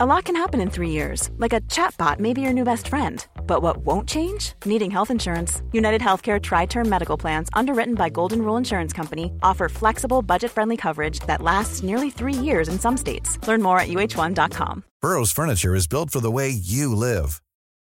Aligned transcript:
A 0.00 0.06
lot 0.06 0.26
can 0.26 0.36
happen 0.36 0.60
in 0.60 0.70
three 0.70 0.90
years, 0.90 1.28
like 1.38 1.52
a 1.52 1.60
chatbot 1.62 2.20
may 2.20 2.32
be 2.32 2.40
your 2.40 2.52
new 2.52 2.62
best 2.62 2.86
friend. 2.86 3.26
But 3.48 3.62
what 3.62 3.78
won't 3.78 4.08
change? 4.08 4.52
Needing 4.64 4.92
health 4.92 5.10
insurance. 5.10 5.60
United 5.72 6.00
Healthcare 6.00 6.40
Tri 6.40 6.66
Term 6.66 6.88
Medical 6.88 7.16
Plans, 7.16 7.48
underwritten 7.52 7.96
by 7.96 8.08
Golden 8.08 8.42
Rule 8.42 8.56
Insurance 8.56 8.92
Company, 8.92 9.32
offer 9.42 9.68
flexible, 9.68 10.22
budget 10.22 10.52
friendly 10.52 10.76
coverage 10.76 11.18
that 11.26 11.42
lasts 11.42 11.82
nearly 11.82 12.10
three 12.10 12.32
years 12.32 12.68
in 12.68 12.78
some 12.78 12.96
states. 12.96 13.44
Learn 13.48 13.60
more 13.60 13.80
at 13.80 13.88
uh1.com. 13.88 14.84
Burrow's 15.02 15.32
Furniture 15.32 15.74
is 15.74 15.88
built 15.88 16.10
for 16.10 16.20
the 16.20 16.30
way 16.30 16.48
you 16.48 16.94
live. 16.94 17.42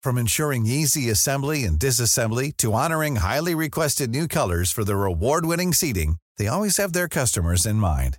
From 0.02 0.18
ensuring 0.18 0.66
easy 0.66 1.08
assembly 1.08 1.64
and 1.64 1.78
disassembly 1.78 2.54
to 2.58 2.74
honoring 2.74 3.16
highly 3.16 3.54
requested 3.54 4.10
new 4.10 4.28
colors 4.28 4.70
for 4.70 4.84
their 4.84 5.06
award 5.06 5.46
winning 5.46 5.72
seating, 5.72 6.16
they 6.36 6.48
always 6.48 6.76
have 6.76 6.92
their 6.92 7.08
customers 7.08 7.64
in 7.64 7.76
mind. 7.76 8.18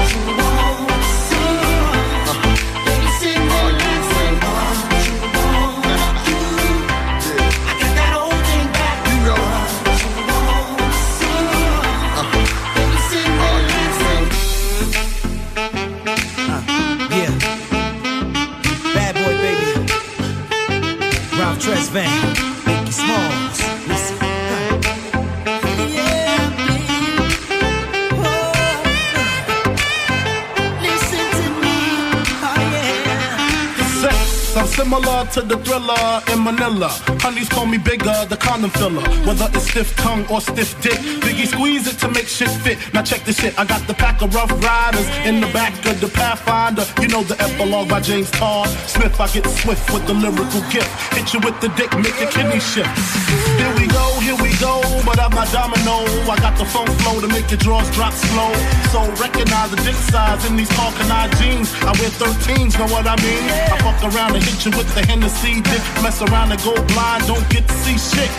Tress 21.61 21.89
Van. 21.89 22.30
Sex, 34.51 34.57
I'm 34.57 34.67
similar 34.67 35.25
to 35.31 35.41
the 35.41 35.57
thriller 35.57 36.21
in 36.31 36.43
Manila. 36.43 36.89
Honeys 37.21 37.49
call 37.49 37.65
me 37.65 37.77
bigger, 37.77 38.25
the 38.27 38.37
condom 38.37 38.69
filler. 38.71 39.01
Whether 39.25 39.47
it's 39.53 39.69
stiff 39.69 39.95
tongue 39.95 40.25
or 40.29 40.41
stiff 40.41 40.79
dick, 40.81 40.99
Biggie 41.23 41.47
squeeze 41.47 41.87
it 41.87 41.97
to 41.99 42.07
make 42.09 42.27
shit 42.27 42.49
fit. 42.49 42.77
Now 42.93 43.03
check 43.03 43.23
this 43.23 43.39
shit, 43.39 43.57
I 43.57 43.65
got 43.65 43.85
the 43.87 43.93
pack 43.93 44.21
of 44.21 44.33
rough 44.35 44.51
riders 44.63 45.07
in 45.25 45.41
the 45.41 45.47
back 45.47 45.73
of 45.85 45.99
the 46.01 46.07
Pathfinder. 46.07 46.85
You 47.01 47.07
know 47.07 47.23
the 47.23 47.39
epilogue 47.41 47.89
by 47.89 48.01
James 48.01 48.29
Todd 48.31 48.67
Smith. 48.87 49.19
I 49.19 49.27
get 49.27 49.45
swift 49.47 49.91
with 49.93 50.05
the 50.07 50.13
lyrical 50.13 50.61
gift. 50.69 50.91
Hit 51.13 51.33
you 51.33 51.39
with 51.39 51.59
the 51.61 51.69
dick, 51.79 51.91
make 51.97 52.19
your 52.19 52.31
kidney 52.31 52.59
shift. 52.59 52.91
Here 53.57 53.73
we 53.79 53.87
go, 53.87 54.05
here 54.19 54.35
we 54.35 54.51
go, 54.59 54.80
but 55.05 55.19
I'm 55.19 55.31
not 55.31 55.51
domino. 55.51 56.05
I 56.29 56.35
got 56.39 56.57
the 56.57 56.65
funk 56.65 56.89
flow 57.01 57.19
to 57.21 57.27
make 57.27 57.49
your 57.49 57.59
drawers 57.59 57.89
drop 57.91 58.13
slow. 58.13 58.51
So 58.93 58.99
recognize 59.21 59.71
the 59.71 59.79
dick 59.83 59.95
size 59.95 60.45
in 60.45 60.55
these 60.55 60.71
Falconite 60.73 61.31
jeans. 61.37 61.73
I 61.81 61.91
wear 61.99 62.09
13s, 62.09 62.77
know 62.79 62.87
what 62.93 63.07
I 63.07 63.15
mean? 63.21 63.43
I 63.71 63.77
fuck 63.81 64.01
around 64.13 64.35
and 64.35 64.43
hit 64.43 64.65
you 64.65 64.71
with 64.77 64.89
the 64.95 65.05
Hennessy 65.05 65.61
dick. 65.61 65.83
Mess 66.03 66.21
around 66.21 66.51
and 66.51 66.61
go 66.63 66.73
blind, 66.93 67.27
don't 67.27 67.47
get 67.49 67.67
to 67.67 67.73
see 67.83 67.97
shit. 67.97 68.31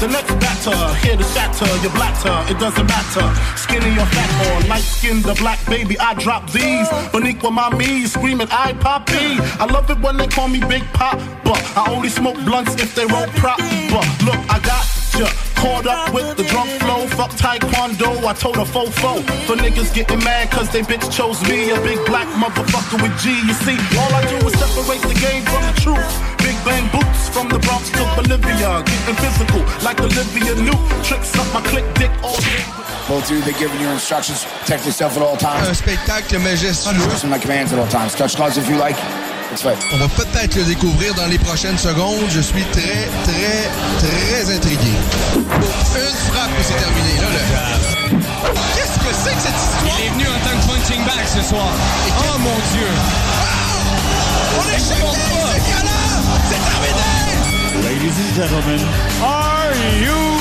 The 0.00 0.08
next 0.08 0.34
batter, 0.36 0.76
here 1.00 1.16
to 1.16 1.24
shatter 1.24 1.64
your 1.80 1.90
blatter, 1.92 2.52
it 2.52 2.58
doesn't 2.60 2.86
matter. 2.86 3.24
Skinny 3.56 3.96
or 3.96 4.04
fat 4.04 4.30
or 4.44 4.68
light 4.68 4.82
skinned 4.82 5.24
the 5.24 5.34
black 5.34 5.64
baby, 5.66 5.98
I 5.98 6.12
drop 6.14 6.50
these. 6.50 6.86
Boniqua 7.12 7.50
mommy 7.50 8.04
screaming, 8.04 8.48
I 8.50 8.74
poppy. 8.74 9.40
I 9.58 9.64
love 9.64 9.90
it 9.90 9.98
when 10.00 10.18
they 10.18 10.26
call 10.26 10.48
me 10.48 10.60
Big 10.60 10.84
Pop, 10.92 11.18
but 11.44 11.62
I 11.78 11.90
only 11.90 12.10
smoke 12.10 12.36
blunts 12.44 12.74
if 12.74 12.94
they 12.94 13.06
roll 13.06 13.26
prop. 13.40 13.56
But 13.88 14.06
look, 14.22 14.40
I 14.52 14.60
got 14.62 14.84
Caught 15.16 15.86
up 15.86 16.12
with 16.12 16.36
the 16.36 16.44
drunk 16.44 16.68
flow, 16.82 17.06
fuck 17.06 17.30
taekwondo, 17.30 18.22
I 18.22 18.34
told 18.34 18.56
a 18.56 18.64
fofo. 18.64 19.24
For 19.46 19.56
niggas 19.56 19.94
getting 19.94 20.18
mad 20.18 20.50
cause 20.50 20.68
they 20.70 20.82
bitch 20.82 21.10
chose 21.10 21.40
me, 21.48 21.70
a 21.70 21.80
big 21.80 22.04
black 22.04 22.28
motherfucker 22.36 23.00
with 23.00 23.16
G. 23.20 23.30
You 23.32 23.54
see, 23.64 23.78
all 23.96 24.12
I 24.12 24.22
do 24.28 24.36
is 24.46 24.52
separate 24.60 25.00
the 25.08 25.16
game 25.18 25.42
from 25.48 25.62
the 25.64 25.72
truth. 25.80 26.04
Big 26.44 26.56
bang 26.68 26.84
boots 26.92 27.30
from 27.30 27.48
the 27.48 27.58
Bronx 27.60 27.88
to 27.96 28.04
Bolivia, 28.14 28.84
getting 28.84 29.16
physical 29.16 29.64
like 29.82 29.98
Olivia 30.00 30.54
Newt. 30.56 31.04
Tricks 31.04 31.32
up 31.38 31.48
my 31.54 31.62
click 31.62 31.86
dick 31.94 32.10
all 32.22 32.36
day. 32.36 32.95
Both 33.08 33.30
of 33.30 33.36
you, 33.36 33.40
they're 33.42 33.58
giving 33.58 33.80
you 33.80 33.88
instructions. 33.90 34.44
Protect 34.60 34.84
yourself 34.84 35.16
at 35.16 35.22
all 35.22 35.36
times. 35.36 35.68
Un 35.68 35.74
spectacle 35.74 36.38
majestueux. 36.40 37.20
To 37.20 37.28
my 37.28 37.38
commands 37.38 37.72
at 37.72 37.78
all 37.78 37.86
times. 37.88 38.14
Touch 38.14 38.34
gloves 38.34 38.56
if 38.58 38.68
you 38.68 38.76
like. 38.76 38.96
On 39.92 39.98
va 39.98 40.08
peut-être 40.08 40.56
le 40.56 40.64
découvrir 40.64 41.14
dans 41.14 41.26
les 41.26 41.38
prochaines 41.38 41.78
secondes. 41.78 42.26
Je 42.30 42.40
suis 42.40 42.64
très, 42.72 43.08
très, 43.24 43.70
très 44.02 44.54
intrigué. 44.54 44.90
Une 45.34 45.42
frappe 45.42 46.50
et 46.58 46.64
c'est 46.64 46.74
terminé. 46.74 47.16
Là, 47.20 47.28
là. 47.30 47.40
Qu'est-ce 48.74 48.98
que 48.98 49.14
c'est 49.14 49.34
que 49.34 49.40
cette 49.40 49.54
histoire? 49.54 49.96
Il 49.98 50.06
est 50.06 50.10
venu 50.10 50.26
en 50.26 50.40
tant 50.44 50.56
que 50.58 50.66
punching 50.66 51.04
bag 51.04 51.24
ce 51.26 51.42
soir. 51.48 51.70
Oh 52.18 52.38
mon 52.40 52.58
dieu. 52.74 52.90
On 54.58 54.66
est 54.68 54.82
choqués! 54.82 55.20
C'est 55.54 55.62
violent! 55.62 56.26
C'est 56.50 56.62
terminé! 56.66 57.14
Ladies 57.84 58.18
and 58.18 58.34
gentlemen, 58.34 58.82
are 59.22 59.72
you 60.02 60.35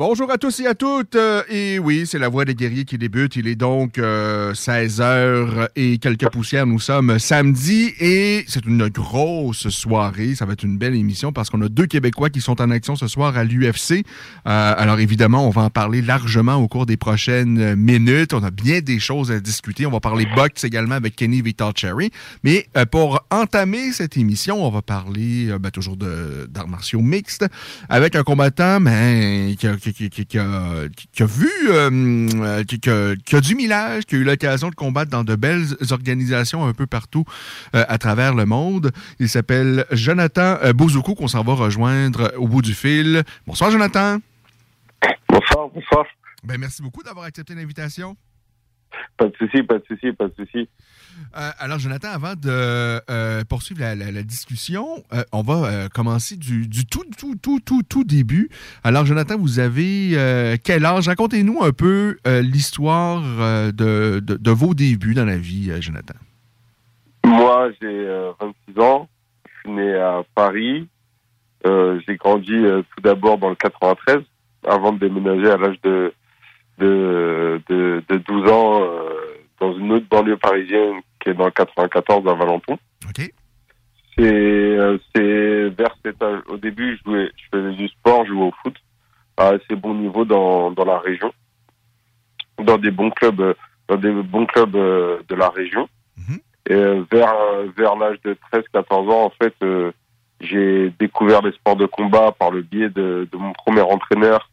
Bonjour 0.00 0.30
à 0.30 0.38
tous 0.38 0.60
et 0.60 0.66
à 0.66 0.74
toutes. 0.74 1.14
Euh, 1.14 1.42
et 1.50 1.78
oui, 1.78 2.06
c'est 2.06 2.18
la 2.18 2.30
voix 2.30 2.46
des 2.46 2.54
guerriers 2.54 2.86
qui 2.86 2.96
débute. 2.96 3.36
Il 3.36 3.46
est 3.46 3.54
donc 3.54 3.98
16h 3.98 5.68
et 5.76 5.98
quelques 5.98 6.30
poussières. 6.30 6.66
Nous 6.66 6.78
sommes 6.80 7.18
samedi 7.18 7.92
et 8.00 8.42
c'est 8.48 8.64
une 8.64 8.88
grosse 8.88 9.68
soirée. 9.68 10.34
Ça 10.34 10.46
va 10.46 10.54
être 10.54 10.62
une 10.62 10.78
belle 10.78 10.94
émission 10.94 11.34
parce 11.34 11.50
qu'on 11.50 11.60
a 11.60 11.68
deux 11.68 11.84
Québécois 11.84 12.30
qui 12.30 12.40
sont 12.40 12.62
en 12.62 12.70
action 12.70 12.96
ce 12.96 13.08
soir 13.08 13.36
à 13.36 13.44
l'UFC. 13.44 13.92
Euh, 13.92 14.02
alors 14.46 15.00
évidemment, 15.00 15.46
on 15.46 15.50
va 15.50 15.64
en 15.64 15.68
parler 15.68 16.00
largement 16.00 16.54
au 16.54 16.66
cours 16.66 16.86
des 16.86 16.96
prochaines 16.96 17.74
minutes. 17.74 18.32
On 18.32 18.42
a 18.42 18.50
bien 18.50 18.80
des 18.80 19.00
choses 19.00 19.30
à 19.30 19.38
discuter. 19.38 19.84
On 19.84 19.90
va 19.90 20.00
parler 20.00 20.26
boxe 20.34 20.64
également 20.64 20.94
avec 20.94 21.14
Kenny 21.14 21.42
Victor 21.42 21.74
Cherry. 21.76 22.10
Mais 22.42 22.66
euh, 22.78 22.86
pour 22.86 23.20
entamer 23.30 23.92
cette 23.92 24.16
émission, 24.16 24.64
on 24.64 24.70
va 24.70 24.80
parler 24.80 25.50
euh, 25.50 25.58
ben, 25.58 25.70
toujours 25.70 25.98
d'arts 25.98 26.68
martiaux 26.68 27.02
mixtes 27.02 27.44
avec 27.90 28.16
un 28.16 28.22
combattant 28.22 28.80
ben, 28.80 29.54
qui, 29.56 29.68
qui- 29.76 29.89
qui- 29.92 30.10
qui- 30.10 30.26
qui 30.26 30.38
a- 30.38 30.84
qui 31.12 31.22
a 31.22 31.26
vu, 31.26 31.50
euh, 31.68 31.90
euh, 32.34 32.64
qui, 32.64 33.36
a, 33.36 33.40
du 33.40 33.54
millage, 33.54 34.04
qui 34.06 34.14
a 34.16 34.18
eu 34.18 34.24
l'occasion 34.24 34.68
de 34.70 34.74
combattre 34.74 35.10
dans 35.10 35.24
de 35.24 35.36
belles 35.36 35.66
organisations 35.90 36.64
un 36.66 36.72
peu 36.72 36.86
partout 36.86 37.24
euh, 37.74 37.84
à 37.88 37.98
travers 37.98 38.34
le 38.34 38.46
monde. 38.46 38.90
Il 39.18 39.28
s'appelle 39.28 39.84
Jonathan 39.90 40.56
Bouzoukou, 40.74 41.14
qu'on 41.14 41.28
s'en 41.28 41.42
va 41.42 41.54
rejoindre 41.54 42.32
au 42.36 42.48
bout 42.48 42.62
du 42.62 42.74
fil. 42.74 43.22
Bonsoir, 43.46 43.70
Jonathan. 43.70 44.18
Bonsoir, 45.28 45.68
bonsoir. 45.74 46.04
Ben, 46.44 46.58
merci 46.58 46.82
beaucoup 46.82 47.02
d'avoir 47.02 47.26
accepté 47.26 47.54
l'invitation. 47.54 48.16
Pas 49.16 49.26
de 49.26 49.34
souci, 49.36 49.62
pas 49.62 49.78
de 49.78 49.84
souci, 49.86 50.12
pas 50.12 50.26
de 50.28 50.34
souci. 50.34 50.68
Euh, 51.36 51.50
alors, 51.58 51.78
Jonathan, 51.78 52.08
avant 52.08 52.34
de 52.34 52.48
euh, 52.48 53.44
poursuivre 53.48 53.80
la, 53.80 54.22
discussion, 54.22 55.04
euh, 55.12 55.22
on 55.32 55.42
va 55.42 55.88
commencer 55.88 56.36
du, 56.36 56.68
tout, 56.86 57.04
tout, 57.16 57.36
tout, 57.40 57.60
tout, 57.60 57.82
tout 57.82 58.04
début. 58.04 58.50
Alors, 58.82 59.06
Jonathan, 59.06 59.38
vous 59.38 59.58
avez 59.58 60.58
quel 60.64 60.84
âge? 60.84 61.08
Racontez-nous 61.08 61.62
un 61.62 61.72
peu 61.72 62.16
l'histoire 62.42 63.20
de, 63.72 64.50
vos 64.50 64.74
débuts 64.74 65.14
dans 65.14 65.24
la 65.24 65.36
vie, 65.36 65.70
Jonathan. 65.80 66.14
Moi, 67.24 67.70
j'ai 67.80 67.86
euh, 67.86 68.32
26 68.40 68.80
ans. 68.80 69.08
Je 69.44 69.50
suis 69.60 69.70
né 69.70 69.94
à 69.94 70.22
Paris. 70.34 70.88
J'ai 71.64 72.16
grandi 72.16 72.52
tout 72.52 73.02
d'abord 73.02 73.38
dans 73.38 73.50
le 73.50 73.54
93, 73.54 74.22
avant 74.66 74.92
de 74.92 74.98
déménager 74.98 75.50
à 75.50 75.58
l'âge 75.58 75.80
de, 75.82 76.12
de, 76.78 77.60
de, 77.68 78.02
de 78.08 78.16
12 78.16 78.50
ans 78.50 78.80
dans 79.60 79.76
une 79.76 79.92
autre 79.92 80.06
banlieue 80.10 80.36
parisienne 80.36 81.00
qui 81.20 81.30
est 81.30 81.34
dans 81.34 81.46
le 81.46 81.50
94 81.50 82.26
à 82.26 82.34
Valenton. 82.34 82.78
OK. 83.08 83.32
C'est 84.16 84.24
euh, 84.24 84.98
c'est 85.14 85.68
vers 85.70 85.94
cet 86.04 86.22
âge. 86.22 86.40
Au 86.48 86.56
début, 86.56 86.96
je, 86.96 87.10
jouais, 87.10 87.30
je 87.36 87.58
faisais 87.58 87.76
du 87.76 87.88
sport, 87.88 88.24
je 88.24 88.32
jouais 88.32 88.46
au 88.46 88.54
foot 88.62 88.74
à 89.36 89.48
assez 89.48 89.76
bon 89.76 89.94
niveau 89.94 90.24
dans, 90.24 90.70
dans 90.70 90.84
la 90.84 90.98
région, 90.98 91.32
dans 92.58 92.76
des 92.76 92.90
bons 92.90 93.10
clubs, 93.10 93.40
euh, 93.40 93.54
dans 93.88 93.96
des 93.96 94.10
bons 94.10 94.46
clubs 94.46 94.76
euh, 94.76 95.18
de 95.28 95.34
la 95.34 95.48
région. 95.48 95.88
Et 96.68 96.74
euh, 96.74 97.02
vers 97.10 97.34
vers 97.76 97.96
l'âge 97.96 98.18
de 98.24 98.36
13-14 98.52 99.10
ans, 99.10 99.24
en 99.24 99.30
fait, 99.30 99.54
euh, 99.62 99.92
j'ai 100.40 100.90
découvert 100.98 101.42
les 101.42 101.52
sports 101.52 101.76
de 101.76 101.86
combat 101.86 102.32
par 102.32 102.50
le 102.50 102.62
biais 102.62 102.90
de, 102.90 103.28
de 103.30 103.36
mon 103.36 103.52
premier 103.52 103.80
entraîneur, 103.80 104.50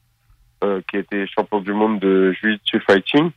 euh, 0.63 0.81
qui 0.89 0.97
était 0.97 1.27
champion 1.27 1.59
du 1.59 1.73
monde 1.73 1.99
de 1.99 2.31
Jiu-Jitsu 2.33 2.79
Fighting. 2.87 3.31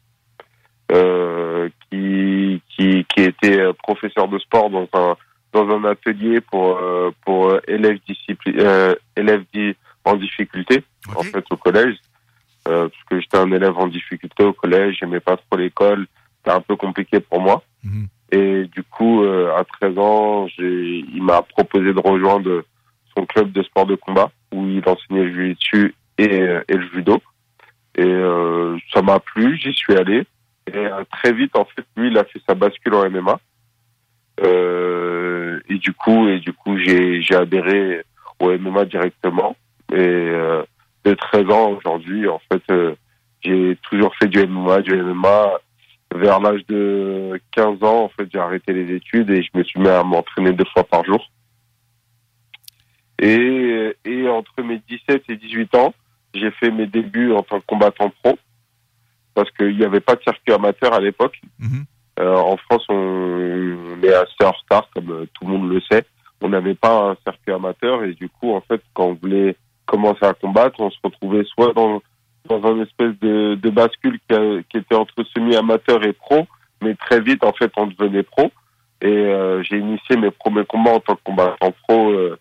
Qui, 1.91 2.63
qui, 2.69 3.05
qui 3.05 3.23
était 3.23 3.73
professeur 3.83 4.29
de 4.29 4.39
sport 4.39 4.71
dans 4.71 4.89
un, 4.93 5.17
dans 5.53 5.69
un 5.69 5.85
atelier 5.85 6.41
pour, 6.41 6.81
pour 7.25 7.57
élèves, 7.69 7.99
élèves 9.17 9.45
en 10.05 10.17
difficulté, 10.17 10.83
en 11.15 11.23
fait, 11.23 11.45
au 11.51 11.57
collège. 11.57 11.97
parce 12.65 12.91
que 13.09 13.21
j'étais 13.21 13.39
un 13.39 13.53
élève 13.53 13.77
en 13.77 13.87
difficulté 13.87 14.45
au 14.45 14.53
collège, 14.53 14.99
j'aimais 15.01 15.21
pas 15.21 15.37
trop 15.37 15.57
l'école, 15.57 16.07
c'était 16.39 16.57
un 16.57 16.61
peu 16.61 16.77
compliqué 16.77 17.21
pour 17.21 17.41
moi. 17.41 17.63
Mhm. 17.85 18.09
Et 18.33 18.65
du 18.67 18.83
coup, 18.85 19.25
à 19.25 19.65
13 19.81 19.99
ans, 19.99 20.47
il 20.59 21.23
m'a 21.23 21.43
proposé 21.43 21.93
de 21.93 22.01
rejoindre 22.01 22.63
son 23.17 23.27
club 23.27 23.53
de 23.53 23.63
sport 23.63 23.87
de 23.87 23.97
combat 23.97 24.31
où 24.53 24.67
il 24.67 24.83
enseignait 24.87 25.25
le 25.25 25.33
jiu-jitsu 25.33 25.95
et, 26.19 26.45
et 26.69 26.75
le 26.75 26.89
judo. 26.93 27.21
Et 27.97 28.05
euh, 28.05 28.79
ça 28.93 29.03
m'a 29.03 29.19
plu, 29.21 29.57
j'y 29.57 29.73
suis 29.73 29.95
allé. 29.95 30.25
Et 30.67 30.77
euh, 30.77 31.05
très 31.11 31.33
vite, 31.33 31.57
en 31.57 31.65
fait, 31.65 31.85
lui, 31.97 32.09
il 32.09 32.19
a 32.19 32.25
fait 32.25 32.41
sa 32.47 32.55
bascule 32.55 32.95
en 32.95 33.09
MMA. 33.11 33.41
Euh, 34.43 35.61
et 35.69 35.77
du 35.77 35.93
coup, 35.93 36.29
et 36.29 36.39
du 36.39 36.53
coup, 36.53 36.77
j'ai 36.79 37.35
adhéré 37.35 38.05
au 38.39 38.57
MMA 38.57 38.85
directement. 38.87 39.57
Et 39.93 39.97
euh, 39.99 40.63
de 41.05 41.15
13 41.15 41.51
ans 41.51 41.71
aujourd'hui, 41.73 42.29
en 42.29 42.41
fait, 42.51 42.63
euh, 42.71 42.95
j'ai 43.43 43.77
toujours 43.89 44.15
fait 44.17 44.29
du 44.29 44.47
MMA, 44.47 44.83
du 44.83 44.95
MMA. 44.95 45.53
Vers 46.13 46.41
l'âge 46.41 46.67
de 46.67 47.41
15 47.53 47.85
ans, 47.85 48.05
en 48.05 48.09
fait, 48.09 48.29
j'ai 48.33 48.41
arrêté 48.41 48.73
les 48.73 48.97
études 48.97 49.31
et 49.31 49.43
je 49.43 49.51
me 49.55 49.63
suis 49.63 49.79
mis 49.79 49.89
à 49.89 50.03
m'entraîner 50.03 50.53
deux 50.53 50.65
fois 50.73 50.83
par 50.83 51.05
jour. 51.05 51.31
Et, 53.21 53.95
et 54.05 54.29
entre 54.29 54.61
mes 54.63 54.81
17 54.89 55.23
et 55.29 55.37
18 55.37 55.75
ans, 55.77 55.95
j'ai 56.35 56.51
fait 56.53 56.73
mes 56.73 56.87
débuts 56.87 57.33
en 57.33 57.43
tant 57.43 57.61
que 57.61 57.67
combattant 57.67 58.11
pro 58.23 58.37
parce 59.35 59.51
qu'il 59.53 59.77
n'y 59.77 59.85
avait 59.85 60.01
pas 60.01 60.15
de 60.15 60.23
circuit 60.23 60.53
amateur 60.53 60.93
à 60.93 61.01
l'époque. 61.01 61.41
Mhm. 61.59 61.85
Euh, 62.19 62.37
en 62.37 62.57
France, 62.57 62.85
on, 62.89 62.95
on, 62.95 64.03
est 64.03 64.13
assez 64.13 64.45
en 64.45 64.51
retard, 64.51 64.89
comme 64.95 65.11
euh, 65.11 65.27
tout 65.35 65.47
le 65.47 65.53
monde 65.53 65.71
le 65.71 65.81
sait. 65.91 66.05
On 66.43 66.49
n'avait 66.49 66.75
pas 66.75 67.11
un 67.11 67.17
circuit 67.25 67.53
amateur 67.53 68.05
et 68.05 68.15
du 68.15 68.29
coup, 68.29 68.53
en 68.53 68.61
fait, 68.61 68.83
quand 68.95 69.07
on 69.07 69.15
voulait 69.15 69.57
commencer 69.87 70.25
à 70.25 70.35
combattre, 70.35 70.81
on 70.81 70.91
se 70.91 70.99
retrouvait 71.03 71.45
soit 71.45 71.73
dans 71.73 72.03
dans 72.49 72.65
un 72.67 72.83
espèce 72.83 73.19
de, 73.21 73.55
de 73.55 73.71
bascule 73.71 74.19
qui, 74.29 74.35
a, 74.35 74.63
qui, 74.69 74.79
était 74.79 74.95
entre 74.95 75.15
semi-amateur 75.35 76.05
et 76.05 76.13
pro, 76.13 76.47
mais 76.83 76.95
très 76.95 77.21
vite, 77.21 77.45
en 77.45 77.53
fait, 77.53 77.71
on 77.77 77.87
devenait 77.87 78.23
pro. 78.23 78.51
Et 79.03 79.09
euh, 79.09 79.63
j'ai 79.63 79.79
initié 79.79 80.17
mes 80.17 80.31
premiers 80.31 80.65
combats 80.65 80.95
en 80.95 81.01
tant 81.01 81.15
que 81.15 81.23
combattant 81.25 81.73
pro 81.87 82.11
euh, 82.11 82.39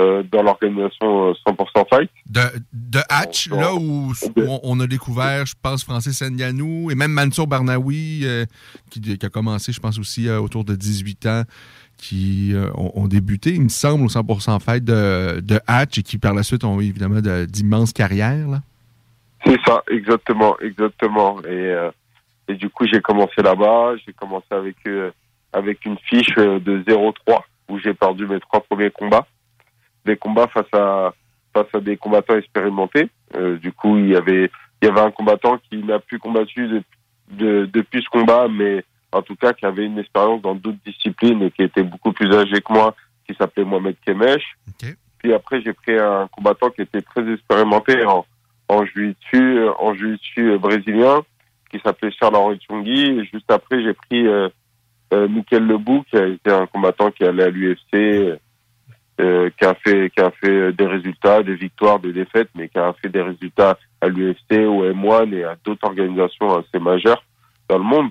euh, 0.00 0.22
dans 0.32 0.42
l'organisation 0.42 1.32
100% 1.32 1.88
Fight. 1.90 2.10
De, 2.28 2.40
de 2.72 2.98
Hatch, 3.08 3.48
là 3.50 3.74
où, 3.74 4.12
de- 4.36 4.42
où 4.46 4.58
on 4.62 4.80
a 4.80 4.86
découvert, 4.86 5.46
je 5.46 5.54
pense, 5.60 5.84
Francis 5.84 6.22
Ndianou 6.22 6.90
et 6.90 6.94
même 6.94 7.12
Mansour 7.12 7.46
Barnaoui, 7.46 8.22
euh, 8.24 8.44
qui, 8.90 9.00
qui 9.00 9.26
a 9.26 9.28
commencé, 9.28 9.72
je 9.72 9.80
pense, 9.80 9.98
aussi 9.98 10.28
euh, 10.28 10.40
autour 10.40 10.64
de 10.64 10.74
18 10.74 11.26
ans, 11.26 11.42
qui 11.96 12.52
euh, 12.54 12.70
ont, 12.74 12.92
ont 12.94 13.06
débuté, 13.08 13.50
il 13.50 13.62
me 13.62 13.68
semble, 13.68 14.04
au 14.04 14.08
100% 14.08 14.60
Fight 14.60 14.82
de, 14.84 15.40
de 15.40 15.60
Hatch 15.66 15.98
et 15.98 16.02
qui, 16.02 16.16
par 16.18 16.32
la 16.34 16.42
suite, 16.42 16.64
ont 16.64 16.80
eu 16.80 16.84
évidemment 16.86 17.20
de- 17.20 17.44
d'immenses 17.44 17.92
carrières. 17.92 18.60
C'est 19.44 19.58
ça, 19.66 19.82
exactement, 19.90 20.58
exactement. 20.60 21.40
Et, 21.42 21.46
euh, 21.48 21.90
et 22.48 22.54
du 22.54 22.68
coup, 22.70 22.86
j'ai 22.90 23.00
commencé 23.00 23.42
là-bas. 23.42 23.92
J'ai 24.06 24.12
commencé 24.12 24.46
avec 24.50 24.76
euh, 24.86 25.10
avec 25.52 25.84
une 25.84 25.96
fiche 25.98 26.36
euh, 26.38 26.58
de 26.60 26.82
0-3 26.82 27.12
où 27.68 27.78
j'ai 27.78 27.94
perdu 27.94 28.26
mes 28.26 28.38
trois 28.40 28.60
premiers 28.60 28.90
combats. 28.90 29.26
Des 30.04 30.16
combats 30.16 30.48
face 30.48 30.72
à 30.72 31.12
face 31.52 31.66
à 31.74 31.80
des 31.80 31.96
combattants 31.96 32.36
expérimentés. 32.36 33.08
Euh, 33.34 33.56
du 33.58 33.72
coup, 33.72 33.98
il 33.98 34.08
y 34.10 34.16
avait 34.16 34.50
il 34.82 34.86
y 34.86 34.90
avait 34.90 35.00
un 35.00 35.10
combattant 35.10 35.58
qui 35.68 35.78
n'a 35.84 35.98
plus 35.98 36.18
combattu 36.18 36.66
de- 36.68 36.82
de- 37.32 37.66
depuis 37.72 38.02
ce 38.02 38.08
combat, 38.08 38.46
mais 38.48 38.84
en 39.12 39.20
tout 39.22 39.34
cas 39.36 39.52
qui 39.52 39.66
avait 39.66 39.84
une 39.84 39.98
expérience 39.98 40.40
dans 40.42 40.54
d'autres 40.54 40.78
disciplines 40.86 41.42
et 41.42 41.50
qui 41.50 41.62
était 41.62 41.82
beaucoup 41.82 42.12
plus 42.12 42.32
âgé 42.34 42.60
que 42.60 42.72
moi, 42.72 42.94
qui 43.28 43.34
s'appelait 43.34 43.64
Mohamed 43.64 43.96
Kemesh. 44.06 44.44
Puis 45.18 45.34
après, 45.34 45.60
j'ai 45.60 45.72
pris 45.74 45.98
un 45.98 46.28
combattant 46.28 46.70
qui 46.70 46.82
était 46.82 47.02
très 47.02 47.30
expérimenté 47.32 48.04
en 48.04 48.24
en 48.68 48.84
jiu-jitsu, 48.86 49.58
euh, 49.58 49.72
en 49.80 49.92
jiu-jitsu 49.94 50.52
euh, 50.52 50.58
brésilien, 50.58 51.22
qui 51.72 51.80
s'appelait 51.80 52.12
Charles 52.12 52.36
Henri 52.36 52.56
Tchungui. 52.58 53.18
Et 53.18 53.24
juste 53.24 53.50
après, 53.50 53.82
j'ai 53.82 53.92
pris 53.94 54.26
euh, 54.28 54.48
euh, 55.12 55.26
Michael 55.28 55.66
Lebou, 55.66 56.04
qui 56.08 56.16
a 56.16 56.26
été 56.26 56.50
un 56.52 56.66
combattant 56.66 57.10
qui 57.10 57.24
allait 57.24 57.42
à 57.42 57.50
l'UFC, 57.50 58.38
euh, 59.20 59.50
qui 59.58 59.64
a 59.64 59.74
fait 59.74 60.10
qui 60.10 60.20
a 60.22 60.30
fait 60.30 60.72
des 60.72 60.86
résultats, 60.86 61.42
des 61.42 61.54
victoires, 61.54 61.98
des 61.98 62.12
défaites, 62.12 62.48
mais 62.54 62.68
qui 62.68 62.78
a 62.78 62.92
fait 63.00 63.08
des 63.08 63.22
résultats 63.22 63.78
à 64.00 64.08
l'UFC, 64.08 64.52
au 64.66 64.84
M1 64.84 65.32
et 65.34 65.44
à 65.44 65.56
d'autres 65.64 65.86
organisations 65.86 66.56
assez 66.56 66.78
majeures 66.78 67.22
dans 67.68 67.78
le 67.78 67.84
monde. 67.84 68.10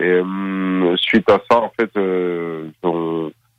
Et 0.00 0.20
hum, 0.20 0.94
suite 0.96 1.28
à 1.30 1.40
ça, 1.50 1.58
en 1.58 1.72
fait, 1.78 1.90
euh, 1.96 2.68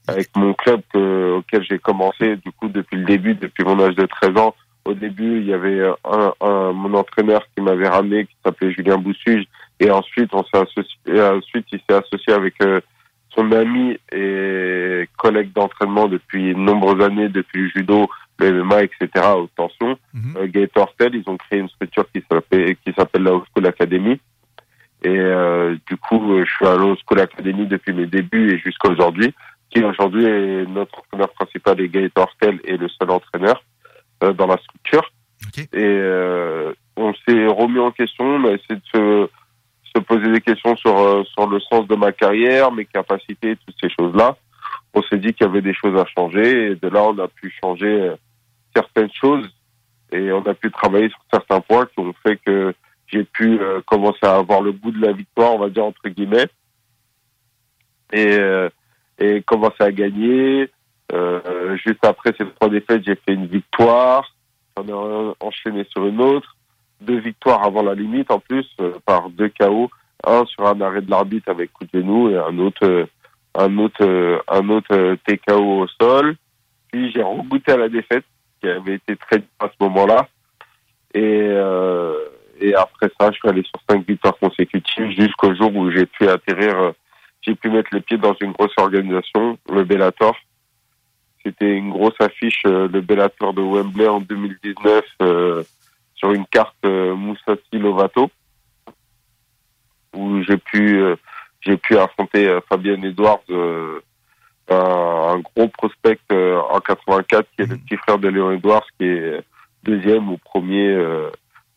avec 0.08 0.30
mon 0.36 0.54
club 0.54 0.82
que- 0.94 1.34
auquel 1.38 1.64
j'ai 1.70 1.80
commencé, 1.80 2.38
du 2.38 2.52
coup, 2.54 2.68
depuis 2.70 2.98
le 2.98 3.06
début, 3.06 3.36
depuis 3.36 3.64
mon 3.64 3.80
âge 3.80 3.96
de 3.96 4.06
13 4.06 4.36
ans, 4.38 4.56
au 4.86 4.94
début, 4.94 5.38
il 5.42 5.48
y 5.48 5.54
avait 5.54 5.82
un, 6.06 6.72
mon 6.72 6.94
entraîneur 6.96 7.42
qui 7.56 7.62
m'avait 7.62 7.88
ramené, 7.90 8.26
qui 8.26 8.36
s'appelait 8.44 8.72
Julien 8.72 8.98
Boussuge, 8.98 9.46
et 9.80 9.92
ensuite, 9.92 10.30
on 10.34 10.44
s'est 10.44 10.84
et 11.08 11.22
ensuite, 11.22 11.68
il 11.72 11.80
s'est 11.88 11.96
associé 11.96 12.34
avec 12.34 12.56
euh, 12.64 12.80
son 13.40 13.52
ami 13.52 13.98
et 14.12 15.08
collègue 15.18 15.54
d'entraînement 15.54 16.08
depuis 16.08 16.54
de 16.54 16.60
nombreuses 16.60 17.04
années, 17.04 17.30
depuis 17.30 17.62
le 17.62 17.70
judo, 17.70 18.10
le 18.40 18.64
MMA, 18.64 18.84
etc., 18.84 19.10
haute 19.36 19.52
tension, 19.56 19.98
Gaëtan 20.14 20.82
Hortel, 20.82 21.16
ils 21.16 21.30
ont 21.30 21.38
créé 21.38 21.60
une 21.60 21.70
structure 21.70 22.06
qui 22.14 22.24
s'appelle, 22.30 23.24
la 23.24 23.34
Haute 23.34 23.46
School 23.54 23.68
Academy. 23.68 24.20
Et 25.02 25.18
euh, 25.18 25.78
du 25.88 25.96
coup, 25.96 26.34
euh, 26.34 26.44
je 26.46 26.52
suis 26.52 26.66
à 26.66 26.76
la 26.76 26.84
Haute 26.84 27.00
School 27.08 27.22
Academy 27.22 27.66
depuis 27.66 27.94
mes 27.94 28.06
débuts 28.06 28.54
et 28.54 28.60
jusqu'à 28.60 28.90
aujourd'hui, 28.90 29.34
qui 29.70 29.82
aujourd'hui 29.82 30.26
est 30.26 30.66
notre 30.66 31.00
entraîneur 31.00 31.30
principal 31.30 31.80
et 31.80 31.88
Gaëtan 31.88 32.24
Hortel 32.24 32.60
est 32.66 32.78
le 32.78 32.90
seul 32.90 33.10
entraîneur 33.10 33.64
euh, 34.24 34.34
dans 34.34 34.48
la 34.48 34.58
structure. 34.58 35.10
Et 35.58 35.68
euh, 35.76 36.74
on 36.98 37.14
s'est 37.14 37.48
remis 37.48 37.80
en 37.80 37.92
question, 37.92 38.26
on 38.26 38.44
a 38.46 38.52
essayé 38.52 38.76
de 38.76 38.82
se, 38.94 39.30
se 39.96 40.02
poser 40.02 40.32
des 40.32 40.42
questions 40.42 40.76
sur, 40.78 40.98
euh, 40.98 41.24
sur 41.24 41.48
le 41.48 41.60
sens 41.60 41.88
de 41.88 41.96
ma 41.96 42.12
carrière, 42.12 42.72
mes 42.72 42.86
capacités, 42.86 43.58
toutes 43.66 43.76
ces 43.82 43.90
choses-là. 43.90 44.38
On 44.94 45.02
s'est 45.04 45.18
dit 45.18 45.34
qu'il 45.34 45.46
y 45.46 45.50
avait 45.50 45.62
des 45.62 45.74
choses 45.74 46.00
à 46.00 46.06
changer 46.06 46.72
et 46.72 46.76
de 46.76 46.88
là, 46.88 47.04
on 47.04 47.18
a 47.20 47.28
pu 47.28 47.54
changer 47.64 47.88
euh, 47.88 48.16
certaines 48.76 49.12
choses 49.14 49.48
et 50.12 50.32
on 50.32 50.42
a 50.46 50.54
pu 50.54 50.72
travailler 50.72 51.10
sur 51.10 51.20
certains 51.32 51.62
points 51.62 51.86
qui 51.86 52.00
ont 52.00 52.14
fait 52.26 52.38
que 52.38 52.74
j'ai 53.08 53.24
pu 53.24 53.60
euh, 53.60 53.82
commencer 53.86 54.24
à 54.24 54.36
avoir 54.36 54.62
le 54.62 54.72
goût 54.72 54.92
de 54.92 55.02
la 55.06 55.12
victoire, 55.14 55.54
on 55.54 55.60
va 55.60 55.70
dire 55.70 55.86
entre 55.86 56.08
guillemets, 56.10 56.48
et, 58.12 58.38
euh, 58.40 58.70
et 59.20 59.42
commencer 59.42 59.82
à 59.82 59.92
gagner. 59.92 60.70
Euh, 61.12 61.76
juste 61.78 62.06
après 62.06 62.34
ces 62.38 62.46
trois 62.52 62.70
défaites, 62.70 63.04
j'ai 63.06 63.16
fait 63.16 63.34
une 63.34 63.48
victoire, 63.48 64.32
j'en 64.78 64.88
ai 64.88 64.94
en- 64.94 65.36
enchaîné 65.40 65.86
sur 65.92 66.06
une 66.06 66.22
autre, 66.22 66.56
deux 67.02 67.20
victoires 67.20 67.64
avant 67.64 67.84
la 67.84 67.96
limite 67.96 68.32
en 68.32 68.40
plus, 68.40 68.68
euh, 68.80 68.94
par 69.06 69.30
deux 69.30 69.50
KO, 69.60 69.90
un 70.26 70.46
sur 70.46 70.66
un 70.68 70.80
arrêt 70.82 71.02
de 71.02 71.10
l'arbitre 71.10 71.50
avec 71.50 71.72
coup 71.72 71.86
de 71.86 72.00
genou 72.00 72.30
et 72.30 72.38
un 72.38 72.58
autre, 72.60 72.86
euh, 72.86 73.06
un 73.56 73.78
autre, 73.78 74.06
euh, 74.06 74.40
un 74.48 74.70
autre 74.70 75.18
TKO 75.26 75.82
au 75.82 75.88
sol. 76.00 76.36
Puis 76.92 77.12
j'ai 77.12 77.24
regoûté 77.24 77.72
à 77.72 77.78
la 77.78 77.90
défaite, 77.90 78.26
qui 78.62 78.68
avait 78.68 78.96
été 78.96 79.16
très 79.16 79.38
dure 79.38 79.48
à 79.60 79.68
ce 79.68 79.84
moment-là. 79.84 80.28
Et, 81.14 81.50
et 82.62 82.76
après 82.76 83.10
ça, 83.20 83.32
je 83.32 83.38
suis 83.38 83.50
allé 83.50 83.64
sur 83.64 83.80
cinq 83.90 84.06
victoires 84.08 84.38
consécutives 84.38 85.10
jusqu'au 85.12 85.56
jour 85.56 85.76
où 85.76 85.90
j'ai 85.92 86.06
pu 86.06 86.28
atterrir, 86.28 86.94
j'ai 87.42 87.56
pu 87.56 87.70
mettre 87.70 87.90
les 87.94 88.02
pieds 88.02 88.18
dans 88.18 88.36
une 88.42 88.52
grosse 88.52 88.74
organisation, 88.78 89.58
le 89.72 89.84
Bellator. 89.84 90.36
C'était 91.44 91.72
une 91.72 91.90
grosse 91.90 92.20
affiche, 92.20 92.62
le 92.64 93.02
Bellator 93.02 93.54
de 93.54 93.62
Wembley 93.62 94.08
en 94.08 94.20
2019, 94.20 95.04
euh, 95.22 95.64
sur 96.20 96.32
une 96.32 96.46
carte 96.46 96.76
euh, 96.86 97.16
Moussassi 97.16 97.74
Lovato, 97.74 98.30
où 100.14 100.44
j'ai 100.44 100.58
pu, 100.58 101.00
euh, 101.02 101.16
j'ai 101.62 101.78
pu 101.78 101.98
affronter 101.98 102.48
euh, 102.48 102.60
Fabien 102.70 103.02
Edwards, 103.02 103.42
un, 103.50 104.00
un 104.70 105.40
gros 105.40 105.68
prospect 105.70 106.20
en 106.32 106.80
84, 106.80 107.48
qui 107.56 107.64
est 107.64 107.66
le 107.66 107.78
petit 107.78 107.98
frère 107.98 108.20
de 108.20 108.28
Léon 108.28 108.52
Edwards, 108.52 108.86
qui 109.00 109.06
est 109.06 109.42
deuxième 109.84 110.30
ou 110.30 110.38
premier 110.38 110.94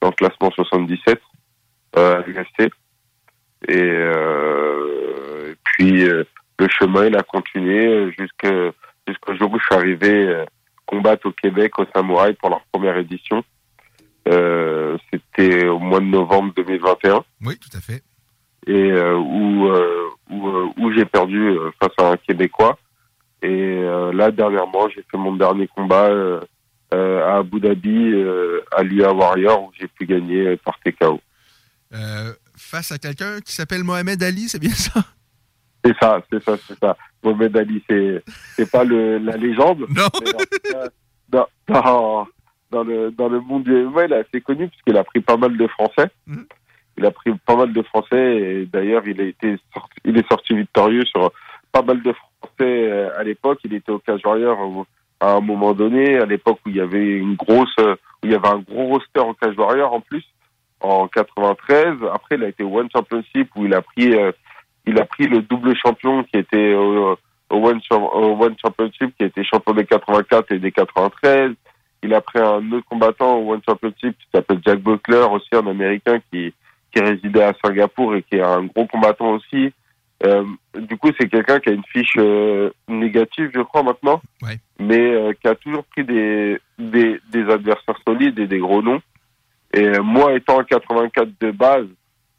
dans 0.03 0.09
le 0.09 0.15
classement 0.15 0.51
77 0.51 1.19
euh, 1.97 2.19
à 2.19 2.27
l'UFC. 2.27 2.71
Et, 3.69 3.79
euh, 3.79 5.53
et 5.53 5.57
puis 5.63 6.03
euh, 6.03 6.25
le 6.59 6.69
chemin 6.69 7.07
il 7.07 7.17
a 7.17 7.23
continué 7.23 8.13
jusqu'à 8.19 8.73
jusqu'au 9.07 9.37
jour 9.37 9.53
où 9.53 9.59
je 9.59 9.65
suis 9.65 9.75
arrivé 9.75 10.11
euh, 10.11 10.45
combattre 10.85 11.27
au 11.27 11.33
Québec 11.33 11.79
au 11.79 11.85
Samouraï 11.95 12.35
pour 12.35 12.51
leur 12.51 12.63
première 12.73 12.97
édition. 12.97 13.45
Euh, 14.29 14.97
C'était 15.12 15.67
au 15.69 15.79
mois 15.79 16.00
de 16.00 16.05
novembre 16.07 16.52
2021 16.57 17.25
Oui, 17.45 17.59
tout 17.59 17.76
à 17.76 17.81
fait. 17.81 18.02
et 18.67 18.93
euh, 18.93 19.17
où 19.17 19.67
euh, 19.67 20.09
où, 20.31 20.49
où 20.79 20.93
j'ai 20.93 21.05
perdu 21.05 21.57
face 21.81 21.93
à 21.99 22.11
un 22.12 22.17
Québécois. 22.17 22.79
Et 23.43 23.83
là 24.14 24.31
dernièrement, 24.31 24.88
j'ai 24.88 25.05
fait 25.11 25.19
mon 25.19 25.35
dernier 25.35 25.67
combat 25.67 26.09
à 26.93 27.38
Abu 27.38 27.59
Dhabi 27.59 28.14
à 28.71 28.83
l'UA 28.85 29.12
Warrior 29.12 29.64
où 29.64 29.71
j'ai 29.79 29.88
pu 29.88 30.07
gagner 30.07 30.57
par 30.59 30.79
TKO. 30.79 31.21
Face 32.57 32.93
à 32.93 32.99
quelqu'un 32.99 33.41
qui 33.41 33.52
s'appelle 33.52 33.83
Mohamed 33.83 34.23
Ali, 34.23 34.49
c'est 34.49 34.61
bien 34.61 34.71
ça? 34.71 35.00
C'est 35.85 35.97
ça, 36.00 36.23
c'est 36.31 36.43
ça, 36.45 36.57
c'est 36.69 36.79
ça. 36.79 36.97
Mohamed 37.25 37.57
Ali, 37.57 37.83
c'est 37.91 38.23
c'est 38.55 38.71
pas 38.71 38.85
le 38.85 39.19
la 39.19 39.37
légende. 39.37 39.81
Non. 39.91 40.09
Dans, 41.29 41.47
dans, 41.67 42.29
dans, 42.73 42.83
le 42.85 43.11
dans 43.11 43.29
le 43.29 43.41
monde 43.41 43.62
du 43.64 43.73
MMA, 43.73 44.05
il 44.07 44.12
est 44.12 44.17
assez 44.26 44.41
connu 44.41 44.67
puisqu'il 44.69 44.97
a 44.97 45.05
pris 45.05 45.21
pas 45.21 45.37
mal 45.37 45.57
de 45.57 45.67
Français. 45.69 46.09
Mhm. 46.26 46.47
Il 46.99 47.07
a 47.07 47.11
pris 47.11 47.31
pas 47.47 47.57
mal 47.57 47.73
de 47.73 47.83
Français 47.83 48.37
et 48.37 48.67
d'ailleurs 48.67 49.07
il 49.07 49.21
a 49.21 49.25
été 49.25 49.57
sorti, 49.73 49.95
il 50.05 50.19
est 50.19 50.29
sorti 50.29 50.55
victorieux 50.55 51.05
sur 51.07 51.31
pas 51.71 51.83
mal 51.83 52.02
de 52.02 52.12
Français 52.12 52.50
euh, 52.91 53.19
à 53.19 53.23
l'époque. 53.23 53.61
Il 53.64 53.75
était 53.75 53.93
au 53.93 53.99
Cage 53.99 54.21
Warrior 54.25 54.59
au- 54.61 54.87
à 55.21 55.35
un 55.35 55.41
moment 55.41 55.73
donné, 55.73 56.19
à 56.19 56.26
l'époque 56.26 56.59
où 56.67 56.71
il 56.71 56.76
y 56.76 56.81
avait 56.81 57.12
une 57.19 57.37
grosse, 57.37 57.75
euh, 57.79 57.95
où 58.23 58.26
il 58.26 58.33
y 58.33 58.35
avait 58.35 58.49
un 58.49 58.59
gros 58.59 58.87
roster 58.88 59.21
au 59.21 59.35
Cage 59.35 59.57
Warrior 59.57 59.93
en 59.93 60.00
plus 60.00 60.25
en 60.81 61.07
93. 61.07 61.99
Après, 62.12 62.35
il 62.37 62.43
a 62.45 62.49
été 62.49 62.64
au 62.64 62.76
One 62.79 62.88
Championship 62.95 63.49
où 63.55 63.64
il 63.64 63.73
a 63.73 63.83
pris, 63.83 64.12
euh, 64.17 64.33
il 64.85 64.99
a 65.00 65.05
pris 65.07 65.29
le 65.29 65.41
double 65.43 65.75
champion 65.76 66.25
qui 66.25 66.37
était 66.38 66.75
au, 66.75 67.12
au 67.50 67.57
One, 67.69 67.81
au 67.93 68.37
One 68.45 68.57
Championship, 68.61 69.14
qui 69.17 69.25
était 69.25 69.45
champion 69.45 69.75
des 69.75 69.85
84 69.87 70.50
et 70.52 70.59
des 70.59 70.73
93. 70.73 71.52
Il 72.02 72.12
a 72.14 72.21
pris 72.21 72.40
un 72.40 72.71
autre 72.73 72.87
combattant 72.88 73.37
au 73.38 73.52
One 73.52 73.61
Championship 73.66 74.16
qui 74.18 74.26
s'appelle 74.35 74.61
Jack 74.64 74.80
Buckler, 74.80 75.25
aussi 75.30 75.49
un 75.52 75.66
Américain 75.66 76.18
qui, 76.30 76.52
qui 76.92 77.00
résidait 77.00 77.42
à 77.44 77.54
Singapour 77.64 78.14
et 78.16 78.23
qui 78.23 78.37
est 78.37 78.42
un 78.42 78.64
gros 78.64 78.87
combattant 78.87 79.30
aussi. 79.32 79.73
Euh, 80.25 80.44
du 80.78 80.97
coup, 80.97 81.11
c'est 81.18 81.28
quelqu'un 81.28 81.59
qui 81.59 81.71
a 81.71 81.73
une 81.73 81.85
fiche 81.92 82.14
euh, 82.18 82.71
négative, 82.88 83.50
je 83.54 83.61
crois, 83.61 83.82
maintenant, 83.82 84.21
Ouais. 84.42 84.56
mais 84.78 85.00
euh, 85.00 85.32
qui 85.32 85.49
a 85.49 85.54
toujours 85.56 85.85
pris 85.85 86.04
des, 86.04 86.59
des, 86.78 87.18
des 87.30 87.50
adversaires 87.50 87.99
solides 88.06 88.38
et 88.38 88.47
des 88.47 88.59
gros 88.59 88.82
noms. 88.82 89.02
Et 89.75 89.85
euh, 89.87 90.02
moi, 90.02 90.35
étant 90.35 90.59
en 90.59 90.64
84 90.64 91.28
de 91.40 91.50
base, 91.50 91.87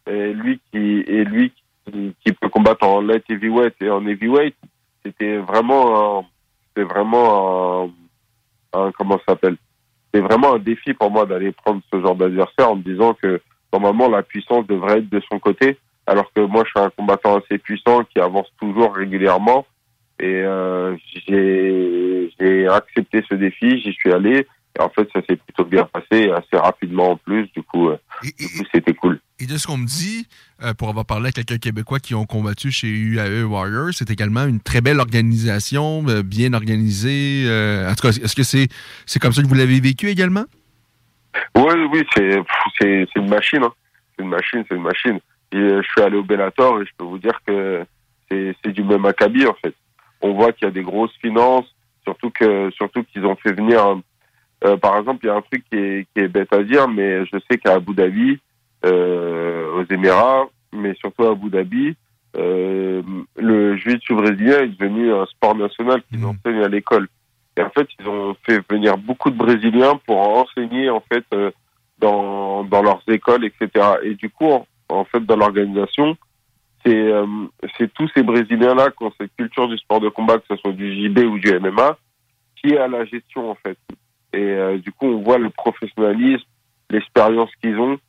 et 0.07 0.33
lui 0.33 0.59
qui 0.71 0.99
et 1.07 1.23
lui 1.23 1.51
qui, 1.85 2.13
qui 2.23 2.33
peut 2.33 2.49
combattre 2.49 2.85
en 2.85 3.01
light 3.01 3.23
heavyweight 3.29 3.75
et 3.81 3.89
en 3.89 4.05
heavyweight, 4.05 4.55
c'était 5.05 5.37
vraiment 5.37 6.19
un, 6.19 6.25
c'était 6.67 6.87
vraiment 6.87 7.83
un, 7.85 7.89
un- 8.73 8.91
comment 8.91 9.17
ça 9.19 9.33
s'appelle 9.33 9.57
C'était 10.05 10.25
vraiment 10.25 10.55
un 10.55 10.59
défi 10.59 10.93
pour 10.93 11.11
moi 11.11 11.25
d'aller 11.25 11.51
prendre 11.51 11.81
ce 11.91 11.99
genre 12.01 12.15
d'adversaire 12.15 12.71
en 12.71 12.75
me 12.75 12.83
disant 12.83 13.13
que 13.13 13.41
normalement 13.71 14.09
la 14.09 14.23
puissance 14.23 14.65
devrait 14.67 14.99
être 14.99 15.09
de 15.09 15.21
son 15.31 15.39
côté, 15.39 15.77
alors 16.07 16.31
que 16.33 16.41
moi 16.41 16.63
je 16.65 16.69
suis 16.69 16.85
un 16.85 16.89
combattant 16.91 17.37
assez 17.37 17.57
puissant 17.57 18.03
qui 18.03 18.19
avance 18.19 18.47
toujours 18.59 18.95
régulièrement. 18.95 19.65
Et 20.19 20.41
euh, 20.43 20.95
j'ai 21.27 22.31
j'ai 22.39 22.67
accepté 22.67 23.23
ce 23.27 23.35
défi, 23.35 23.81
j'y 23.81 23.93
suis 23.93 24.13
allé. 24.13 24.47
Et 24.77 24.81
en 24.81 24.89
fait, 24.89 25.07
ça 25.13 25.21
s'est 25.27 25.35
plutôt 25.35 25.65
bien 25.65 25.85
passé, 25.85 26.31
assez 26.31 26.57
rapidement 26.57 27.11
en 27.11 27.15
plus. 27.17 27.47
Du 27.51 27.61
coup, 27.63 27.89
euh, 27.89 27.97
Et, 28.23 28.31
du 28.39 28.45
coup, 28.47 28.65
c'était 28.73 28.93
cool. 28.93 29.19
Et 29.39 29.45
de 29.45 29.57
ce 29.57 29.67
qu'on 29.67 29.77
me 29.77 29.85
dit, 29.85 30.27
euh, 30.63 30.73
pour 30.73 30.89
avoir 30.89 31.05
parlé 31.05 31.29
à 31.29 31.31
quelques 31.31 31.59
Québécois 31.59 31.99
qui 31.99 32.13
ont 32.15 32.25
combattu 32.25 32.71
chez 32.71 32.87
UAE 32.87 33.43
Warriors, 33.43 33.91
c'est 33.93 34.09
également 34.11 34.45
une 34.45 34.59
très 34.59 34.81
belle 34.81 34.99
organisation, 34.99 36.03
euh, 36.07 36.21
bien 36.23 36.53
organisée. 36.53 37.45
euh, 37.47 37.89
en 37.89 37.95
tout 37.95 38.07
cas, 38.07 38.09
est-ce 38.09 38.35
que 38.35 38.43
c'est 38.43 38.67
c'est 39.05 39.19
comme 39.19 39.33
ça 39.33 39.41
que 39.41 39.47
vous 39.47 39.55
l'avez 39.55 39.79
vécu 39.79 40.07
également? 40.07 40.45
Oui, 41.55 41.73
oui, 41.91 42.03
c'est 42.15 43.07
une 43.15 43.29
machine. 43.29 43.63
hein. 43.63 43.73
C'est 44.15 44.23
une 44.23 44.29
machine, 44.29 44.63
c'est 44.69 44.75
une 44.75 44.83
machine. 44.83 45.19
Et, 45.51 45.57
je 45.57 45.87
suis 45.91 46.01
allé 46.01 46.17
au 46.17 46.23
Bellator 46.23 46.81
et 46.81 46.85
je 46.85 46.91
peux 46.97 47.05
vous 47.05 47.17
dire 47.17 47.39
que 47.45 47.83
c'est 48.29 48.71
du 48.71 48.83
même 48.83 49.05
acabit 49.05 49.45
en 49.45 49.53
fait. 49.63 49.73
On 50.21 50.33
voit 50.33 50.51
qu'il 50.53 50.65
y 50.67 50.69
a 50.69 50.73
des 50.73 50.81
grosses 50.83 51.15
finances, 51.21 51.65
surtout 52.03 52.29
que 52.31 52.71
surtout 52.71 53.03
qu'ils 53.03 53.25
ont 53.25 53.35
fait 53.35 53.53
venir. 53.53 53.99
par 54.81 54.97
exemple, 54.97 55.19
il 55.23 55.27
y 55.27 55.29
a 55.29 55.35
un 55.35 55.41
truc 55.41 55.63
qui 55.71 55.77
est 55.77 56.07
qui 56.13 56.23
est 56.23 56.27
bête 56.27 56.53
à 56.53 56.63
dire, 56.63 56.87
mais 56.87 57.25
je 57.25 57.37
sais 57.49 57.57
qu'à 57.57 57.75
Abu 57.75 57.93
Dhabi, 57.93 58.39
aux 58.85 59.83
Émirats, 59.93 60.47
mais 60.71 60.93
surtout 60.95 61.23
à 61.25 61.31
Abu 61.31 61.49
Dhabi, 61.49 61.95
euh, 62.35 63.01
le 63.37 63.75
jiu-jitsu 63.77 64.15
brésilien 64.15 64.59
est 64.61 64.67
devenu 64.69 65.13
un 65.13 65.25
sport 65.27 65.55
national 65.55 66.01
qu'ils 66.09 66.19
Mhm. 66.19 66.25
enseignent 66.29 66.63
à 66.63 66.67
l'école. 66.67 67.07
Et 67.57 67.61
en 67.61 67.69
fait, 67.69 67.87
ils 67.99 68.07
ont 68.07 68.35
fait 68.43 68.59
venir 68.69 68.97
beaucoup 68.97 69.29
de 69.29 69.37
Brésiliens 69.37 69.99
pour 70.07 70.17
enseigner 70.17 70.89
en 70.89 71.01
fait 71.01 71.23
euh, 71.33 71.51
dans 71.99 72.63
dans 72.63 72.81
leurs 72.81 73.03
écoles, 73.07 73.45
etc. 73.45 73.69
Et 74.03 74.15
du 74.15 74.29
coup, 74.31 74.47
en, 74.49 74.65
en 74.89 75.05
fait, 75.05 75.23
dans 75.23 75.35
l'organisation, 75.37 76.17
c'est 76.83 76.95
euh, 77.11 77.25
c'est 77.77 77.93
tous 77.93 78.09
ces 78.15 78.23
Brésiliens-là 78.23 78.89
qui 78.97 79.03
ont 79.03 79.13
cette 79.21 79.35
culture 79.37 79.67
du 79.67 79.77
sport 79.77 79.99
de 79.99 80.09
combat, 80.09 80.39
que 80.39 80.45
ce 80.49 80.55
soit 80.57 80.71
du 80.73 80.91
JB 80.95 81.19
ou 81.19 81.37
du 81.37 81.51
MMA, 81.59 81.97
qui 82.55 82.73
est 82.73 82.77
à 82.79 82.87
la 82.87 83.05
gestion 83.05 83.51
en 83.51 83.55
fait. 83.55 83.77
Et 84.33 84.39
euh, 84.41 84.79
du 84.79 84.91
coup, 84.91 85.05
on 85.05 85.21
voit 85.21 85.37
le 85.37 85.51
professionnalisme, 85.51 86.43
l'expérience 86.89 87.51
qu'ils 87.61 87.77
ont. 87.77 87.99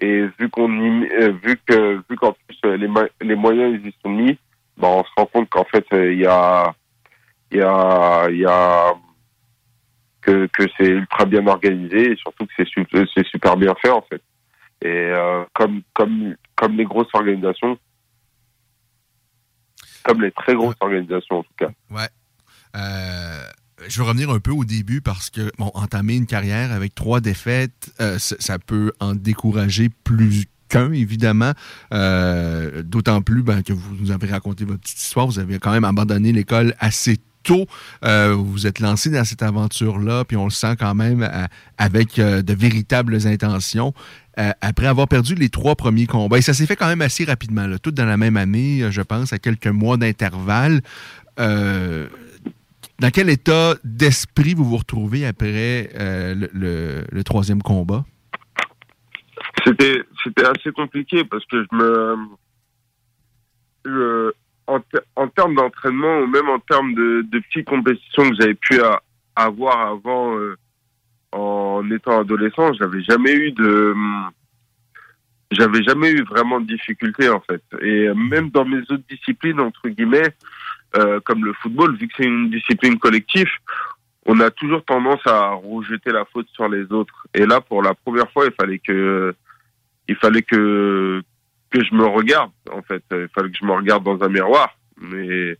Et 0.00 0.26
vu 0.38 0.48
qu'on 0.48 0.70
euh, 0.70 1.32
vu 1.42 1.60
que 1.66 2.02
vu 2.08 2.16
qu'en 2.16 2.32
plus 2.32 2.58
euh, 2.64 2.76
les, 2.76 2.88
les 3.20 3.34
moyens 3.34 3.78
ils 3.82 3.88
y 3.88 3.94
sont 4.02 4.10
mis, 4.10 4.38
ben, 4.76 4.88
on 4.88 5.04
se 5.04 5.10
rend 5.16 5.26
compte 5.26 5.50
qu'en 5.50 5.64
fait 5.64 5.84
euh, 5.92 6.12
il 6.12 6.20
y 6.20 6.26
a 6.26 6.72
il 7.50 7.58
y 7.58 7.62
a 7.62 8.28
il 8.30 8.38
y 8.38 8.46
a 8.46 8.94
que 10.22 10.46
que 10.46 10.64
c'est 10.76 10.86
ultra 10.86 11.24
bien 11.24 11.46
organisé 11.46 12.12
et 12.12 12.16
surtout 12.16 12.46
que 12.46 12.52
c'est 12.56 12.66
c'est 13.14 13.26
super 13.26 13.56
bien 13.56 13.74
fait 13.82 13.90
en 13.90 14.02
fait. 14.02 14.22
Et 14.82 14.88
euh, 14.88 15.44
comme 15.54 15.82
comme 15.92 16.36
comme 16.54 16.76
les 16.76 16.84
grosses 16.84 17.12
organisations, 17.12 17.78
comme 20.04 20.22
les 20.22 20.32
très 20.32 20.54
grosses 20.54 20.76
organisations 20.80 21.38
en 21.38 21.42
tout 21.42 21.54
cas. 21.58 21.70
Ouais. 21.90 22.08
Euh, 22.76 23.42
je 23.88 23.98
veux 23.98 24.06
revenir 24.06 24.30
un 24.30 24.40
peu 24.40 24.50
au 24.50 24.64
début 24.64 25.00
parce 25.00 25.30
que, 25.30 25.50
bon, 25.58 25.70
entamer 25.74 26.16
une 26.16 26.26
carrière 26.26 26.72
avec 26.72 26.94
trois 26.94 27.20
défaites, 27.20 27.92
euh, 28.00 28.18
ça, 28.18 28.58
peut 28.58 28.92
en 29.00 29.14
décourager 29.14 29.90
plus 30.04 30.46
qu'un, 30.68 30.92
évidemment. 30.92 31.52
Euh, 31.92 32.82
D'autant 32.82 33.22
plus 33.22 33.42
ben, 33.42 33.62
que 33.62 33.72
vous 33.72 33.94
nous 33.96 34.10
avez 34.10 34.28
raconté 34.28 34.64
votre 34.64 34.80
petite 34.80 35.00
histoire. 35.00 35.26
Vous 35.26 35.38
avez 35.38 35.58
quand 35.58 35.72
même 35.72 35.84
abandonné 35.84 36.32
l'école 36.32 36.74
assez 36.78 37.18
tôt. 37.42 37.66
Euh, 38.04 38.34
vous 38.34 38.66
êtes 38.66 38.80
lancé 38.80 39.10
dans 39.10 39.24
cette 39.24 39.42
aventure-là, 39.42 40.24
puis 40.24 40.36
on 40.36 40.44
le 40.44 40.50
sent 40.50 40.76
quand 40.78 40.94
même 40.94 41.22
euh, 41.22 41.46
avec 41.78 42.18
euh, 42.18 42.42
de 42.42 42.54
véritables 42.54 43.26
intentions. 43.26 43.94
Euh, 44.38 44.52
après 44.60 44.86
avoir 44.86 45.08
perdu 45.08 45.34
les 45.34 45.48
trois 45.48 45.74
premiers 45.74 46.06
combats, 46.06 46.38
et 46.38 46.42
ça 46.42 46.54
s'est 46.54 46.66
fait 46.66 46.76
quand 46.76 46.88
même 46.88 47.02
assez 47.02 47.24
rapidement, 47.24 47.66
là, 47.66 47.78
tout 47.78 47.90
dans 47.90 48.04
la 48.04 48.16
même 48.16 48.36
année, 48.36 48.86
je 48.90 49.02
pense, 49.02 49.32
à 49.32 49.38
quelques 49.38 49.66
mois 49.66 49.96
d'intervalle. 49.96 50.82
Dans 53.00 53.10
quel 53.10 53.30
état 53.30 53.74
d'esprit 53.82 54.52
vous 54.52 54.64
vous 54.64 54.76
retrouvez 54.76 55.26
après 55.26 55.88
euh, 55.98 56.34
le, 56.52 57.22
troisième 57.22 57.62
combat? 57.62 58.04
C'était 59.64 60.02
c'était 60.22 60.44
assez 60.44 60.70
compliqué 60.70 61.24
parce 61.24 61.44
que 61.46 61.62
je 61.62 61.76
me 61.76 62.16
en, 64.66 64.80
ter- 64.80 65.00
en 65.16 65.28
termes 65.28 65.54
d'entraînement 65.54 66.18
ou 66.18 66.26
même 66.26 66.48
en 66.50 66.58
termes 66.58 66.92
de, 66.94 67.24
petites 67.40 67.66
compétitions 67.66 68.28
que 68.28 68.36
j'avais 68.38 68.54
pu 68.54 68.78
avoir 69.34 69.80
avant 69.88 70.36
euh, 70.36 70.56
en 71.32 71.90
étant 71.90 72.20
adolescent, 72.20 72.74
j'avais 72.74 73.02
jamais 73.02 73.32
eu 73.32 73.52
de 73.52 73.94
j'avais 75.52 75.82
jamais 75.82 76.10
eu 76.10 76.22
vraiment 76.24 76.60
de 76.60 76.66
difficultés 76.66 77.28
en 77.30 77.40
fait. 77.40 77.62
Et 77.80 78.12
même 78.14 78.50
dans 78.50 78.66
mes 78.66 78.80
autres 78.82 79.04
disciplines 79.08 79.60
entre 79.60 79.88
guillemets, 79.88 80.34
euh, 80.96 81.20
comme 81.20 81.44
le 81.44 81.52
football, 81.54 81.96
vu 81.96 82.08
que 82.08 82.14
c'est 82.16 82.26
une 82.26 82.50
discipline 82.50 82.98
collective, 82.98 83.48
on 84.26 84.40
a 84.40 84.50
toujours 84.50 84.84
tendance 84.84 85.24
à 85.26 85.50
rejeter 85.50 86.10
la 86.10 86.24
faute 86.24 86.48
sur 86.52 86.68
les 86.68 86.90
autres. 86.92 87.26
Et 87.34 87.46
là, 87.46 87.60
pour 87.60 87.82
la 87.82 87.94
première 87.94 88.30
fois, 88.32 88.46
il 88.46 88.52
fallait 88.52 88.78
que 88.78 89.34
il 90.08 90.16
fallait 90.16 90.42
que 90.42 91.22
que 91.70 91.84
je 91.84 91.94
me 91.94 92.04
regarde 92.04 92.50
en 92.70 92.82
fait. 92.82 93.02
Il 93.12 93.28
fallait 93.34 93.50
que 93.50 93.58
je 93.60 93.64
me 93.64 93.72
regarde 93.72 94.04
dans 94.04 94.22
un 94.22 94.28
miroir. 94.28 94.76
Mais 95.00 95.56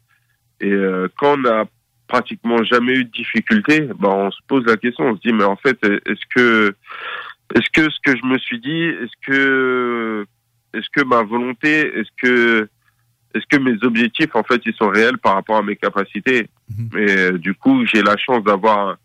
et 0.61 0.73
euh, 0.73 1.09
quand 1.17 1.39
on 1.39 1.45
a 1.47 1.65
pratiquement 2.07 2.63
jamais 2.65 2.95
eu 2.95 3.05
de 3.05 3.11
difficulté, 3.11 3.89
ben 3.99 4.09
on 4.09 4.31
se 4.31 4.41
pose 4.49 4.65
la 4.67 4.77
question, 4.77 5.05
on 5.07 5.17
se 5.17 5.21
dit 5.21 5.33
mais 5.33 5.45
en 5.45 5.57
fait 5.57 5.79
est-ce 5.85 6.27
que 6.35 6.75
est-ce 7.55 7.71
que 7.71 7.91
ce 7.91 7.99
que 8.05 8.17
je 8.17 8.27
me 8.27 8.39
suis 8.39 8.61
dit, 8.61 8.83
est-ce 8.83 9.27
que 9.27 10.27
est-ce 10.75 10.89
que 10.93 11.05
ma 11.05 11.23
volonté, 11.23 11.99
est-ce 11.99 12.11
que 12.21 12.69
est-ce 13.35 13.47
que 13.49 13.63
mes 13.63 13.77
objectifs 13.83 14.35
en 14.35 14.43
fait 14.43 14.61
ils 14.67 14.75
sont 14.75 14.89
réels 14.89 15.19
par 15.19 15.35
rapport 15.35 15.57
à 15.57 15.63
mes 15.63 15.77
capacités 15.77 16.49
Et 16.97 17.11
euh, 17.11 17.39
du 17.39 17.55
coup 17.55 17.85
j'ai 17.87 18.03
la 18.03 18.17
chance 18.17 18.43
d'avoir 18.45 18.97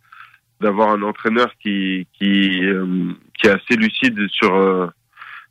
d'avoir 0.62 0.90
un 0.90 1.02
entraîneur 1.04 1.52
qui 1.62 2.08
qui 2.14 2.64
euh, 2.64 3.12
qui 3.38 3.48
est 3.48 3.52
assez 3.52 3.76
lucide 3.76 4.20
sur 4.30 4.56
euh, 4.56 4.88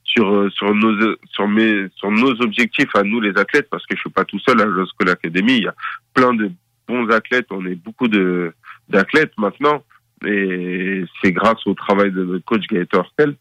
sur 0.05 0.33
euh, 0.33 0.51
sur 0.51 0.75
nos 0.75 1.17
sur 1.31 1.49
mes 1.49 1.89
sur 1.97 2.11
nos 2.11 2.33
objectifs 2.41 2.95
à 2.95 3.03
nous 3.03 3.21
les 3.21 3.37
athlètes 3.39 3.69
parce 3.71 3.87
que 3.87 3.95
je 3.97 4.01
suis 4.01 4.11
pas 4.11 4.25
tout 4.25 4.39
seul 4.41 4.61
à 4.61 4.65
la 4.65 4.85
School 4.87 5.11
Academy 5.11 5.59
il 5.59 5.65
y 5.65 5.69
a 5.69 5.75
plein 6.13 6.35
de 6.35 6.51
bons 6.89 7.09
athlètes 7.11 7.47
on 7.51 7.65
est 7.67 7.77
beaucoup 7.77 8.09
de 8.09 8.53
d'athlètes 8.89 9.33
maintenant 9.39 9.83
et 10.27 11.05
c'est 11.23 11.33
grâce 11.33 11.67
au 11.67 11.75
travail 11.75 12.11
de 12.11 12.25
notre 12.25 12.45
coach 12.45 12.67
Gaëtan 12.67 12.99
Hortel. 12.99 13.37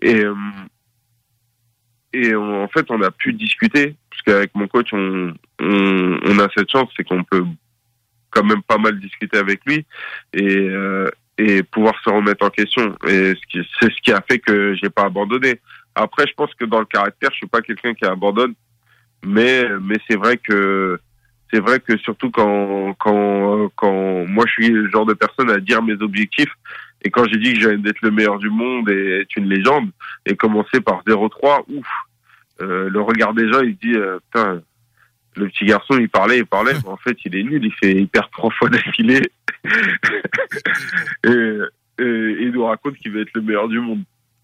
Et 0.00 0.24
euh, 0.24 0.34
et 2.12 2.34
on- 2.34 2.64
en 2.64 2.68
fait 2.68 2.86
on 2.90 3.00
a 3.02 3.10
pu 3.10 3.32
discuter 3.32 3.94
parce 4.10 4.22
qu'avec 4.22 4.54
mon 4.54 4.68
coach 4.68 4.88
on, 4.92 5.32
on 5.60 6.18
on 6.24 6.38
a 6.38 6.48
cette 6.56 6.70
chance 6.70 6.88
c'est 6.96 7.04
qu'on 7.04 7.24
peut 7.24 7.44
quand 8.30 8.44
même 8.44 8.62
pas 8.62 8.78
mal 8.78 8.98
discuter 8.98 9.38
avec 9.38 9.60
lui 9.66 9.84
et 10.32 10.68
euh, 10.70 11.08
et 11.38 11.62
pouvoir 11.62 11.94
se 12.04 12.10
remettre 12.10 12.44
en 12.44 12.50
question. 12.50 12.94
Et 13.08 13.32
c'est 13.52 13.90
ce 13.90 14.00
qui 14.02 14.12
a 14.12 14.22
fait 14.28 14.38
que 14.38 14.74
j'ai 14.74 14.90
pas 14.90 15.04
abandonné. 15.04 15.60
Après, 15.94 16.26
je 16.26 16.34
pense 16.34 16.52
que 16.54 16.66
dans 16.66 16.78
le 16.80 16.84
caractère, 16.86 17.30
je 17.32 17.36
suis 17.36 17.46
pas 17.46 17.62
quelqu'un 17.62 17.94
qui 17.94 18.04
abandonne, 18.04 18.54
mais 19.24 19.66
mais 19.80 19.96
c'est 20.08 20.16
vrai 20.16 20.36
que 20.36 20.98
c'est 21.52 21.60
vrai 21.60 21.80
que 21.80 21.96
surtout 21.98 22.30
quand 22.30 22.94
quand 22.98 23.70
quand 23.76 24.26
moi 24.26 24.44
je 24.46 24.52
suis 24.52 24.68
le 24.68 24.90
genre 24.90 25.06
de 25.06 25.14
personne 25.14 25.50
à 25.50 25.58
dire 25.58 25.82
mes 25.82 25.94
objectifs 26.00 26.52
et 27.04 27.10
quand 27.10 27.24
j'ai 27.28 27.38
dit 27.38 27.54
que 27.54 27.60
j'allais 27.60 27.88
être 27.88 28.02
le 28.02 28.10
meilleur 28.10 28.38
du 28.38 28.50
monde 28.50 28.88
et 28.88 29.20
être 29.22 29.36
une 29.36 29.48
légende 29.48 29.90
et 30.26 30.36
commencer 30.36 30.80
par 30.80 31.02
0-3, 31.04 31.64
ouf, 31.68 31.86
euh, 32.60 32.88
le 32.88 33.00
regard 33.00 33.34
des 33.34 33.50
gens, 33.52 33.60
il 33.60 33.76
dit 33.76 33.94
euh, 33.94 34.18
putain, 34.20 34.62
le 35.36 35.48
petit 35.48 35.64
garçon, 35.64 35.98
il 35.98 36.08
parlait, 36.08 36.38
il 36.38 36.46
parlait, 36.46 36.74
mais 36.84 36.88
en 36.88 36.96
fait, 36.96 37.16
il 37.24 37.36
est 37.36 37.42
nul, 37.42 37.64
il 37.64 37.72
fait 37.72 37.94
hyper 37.94 38.30
trois 38.30 38.50
fois 38.50 38.68
d'affilée 38.68 39.22
et, 41.24 41.28
et, 41.28 41.58
et 41.98 42.36
il 42.40 42.50
nous 42.52 42.64
raconte 42.64 42.96
qu'il 42.96 43.12
veut 43.12 43.22
être 43.22 43.34
le 43.34 43.42
meilleur 43.42 43.68
du 43.68 43.80
monde. 43.80 44.02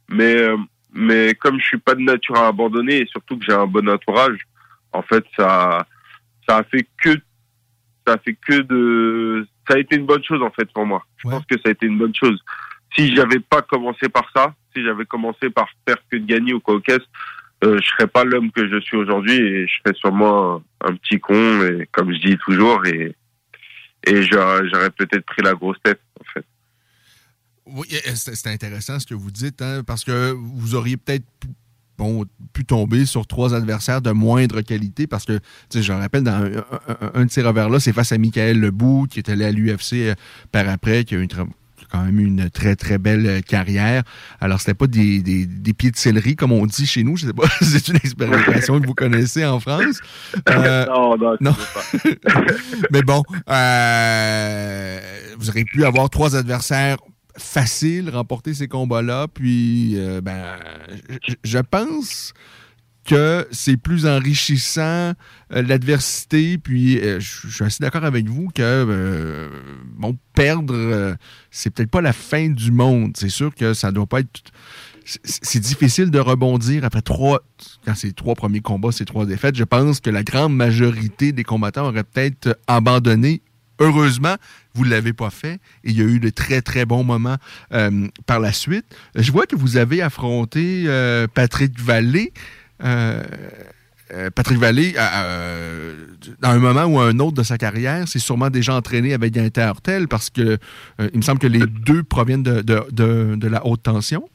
Mais 0.09 0.37
euh, 0.37 0.57
mais 0.93 1.35
comme 1.35 1.61
je 1.61 1.67
suis 1.67 1.79
pas 1.79 1.95
de 1.95 2.01
nature 2.01 2.37
à 2.37 2.49
abandonner 2.49 3.03
et 3.03 3.07
surtout 3.07 3.39
que 3.39 3.45
j'ai 3.45 3.53
un 3.53 3.67
bon 3.67 3.89
entourage, 3.89 4.39
en 4.93 5.03
fait, 5.03 5.25
ça 5.37 5.87
ça 6.49 6.59
a 6.59 6.63
fait 6.65 6.87
que 7.03 7.11
ça 8.07 8.15
a 8.15 8.19
fait 8.19 8.35
que 8.35 8.63
de 8.63 9.47
ça 9.69 9.75
a 9.75 9.79
été 9.79 9.97
une 9.97 10.07
bonne 10.07 10.25
chose 10.25 10.43
en 10.43 10.51
fait 10.51 10.71
pour 10.73 10.87
moi. 10.87 11.05
Je 11.19 11.29
pense 11.29 11.45
que 11.47 11.57
ça 11.57 11.69
a 11.69 11.71
été 11.71 11.87
une 11.87 11.99
bonne 11.99 12.15
chose. 12.15 12.41
Si 12.97 13.15
j'avais 13.15 13.41
pas 13.41 13.63
commencé 13.63 14.09
par 14.09 14.31
ça, 14.35 14.55
si 14.75 14.83
j'avais 14.83 15.05
commencé 15.05 15.51
par 15.51 15.69
faire 15.87 15.97
que 16.11 16.17
de 16.17 16.25
gagner 16.25 16.55
au 16.55 16.61
Caucase, 16.61 17.07
euh, 17.65 17.79
je 17.83 17.89
serais 17.89 18.07
pas 18.07 18.25
l'homme 18.25 18.51
que 18.51 18.69
je 18.69 18.81
suis 18.81 18.97
aujourd'hui 18.97 19.37
et 19.37 19.67
je 19.67 19.73
serais 19.83 19.95
sûrement 19.95 20.57
un, 20.57 20.91
un, 20.91 20.95
petit 20.95 21.19
con 21.19 21.63
et 21.65 21.89
comme 21.93 22.13
je 22.13 22.19
dis 22.19 22.39
toujours 22.39 22.87
et 22.87 23.15
et 24.07 24.23
j'aurais 24.23 24.91
peut-être 24.91 25.27
pris 25.27 25.43
la 25.43 25.55
grosse 25.55 25.77
tête 25.83 26.01
en 26.21 26.25
fait. 26.33 26.47
Oui, 27.67 27.87
c'est 28.15 28.47
intéressant 28.47 28.99
ce 28.99 29.07
que 29.07 29.15
vous 29.15 29.31
dites, 29.31 29.61
hein, 29.61 29.83
parce 29.87 30.03
que 30.03 30.31
vous 30.33 30.75
auriez 30.75 30.97
peut-être 30.97 31.27
bon, 31.99 32.25
pu 32.53 32.65
tomber 32.65 33.05
sur 33.05 33.27
trois 33.27 33.55
adversaires 33.55 34.01
de 34.01 34.11
moindre 34.13 34.61
qualité 34.61 35.07
parce 35.07 35.25
que, 35.25 35.41
je 35.75 35.93
rappelle, 35.93 36.23
dans 36.23 36.33
un, 36.33 36.51
un, 37.15 37.25
de 37.27 37.31
ces 37.31 37.43
revers-là, 37.43 37.81
c'est 37.81 37.93
face 37.93 38.13
à 38.13 38.19
Michael 38.19 38.61
Lebout, 38.61 39.07
qui 39.11 39.19
est 39.19 39.29
allé 39.29 39.45
à 39.45 39.51
l'UFC 39.51 39.95
euh, 39.95 40.15
par 40.53 40.69
après, 40.69 41.05
qui 41.05 41.15
a 41.15 41.19
eu 41.19 41.29
quand 41.91 42.05
même 42.05 42.21
une 42.21 42.51
très, 42.51 42.77
très 42.77 42.99
belle 42.99 43.27
euh, 43.27 43.41
carrière. 43.41 44.03
Alors, 44.41 44.61
c'était 44.61 44.75
pas 44.75 44.87
des, 44.87 45.23
des, 45.23 45.47
des, 45.47 45.73
pieds 45.73 45.91
de 45.91 45.97
céleri, 45.97 46.37
comme 46.37 46.53
on 46.53 46.67
dit 46.67 46.87
chez 46.87 47.03
nous. 47.03 47.17
Je 47.17 47.27
sais 47.27 47.33
pas 47.33 47.49
c'est 47.61 47.89
une 47.89 47.97
expérimentation 47.97 48.81
que 48.81 48.87
vous 48.87 48.95
connaissez 48.95 49.45
en 49.45 49.61
France. 49.61 50.01
Euh, 50.49 50.87
non, 50.87 51.17
non, 51.17 51.37
non. 51.41 51.53
Pas. 51.53 52.41
Mais 52.93 53.03
bon, 53.03 53.23
euh, 53.51 55.01
vous 55.39 55.49
auriez 55.49 55.65
pu 55.65 55.85
avoir 55.85 56.11
trois 56.11 56.37
adversaires 56.37 56.99
facile 57.39 58.11
remporter 58.11 58.55
ces 58.55 58.69
combats-là. 58.69 59.27
Puis, 59.29 59.95
euh, 59.97 60.21
ben, 60.21 60.57
je 61.45 61.59
pense 61.59 62.33
que 63.05 63.49
c'est 63.51 63.79
plus 63.79 64.07
enrichissant 64.07 64.81
euh, 65.53 65.63
l'adversité. 65.63 66.59
Puis, 66.59 66.99
euh, 66.99 67.21
je 67.21 67.49
suis 67.49 67.65
assez 67.65 67.83
d'accord 67.83 68.05
avec 68.05 68.29
vous 68.29 68.49
que, 68.55 69.49
bon, 69.97 70.19
perdre, 70.35 71.17
c'est 71.51 71.71
peut-être 71.71 71.91
pas 71.91 72.03
la 72.03 72.13
fin 72.13 72.49
du 72.49 72.71
monde. 72.71 73.17
C'est 73.17 73.31
sûr 73.31 73.55
que 73.55 73.75
ça 73.75 73.93
doit 73.93 74.07
pas 74.07 74.21
être. 74.21 74.41
C'est 75.25 75.61
difficile 75.61 76.11
de 76.11 76.19
rebondir 76.19 76.85
après 76.85 77.01
trois, 77.01 77.43
quand 77.87 77.95
c'est 77.95 78.15
trois 78.15 78.35
premiers 78.35 78.61
combats, 78.61 78.93
c'est 78.93 79.07
trois 79.07 79.25
défaites. 79.25 79.57
Je 79.57 79.65
pense 79.65 80.01
que 80.01 80.11
la 80.11 80.23
grande 80.23 80.55
majorité 80.55 81.33
des 81.33 81.45
combattants 81.45 81.87
auraient 81.87 82.05
peut-être 82.05 82.59
abandonné 82.67 83.41
Heureusement, 83.81 84.37
vous 84.75 84.85
ne 84.85 84.91
l'avez 84.91 85.13
pas 85.13 85.31
fait 85.31 85.55
et 85.85 85.91
il 85.91 85.99
y 85.99 86.03
a 86.03 86.05
eu 86.05 86.21
de 86.21 86.31
très, 86.31 86.63
très 86.63 86.85
bons 86.85 87.05
moments 87.05 87.37
euh, 87.73 88.07
par 88.27 88.41
la 88.41 88.53
suite. 88.53 88.85
Je 89.15 89.31
vois 89.31 89.47
que 89.47 89.57
vous 89.57 89.77
avez 89.77 90.03
affronté 90.03 90.85
euh, 90.87 91.27
Patrick 91.33 91.79
Vallée. 91.79 92.33
Euh, 92.83 93.23
Patrick 94.35 94.57
Vallée, 94.57 94.95
dans 96.41 96.49
un 96.49 96.59
moment 96.59 96.85
ou 96.85 96.99
un 96.99 97.19
autre 97.19 97.37
de 97.37 97.43
sa 97.43 97.59
carrière, 97.59 98.09
c'est 98.09 98.19
sûrement 98.19 98.49
déjà 98.49 98.75
entraîné 98.75 99.13
avec 99.13 99.35
Gaëtan 99.35 99.69
Hortel 99.69 100.09
parce 100.09 100.31
que 100.31 100.57
il 100.99 101.17
me 101.19 101.21
semble 101.21 101.39
que 101.39 101.47
les 101.47 101.67
deux 101.67 102.03
proviennent 102.03 102.43
de, 102.43 102.63
de, 102.63 103.49
la 103.49 103.67
haute 103.67 103.83
tension. 103.83 104.27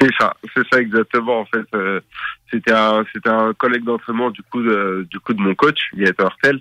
C'est 0.00 0.10
ça, 0.18 0.34
c'est 0.52 0.66
ça 0.72 0.80
exactement. 0.80 1.42
En 1.42 1.44
fait, 1.44 2.02
c'était 2.50 2.72
un, 2.72 3.04
un 3.26 3.54
collègue 3.54 3.84
d'entraînement 3.84 4.32
du 4.32 4.42
coup 4.42 4.60
de, 4.60 5.06
du 5.08 5.20
coup 5.20 5.32
de 5.32 5.40
mon 5.40 5.54
coach, 5.54 5.78
Gaëtan 5.94 6.24
Hortel. 6.24 6.60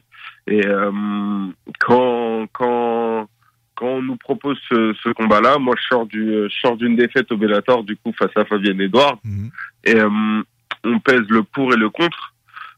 Et 0.51 0.65
euh, 0.67 0.91
quand 1.79 2.45
quand 2.51 3.27
quand 3.75 3.87
on 3.87 4.01
nous 4.01 4.17
propose 4.17 4.59
ce, 4.69 4.93
ce 5.01 5.09
combat-là, 5.09 5.57
moi 5.59 5.75
je 5.79 5.87
sors 5.87 6.05
du 6.05 6.23
je 6.49 6.59
sors 6.61 6.75
d'une 6.75 6.95
défaite 6.97 7.31
au 7.31 7.37
Bellator 7.37 7.83
du 7.83 7.95
coup 7.95 8.11
face 8.19 8.35
à 8.35 8.43
Fabienne 8.45 8.81
Edouard 8.81 9.17
Mhm. 9.23 9.49
et 9.85 9.95
euh, 9.95 10.43
on 10.83 10.99
pèse 10.99 11.25
le 11.29 11.43
pour 11.43 11.73
et 11.73 11.77
le 11.77 11.89
contre. 11.89 12.33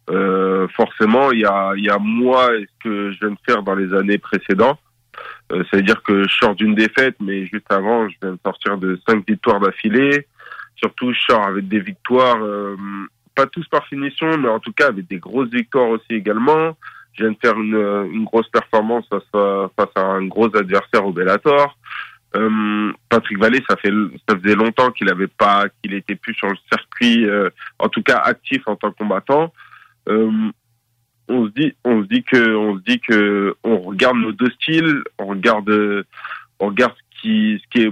Euh, 0.09 0.67
forcément, 0.69 1.31
il 1.31 1.39
y 1.39 1.45
a 1.45 1.73
il 1.75 1.83
y 1.86 1.89
a 1.89 1.97
moi 1.97 2.55
et 2.57 2.65
ce 2.65 2.83
que 2.83 3.12
je 3.12 3.19
viens 3.21 3.31
de 3.31 3.39
faire 3.47 3.63
dans 3.63 3.75
les 3.75 3.91
années 3.93 4.19
précédentes. 4.19 4.79
Euh, 5.51 5.63
C'est-à-dire 5.71 6.03
que 6.03 6.27
je 6.27 6.33
sors 6.36 6.53
d'une 6.55 6.75
défaite, 6.75 7.15
mais 7.21 7.45
juste 7.47 7.71
avant, 7.71 8.07
je 8.09 8.15
viens 8.21 8.33
de 8.33 8.39
sortir 8.45 8.77
de 8.77 8.99
cinq 9.07 9.27
victoires 9.27 9.59
d'affilée. 9.62 10.27
Surtout, 10.75 11.13
je 11.13 11.19
sors 11.29 11.47
avec 11.47 11.67
des 11.69 11.79
victoires, 11.79 12.39
pas 13.36 13.45
tous 13.47 13.65
par 13.69 13.86
finition, 13.88 14.38
mais 14.38 14.49
en 14.49 14.59
tout 14.59 14.73
cas 14.73 14.88
avec 14.89 15.07
des 15.07 15.17
grosses 15.17 15.49
victoires 15.49 15.88
aussi 15.89 16.12
également. 16.12 16.75
Je 17.13 17.23
viens 17.23 17.32
de 17.32 17.38
faire 17.41 17.60
une, 17.60 18.12
une 18.12 18.26
grosse 18.26 18.49
performance 18.49 19.06
face 19.08 19.23
à, 19.34 19.69
face 19.78 19.91
à 19.95 20.02
un 20.02 20.26
gros 20.26 20.56
adversaire 20.56 21.06
au 21.06 21.12
Bellator. 21.12 21.78
Euh, 22.36 22.91
Patrick 23.10 23.38
Vallée, 23.38 23.63
ça 23.69 23.76
fait 23.78 23.91
ça 24.28 24.36
faisait 24.38 24.56
longtemps 24.56 24.91
qu'il 24.91 25.10
avait 25.10 25.28
pas 25.28 25.65
qu'il 25.82 25.93
était 25.93 26.15
plus 26.15 26.34
sur 26.34 26.47
le 26.47 26.58
circuit, 26.71 27.30
euh, 27.30 27.49
en 27.78 27.89
tout 27.89 28.02
cas 28.02 28.17
actif 28.17 28.63
en 28.67 28.76
tant 28.76 28.91
que 28.91 28.97
combattant. 28.97 29.54
Euh, 30.10 30.32
on 31.30 31.45
se 31.45 31.52
dit 31.52 31.73
on 31.84 32.02
se 32.02 32.08
dit 32.08 32.23
que 32.23 32.56
on 32.56 32.78
se 32.78 32.84
dit 32.84 32.99
que 32.99 33.56
on 33.63 33.80
regarde 33.80 34.17
nos 34.17 34.32
deux 34.32 34.49
styles, 34.52 35.04
on 35.19 35.28
regarde 35.28 36.06
on 36.60 36.67
regarde 36.67 36.93
ce 36.95 37.21
qui 37.21 37.62
ce 37.63 37.69
qui 37.69 37.86
est 37.86 37.91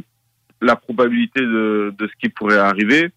la 0.62 0.76
probabilité 0.76 1.42
de, 1.42 1.94
de 1.98 2.08
ce 2.08 2.14
qui 2.20 2.30
pourrait 2.30 2.58
arriver 2.58 3.12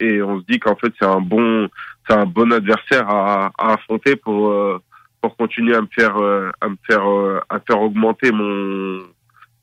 et 0.00 0.22
on 0.22 0.40
se 0.40 0.44
dit 0.46 0.58
qu'en 0.58 0.76
fait 0.76 0.92
c'est 0.98 1.06
un 1.06 1.20
bon 1.20 1.68
c'est 2.06 2.14
un 2.14 2.26
bon 2.26 2.52
adversaire 2.52 3.08
à, 3.08 3.50
à 3.58 3.72
affronter 3.74 4.16
pour 4.16 4.50
euh, 4.50 4.78
continuer 5.34 5.74
à 5.74 5.80
me 5.80 5.88
faire 5.90 6.16
euh, 6.16 6.50
à 6.60 6.68
me 6.68 6.76
faire 6.88 7.08
euh, 7.08 7.40
à 7.48 7.58
faire 7.60 7.80
augmenter 7.80 8.30
mon 8.30 9.00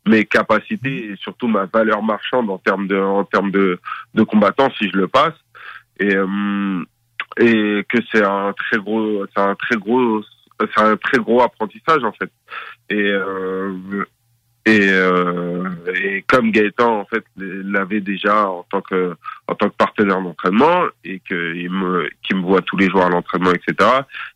mes 0.06 0.26
capacités 0.26 1.12
et 1.12 1.15
surtout 1.15 1.47
ma 1.47 1.65
valeur 1.65 2.04
marchande 2.04 2.49
en 2.49 2.58
termes 2.58 2.88
de 2.88 2.97
en 2.97 3.23
termes 3.23 3.52
de 3.52 3.80
de 4.13 4.23
combattant 4.23 4.69
si 4.78 4.89
je 4.89 4.97
le 4.97 5.08
passe. 5.08 5.36
Et 5.99 6.15
euh, 6.15 6.84
et 7.39 7.86
que 7.88 7.99
c'est 8.12 8.23
un 8.23 8.54
très 8.54 8.78
gros 8.78 9.26
c'est 9.34 9.41
un 9.41 9.56
très 9.56 9.76
gros 9.76 10.21
c'est 10.60 10.84
un 10.84 10.97
très 10.97 11.19
gros 11.19 11.41
apprentissage 11.41 12.04
en 12.04 12.12
fait. 12.12 12.32
Et 12.89 13.12
et, 14.65 14.88
euh, 14.89 15.69
et 15.93 16.23
comme 16.28 16.52
Gaëtan 16.52 17.02
en 17.02 17.06
fait 17.06 17.26
l'avait 17.36 17.99
déjà 17.99 18.47
en 18.47 18.63
tant 18.63 18.82
que 18.82 19.15
en 19.47 19.56
tant 19.56 19.69
que 19.69 19.76
partenaire 19.76 20.21
d'entraînement 20.21 20.86
et 21.04 21.19
que 21.19 21.54
il 21.56 21.69
me 21.69 22.10
qui 22.21 22.34
me 22.34 22.41
voit 22.41 22.62
tous 22.62 22.78
les 22.78 22.89
jours 22.89 23.04
à 23.04 23.10
l'entraînement 23.10 23.52
etc 23.52 23.89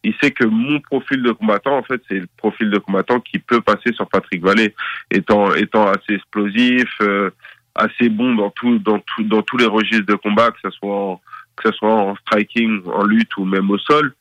il 0.04 0.14
sait 0.22 0.32
que 0.32 0.44
mon 0.44 0.82
profil 0.82 1.24
de 1.24 1.32
combattant 1.32 1.78
en 1.78 1.84
fait 1.84 2.02
c'est 2.10 2.20
le 2.20 2.28
profil 2.36 2.70
de 2.70 2.78
combattant 2.78 3.22
qui 3.22 3.40
peut 3.40 3.62
passer 3.62 3.94
sur 3.94 4.08
Patrick 4.10 4.44
Vallée 4.44 4.76
étant 5.12 5.54
étant 5.56 5.88
assez 5.88 6.16
explosif 6.16 6.90
euh, 7.02 7.30
assez 7.76 8.10
bon 8.10 8.36
dans 8.36 8.50
tout 8.50 8.80
dans 8.80 9.00
tout 9.00 9.24
dans 9.24 9.44
tous 9.44 9.58
les 9.58 9.66
registres 9.66 10.08
de 10.08 10.16
combat 10.16 10.52
que 10.52 10.60
ce 10.62 10.72
soit 10.72 10.94
en, 10.94 11.22
que 11.56 11.70
ce 11.70 11.78
soit 11.78 11.94
en 11.94 12.16
striking 12.18 12.82
en 12.88 13.04
lutte 13.06 13.38
ou 13.38 13.46
même 13.46 13.72
au 13.72 13.78
sol 13.78 14.14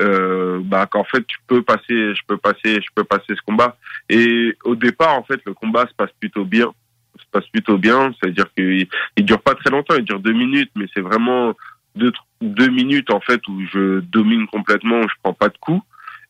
euh, 0.00 0.31
bah 0.72 0.86
qu'en 0.86 1.04
fait 1.04 1.24
tu 1.26 1.38
peux 1.46 1.62
passer 1.62 2.14
je 2.14 2.22
peux 2.26 2.38
passer 2.38 2.80
je 2.80 2.88
peux 2.94 3.04
passer 3.04 3.34
ce 3.36 3.42
combat. 3.46 3.76
Et 4.08 4.56
au 4.64 4.74
départ 4.74 5.14
en 5.14 5.22
fait 5.22 5.40
le 5.44 5.54
combat 5.54 5.86
se 5.86 5.94
passe 5.94 6.12
plutôt 6.18 6.44
bien. 6.44 6.72
Se 7.18 7.24
passe 7.30 7.46
plutôt 7.48 7.78
bien. 7.78 8.12
C'est 8.18 8.30
à 8.30 8.32
dire 8.32 8.46
qu'il 8.56 8.86
il 9.16 9.24
dure 9.24 9.42
pas 9.42 9.54
très 9.54 9.70
longtemps. 9.70 9.94
Il 9.96 10.04
dure 10.04 10.20
deux 10.20 10.32
minutes 10.32 10.72
mais 10.74 10.86
c'est 10.94 11.02
vraiment 11.02 11.54
deux 11.94 12.12
deux 12.40 12.68
minutes 12.68 13.10
en 13.10 13.20
fait 13.20 13.46
où 13.48 13.60
je 13.72 14.00
domine 14.00 14.46
complètement 14.46 15.00
où 15.00 15.08
je 15.08 15.14
prends 15.22 15.34
pas 15.34 15.48
de 15.48 15.58
coups 15.58 15.84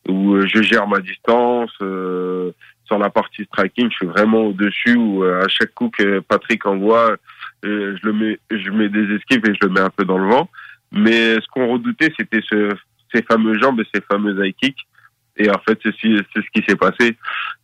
où 0.09 0.41
je 0.45 0.61
gère 0.61 0.87
ma 0.87 0.99
distance 0.99 1.71
euh, 1.81 2.51
sur 2.83 2.97
la 2.97 3.09
partie 3.09 3.45
striking 3.45 3.89
je 3.89 3.95
suis 3.95 4.05
vraiment 4.05 4.41
au 4.41 4.51
dessus 4.51 4.95
où 4.95 5.23
euh, 5.23 5.45
à 5.45 5.47
chaque 5.47 5.73
coup 5.73 5.89
que 5.89 6.19
Patrick 6.19 6.65
envoie 6.65 7.15
euh, 7.63 7.95
je 7.95 8.07
le 8.07 8.13
mets 8.13 8.39
je 8.51 8.69
mets 8.69 8.89
des 8.89 9.15
esquives 9.15 9.45
et 9.47 9.53
je 9.53 9.65
le 9.65 9.69
mets 9.69 9.79
un 9.79 9.89
peu 9.89 10.03
dans 10.03 10.17
le 10.17 10.27
vent. 10.27 10.49
Mais 10.91 11.35
ce 11.35 11.47
qu'on 11.47 11.71
redoutait 11.71 12.13
c'était 12.19 12.41
ce 12.49 12.69
ces 13.13 13.21
fameux 13.23 13.59
jambes 13.59 13.79
et 13.79 13.87
ces 13.93 14.01
fameux 14.01 14.33
high 14.45 14.55
kicks. 14.55 14.87
Et 15.35 15.49
en 15.49 15.59
fait, 15.67 15.79
c'est 15.83 15.91
ce 15.91 16.51
qui 16.53 16.63
s'est 16.67 16.75
passé. 16.75 17.17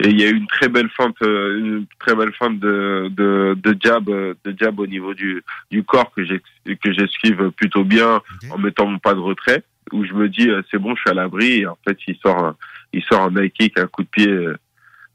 Et 0.04 0.10
il 0.10 0.20
y 0.20 0.24
a 0.24 0.30
eu 0.30 0.36
une 0.36 0.48
très 0.48 0.70
belle 0.70 0.90
feinte, 0.90 1.18
une 1.22 1.86
très 2.00 2.16
belle 2.16 2.34
feinte 2.34 2.60
de, 2.60 3.10
de, 3.12 3.56
de 3.62 3.78
jab, 3.80 4.06
de 4.06 4.56
jab 4.58 4.80
au 4.80 4.88
niveau 4.88 5.14
du, 5.14 5.44
du 5.70 5.84
corps 5.84 6.12
que 6.12 6.22
que 6.24 6.94
j'esquive 6.94 7.52
plutôt 7.52 7.84
bien 7.84 8.22
en 8.50 8.58
mettant 8.58 8.88
mon 8.88 8.98
pas 8.98 9.14
de 9.14 9.20
retrait. 9.20 9.64
Où 9.92 10.04
je 10.04 10.14
me 10.14 10.30
dis 10.30 10.50
c'est 10.72 10.80
bon, 10.80 10.96
je 10.96 11.02
suis 11.02 11.10
à 11.12 11.14
l'abri. 11.14 11.62
Et 11.62 11.68
en 11.68 11.78
fait, 11.88 11.98
il 12.08 12.16
sort, 12.18 12.44
un, 12.44 12.56
il 12.92 13.04
sort 13.04 13.22
un 13.22 13.36
high 13.36 13.52
kick, 13.52 13.78
un 13.78 13.88
coup 13.88 14.04
de 14.04 14.10
pied 14.10 14.36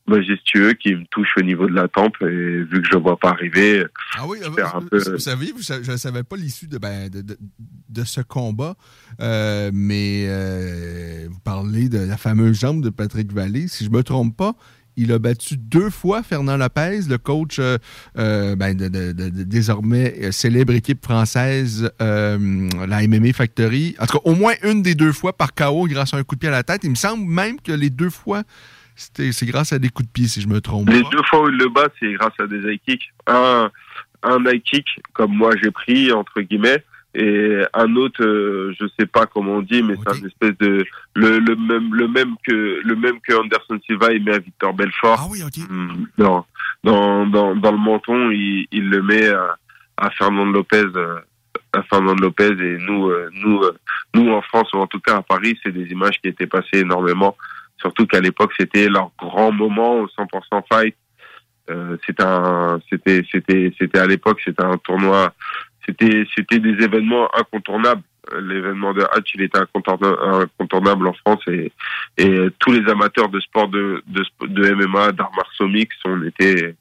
majestueux 0.06 0.74
qui 0.74 0.94
me 0.94 1.04
touche 1.06 1.28
au 1.38 1.42
niveau 1.42 1.66
de 1.66 1.74
la 1.74 1.88
tempe 1.88 2.16
et 2.20 2.62
vu 2.64 2.82
que 2.82 2.88
je 2.90 2.96
ne 2.96 3.02
vois 3.02 3.16
pas 3.16 3.30
arriver, 3.30 3.84
ah 4.16 4.26
oui, 4.26 4.38
je 4.42 4.50
perds 4.50 4.76
un 4.76 4.82
peu. 4.82 4.98
vous 4.98 5.18
savez, 5.18 5.52
vous, 5.52 5.62
je 5.62 5.90
ne 5.90 5.96
savais 5.96 6.22
pas 6.22 6.36
l'issue 6.36 6.66
de, 6.66 6.78
ben, 6.78 7.08
de, 7.08 7.22
de, 7.22 7.36
de, 7.88 8.04
ce 8.04 8.20
combat, 8.20 8.76
euh, 9.20 9.70
mais 9.72 10.24
euh, 10.26 11.26
vous 11.30 11.40
parlez 11.40 11.88
de 11.88 11.98
la 11.98 12.16
fameuse 12.16 12.58
jambe 12.58 12.82
de 12.82 12.90
Patrick 12.90 13.32
Vallée. 13.32 13.68
Si 13.68 13.84
je 13.84 13.90
me 13.90 14.02
trompe 14.02 14.36
pas, 14.36 14.54
il 14.96 15.12
a 15.12 15.18
battu 15.18 15.56
deux 15.56 15.90
fois 15.90 16.22
Fernand 16.22 16.56
Lopez, 16.56 17.00
le 17.08 17.18
coach 17.18 17.58
euh, 17.58 17.78
euh 18.18 18.56
ben 18.56 18.76
de, 18.76 18.88
de, 18.88 19.12
de, 19.12 19.28
désormais 19.42 20.30
célèbre 20.32 20.72
équipe 20.72 21.04
française, 21.04 21.90
euh, 22.00 22.68
la 22.86 23.06
MMA 23.06 23.32
Factory. 23.32 23.96
En 23.98 24.06
tout 24.06 24.18
cas, 24.18 24.30
au 24.30 24.34
moins 24.34 24.54
une 24.62 24.82
des 24.82 24.94
deux 24.94 25.12
fois 25.12 25.36
par 25.36 25.54
KO 25.54 25.86
grâce 25.88 26.14
à 26.14 26.18
un 26.18 26.22
coup 26.22 26.36
de 26.36 26.40
pied 26.40 26.48
à 26.48 26.52
la 26.52 26.62
tête. 26.62 26.82
Il 26.84 26.90
me 26.90 26.94
semble 26.94 27.24
même 27.24 27.60
que 27.60 27.72
les 27.72 27.90
deux 27.90 28.10
fois, 28.10 28.44
c'est 28.96 29.46
grâce 29.46 29.72
à 29.72 29.78
des 29.78 29.88
coups 29.88 30.08
de 30.08 30.12
pied, 30.12 30.28
si 30.28 30.40
je 30.40 30.48
me 30.48 30.60
trompe. 30.60 30.88
Les 30.88 31.02
deux 31.02 31.22
fois 31.28 31.42
où 31.42 31.48
il 31.48 31.56
le 31.56 31.68
bat, 31.68 31.88
c'est 32.00 32.12
grâce 32.14 32.34
à 32.38 32.46
des 32.46 32.58
high 32.58 32.80
kicks. 32.86 33.12
Un, 33.26 33.70
un 34.22 34.44
high 34.44 34.62
kick, 34.62 34.86
comme 35.12 35.34
moi 35.34 35.52
j'ai 35.62 35.70
pris, 35.70 36.12
entre 36.12 36.40
guillemets, 36.40 36.84
et 37.14 37.62
un 37.74 37.94
autre, 37.96 38.24
euh, 38.24 38.74
je 38.78 38.86
sais 38.98 39.06
pas 39.06 39.26
comment 39.26 39.54
on 39.54 39.62
dit, 39.62 39.82
mais 39.82 39.94
c'est 39.96 40.22
un 40.22 40.26
espèce 40.26 40.58
de 40.58 40.84
le, 41.14 41.38
le 41.38 41.54
même 41.54 41.94
le 41.94 42.08
même 42.08 42.34
que 42.44 42.80
le 42.82 42.96
même 42.96 43.20
que 43.20 43.34
Anderson 43.34 43.78
Silva 43.86 44.12
il 44.12 44.24
met 44.24 44.34
à 44.34 44.38
Victor 44.40 44.74
Belfort. 44.74 45.20
Ah 45.20 45.28
oui, 45.30 45.42
ok. 45.44 45.68
Mm, 45.68 46.06
dans 46.18 46.46
dans 46.82 47.26
dans, 47.26 47.54
dans 47.54 47.72
le 47.72 47.78
menton, 47.78 48.30
il, 48.30 48.66
il 48.72 48.90
le 48.90 49.02
met 49.02 49.28
à, 49.28 49.56
à 49.96 50.10
Fernand 50.10 50.46
Lopez. 50.46 50.86
Euh, 50.96 51.20
à 51.72 51.82
Fernand 51.82 52.14
Lopez 52.14 52.52
et 52.60 52.78
nous 52.78 53.08
euh, 53.08 53.30
nous 53.32 53.60
nous 54.14 54.30
en 54.30 54.42
France 54.42 54.72
ou 54.72 54.78
en 54.78 54.86
tout 54.86 55.00
cas 55.00 55.16
à 55.16 55.22
Paris 55.22 55.58
c'est 55.62 55.72
des 55.72 55.86
images 55.90 56.20
qui 56.20 56.28
étaient 56.28 56.46
passées 56.46 56.78
énormément 56.78 57.36
surtout 57.84 58.06
qu'à 58.06 58.20
l'époque 58.20 58.52
c'était 58.58 58.88
leur 58.88 59.10
grand 59.18 59.52
moment 59.52 60.00
au 60.00 60.06
100% 60.06 60.62
fight 60.72 60.96
euh, 61.70 61.96
c'était 62.06 62.24
un 62.24 62.80
c'était 62.88 63.22
c'était 63.30 63.72
c'était 63.78 63.98
à 63.98 64.06
l'époque 64.06 64.40
c'était 64.44 64.64
un 64.64 64.78
tournoi 64.78 65.34
c'était 65.86 66.24
c'était 66.36 66.58
des 66.58 66.82
événements 66.82 67.28
incontournables. 67.36 68.02
L'événement 68.40 68.94
de 68.94 69.02
Hatch, 69.02 69.32
il 69.34 69.42
était 69.42 69.58
incontournable 69.58 71.06
en 71.06 71.12
France 71.12 71.42
et, 71.46 71.70
et 72.16 72.48
tous 72.58 72.72
les 72.72 72.90
amateurs 72.90 73.28
de 73.28 73.38
sport 73.38 73.68
de, 73.68 74.02
de, 74.06 74.24
de 74.46 74.74
MMA, 74.74 75.12
d'arts 75.12 75.32
martiaux 75.36 75.68
on 76.06 76.22
était 76.22 76.74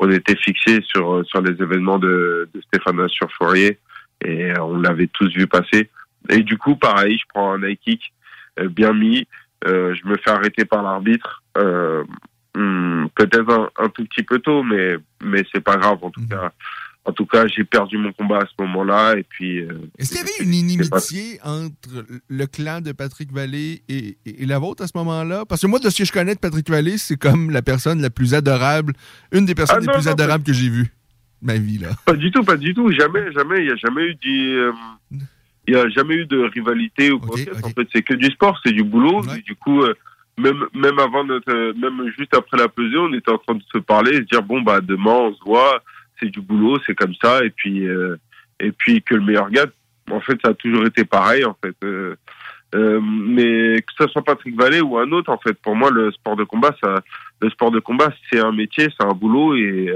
on 0.00 0.10
était 0.10 0.34
fixés 0.34 0.80
sur 0.82 1.24
sur 1.26 1.42
les 1.42 1.52
événements 1.62 2.00
de, 2.00 2.48
de 2.52 2.60
Stéphane 2.62 3.06
Fourier 3.38 3.78
et 4.24 4.52
on 4.58 4.80
l'avait 4.80 5.06
tous 5.06 5.32
vu 5.32 5.46
passer. 5.46 5.90
Et 6.28 6.42
du 6.42 6.58
coup, 6.58 6.74
pareil, 6.74 7.18
je 7.18 7.24
prends 7.32 7.52
un 7.52 7.62
high 7.62 7.78
kick 7.78 8.12
euh, 8.58 8.68
bien 8.68 8.92
mis, 8.92 9.20
euh, 9.20 9.24
je 9.66 10.08
me 10.08 10.16
fais 10.16 10.30
arrêter 10.30 10.64
par 10.64 10.82
l'arbitre. 10.82 11.42
Euh, 11.58 12.04
hmm, 12.54 13.06
peut-être 13.14 13.50
un, 13.50 13.70
un, 13.84 13.88
tout 13.88 14.04
petit 14.04 14.22
peu 14.22 14.38
tôt, 14.38 14.62
mais 14.62 14.96
mais 15.22 15.44
c'est 15.52 15.62
pas 15.62 15.76
grave 15.76 15.98
en 16.02 16.10
tout 16.10 16.22
mmh. 16.22 16.28
cas 16.28 16.52
en 17.06 17.12
tout 17.12 17.26
cas, 17.26 17.46
j'ai 17.46 17.64
perdu 17.64 17.96
mon 17.96 18.12
combat 18.12 18.38
à 18.38 18.46
ce 18.46 18.62
moment-là. 18.62 19.16
Et 19.16 19.22
puis. 19.22 19.60
Euh, 19.60 19.72
Est-ce 19.98 20.10
qu'il 20.10 20.18
y 20.18 20.20
avait 20.20 20.44
une 20.44 20.54
inimitié 20.54 21.40
entre 21.42 22.06
le 22.28 22.46
clan 22.46 22.80
de 22.80 22.92
Patrick 22.92 23.32
Vallée 23.32 23.82
et, 23.88 24.18
et, 24.26 24.46
la 24.46 24.58
vôtre 24.58 24.84
à 24.84 24.86
ce 24.86 24.96
moment-là? 24.96 25.44
Parce 25.46 25.62
que 25.62 25.66
moi, 25.66 25.78
de 25.78 25.88
ce 25.88 25.98
que 25.98 26.04
je 26.04 26.12
connais 26.12 26.34
de 26.34 26.40
Patrick 26.40 26.68
Vallée, 26.68 26.98
c'est 26.98 27.16
comme 27.16 27.50
la 27.50 27.62
personne 27.62 28.02
la 28.02 28.10
plus 28.10 28.34
adorable, 28.34 28.92
une 29.32 29.46
des 29.46 29.54
personnes 29.54 29.84
ah, 29.88 29.92
les 29.92 29.98
plus 29.98 30.08
adorables 30.08 30.44
que 30.44 30.52
j'ai 30.52 30.68
vues 30.68 30.92
ma 31.42 31.54
vie 31.54 31.78
là. 31.78 31.88
Pas 32.04 32.12
du 32.12 32.30
tout, 32.30 32.42
pas 32.42 32.58
du 32.58 32.74
tout. 32.74 32.92
Jamais, 32.92 33.32
jamais. 33.32 33.60
Il 33.60 33.64
n'y 33.64 33.72
a 33.72 33.76
jamais 33.76 34.02
eu 34.08 34.14
du. 34.16 34.60
Il 35.70 35.76
y 35.76 35.76
a 35.76 35.88
jamais 35.88 36.14
eu 36.14 36.26
de 36.26 36.38
rivalité 36.38 37.12
ou 37.12 37.18
quoi 37.20 37.34
okay, 37.34 37.50
okay. 37.50 37.64
En 37.64 37.70
fait, 37.70 37.88
c'est 37.92 38.02
que 38.02 38.14
du 38.14 38.26
sport, 38.26 38.58
c'est 38.64 38.72
du 38.72 38.82
boulot. 38.82 39.22
Ouais. 39.22 39.40
du 39.42 39.54
coup, 39.54 39.82
euh, 39.82 39.94
même 40.38 40.64
même 40.74 40.98
avant 40.98 41.24
notre, 41.24 41.78
même 41.78 42.12
juste 42.18 42.34
après 42.34 42.56
la 42.56 42.68
pesée, 42.68 42.96
on 42.96 43.12
était 43.12 43.30
en 43.30 43.38
train 43.38 43.54
de 43.54 43.62
se 43.72 43.78
parler, 43.78 44.12
et 44.12 44.16
se 44.16 44.22
dire 44.22 44.42
bon 44.42 44.62
bah 44.62 44.80
demain 44.80 45.12
on 45.12 45.34
se 45.34 45.44
voit 45.44 45.82
c'est 46.20 46.30
du 46.30 46.40
boulot, 46.40 46.78
c'est 46.86 46.94
comme 46.94 47.14
ça. 47.20 47.44
Et 47.44 47.50
puis, 47.50 47.86
euh, 47.88 48.16
et 48.60 48.72
puis 48.72 49.02
que 49.02 49.14
le 49.14 49.22
meilleur 49.22 49.50
gagne. 49.50 49.70
En 50.10 50.20
fait, 50.20 50.38
ça 50.44 50.50
a 50.50 50.54
toujours 50.54 50.86
été 50.86 51.04
pareil, 51.04 51.44
en 51.44 51.56
fait. 51.64 51.76
Euh, 51.84 52.16
euh, 52.74 53.00
mais 53.02 53.80
que 53.80 53.92
ce 53.98 54.06
soit 54.08 54.22
Patrick 54.22 54.56
Vallée 54.56 54.80
ou 54.80 54.98
un 54.98 55.10
autre, 55.12 55.30
en 55.30 55.38
fait, 55.38 55.54
pour 55.54 55.74
moi, 55.74 55.90
le 55.90 56.12
sport 56.12 56.36
de 56.36 56.44
combat, 56.44 56.74
ça, 56.82 56.96
le 57.40 57.50
sport 57.50 57.70
de 57.70 57.80
combat, 57.80 58.12
c'est 58.30 58.40
un 58.40 58.52
métier, 58.52 58.88
c'est 58.96 59.06
un 59.06 59.14
boulot 59.14 59.56
et 59.56 59.92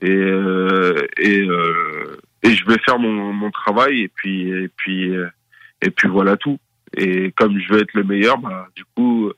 et 0.00 0.32
et, 1.18 1.48
et 2.42 2.50
je 2.50 2.66
vais 2.66 2.78
faire 2.84 2.98
mon, 2.98 3.32
mon 3.32 3.50
travail 3.50 4.02
et 4.02 4.08
puis 4.08 4.50
et 4.50 4.68
puis 4.76 5.12
et 5.82 5.90
puis 5.90 6.08
voilà 6.08 6.36
tout. 6.36 6.58
Et 6.96 7.32
comme 7.32 7.58
je 7.58 7.72
veux 7.72 7.80
être 7.80 7.94
le 7.94 8.04
meilleur, 8.04 8.38
bah 8.38 8.68
du 8.74 8.84
coup, 8.96 9.30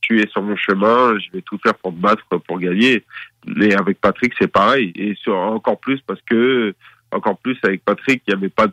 tu 0.00 0.20
es 0.20 0.28
sur 0.28 0.42
mon 0.42 0.56
chemin, 0.56 1.18
je 1.18 1.30
vais 1.32 1.42
tout 1.42 1.58
faire 1.62 1.74
pour 1.74 1.92
te 1.92 1.98
battre, 1.98 2.24
pour 2.46 2.58
gagner. 2.58 3.04
Mais 3.46 3.74
avec 3.74 4.00
Patrick, 4.00 4.34
c'est 4.38 4.50
pareil. 4.50 4.92
Et 4.94 5.14
sur, 5.14 5.36
encore 5.36 5.80
plus 5.80 6.00
parce 6.02 6.20
que, 6.22 6.74
encore 7.10 7.38
plus 7.38 7.56
avec 7.62 7.84
Patrick, 7.84 8.22
il 8.26 8.34
n'y 8.34 8.38
avait 8.38 8.48
pas 8.48 8.66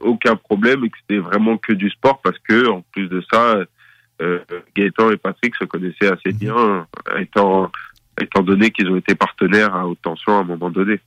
aucun 0.00 0.36
problème 0.36 0.84
et 0.84 0.90
que 0.90 0.98
c'était 1.00 1.20
vraiment 1.20 1.56
que 1.56 1.72
du 1.72 1.90
sport 1.90 2.20
parce 2.20 2.38
que, 2.40 2.68
en 2.68 2.82
plus 2.92 3.08
de 3.08 3.22
ça, 3.32 3.62
euh, 4.20 4.38
Gaëtan 4.76 5.10
et 5.10 5.16
Patrick 5.16 5.54
se 5.56 5.64
connaissaient 5.64 6.08
assez 6.08 6.32
mhm. 6.32 6.38
bien, 6.38 6.86
étant, 7.18 7.70
étant 8.20 8.42
donné 8.42 8.70
qu'ils 8.70 8.88
ont 8.88 8.96
été 8.96 9.14
partenaires 9.14 9.74
à 9.74 9.86
haute 9.86 10.00
tension 10.02 10.36
à 10.36 10.40
un 10.40 10.44
moment 10.44 10.70
donné. 10.70 11.00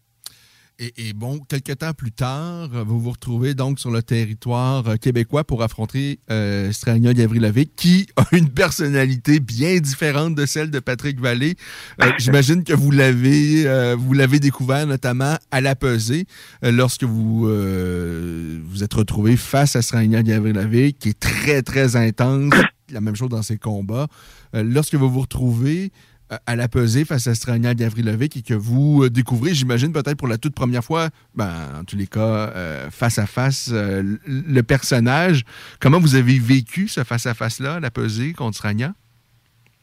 Et, 0.77 1.13
bon, 1.13 1.39
quelques 1.47 1.77
temps 1.77 1.93
plus 1.93 2.11
tard, 2.11 2.67
vous 2.85 2.99
vous 2.99 3.11
retrouvez 3.11 3.53
donc 3.53 3.79
sur 3.79 3.91
le 3.91 4.03
territoire 4.03 4.85
euh, 4.85 4.95
québécois 4.97 5.45
pour 5.45 5.63
affronter 5.63 6.19
euh, 6.29 6.69
Strania 6.73 7.13
Gavrilovic, 7.13 7.77
qui 7.77 8.07
a 8.17 8.25
une 8.35 8.49
personnalité 8.49 9.39
bien 9.39 9.77
différente 9.79 10.35
de 10.35 10.45
celle 10.45 10.71
de 10.71 10.79
Patrick 10.79 11.21
Vallée. 11.21 11.55
Euh, 12.03 12.11
J'imagine 12.17 12.65
que 12.65 12.73
vous 12.73 12.91
l'avez 12.91 13.65
euh, 13.65 13.95
vous 13.97 14.11
l'avez 14.11 14.41
découvert 14.41 14.85
notamment 14.85 15.37
à 15.49 15.61
la 15.61 15.75
pesée 15.75 16.25
lorsque 16.61 17.03
vous 17.03 17.45
vous 17.45 18.83
êtes 18.83 18.93
retrouvé 18.93 19.37
face 19.37 19.77
à 19.77 19.81
Strania 19.81 20.23
Gavrilovic, 20.23 20.99
qui 20.99 21.09
est 21.09 21.19
très 21.19 21.61
très 21.61 21.95
intense. 21.95 22.53
La 22.91 23.01
même 23.01 23.15
chose 23.15 23.29
dans 23.29 23.41
ses 23.41 23.57
combats. 23.57 24.07
lorsque 24.53 24.93
vous 24.93 25.09
vous 25.09 25.21
retrouvez 25.21 25.91
à 26.29 26.55
la 26.55 26.67
pesée 26.67 27.05
face 27.05 27.27
à 27.27 27.35
Strania 27.35 27.73
Gavrilovic 27.73 28.37
et 28.37 28.41
que 28.41 28.53
vous 28.53 29.03
euh, 29.03 29.09
découvrez, 29.09 29.53
j'imagine, 29.53 29.93
peut-être 29.93 30.17
pour 30.17 30.27
la 30.27 30.37
toute 30.37 30.55
première 30.55 30.83
fois, 30.83 31.09
ben, 31.35 31.51
en 31.79 31.83
tous 31.83 31.95
les 31.95 32.07
cas, 32.07 32.19
euh, 32.19 32.89
face 32.89 33.19
à 33.19 33.27
face, 33.27 33.69
euh, 33.71 34.17
le 34.25 34.61
personnage. 34.61 35.43
Comment 35.79 35.99
vous 35.99 36.15
avez 36.15 36.39
vécu 36.39 36.87
ce 36.87 37.03
face-à-face-là, 37.03 37.79
la 37.79 37.91
pesée 37.91 38.33
contre 38.33 38.57
Strania? 38.57 38.93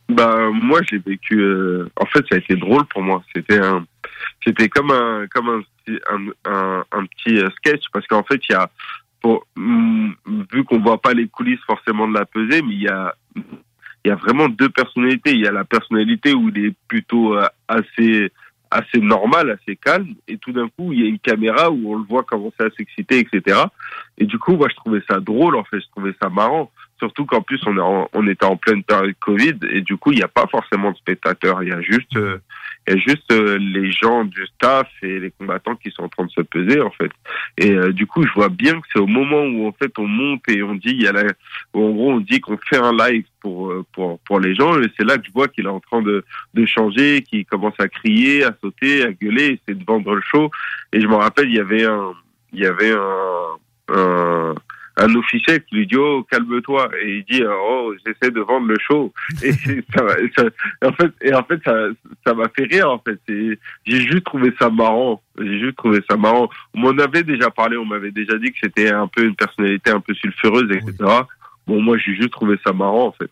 Ben, 0.09 0.51
moi, 0.51 0.81
j'ai 0.91 0.99
vécu. 0.99 1.43
en 1.97 2.07
fait, 2.07 2.25
ça 2.29 2.35
a 2.35 2.39
été 2.39 2.57
drôle 2.57 2.85
pour 2.87 3.03
moi. 3.03 3.23
C'était 3.35 3.61
un, 3.61 3.87
c'était 4.45 4.69
comme 4.69 4.91
un, 4.91 5.27
comme 5.31 5.49
un, 5.49 6.85
un, 6.91 7.07
petit 7.07 7.39
sketch 7.57 7.85
parce 7.93 8.07
qu'en 8.09 8.25
fait, 8.25 8.41
il 8.49 8.53
y 8.53 8.55
a, 8.57 8.69
pour, 9.23 9.47
mm, 9.57 10.11
vu 10.53 10.65
qu'on 10.65 10.81
voit 10.81 11.01
pas 11.01 11.15
les 11.15 11.29
coulisses 11.29 11.63
forcément 11.67 12.09
de 12.09 12.15
la 12.15 12.27
pesée, 12.27 12.63
mais 12.63 12.75
il 12.75 12.83
y 12.83 12.89
a 12.89 13.15
il 14.05 14.09
y 14.09 14.11
a 14.11 14.17
vraiment 14.17 14.49
deux 14.49 14.69
personnalités. 14.69 15.33
Il 15.33 15.41
y 15.41 15.47
a 15.47 15.53
la 15.53 15.65
personnalité 15.65 16.35
où 16.35 16.49
il 16.49 16.67
est 16.67 16.75
plutôt 16.89 17.37
euh, 17.37 17.47
assez 17.69 18.31
assez 18.73 19.01
normal, 19.01 19.51
assez 19.51 19.77
calme, 19.77 20.15
et 20.27 20.39
tout 20.39 20.53
d'un 20.53 20.69
coup, 20.69 20.93
il 20.93 21.03
y 21.03 21.05
a 21.05 21.09
une 21.09 21.19
caméra 21.19 21.71
où 21.71 21.93
on 21.93 21.99
le 21.99 22.05
voit 22.05 22.23
commencer 22.23 22.61
à 22.61 22.71
s'exciter, 22.71 23.19
etc. 23.19 23.61
Et 24.19 24.25
du 24.25 24.39
coup, 24.39 24.57
moi, 24.57 24.69
je 24.71 24.77
trouvais 24.77 25.03
ça 25.09 25.21
drôle, 25.21 25.57
en 25.57 25.65
fait, 25.65 25.81
je 25.81 25.87
trouvais 25.91 26.15
ça 26.21 26.29
marrant. 26.31 26.73
Surtout 26.99 27.27
qu'en 27.27 27.43
plus, 27.43 27.61
on, 27.67 27.77
est 27.77 27.81
en, 27.81 28.09
on 28.13 28.27
était 28.27 28.47
en 28.47 28.57
pleine 28.57 28.83
période 28.83 29.15
Covid, 29.21 29.59
et 29.71 29.83
du 29.83 29.97
coup, 29.97 30.13
il 30.13 30.19
n'y 30.19 30.25
a 30.25 30.29
pas 30.29 30.47
forcément 30.47 30.91
de 30.91 30.97
spectateurs. 30.97 31.63
Il 31.63 31.69
y 31.69 31.73
a 31.73 31.81
juste, 31.83 32.17
euh, 32.17 32.39
il 32.87 32.95
y 32.95 32.97
a 32.97 33.01
juste 33.01 33.31
euh, 33.31 33.59
les 33.59 33.91
gens 33.93 34.25
du 34.25 34.47
staff 34.47 34.89
et 35.03 35.21
les 35.21 35.31
combattants 35.31 35.77
qui 35.77 35.91
sont 35.91 36.03
en 36.03 36.09
train 36.09 36.25
de 36.25 36.31
se 36.31 36.41
peser, 36.41 36.81
en 36.81 36.91
fait. 36.91 37.11
Et 37.59 37.71
euh, 37.71 37.93
du 37.93 38.07
coup, 38.07 38.27
je 38.27 38.33
vois 38.33 38.49
bien 38.49 38.81
que 38.81 38.87
c'est 38.93 38.99
au 38.99 39.07
moment 39.07 39.43
où, 39.45 39.69
en 39.69 39.73
fait, 39.73 39.93
on 39.99 40.07
monte 40.07 40.43
et 40.49 40.63
on 40.63 40.75
dit, 40.75 40.91
il 40.91 41.03
y 41.03 41.07
a 41.07 41.13
la, 41.13 41.25
en 41.75 41.91
gros, 41.91 42.13
on 42.13 42.21
dit 42.21 42.41
qu'on 42.41 42.59
fait 42.59 42.79
un 42.79 42.93
live 42.93 43.25
pour, 43.41 43.73
pour, 43.93 44.19
pour 44.21 44.41
les 44.41 44.55
gens, 44.55 44.81
et 44.81 44.87
c'est 44.97 45.05
là 45.05 45.19
que 45.19 45.27
je 45.27 45.33
vois 45.33 45.49
qu'il 45.49 45.67
est 45.67 45.69
en 45.69 45.81
train 45.81 46.03
de, 46.03 46.25
de 46.55 46.67
changer, 46.67 47.23
qu'il 47.23 47.45
commence 47.47 47.79
à 47.79 47.89
crier, 47.89 48.45
à 48.45 48.55
sauter, 48.61 49.05
à 49.05 49.13
gueuler, 49.13 49.61
essayer 49.61 49.79
de 49.79 49.85
vendre 49.85 50.15
le 50.15 50.23
show. 50.23 50.51
Et 50.93 51.01
je 51.01 51.07
me 51.07 51.17
rappelle, 51.17 51.49
il 51.49 51.57
y 51.57 51.61
avait 51.61 51.85
un, 51.85 52.13
il 52.53 52.61
y 52.61 52.67
avait 52.67 52.93
un, 52.93 53.95
un 53.95 54.55
un 54.97 55.15
officiel 55.15 55.63
qui 55.65 55.77
lui 55.77 55.87
dit 55.87 55.97
oh 55.97 56.27
calme-toi. 56.31 56.91
Et 57.03 57.19
il 57.19 57.25
dit 57.25 57.43
oh 57.47 57.95
j'essaie 58.05 58.31
de 58.31 58.41
vendre 58.41 58.67
le 58.67 58.77
show. 58.79 59.13
Et 59.43 59.53
ça, 59.95 60.07
ça, 60.37 60.45
en 60.85 60.93
fait 60.93 61.13
et 61.21 61.35
en 61.35 61.45
fait 61.45 61.61
ça 61.65 61.75
ça 62.27 62.35
m'a 62.35 62.49
fait 62.57 62.65
rire 62.65 62.91
en 62.91 62.99
fait. 62.99 63.19
J'ai 63.29 64.01
juste 64.01 64.25
trouvé 64.25 64.53
ça 64.59 64.71
marrant. 64.71 65.23
J'ai 65.39 65.61
juste 65.61 65.77
trouvé 65.77 66.01
ça 66.09 66.17
marrant. 66.17 66.49
On 66.75 66.81
m'en 66.81 66.99
avait 67.03 67.23
déjà 67.23 67.51
parlé. 67.51 67.77
On 67.77 67.85
m'avait 67.85 68.13
déjà 68.13 68.37
dit 68.39 68.51
que 68.53 68.59
c'était 68.63 68.91
un 68.91 69.09
peu 69.09 69.25
une 69.25 69.37
personnalité 69.37 69.91
un 69.91 70.01
peu 70.01 70.15
sulfureuse 70.15 70.71
etc 70.71 71.23
bon 71.67 71.81
moi 71.81 71.97
j'ai 71.99 72.15
juste 72.15 72.33
trouvé 72.33 72.57
ça 72.65 72.73
marrant 72.73 73.09
en 73.09 73.13
fait. 73.13 73.31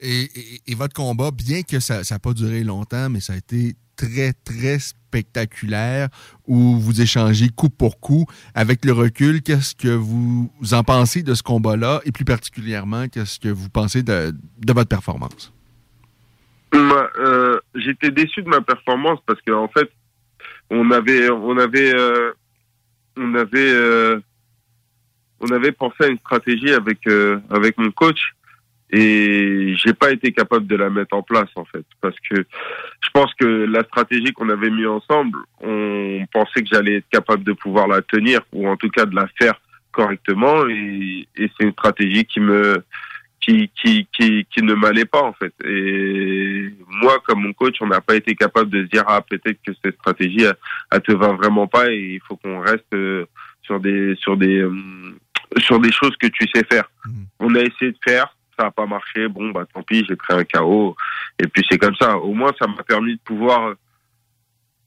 Et, 0.00 0.24
et, 0.24 0.60
et 0.66 0.74
votre 0.74 0.94
combat 0.94 1.30
bien 1.30 1.62
que 1.62 1.80
ça 1.80 2.02
n'a 2.10 2.18
pas 2.18 2.32
duré 2.32 2.62
longtemps 2.64 3.08
mais 3.08 3.20
ça 3.20 3.32
a 3.32 3.36
été 3.36 3.74
très, 3.96 4.32
très 4.32 4.78
spectaculaire 4.78 6.08
où 6.46 6.78
vous 6.78 7.00
échangez 7.00 7.48
coup 7.48 7.70
pour 7.70 8.00
coup. 8.00 8.26
Avec 8.54 8.84
le 8.84 8.92
recul, 8.92 9.42
qu'est-ce 9.42 9.74
que 9.74 9.88
vous 9.88 10.50
en 10.72 10.84
pensez 10.84 11.22
de 11.22 11.34
ce 11.34 11.42
combat-là 11.42 12.00
et 12.04 12.12
plus 12.12 12.24
particulièrement, 12.24 13.08
qu'est-ce 13.08 13.40
que 13.40 13.48
vous 13.48 13.68
pensez 13.68 14.02
de, 14.02 14.32
de 14.58 14.72
votre 14.72 14.88
performance? 14.88 15.52
Euh, 16.74 17.58
J'étais 17.74 18.10
déçu 18.10 18.42
de 18.42 18.48
ma 18.48 18.60
performance 18.60 19.18
parce 19.26 19.40
qu'en 19.42 19.64
en 19.64 19.68
fait, 19.68 19.90
on 20.70 20.90
avait, 20.90 21.30
on 21.30 21.56
avait, 21.58 21.94
euh, 21.94 22.32
on 23.16 23.34
avait, 23.34 23.70
euh, 23.72 24.20
on 25.40 25.50
avait 25.50 25.72
pensé 25.72 25.96
à 26.00 26.06
une 26.08 26.18
stratégie 26.18 26.72
avec 26.72 27.06
avec 27.50 27.78
mon 27.78 27.90
coach 27.90 28.34
et 28.90 29.74
j'ai 29.76 29.94
pas 29.94 30.12
été 30.12 30.32
capable 30.32 30.66
de 30.66 30.76
la 30.76 30.90
mettre 30.90 31.16
en 31.16 31.22
place 31.22 31.50
en 31.56 31.64
fait. 31.64 31.84
Parce 32.00 32.16
que 32.30 32.36
je 32.36 33.10
pense 33.12 33.32
que 33.34 33.44
la 33.44 33.82
stratégie 33.82 34.32
qu'on 34.32 34.48
avait 34.48 34.70
mis 34.70 34.86
ensemble, 34.86 35.38
on 35.60 36.24
pensait 36.32 36.62
que 36.62 36.68
j'allais 36.70 36.96
être 36.96 37.08
capable 37.10 37.44
de 37.44 37.52
pouvoir 37.52 37.88
la 37.88 38.02
tenir 38.02 38.40
ou 38.52 38.68
en 38.68 38.76
tout 38.76 38.90
cas 38.90 39.06
de 39.06 39.14
la 39.14 39.26
faire 39.38 39.60
correctement. 39.90 40.68
Et, 40.68 41.26
et 41.36 41.50
c'est 41.56 41.64
une 41.64 41.72
stratégie 41.72 42.24
qui 42.24 42.40
me 42.40 42.82
qui 43.40 43.70
qui 43.74 44.06
qui, 44.12 44.46
qui 44.46 44.62
ne 44.62 44.74
m'allait 44.74 45.04
pas 45.04 45.22
en 45.22 45.32
fait. 45.32 45.52
Et 45.64 46.72
moi 46.86 47.18
comme 47.26 47.42
mon 47.42 47.52
coach 47.52 47.76
on 47.80 47.88
n'a 47.88 48.00
pas 48.00 48.14
été 48.14 48.34
capable 48.36 48.70
de 48.70 48.84
se 48.84 48.88
dire 48.88 49.04
ah 49.08 49.20
peut-être 49.20 49.58
que 49.66 49.72
cette 49.84 49.96
stratégie 49.96 50.42
elle, 50.42 50.56
elle 50.92 51.00
te 51.00 51.12
va 51.12 51.32
vraiment 51.32 51.66
pas 51.66 51.90
et 51.90 52.14
il 52.14 52.20
faut 52.26 52.36
qu'on 52.36 52.60
reste 52.60 52.92
euh, 52.94 53.26
sur 53.62 53.80
des 53.80 54.14
sur 54.16 54.36
des 54.36 54.58
euh, 54.58 54.72
sur 55.58 55.80
des 55.80 55.92
choses 55.92 56.16
que 56.16 56.26
tu 56.28 56.46
sais 56.54 56.64
faire. 56.70 56.90
On 57.40 57.54
a 57.54 57.60
essayé 57.60 57.92
de 57.92 57.98
faire 58.04 58.35
ça 58.58 58.64
n'a 58.64 58.70
pas 58.70 58.86
marché 58.86 59.28
bon 59.28 59.50
bah 59.50 59.64
tant 59.72 59.82
pis 59.82 60.04
j'ai 60.08 60.16
pris 60.16 60.34
un 60.34 60.44
KO 60.44 60.96
et 61.38 61.46
puis 61.46 61.64
c'est 61.68 61.78
comme 61.78 61.94
ça. 61.96 62.16
Au 62.18 62.32
moins 62.32 62.52
ça 62.58 62.66
m'a 62.66 62.82
permis 62.82 63.14
de 63.14 63.20
pouvoir 63.20 63.74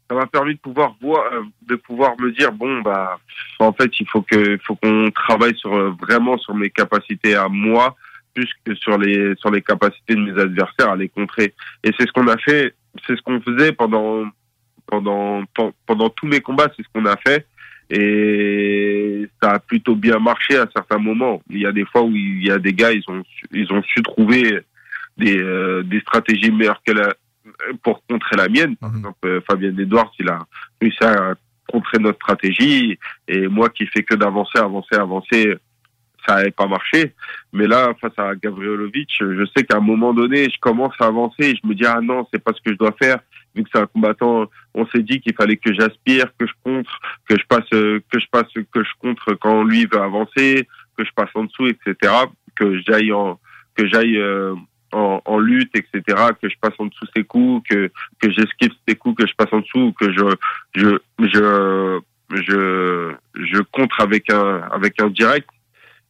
ça 0.09 0.15
m'a 0.15 0.25
permis 0.25 0.55
de 0.55 0.59
pouvoir 0.59 0.95
voir, 1.01 1.23
euh, 1.33 1.43
de 1.61 1.75
pouvoir 1.75 2.19
me 2.19 2.31
dire 2.31 2.51
bon 2.51 2.81
bah 2.81 3.19
en 3.59 3.71
fait 3.73 3.91
il 3.99 4.07
faut 4.07 4.21
que 4.23 4.57
faut 4.63 4.75
qu'on 4.75 5.11
travaille 5.11 5.55
sur 5.57 5.73
euh, 5.73 5.91
vraiment 6.01 6.37
sur 6.37 6.55
mes 6.55 6.69
capacités 6.71 7.35
à 7.35 7.47
moi 7.47 7.95
plus 8.33 8.49
que 8.65 8.73
sur 8.75 8.97
les 8.97 9.35
sur 9.35 9.51
les 9.51 9.61
capacités 9.61 10.15
de 10.15 10.21
mes 10.21 10.41
adversaires 10.41 10.89
à 10.91 10.95
les 10.95 11.09
contrer. 11.09 11.53
Et 11.83 11.91
c'est 11.97 12.07
ce 12.07 12.11
qu'on 12.11 12.27
a 12.27 12.37
fait 12.37 12.73
c'est 13.05 13.15
ce 13.15 13.21
qu'on 13.21 13.39
faisait 13.41 13.71
pendant 13.71 14.25
pendant 14.87 15.43
pen- 15.53 15.73
pendant 15.85 16.09
tous 16.09 16.25
mes 16.25 16.41
combats 16.41 16.69
c'est 16.75 16.83
ce 16.83 16.87
qu'on 16.93 17.05
a 17.05 17.17
fait 17.17 17.45
et 17.89 19.27
ça 19.41 19.53
a 19.53 19.59
plutôt 19.59 19.95
bien 19.95 20.19
marché 20.19 20.57
à 20.57 20.67
certains 20.75 20.99
moments 20.99 21.41
il 21.49 21.59
y 21.59 21.65
a 21.65 21.71
des 21.71 21.85
fois 21.85 22.03
où 22.03 22.15
il 22.15 22.45
y 22.45 22.51
a 22.51 22.59
des 22.59 22.73
gars 22.73 22.91
ils 22.91 23.03
ont 23.07 23.23
ils 23.51 23.71
ont 23.73 23.81
su 23.83 24.01
trouver 24.03 24.61
des 25.17 25.37
euh, 25.37 25.81
des 25.83 25.99
stratégies 26.01 26.51
meilleures 26.51 26.81
que 26.85 26.93
la 26.93 27.13
pour 27.83 28.03
contrer 28.07 28.35
la 28.35 28.47
mienne. 28.47 28.75
Par 28.77 28.95
exemple, 28.95 29.17
euh, 29.25 29.41
Fabien 29.47 29.75
Edwards, 29.77 30.11
il 30.19 30.29
a 30.29 30.39
réussi 30.81 31.03
à 31.03 31.35
contrer 31.67 31.99
notre 31.99 32.17
stratégie 32.17 32.97
et 33.27 33.47
moi 33.47 33.69
qui 33.69 33.85
fais 33.85 34.03
que 34.03 34.15
d'avancer, 34.15 34.57
avancer, 34.57 34.95
avancer, 34.95 35.55
ça 36.27 36.35
n'avait 36.35 36.51
pas 36.51 36.67
marché. 36.67 37.13
Mais 37.53 37.67
là, 37.67 37.93
face 38.01 38.17
à 38.17 38.35
Gavrilovic, 38.35 39.09
je 39.19 39.45
sais 39.55 39.63
qu'à 39.63 39.77
un 39.77 39.81
moment 39.81 40.13
donné, 40.13 40.45
je 40.49 40.59
commence 40.59 40.93
à 40.99 41.05
avancer 41.05 41.51
et 41.51 41.55
je 41.55 41.67
me 41.67 41.75
dis 41.75 41.85
ah 41.85 41.99
non, 42.01 42.27
c'est 42.31 42.43
pas 42.43 42.53
ce 42.53 42.61
que 42.61 42.71
je 42.71 42.77
dois 42.77 42.95
faire. 42.99 43.19
Vu 43.59 43.65
que 43.65 43.69
c'est 43.73 43.81
un 43.81 43.87
combattant, 43.87 44.49
on 44.73 44.87
s'est 44.87 45.03
dit 45.03 45.19
qu'il 45.19 45.33
fallait 45.33 45.57
que 45.57 45.73
j'aspire, 45.73 46.31
que 46.39 46.47
je 46.47 46.53
contre, 46.63 46.97
que 47.27 47.35
je 47.37 47.45
passe, 47.45 47.69
que 47.69 48.19
je 48.19 48.25
passe, 48.31 48.47
que 48.53 48.83
je 48.83 48.89
contre 48.99 49.33
quand 49.33 49.63
lui 49.63 49.85
veut 49.85 50.01
avancer, 50.01 50.65
que 50.97 51.03
je 51.03 51.11
passe 51.13 51.29
en 51.35 51.43
dessous, 51.43 51.67
etc. 51.67 52.13
Que 52.55 52.79
j'aille 52.87 53.11
en, 53.11 53.37
que 53.75 53.85
j'aille 53.85 54.17
euh, 54.17 54.55
en 54.93 55.39
lutte, 55.39 55.75
etc., 55.75 56.01
que 56.41 56.49
je 56.49 56.55
passe 56.61 56.73
en 56.79 56.85
dessous 56.85 57.05
ses 57.13 57.25
coups, 57.25 57.67
que 57.69 57.91
que 58.21 58.31
j'esquive 58.31 58.71
ses 58.87 58.95
coups, 58.95 59.21
que 59.21 59.27
je 59.27 59.35
passe 59.35 59.51
en 59.51 59.59
dessous, 59.59 59.93
que 59.99 60.09
je 60.13 60.35
je 60.73 60.97
je 61.19 61.99
je 62.31 63.13
je 63.35 63.61
contre 63.73 63.99
avec 63.99 64.31
un 64.31 64.61
avec 64.71 65.01
un 65.01 65.09
direct. 65.09 65.49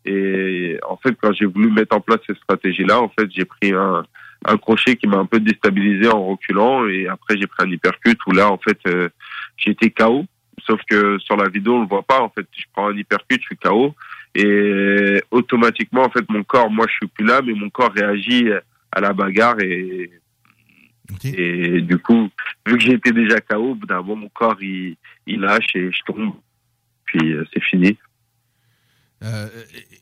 Et 0.06 0.80
en 0.88 0.98
fait, 0.98 1.18
quand 1.20 1.34
j'ai 1.34 1.46
voulu 1.46 1.72
mettre 1.72 1.96
en 1.96 2.00
place 2.00 2.20
cette 2.28 2.38
stratégie-là, 2.38 3.02
en 3.02 3.10
fait, 3.10 3.28
j'ai 3.32 3.46
pris 3.46 3.74
un 3.74 4.04
un 4.46 4.58
crochet 4.58 4.96
qui 4.96 5.08
m'a 5.08 5.18
un 5.18 5.26
peu 5.26 5.40
déstabilisé 5.40 6.10
en 6.10 6.26
reculant, 6.26 6.88
et 6.88 7.08
après 7.08 7.38
j'ai 7.38 7.48
pris 7.48 7.66
un 7.66 7.72
hypercut 7.72 8.18
où 8.28 8.32
là, 8.32 8.52
en 8.52 8.58
fait, 8.58 8.80
euh, 8.88 9.10
été 9.66 9.92
KO. 9.92 10.26
Sauf 10.66 10.82
que 10.90 11.18
sur 11.20 11.38
la 11.38 11.50
vidéo, 11.50 11.76
on 11.76 11.82
le 11.82 11.88
voit 11.88 12.04
pas. 12.04 12.22
En 12.22 12.30
fait, 12.30 12.46
je 12.58 12.66
prends 12.74 12.90
un 12.90 12.96
hypercut, 12.96 13.40
je 13.40 13.46
suis 13.46 13.58
KO, 13.58 13.96
et 14.36 15.22
automatiquement, 15.32 16.04
en 16.04 16.10
fait, 16.10 16.28
mon 16.30 16.44
corps, 16.44 16.70
moi, 16.70 16.86
je 16.88 16.94
suis 16.94 17.08
plus 17.08 17.26
là, 17.26 17.42
mais 17.42 17.54
mon 17.54 17.70
corps 17.70 17.92
réagit 17.94 18.50
à 18.92 19.02
la 19.02 19.14
bagarre 19.14 19.60
et 19.60 20.12
et 21.24 21.82
du 21.82 21.98
coup, 21.98 22.30
vu 22.66 22.78
que 22.78 22.92
été 22.92 23.12
déjà 23.12 23.40
KO, 23.42 23.76
d'un 23.88 24.02
moment, 24.02 24.16
mon 24.16 24.30
corps 24.30 24.62
il, 24.62 24.96
il 25.26 25.42
lâche 25.42 25.76
et 25.76 25.92
je 25.92 26.02
tombe. 26.06 26.34
Puis 27.06 27.34
euh, 27.34 27.46
c'est 27.54 27.64
fini. 27.64 27.98
Euh, 29.24 29.48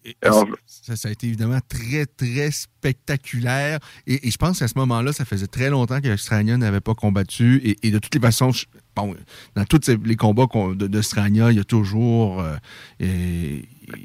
et- 0.05 0.09
et- 0.11 0.15
ça, 0.67 0.95
ça 0.95 1.07
a 1.09 1.11
été 1.11 1.27
évidemment 1.27 1.59
très, 1.67 2.05
très 2.05 2.51
spectaculaire. 2.51 3.79
Et, 4.05 4.27
et 4.27 4.31
je 4.31 4.37
pense 4.37 4.59
qu'à 4.59 4.67
ce 4.67 4.77
moment-là, 4.77 5.11
ça 5.13 5.25
faisait 5.25 5.47
très 5.47 5.69
longtemps 5.69 6.01
que 6.01 6.15
Strania 6.17 6.57
n'avait 6.57 6.81
pas 6.81 6.93
combattu. 6.95 7.61
Et, 7.83 7.91
de 7.91 7.99
toutes 7.99 8.13
les 8.15 8.21
façons, 8.21 8.51
je- 8.51 8.65
bon, 8.95 9.15
dans 9.55 9.65
tous 9.65 9.89
les 10.03 10.15
combats 10.15 10.45
de, 10.75 10.87
de 10.87 11.01
Strania, 11.01 11.51
il 11.51 11.57
y 11.57 11.59
a 11.59 11.63
toujours. 11.63 12.41
euh, 12.41 12.55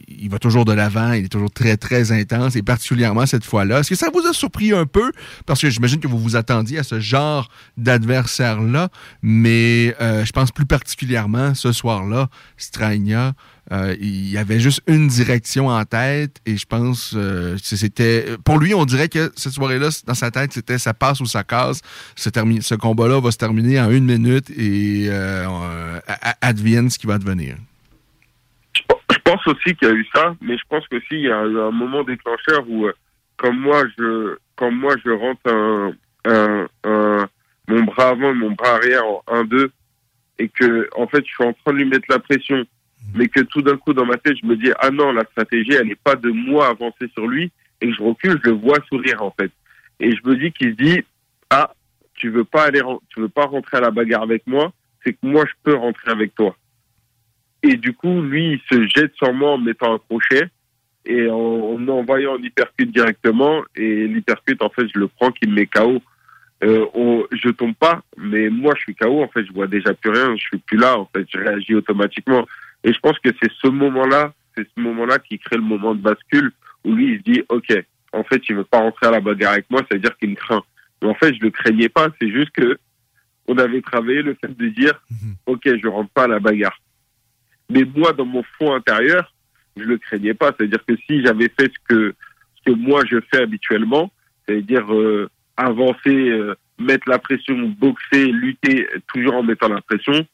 il 0.07 0.29
va 0.31 0.39
toujours 0.39 0.65
de 0.65 0.73
l'avant, 0.73 1.13
il 1.13 1.25
est 1.25 1.29
toujours 1.29 1.51
très, 1.51 1.77
très 1.77 2.13
intense, 2.13 2.55
et 2.55 2.63
particulièrement 2.63 3.27
cette 3.27 3.45
fois-là. 3.45 3.81
Est-ce 3.81 3.89
que 3.91 3.97
ça 3.97 4.11
vous 4.15 4.25
a 4.27 4.33
surpris 4.33 4.73
un 4.73 4.87
peu? 4.87 5.11
Parce 5.45 5.61
que 5.61 5.71
j'imagine 5.71 5.99
que 5.99 6.07
vous 6.07 6.19
vous 6.21 6.37
attendiez 6.37 6.79
à 6.79 6.83
ce 6.85 7.01
genre 7.01 7.49
d'adversaire-là, 7.77 8.91
mais 9.23 9.95
euh, 10.01 10.25
je 10.25 10.31
pense 10.33 10.53
plus 10.53 10.67
particulièrement 10.67 11.55
ce 11.55 11.73
soir-là, 11.73 12.29
Strania, 12.57 13.33
euh, 13.71 13.95
il 14.01 14.29
y 14.31 14.39
avait 14.39 14.59
juste 14.59 14.83
une 14.89 15.07
direction 15.07 15.69
en 15.69 15.85
tête, 15.85 16.39
et 16.47 16.57
je 16.57 16.67
pense 16.67 17.15
euh, 17.17 17.55
que 17.57 17.77
c'était... 17.77 18.27
Pour 18.45 18.59
lui, 18.59 18.75
on 18.75 18.85
dirait 18.85 19.09
que 19.09 19.31
cette 19.37 19.53
soirée-là, 19.53 19.89
dans 20.07 20.15
sa 20.15 20.31
tête, 20.33 20.53
c'était 20.53 20.79
ça 20.79 20.93
passe 20.95 21.21
ou 21.21 21.27
ça 21.27 21.45
casse. 21.45 21.81
Ce, 22.17 22.29
ce 22.29 22.75
combat-là 22.75 23.21
va 23.21 23.31
se 23.31 23.39
terminer 23.39 23.81
en 23.81 23.91
une 23.91 24.05
minute, 24.05 24.51
et 24.51 25.07
euh, 25.09 25.47
euh, 25.47 26.01
advienne 26.41 26.91
ce 26.91 26.99
qui 26.99 27.07
va 27.07 27.19
devenir. 27.19 27.55
Je 29.11 29.19
pense 29.25 29.47
aussi 29.47 29.77
qu'il 29.77 29.89
y 29.89 29.91
a 29.91 29.95
eu 29.95 30.07
ça, 30.15 30.35
mais 30.41 30.57
je 30.59 30.63
pense 30.69 30.87
qu'aussi 30.89 31.07
il 31.13 31.21
y 31.21 31.31
a 31.31 31.45
eu 31.47 31.59
un 31.61 31.71
moment 31.71 32.03
déclencheur 32.03 32.65
où, 32.69 32.87
euh, 32.87 32.93
comme 33.37 33.59
moi, 33.61 33.85
je, 33.97 34.37
comme 34.57 34.77
moi, 34.77 34.95
je 35.05 35.11
rentre 35.11 35.95
un- 36.25 37.27
mon 37.69 37.85
bras 37.85 38.09
avant 38.11 38.31
et 38.33 38.35
mon 38.35 38.51
bras 38.53 38.75
arrière 38.75 39.03
en 39.07 39.23
1-2, 39.45 39.71
et 40.39 40.49
que, 40.49 40.89
en 40.97 41.07
fait, 41.07 41.25
je 41.25 41.33
suis 41.33 41.45
en 41.45 41.53
train 41.53 41.73
de 41.73 41.79
lui 41.79 41.85
mettre 41.85 42.07
la 42.09 42.19
pression, 42.19 42.65
mais 43.15 43.29
que 43.29 43.41
tout 43.41 43.63
d'un 43.63 43.77
coup, 43.77 43.93
dans 43.93 44.07
ma 44.07 44.17
tête, 44.17 44.37
je 44.43 44.47
me 44.47 44.57
dis, 44.57 44.71
ah 44.79 44.91
non, 44.91 45.13
la 45.13 45.25
stratégie, 45.25 45.73
elle 45.73 45.89
n'est 45.89 45.95
pas 45.95 46.17
de 46.17 46.31
moi 46.31 46.69
avancer 46.69 47.09
sur 47.15 47.27
lui, 47.27 47.51
et 47.81 47.89
que 47.89 47.95
je 47.95 48.03
recule, 48.03 48.41
je 48.45 48.51
le 48.51 48.57
vois 48.57 48.79
sourire, 48.89 49.23
en 49.23 49.31
fait. 49.39 49.51
Et 50.01 50.13
je 50.13 50.21
me 50.25 50.37
dis 50.37 50.53
qu'il 50.53 50.75
dit, 50.77 51.03
ah, 51.51 51.73
tu 52.15 52.31
veux 52.31 52.45
pas 52.45 52.65
aller, 52.65 52.81
tu 53.11 53.21
veux 53.21 53.29
pas 53.29 53.47
rentrer 53.47 53.79
à 53.79 53.81
la 53.81 53.91
bagarre 53.91 54.23
avec 54.23 54.47
moi, 54.47 54.73
c'est 55.05 55.13
que 55.13 55.19
moi, 55.23 55.45
je 55.47 55.53
peux 55.63 55.75
rentrer 55.75 56.11
avec 56.11 56.35
toi. 56.35 56.57
Et 57.63 57.77
du 57.77 57.93
coup, 57.93 58.21
lui, 58.23 58.53
il 58.55 58.61
se 58.71 58.87
jette 58.89 59.15
sur 59.15 59.33
moi 59.33 59.53
en 59.53 59.59
me 59.59 59.67
mettant 59.67 59.95
un 59.95 59.99
crochet 59.99 60.49
et 61.05 61.29
en, 61.29 61.35
en 61.37 61.89
envoyant 61.89 62.37
un 62.37 62.43
hypercut 62.43 62.87
directement. 62.87 63.63
Et 63.77 64.07
l'hypercut, 64.09 64.57
en 64.61 64.69
fait, 64.69 64.87
je 64.93 64.99
le 64.99 65.09
prends, 65.09 65.31
qui 65.31 65.49
me 65.49 65.55
met 65.55 65.67
KO. 65.67 66.03
Euh, 66.65 66.87
on- 66.95 67.25
je 67.33 67.49
tombe 67.51 67.75
pas, 67.75 68.03
mais 68.17 68.49
moi, 68.51 68.75
je 68.77 68.83
suis 68.83 68.95
KO. 68.95 69.23
En 69.23 69.29
fait, 69.29 69.45
je 69.45 69.53
vois 69.53 69.67
déjà 69.69 69.95
plus 69.95 70.11
rien. 70.11 70.37
Je 70.37 70.43
suis 70.43 70.59
plus 70.59 70.77
là. 70.79 70.99
En 70.99 71.09
fait, 71.15 71.25
je 71.33 71.39
réagis 71.39 71.75
automatiquement. 71.75 72.47
Et 72.85 72.93
je 72.93 72.99
pense 72.99 73.19
que 73.19 73.31
c'est 73.41 73.51
ce 73.61 73.69
moment-là, 73.69 74.33
c'est 74.57 74.67
ce 74.75 74.81
moment-là 74.81 75.19
qui 75.19 75.39
crée 75.39 75.57
le 75.57 75.63
moment 75.63 75.95
de 75.95 76.01
bascule 76.01 76.53
où 76.85 76.95
lui, 76.95 77.13
il 77.13 77.19
se 77.19 77.23
dit, 77.23 77.43
OK, 77.49 77.73
en 78.13 78.25
fait, 78.25 78.43
il 78.49 78.57
veut 78.57 78.65
pas 78.65 78.81
rentrer 78.81 79.07
à 79.07 79.11
la 79.11 79.21
bagarre 79.21 79.53
avec 79.53 79.71
moi, 79.71 79.81
ça 79.81 79.95
veut 79.95 80.01
dire 80.01 80.17
qu'il 80.19 80.31
me 80.31 80.35
craint. 80.35 80.63
Mais 81.01 81.09
en 81.09 81.15
fait, 81.15 81.35
je 81.35 81.41
le 81.41 81.51
craignais 81.51 81.89
pas. 81.89 82.09
C'est 82.21 82.31
juste 82.31 82.51
que 82.51 82.79
on 83.49 83.59
avait 83.59 83.81
travaillé 83.81 84.23
le 84.23 84.35
fait 84.35 84.57
de 84.57 84.69
dire, 84.69 85.03
OK, 85.47 85.63
je 85.65 85.89
rentre 85.89 86.11
pas 86.11 86.25
à 86.25 86.29
la 86.29 86.39
bagarre. 86.39 86.79
Mais 87.71 87.85
moi, 87.85 88.13
dans 88.13 88.25
mon 88.25 88.43
fond 88.59 88.75
intérieur, 88.75 89.33
je 89.77 89.85
le 89.85 89.99
craignais 89.99 90.35
pas. 90.35 90.53
C'est-à-dire 90.57 90.85
que 90.87 90.97
si 91.09 91.25
j'avais 91.25 91.49
fait 91.49 91.73
ce 91.73 91.79
que, 91.89 92.15
ce 92.57 92.73
que 92.73 92.77
moi 92.77 93.03
je 93.11 93.19
fais 93.33 93.43
habituellement, 93.43 94.13
c'est-à-dire 94.47 94.93
euh, 94.93 95.29
avancer, 95.57 96.31
euh, 96.31 96.55
mettre 96.79 97.09
la 97.09 97.19
pression, 97.19 97.69
boxer, 97.79 98.27
lutter, 98.27 98.87
toujours 99.13 99.37
en 99.37 99.43
mettant 99.43 99.69
la 99.69 99.81
pression, 99.81 100.27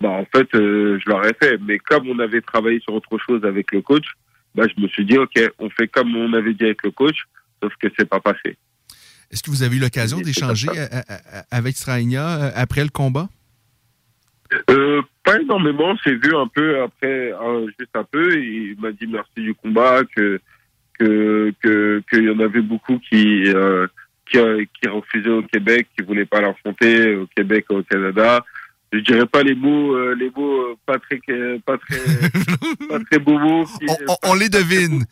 bah 0.00 0.08
en 0.08 0.24
fait, 0.24 0.48
euh, 0.54 0.98
je 0.98 1.10
l'aurais 1.10 1.34
fait. 1.40 1.58
Mais 1.60 1.78
comme 1.78 2.08
on 2.08 2.18
avait 2.18 2.40
travaillé 2.40 2.80
sur 2.80 2.94
autre 2.94 3.16
chose 3.18 3.44
avec 3.44 3.70
le 3.72 3.82
coach, 3.82 4.06
bah 4.54 4.64
je 4.66 4.82
me 4.82 4.88
suis 4.88 5.04
dit, 5.04 5.18
ok, 5.18 5.38
on 5.58 5.70
fait 5.70 5.88
comme 5.88 6.16
on 6.16 6.32
avait 6.32 6.54
dit 6.54 6.64
avec 6.64 6.82
le 6.82 6.90
coach, 6.90 7.18
sauf 7.62 7.72
que 7.80 7.88
c'est 7.98 8.08
pas 8.08 8.20
passé. 8.20 8.56
Est-ce 9.30 9.42
que 9.42 9.50
vous 9.50 9.62
avez 9.62 9.76
eu 9.76 9.80
l'occasion 9.80 10.20
d'échanger 10.20 10.68
avec 11.50 11.76
Strania 11.76 12.26
euh, 12.26 12.50
après 12.56 12.82
le 12.82 12.90
combat? 12.90 13.28
Euh, 14.68 15.02
pas 15.22 15.40
énormément, 15.40 15.96
c'est 16.02 16.14
vu 16.14 16.34
un 16.34 16.48
peu 16.48 16.82
après, 16.82 17.32
euh, 17.32 17.66
juste 17.78 17.94
un 17.94 18.04
peu. 18.04 18.36
Il 18.42 18.76
m'a 18.80 18.90
dit 18.90 19.06
merci 19.06 19.30
du 19.36 19.54
combat, 19.54 20.02
que 20.16 20.40
que 20.98 21.52
que 21.62 22.02
qu'il 22.10 22.24
y 22.24 22.30
en 22.30 22.40
avait 22.40 22.62
beaucoup 22.62 22.98
qui 22.98 23.44
euh, 23.54 23.86
qui, 24.28 24.38
qui 24.80 24.88
refusaient 24.88 25.30
au 25.30 25.42
Québec, 25.42 25.88
qui 25.96 26.04
voulaient 26.04 26.26
pas 26.26 26.40
l'affronter 26.40 27.14
au 27.14 27.26
Québec, 27.26 27.66
au 27.68 27.82
Canada, 27.82 28.44
je 28.92 28.98
dirais 28.98 29.26
pas 29.26 29.42
les 29.42 29.54
mots, 29.54 29.94
euh, 29.94 30.14
les 30.14 30.30
mots 30.30 30.62
euh, 30.62 30.76
pas 30.84 30.98
très, 30.98 31.18
pas 31.60 31.78
très, 31.78 31.98
pas 32.88 32.98
très 33.08 33.18
beaux 33.18 33.38
mots. 33.38 33.64
on, 34.24 34.34
les 34.34 34.48
devine. 34.48 35.04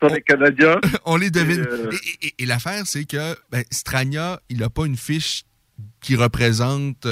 Sur, 0.00 0.08
les, 0.08 0.22
Canadiens. 0.22 0.80
on 1.04 1.16
les 1.16 1.30
devine. 1.30 1.66
Et, 2.38 2.46
l'affaire, 2.46 2.86
c'est 2.86 3.04
que 3.04 3.36
ben, 3.50 3.64
Strania, 3.70 4.40
il 4.48 4.58
n'a 4.58 4.70
pas 4.70 4.86
une 4.86 4.96
fiche 4.96 5.44
qui 6.04 6.16
représente 6.16 7.06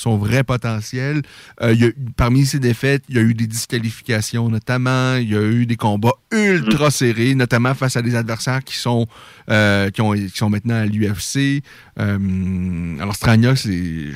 son 0.00 0.16
vrai 0.16 0.44
potentiel. 0.44 1.22
Euh, 1.62 1.72
il 1.72 1.80
y 1.80 1.84
a, 1.84 1.90
parmi 2.16 2.46
ces 2.46 2.58
défaites, 2.58 3.04
il 3.08 3.16
y 3.16 3.18
a 3.18 3.22
eu 3.22 3.34
des 3.34 3.46
disqualifications 3.46 4.48
notamment, 4.48 5.16
il 5.16 5.30
y 5.30 5.36
a 5.36 5.42
eu 5.42 5.66
des 5.66 5.76
combats 5.76 6.14
ultra 6.32 6.88
mm. 6.88 6.90
serrés, 6.90 7.34
notamment 7.34 7.74
face 7.74 7.96
à 7.96 8.02
des 8.02 8.14
adversaires 8.14 8.64
qui 8.64 8.76
sont, 8.76 9.06
euh, 9.50 9.90
qui, 9.90 10.00
ont, 10.00 10.12
qui 10.12 10.30
sont 10.34 10.50
maintenant 10.50 10.76
à 10.76 10.86
l'UFC. 10.86 11.62
Euh, 11.98 12.98
alors 13.00 13.14
Strania, 13.14 13.56
c'est 13.56 14.08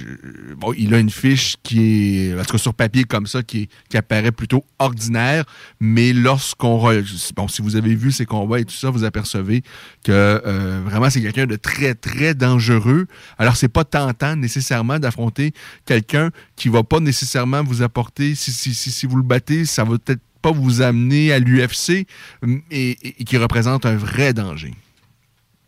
bon, 0.57 0.73
il 0.77 0.95
a 0.95 0.99
une 0.99 1.11
fiche 1.11 1.57
qui 1.63 2.29
est, 2.29 2.35
en 2.41 2.45
tout 2.45 2.53
cas 2.53 2.59
sur 2.59 2.75
papier 2.75 3.05
comme 3.05 3.27
ça, 3.27 3.43
qui, 3.43 3.69
qui 3.91 3.97
apparaît 3.97 4.33
plutôt 4.33 4.65
ordinaire, 4.79 5.45
mais 5.81 6.13
lorsqu'on... 6.13 6.75
Bon, 7.37 7.49
si 7.49 7.63
vous 7.63 7.77
avez 7.77 7.95
vu 7.95 8.13
ces 8.13 8.27
combats 8.27 8.61
et 8.61 8.65
tout 8.65 8.75
ça, 8.75 8.91
vous 8.91 9.05
apercevez 9.05 9.63
que 10.05 10.81
vraiment 10.85 11.11
c'est 11.11 11.21
quelqu'un 11.21 11.47
de 11.47 11.57
très, 11.57 11.95
très 11.95 12.35
dangereux. 12.35 13.07
Alors 13.39 13.57
c'est 13.57 13.69
pas 13.69 13.85
tentant 14.13 14.37
nécessairement 14.37 14.99
d'affronter 14.99 15.53
quelqu'un 15.87 16.31
qui 16.57 16.69
va 16.69 16.83
pas 16.83 17.01
nécessairement 17.01 17.63
vous 17.63 17.83
apporter, 17.83 18.35
si, 18.35 18.53
si, 18.53 18.75
si, 18.75 19.07
vous 19.07 19.17
le 19.17 19.23
battez, 19.23 19.65
ça 19.65 19.85
va 19.85 19.99
peut-être 19.99 20.23
pas 20.43 20.53
vous 20.53 20.83
amener 20.83 21.33
à 21.33 21.39
l'UFC 21.39 22.07
et, 22.71 22.97
qui 23.25 23.37
représente 23.39 23.87
un 23.87 23.97
vrai 23.97 24.33
danger. 24.33 24.73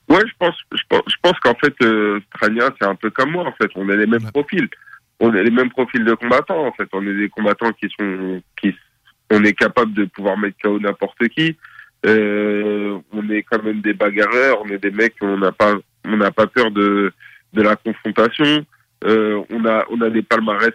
Ouais, 0.08 0.20
je 0.20 0.32
pense, 0.38 0.54
je 0.70 1.14
pense, 1.22 1.40
qu'en 1.40 1.54
fait, 1.54 1.74
euh, 1.82 2.20
Strania, 2.34 2.70
c'est 2.80 2.86
un 2.86 2.94
peu 2.94 3.10
comme 3.10 3.32
moi, 3.32 3.44
en 3.44 3.52
fait. 3.52 3.70
On 3.74 3.88
a 3.88 3.96
les 3.96 4.06
mêmes 4.06 4.30
profils. 4.30 4.68
On 5.18 5.34
a 5.34 5.42
les 5.42 5.50
mêmes 5.50 5.70
profils 5.70 6.04
de 6.04 6.14
combattants, 6.14 6.66
en 6.66 6.72
fait. 6.72 6.88
On 6.92 7.04
est 7.06 7.14
des 7.14 7.28
combattants 7.28 7.72
qui 7.72 7.88
sont, 7.98 8.40
qui, 8.60 8.74
on 9.30 9.42
est 9.44 9.54
capable 9.54 9.94
de 9.94 10.04
pouvoir 10.04 10.38
mettre 10.38 10.58
KO 10.62 10.78
n'importe 10.78 11.26
qui. 11.28 11.56
Euh, 12.04 12.98
on 13.12 13.28
est 13.30 13.42
quand 13.42 13.62
même 13.62 13.80
des 13.80 13.94
bagarreurs. 13.94 14.62
On 14.62 14.68
est 14.68 14.78
des 14.78 14.90
mecs, 14.90 15.16
on 15.20 15.38
n'a 15.38 15.52
pas, 15.52 15.74
on 16.04 16.16
n'a 16.16 16.30
pas 16.30 16.46
peur 16.46 16.70
de, 16.70 17.12
de 17.56 17.62
la 17.62 17.74
confrontation. 17.74 18.64
Euh, 19.04 19.42
on 19.50 19.64
a 19.64 19.84
on 19.90 20.00
a 20.00 20.10
des 20.10 20.22
palmarès 20.22 20.72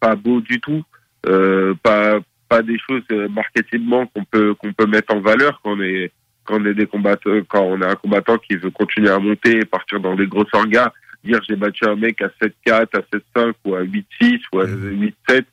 pas 0.00 0.14
beaux 0.14 0.40
du 0.40 0.60
tout, 0.60 0.82
euh, 1.26 1.74
pas 1.82 2.20
pas 2.48 2.62
des 2.62 2.78
choses 2.78 3.02
euh, 3.12 3.28
marketingement 3.28 4.06
qu'on 4.06 4.24
peut 4.24 4.54
qu'on 4.54 4.72
peut 4.72 4.86
mettre 4.86 5.14
en 5.14 5.20
valeur 5.20 5.60
quand 5.62 5.72
on 5.76 5.80
est 5.80 6.12
quand 6.44 6.60
on 6.60 6.64
est 6.66 6.74
des 6.74 6.86
combattants 6.86 7.40
quand 7.48 7.62
on 7.62 7.80
est 7.80 7.86
un 7.86 7.96
combattant 7.96 8.38
qui 8.38 8.56
veut 8.56 8.70
continuer 8.70 9.10
à 9.10 9.18
monter 9.18 9.58
et 9.58 9.64
partir 9.64 10.00
dans 10.00 10.14
des 10.14 10.26
gros 10.26 10.44
orgas. 10.52 10.92
Dire 11.24 11.40
j'ai 11.48 11.56
battu 11.56 11.84
un 11.86 11.96
mec 11.96 12.20
à 12.22 12.28
7-4 12.40 12.88
à 12.94 13.40
7-5 13.40 13.54
ou 13.64 13.74
à 13.74 13.82
8-6 13.82 14.40
ou 14.52 14.60
à 14.60 14.66
8-7 14.66 15.44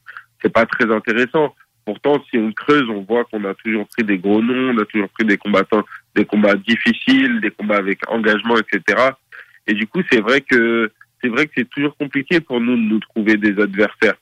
c'est 0.42 0.54
pas 0.54 0.66
très 0.66 0.92
intéressant. 0.92 1.56
Pourtant 1.86 2.24
si 2.30 2.38
on 2.38 2.52
creuse 2.52 2.88
on 2.90 3.02
voit 3.02 3.26
qu'on 3.26 3.44
a 3.46 3.54
toujours 3.56 3.88
pris 3.88 4.04
des 4.04 4.18
gros 4.20 4.42
noms 4.42 4.76
on 4.76 4.78
a 4.78 4.86
toujours 4.86 5.10
pris 5.10 5.26
des 5.26 5.38
combattants 5.38 5.84
des 6.16 6.26
combats 6.26 6.56
difficiles 6.56 7.42
des 7.42 7.52
combats 7.52 7.78
avec 7.78 8.00
engagement 8.08 8.58
etc 8.58 9.14
et 9.68 9.74
du 9.74 9.88
coup 9.88 10.02
c'est 10.12 10.22
vrai 10.22 10.42
que 10.42 10.92
c'est 11.22 11.30
vrai 11.30 11.46
que 11.46 11.54
c'est 11.56 11.70
toujours 11.70 11.96
compliqué 11.98 12.42
pour 12.42 12.60
nous 12.60 12.76
de 12.76 12.82
nous 12.82 13.00
trouver 13.00 13.38
des 13.38 13.62
adversaires. 13.62 14.16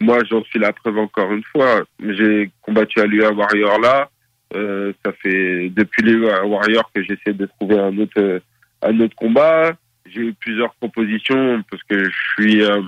Moi, 0.00 0.18
j'en 0.30 0.42
suis 0.44 0.58
la 0.58 0.72
preuve 0.72 0.96
encore 0.96 1.30
une 1.30 1.44
fois. 1.44 1.82
J'ai 2.02 2.50
combattu 2.62 3.00
à 3.00 3.04
l'UA 3.04 3.30
Warrior 3.32 3.78
là. 3.78 4.10
Euh, 4.54 4.92
ça 5.04 5.12
fait 5.12 5.68
depuis 5.68 6.02
l'UA 6.02 6.44
Warrior 6.46 6.90
que 6.94 7.02
j'essaie 7.02 7.34
de 7.34 7.46
trouver 7.46 7.78
un 7.78 7.96
autre 7.98 8.40
un 8.82 9.00
autre 9.00 9.14
combat. 9.14 9.72
J'ai 10.06 10.22
eu 10.22 10.32
plusieurs 10.32 10.74
propositions 10.74 11.62
parce 11.70 11.82
que 11.84 12.04
je 12.04 12.16
suis 12.34 12.62
euh, 12.62 12.80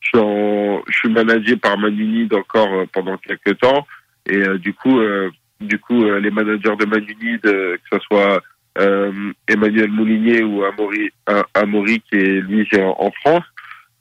je 0.00 0.08
suis, 0.08 0.18
en, 0.18 0.82
je 0.88 0.98
suis 0.98 1.08
managé 1.08 1.56
par 1.56 1.78
Manunid 1.78 2.34
encore 2.34 2.72
euh, 2.74 2.86
pendant 2.92 3.16
quelques 3.16 3.58
temps 3.58 3.86
et 4.26 4.36
euh, 4.36 4.58
du 4.58 4.74
coup 4.74 5.00
du 5.60 5.78
coup 5.78 6.04
les 6.04 6.30
managers 6.30 6.76
de 6.76 6.86
Manunid 6.86 7.40
que 7.40 7.78
ce 7.92 7.98
soit 8.00 8.42
euh, 8.78 9.32
Emmanuel 9.48 9.90
Moulinier 9.90 10.42
ou 10.42 10.64
Amaury, 10.64 11.10
Amaury 11.54 12.00
qui 12.00 12.16
est 12.16 12.40
lui 12.40 12.66
en, 12.80 13.10
France, 13.20 13.44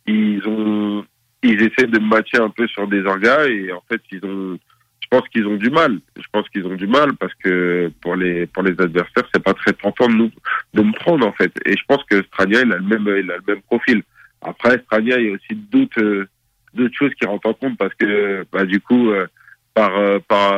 ils 0.06 0.42
ont 0.48 1.06
ils 1.44 1.62
essaient 1.62 1.88
de 1.88 2.00
me 2.00 2.08
matcher 2.08 2.38
un 2.38 2.50
peu 2.50 2.68
sur 2.68 2.88
des 2.88 3.04
orgas 3.04 3.48
et 3.48 3.72
en 3.72 3.82
fait 3.90 4.02
ils 4.12 4.24
ont 4.24 4.58
je 5.02 5.08
pense 5.18 5.28
qu'ils 5.30 5.46
ont 5.46 5.58
du 5.58 5.70
mal. 5.70 6.00
Je 6.16 6.26
pense 6.32 6.48
qu'ils 6.50 6.66
ont 6.66 6.76
du 6.76 6.88
mal 6.88 7.14
parce 7.18 7.34
que 7.44 7.92
pour 8.02 8.16
les 8.16 8.46
pour 8.48 8.64
les 8.64 8.80
adversaires 8.80 9.28
c'est 9.34 9.44
pas 9.44 9.54
très 9.54 9.74
tentant 9.74 10.08
de 10.08 10.14
nous 10.14 10.32
de 10.74 10.82
me 10.82 10.94
prendre 10.94 11.28
en 11.28 11.34
fait. 11.34 11.52
Et 11.66 11.76
je 11.76 11.84
pense 11.88 12.04
que 12.06 12.24
Strania 12.24 12.62
il 12.62 12.72
a 12.72 12.78
le 12.78 12.84
même 12.84 13.06
il 13.20 13.30
a 13.30 13.38
le 13.38 13.44
même 13.46 13.62
profil. 13.64 14.04
Après 14.42 14.78
Strania 14.86 15.20
il 15.20 15.26
y 15.28 15.30
a 15.30 15.34
aussi 15.34 15.56
d'autres 15.56 16.28
d'autres 16.74 16.96
choses 16.96 17.14
qui 17.20 17.28
rentrent 17.28 17.50
en 17.50 17.54
compte 17.54 17.78
parce 17.78 17.94
que 17.96 18.46
bah 18.54 18.64
du 18.64 18.80
coup 18.80 19.10
euh, 19.10 19.28
par 19.74 19.98
euh, 19.98 20.20
par 20.30 20.56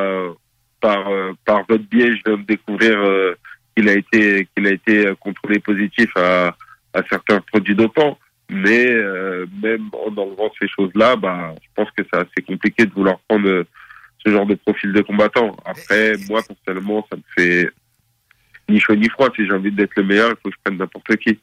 par 0.82 1.12
par 1.46 1.66
votre 1.68 1.86
biais 1.86 2.16
je 2.16 2.22
viens 2.24 2.38
de 2.38 2.46
découvrir 2.46 3.00
qu'il 3.76 3.90
a 3.90 3.94
été 3.94 4.48
qu'il 4.56 4.68
a 4.68 4.72
été 4.72 5.14
contrôlé 5.20 5.60
positif 5.60 6.10
à, 6.16 6.56
à 6.94 7.04
certains 7.10 7.42
produits 7.42 7.76
dopants. 7.76 8.18
Mais 8.50 8.88
euh, 8.88 9.46
même 9.62 9.90
en 9.94 10.10
enlevant 10.16 10.52
ces 10.60 10.68
choses-là, 10.68 11.16
bah, 11.16 11.56
je 11.62 11.68
pense 11.76 11.90
que 11.92 12.04
c'est 12.04 12.20
assez 12.20 12.42
compliqué 12.46 12.86
de 12.86 12.94
vouloir 12.94 13.18
prendre 13.28 13.48
euh, 13.48 13.66
ce 14.24 14.30
genre 14.32 14.46
de 14.46 14.56
profil 14.56 14.92
de 14.94 15.02
combattant. 15.02 15.56
Après, 15.66 16.14
moi 16.30 16.42
personnellement, 16.48 17.06
ça 17.10 17.18
me 17.18 17.24
fait 17.36 17.70
ni 18.70 18.80
chaud 18.80 18.96
ni 18.96 19.10
froid. 19.10 19.30
Si 19.36 19.46
j'ai 19.46 19.54
envie 19.54 19.72
d'être 19.72 19.96
le 19.96 20.04
meilleur, 20.04 20.30
il 20.32 20.36
faut 20.42 20.50
que 20.50 20.56
je 20.56 20.62
prenne 20.64 20.78
n'importe 20.78 21.16
qui. 21.18 21.40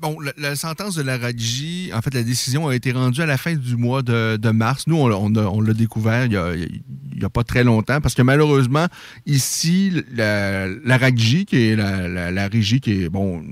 Bon, 0.00 0.18
la, 0.36 0.56
sentence 0.56 0.94
de 0.94 1.02
la 1.02 1.16
Radji, 1.16 1.90
en 1.94 2.02
fait, 2.02 2.12
la 2.12 2.22
décision 2.22 2.68
a 2.68 2.74
été 2.74 2.92
rendue 2.92 3.22
à 3.22 3.26
la 3.26 3.38
fin 3.38 3.54
du 3.54 3.76
mois 3.76 4.02
de, 4.02 4.36
de 4.36 4.50
mars. 4.50 4.86
Nous, 4.86 4.96
on, 4.96 5.34
on, 5.36 5.60
l'a 5.60 5.72
découvert 5.72 6.26
il 6.26 6.32
y, 6.32 6.36
a, 6.36 6.52
a, 7.26 7.30
pas 7.30 7.42
très 7.42 7.64
longtemps, 7.64 8.00
parce 8.00 8.14
que 8.14 8.22
malheureusement, 8.22 8.86
ici, 9.24 10.04
la, 10.12 10.68
la 10.68 11.10
qui 11.10 11.46
est 11.52 11.76
la, 11.76 12.30
la, 12.30 12.48
régie, 12.48 12.80
qui 12.80 13.04
est 13.04 13.08
bon, 13.08 13.42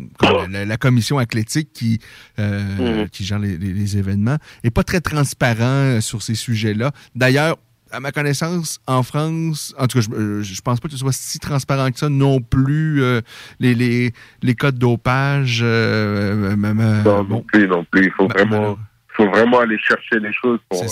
la, 0.51 0.77
commission 0.77 1.19
athlétique 1.19 1.73
qui, 1.73 1.99
euh, 2.39 3.07
qui 3.09 3.25
gère 3.25 3.39
les, 3.39 3.57
les, 3.57 3.97
événements, 3.97 4.37
est 4.65 4.71
pas 4.71 4.85
très 4.85 5.01
transparent 5.01 6.01
sur 6.01 6.23
ces 6.23 6.35
sujets-là. 6.35 6.93
D'ailleurs, 7.15 7.57
à 7.93 8.01
ma 8.01 8.13
connaissance, 8.13 8.81
en 8.87 9.03
France, 9.03 9.75
en 9.79 9.87
tout 9.87 9.99
cas, 9.99 10.07
je, 10.09 10.15
euh, 10.15 10.43
je 10.43 10.61
pense 10.61 10.81
pas 10.81 10.89
que 10.89 10.93
ce 10.95 10.99
soit 11.01 11.13
si 11.13 11.39
transparent 11.39 11.91
que 11.91 11.99
ça 11.99 12.09
non 12.09 12.41
plus, 12.41 13.03
euh, 13.03 13.21
les, 13.59 13.75
les, 13.75 14.13
les 14.43 14.55
de 14.55 14.71
dopage. 14.71 15.61
Euh, 15.63 16.55
non, 16.57 17.25
non 17.25 17.43
plus, 17.43 17.67
non 17.67 17.85
plus. 17.85 18.07
Il 18.07 18.13
faut, 18.13 18.29
vraiment, 18.29 18.79
faut 19.09 19.29
vraiment 19.29 19.61
aller 19.61 19.79
chercher 19.79 20.21
les 20.21 20.33
choses 20.33 20.61
pour 20.69 20.85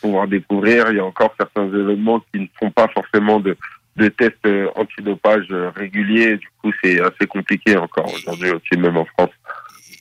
pouvoir 0.00 0.28
découvrir. 0.28 0.90
Il 0.90 0.96
y 0.96 1.00
a 1.00 1.04
encore 1.04 1.34
certains 1.38 1.66
événements 1.66 2.20
qui 2.32 2.40
ne 2.40 2.46
font 2.58 2.70
pas 2.70 2.88
forcément 2.88 3.40
de, 3.40 3.56
de 3.96 4.08
tests 4.08 4.48
antidopage 4.76 5.46
réguliers. 5.76 6.36
Du 6.36 6.48
coup, 6.60 6.72
c'est 6.82 7.00
assez 7.00 7.26
compliqué 7.26 7.76
encore 7.76 8.12
aujourd'hui 8.14 8.50
aussi, 8.50 8.78
même 8.78 8.96
en 8.96 9.06
France 9.06 9.30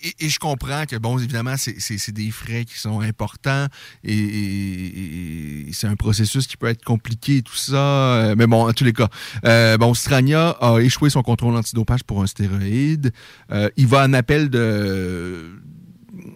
et, 0.04 0.30
je 0.30 0.40
comprends 0.40 0.86
que, 0.86 0.98
bon, 0.98 1.18
évidemment, 1.18 1.56
c'est 1.58 2.12
des 2.12 2.32
frais 2.32 2.66
qui 2.66 2.78
sont 2.78 3.00
importants 3.00 3.68
et, 4.04 5.70
c'est 5.72 5.88
un 5.88 5.96
processus 5.96 6.46
qui 6.46 6.58
peut 6.58 6.68
être 6.68 6.84
compliqué 6.84 7.38
et 7.38 7.42
tout 7.42 7.56
ça. 7.56 7.78
Euh, 7.78 8.36
mais 8.38 8.48
bon, 8.48 8.68
en 8.68 8.74
tous 8.74 8.84
les 8.84 8.94
cas, 8.94 9.08
euh, 9.46 9.78
bon, 9.78 9.94
Strania 9.94 10.50
a 10.50 10.80
échoué 10.80 11.10
son 11.10 11.24
contrôle 11.24 11.56
antidopage 11.56 12.04
pour 12.04 12.22
un 12.22 12.28
stéroïde. 12.28 13.12
Euh, 13.52 13.70
il 13.78 13.88
va 13.88 14.04
en 14.04 14.14
appel 14.14 14.50
de 14.50 15.52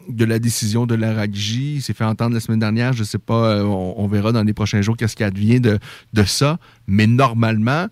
de 0.10 0.25
la 0.25 0.39
décision 0.39 0.86
de 0.86 0.95
la 0.95 1.13
RAGJ. 1.13 1.56
Il 1.56 1.82
s'est 1.82 1.93
fait 1.93 2.03
entendre 2.03 2.34
la 2.34 2.39
semaine 2.39 2.60
dernière. 2.60 2.93
Je 2.93 3.01
ne 3.01 3.06
sais 3.06 3.19
pas, 3.19 3.63
on, 3.63 4.08
verra 4.08 4.32
dans 4.32 4.43
les 4.43 4.53
prochains 4.53 4.82
jours 4.82 4.97
qu'est-ce 4.97 5.15
qui 5.15 5.23
advient 5.23 5.62
de, 5.62 5.77
de 6.13 6.23
ça. 6.23 6.58
Mais 6.88 7.08
normalement, 7.08 7.88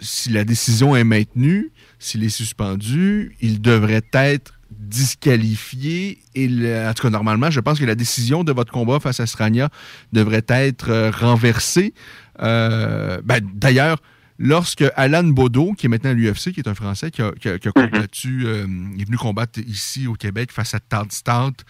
si 0.00 0.30
la 0.30 0.44
décision 0.44 0.96
est 0.96 1.04
maintenue, 1.04 1.70
s'il 1.98 2.24
est 2.24 2.30
suspendu, 2.30 3.36
il 3.40 3.60
devrait 3.60 4.02
être 4.12 4.59
disqualifié. 4.80 6.18
Et 6.34 6.48
en 6.86 6.92
tout 6.94 7.02
cas, 7.02 7.10
normalement, 7.10 7.50
je 7.50 7.60
pense 7.60 7.78
que 7.78 7.84
la 7.84 7.94
décision 7.94 8.44
de 8.44 8.52
votre 8.52 8.72
combat 8.72 8.98
face 9.00 9.20
à 9.20 9.26
Strania 9.26 9.68
devrait 10.12 10.44
être 10.48 10.90
euh, 10.90 11.10
renversée. 11.10 11.94
Euh, 12.40 13.20
ben, 13.22 13.40
D'ailleurs, 13.54 13.98
lorsque 14.38 14.84
Alan 14.96 15.24
Baudot, 15.24 15.74
qui 15.74 15.86
est 15.86 15.88
maintenant 15.88 16.10
à 16.10 16.14
l'UFC, 16.14 16.52
qui 16.52 16.60
est 16.60 16.68
un 16.68 16.74
Français, 16.74 17.10
qui 17.10 17.20
a, 17.20 17.32
qui 17.32 17.48
mhm. 17.48 17.72
combattu, 17.72 18.44
euh, 18.46 18.66
est 18.98 19.04
venu 19.04 19.18
combattre 19.18 19.60
ici 19.60 20.06
au 20.06 20.14
Québec 20.14 20.50
face 20.50 20.74
à 20.74 20.80
Todd 20.80 21.12
Stout, 21.12 21.62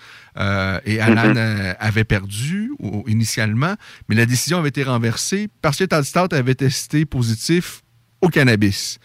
et 0.85 1.01
Alan 1.01 1.35
mhm. 1.35 1.75
avait 1.79 2.05
perdu 2.05 2.71
initialement, 3.07 3.75
mais 4.09 4.15
la 4.15 4.27
décision 4.27 4.59
avait 4.59 4.69
été 4.69 4.85
renversée 4.85 5.49
parce 5.61 5.79
que 5.79 5.85
Todd 5.85 6.05
Stout 6.05 6.33
avait 6.33 6.55
testé 6.55 7.05
positif 7.05 7.83
au 8.21 8.29
cannabis. 8.29 8.99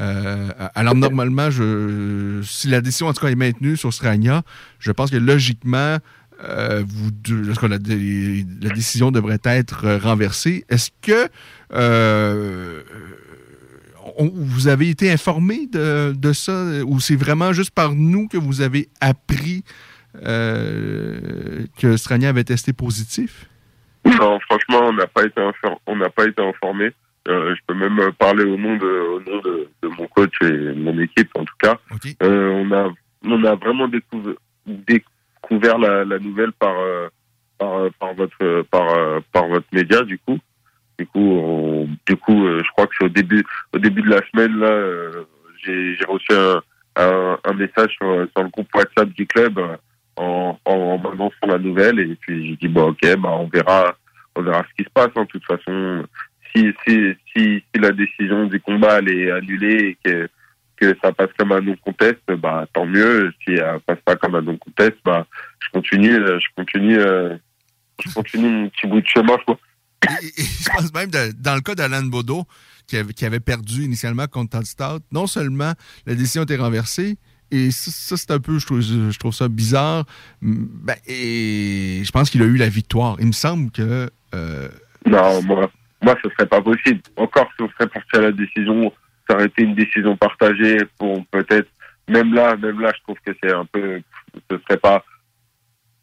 Euh, 0.00 0.48
alors, 0.74 0.94
normalement, 0.94 1.50
je, 1.50 2.40
si 2.42 2.68
la 2.68 2.80
décision, 2.80 3.08
en 3.08 3.12
tout 3.12 3.20
cas, 3.20 3.30
est 3.30 3.34
maintenue 3.34 3.76
sur 3.76 3.92
Strania, 3.92 4.42
je 4.78 4.90
pense 4.90 5.10
que 5.10 5.16
logiquement, 5.16 5.98
euh, 6.44 6.82
la, 7.68 7.78
décision 8.70 9.10
devrait 9.12 9.38
être 9.44 9.98
renversée? 10.02 10.64
Est-ce 10.68 10.90
que 11.00 11.28
euh, 11.72 12.82
vous 14.18 14.68
avez 14.68 14.88
été 14.88 15.10
informé 15.10 15.68
de, 15.68 16.32
ça? 16.32 16.52
Ou 16.84 17.00
c'est 17.00 17.16
vraiment 17.16 17.52
juste 17.52 17.70
par 17.70 17.94
nous 17.94 18.28
que 18.28 18.36
vous 18.36 18.60
avez 18.60 18.88
appris 19.00 19.62
euh, 20.24 21.64
que 21.78 21.96
Strania 21.96 22.30
avait 22.30 22.44
testé 22.44 22.72
positif? 22.72 23.46
Non, 24.04 24.40
franchement, 24.40 24.80
on 24.82 24.92
n'a 24.94 25.06
pas 25.06 25.24
été 25.24 25.40
on 25.86 25.96
n'a 25.96 26.10
pas 26.10 26.26
été 26.26 26.42
informé. 26.42 26.90
Euh, 27.28 27.54
je 27.54 27.60
peux 27.66 27.74
même 27.74 28.00
parler 28.18 28.44
au 28.44 28.56
nom 28.56 28.76
de 28.76 28.86
au 28.86 29.20
nom 29.20 29.40
de, 29.42 29.68
de, 29.82 29.88
mon 29.88 30.06
coach 30.08 30.34
et 30.42 30.74
mon 30.74 30.98
équipe 30.98 31.30
en 31.36 31.44
tout 31.44 31.54
cas. 31.62 31.78
Okay. 31.92 32.16
Euh, 32.22 32.50
on 32.50 32.72
a 32.72 32.90
on 33.24 33.44
a 33.44 33.54
vraiment 33.54 33.86
découvert 33.86 34.34
découvert 34.66 35.78
la, 35.78 36.04
la 36.04 36.18
nouvelle 36.18 36.52
par, 36.52 36.74
euh, 36.80 37.08
par 37.58 37.90
par 38.00 38.14
votre 38.14 38.62
par 38.62 39.22
par 39.32 39.46
votre 39.48 39.66
média 39.72 40.02
du 40.02 40.18
coup. 40.18 40.38
Du 40.98 41.06
coup, 41.06 41.20
on, 41.20 41.88
du 42.06 42.16
coup, 42.16 42.46
je 42.46 42.70
crois 42.72 42.86
que 42.86 42.94
c'est 42.98 43.06
au 43.06 43.08
début 43.08 43.44
au 43.72 43.78
début 43.78 44.02
de 44.02 44.10
la 44.10 44.20
semaine 44.30 44.58
là, 44.58 45.22
j'ai 45.64 45.94
j'ai 45.94 46.04
reçu 46.04 46.32
un, 46.32 46.60
un, 46.96 47.38
un 47.44 47.52
message 47.54 47.92
sur, 47.92 48.26
sur 48.34 48.42
le 48.42 48.50
groupe 48.50 48.74
WhatsApp 48.74 49.08
du 49.10 49.26
club 49.26 49.60
en, 50.16 50.58
en 50.64 51.00
la 51.46 51.58
nouvelle 51.58 51.98
et 52.00 52.14
puis 52.16 52.48
j'ai 52.48 52.56
dit 52.56 52.68
bon 52.68 52.90
ok 52.90 53.16
bah 53.18 53.30
on 53.30 53.46
verra 53.46 53.94
on 54.36 54.42
verra 54.42 54.64
ce 54.68 54.74
qui 54.82 54.84
se 54.84 54.92
passe 54.92 55.10
en 55.16 55.22
hein. 55.22 55.26
toute 55.26 55.44
façon 55.44 56.04
si 56.54 56.72
si 56.86 57.14
si, 57.34 57.64
si 57.74 57.80
la 57.80 57.90
décision 57.90 58.46
du 58.46 58.60
combat 58.60 58.98
elle 58.98 59.10
est 59.10 59.30
annulée 59.30 59.96
et 59.96 59.98
que 60.04 60.28
que 60.76 60.96
ça 61.02 61.12
passe 61.12 61.30
comme 61.38 61.52
un 61.52 61.60
non 61.60 61.76
contest 61.76 62.20
bah 62.38 62.66
tant 62.72 62.86
mieux 62.86 63.32
si 63.44 63.54
elle 63.54 63.80
passe 63.86 64.00
pas 64.04 64.16
comme 64.16 64.34
un 64.34 64.42
non 64.42 64.56
contest 64.56 64.96
bah 65.04 65.26
je 65.60 65.68
continue 65.70 66.14
je 66.14 66.46
continue 66.56 66.98
je 66.98 68.14
continue 68.14 68.48
mon 68.48 68.68
petit 68.68 68.86
bout 68.86 69.00
de 69.00 69.06
chemin 69.06 69.36
quoi 69.46 69.58
et, 70.20 70.26
et, 70.26 70.44
je 70.44 70.68
pense 70.68 70.92
même 70.92 71.10
de, 71.10 71.32
dans 71.40 71.54
le 71.54 71.60
cas 71.60 71.74
d'Alan 71.76 72.02
Bodo 72.02 72.44
qui 72.88 72.96
avait, 72.96 73.12
qui 73.12 73.24
avait 73.24 73.40
perdu 73.40 73.84
initialement 73.84 74.26
contre 74.26 74.64
Stout 74.64 75.02
non 75.12 75.26
seulement 75.26 75.72
la 76.06 76.14
décision 76.14 76.42
était 76.42 76.56
renversée 76.56 77.18
et 77.52 77.70
ça, 77.70 77.90
ça 77.90 78.16
c'est 78.16 78.30
un 78.30 78.40
peu, 78.40 78.58
je 78.58 78.64
trouve, 78.64 78.80
je 78.80 79.18
trouve 79.18 79.34
ça 79.34 79.46
bizarre. 79.48 80.06
Ben, 80.40 80.96
et 81.06 82.00
je 82.02 82.10
pense 82.10 82.30
qu'il 82.30 82.40
a 82.42 82.46
eu 82.46 82.56
la 82.56 82.70
victoire. 82.70 83.16
Il 83.20 83.26
me 83.26 83.32
semble 83.32 83.70
que. 83.70 84.10
Euh... 84.34 84.68
Non, 85.04 85.42
moi, 85.42 85.70
moi, 86.02 86.16
ce 86.22 86.28
serait 86.30 86.46
pas 86.46 86.60
possible. 86.60 87.00
Encore, 87.16 87.48
si 87.56 87.62
on 87.62 87.70
serait 87.70 87.88
parti 87.88 88.16
à 88.16 88.20
la 88.20 88.32
décision, 88.32 88.92
ça 89.28 89.36
aurait 89.36 89.46
été 89.46 89.62
une 89.62 89.74
décision 89.74 90.16
partagée 90.16 90.78
pour 90.98 91.24
peut-être. 91.26 91.68
Même 92.08 92.34
là, 92.34 92.56
même 92.56 92.80
là, 92.80 92.92
je 92.96 93.02
trouve 93.02 93.18
que 93.24 93.32
c'est 93.42 93.52
un 93.52 93.64
peu. 93.64 94.00
Ce 94.50 94.58
serait 94.58 94.78
pas. 94.78 95.04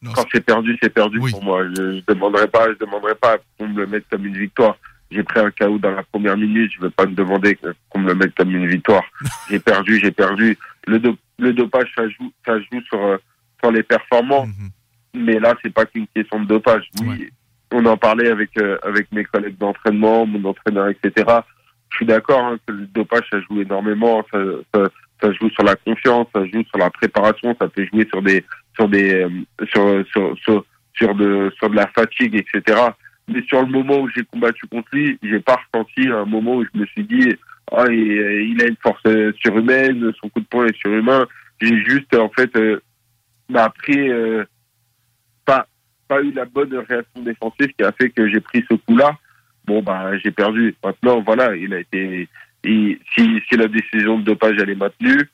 Non, 0.01 0.13
Quand 0.13 0.25
c'est 0.31 0.45
perdu, 0.45 0.77
c'est 0.81 0.93
perdu 0.93 1.19
oui. 1.19 1.31
pour 1.31 1.43
moi. 1.43 1.65
Je, 1.75 2.01
demanderais 2.07 2.47
pas, 2.47 2.69
je 2.69 2.77
demanderais 2.85 3.15
pas 3.15 3.37
qu'on 3.57 3.67
me 3.67 3.81
le 3.81 3.87
mette 3.87 4.05
comme 4.09 4.25
une 4.25 4.37
victoire 4.37 4.77
j'ai 5.11 5.23
pris 5.23 5.39
un 5.39 5.51
KO 5.51 5.77
dans 5.79 5.91
la 5.91 6.03
première 6.03 6.37
minute, 6.37 6.71
je 6.71 6.77
ne 6.79 6.83
veux 6.83 6.89
pas 6.91 7.05
me 7.05 7.15
demander 7.15 7.57
qu'on 7.89 7.99
me 7.99 8.07
le 8.07 8.15
mette 8.15 8.35
comme 8.35 8.55
une 8.55 8.67
victoire. 8.67 9.03
j'ai 9.49 9.59
perdu, 9.59 9.99
j'ai 9.99 10.11
perdu. 10.11 10.57
Le, 10.87 10.99
do 10.99 11.17
le 11.39 11.53
dopage, 11.53 11.91
ça 11.95 12.07
joue, 12.07 12.31
ça 12.45 12.59
joue 12.59 12.81
sur, 12.87 13.01
euh, 13.03 13.17
sur 13.61 13.71
les 13.71 13.83
performances. 13.83 14.49
Mm 14.49 14.51
-hmm. 14.51 14.71
Mais 15.25 15.39
là, 15.39 15.55
c'est 15.61 15.73
pas 15.73 15.85
qu'une 15.85 16.07
question 16.15 16.39
de 16.41 16.45
dopage. 16.45 16.87
Oui, 17.01 17.07
ouais. 17.07 17.29
On 17.71 17.85
en 17.85 17.97
parlait 17.97 18.29
avec, 18.29 18.51
euh, 18.59 18.77
avec 18.83 19.11
mes 19.11 19.23
collègues 19.23 19.57
d'entraînement, 19.57 20.25
mon 20.25 20.49
entraîneur, 20.49 20.89
etc. 20.89 21.25
Je 21.89 21.97
suis 21.97 22.05
d'accord 22.05 22.43
hein, 22.43 22.57
que 22.67 22.73
le 22.73 22.85
dopage, 22.87 23.27
ça 23.31 23.39
joue 23.41 23.61
énormément. 23.61 24.25
Ça, 24.31 24.39
ça, 24.73 24.83
ça, 25.21 25.31
joue 25.33 25.49
sur 25.49 25.63
la 25.63 25.75
confiance, 25.75 26.27
ça 26.33 26.45
joue 26.45 26.63
sur 26.63 26.77
la 26.77 26.89
préparation, 26.89 27.55
ça 27.59 27.67
peut 27.67 27.85
jouer 27.91 28.07
sur 28.09 28.21
des, 28.21 28.43
sur 28.75 28.87
des, 28.87 29.23
euh, 29.23 29.29
sur, 29.71 30.05
sur, 30.11 30.37
sur, 30.37 30.65
sur, 30.93 31.15
de, 31.15 31.51
sur 31.57 31.69
de 31.69 31.75
la 31.75 31.87
fatigue, 31.87 32.35
etc 32.35 32.91
mais 33.29 33.43
sur 33.47 33.61
le 33.61 33.67
moment 33.67 33.99
où 33.99 34.09
j'ai 34.09 34.23
combattu 34.23 34.65
contre 34.67 34.89
lui, 34.91 35.17
j'ai 35.21 35.39
pas 35.39 35.59
ressenti 35.73 36.07
un 36.07 36.25
moment 36.25 36.55
où 36.55 36.63
je 36.63 36.79
me 36.79 36.85
suis 36.87 37.03
dit 37.03 37.35
ah 37.71 37.85
il, 37.89 38.61
a 38.61 38.67
une 38.67 38.75
force 38.81 39.03
surhumaine, 39.39 40.11
son 40.19 40.29
coup 40.29 40.39
de 40.39 40.45
poing 40.45 40.65
est 40.65 40.77
surhumain. 40.77 41.27
J'ai 41.61 41.77
juste 41.85 42.15
en 42.15 42.29
fait 42.29 42.55
euh, 42.55 42.81
bah, 43.49 43.65
après 43.65 44.09
euh, 44.09 44.43
pas 46.09 46.21
eu 46.21 46.31
la 46.31 46.45
bonne 46.45 46.75
réaction 46.75 47.21
défensive 47.21 47.71
qui 47.77 47.83
a 47.85 47.93
fait 47.93 48.09
que 48.09 48.27
j'ai 48.27 48.41
pris 48.41 48.65
ce 48.69 48.75
coup-là. 48.75 49.17
Bon 49.65 49.81
bah 49.81 50.17
j'ai 50.17 50.31
perdu. 50.31 50.75
Maintenant 50.83 51.21
voilà, 51.21 51.55
il 51.55 51.73
a 51.73 51.79
été 51.79 52.27
si 52.65 52.99
si 53.15 53.55
la 53.55 53.67
décision 53.67 54.19
de 54.19 54.23
dopage 54.23 54.57
elle 54.59 54.71
est 54.71 54.75
maintenue, 54.75 55.29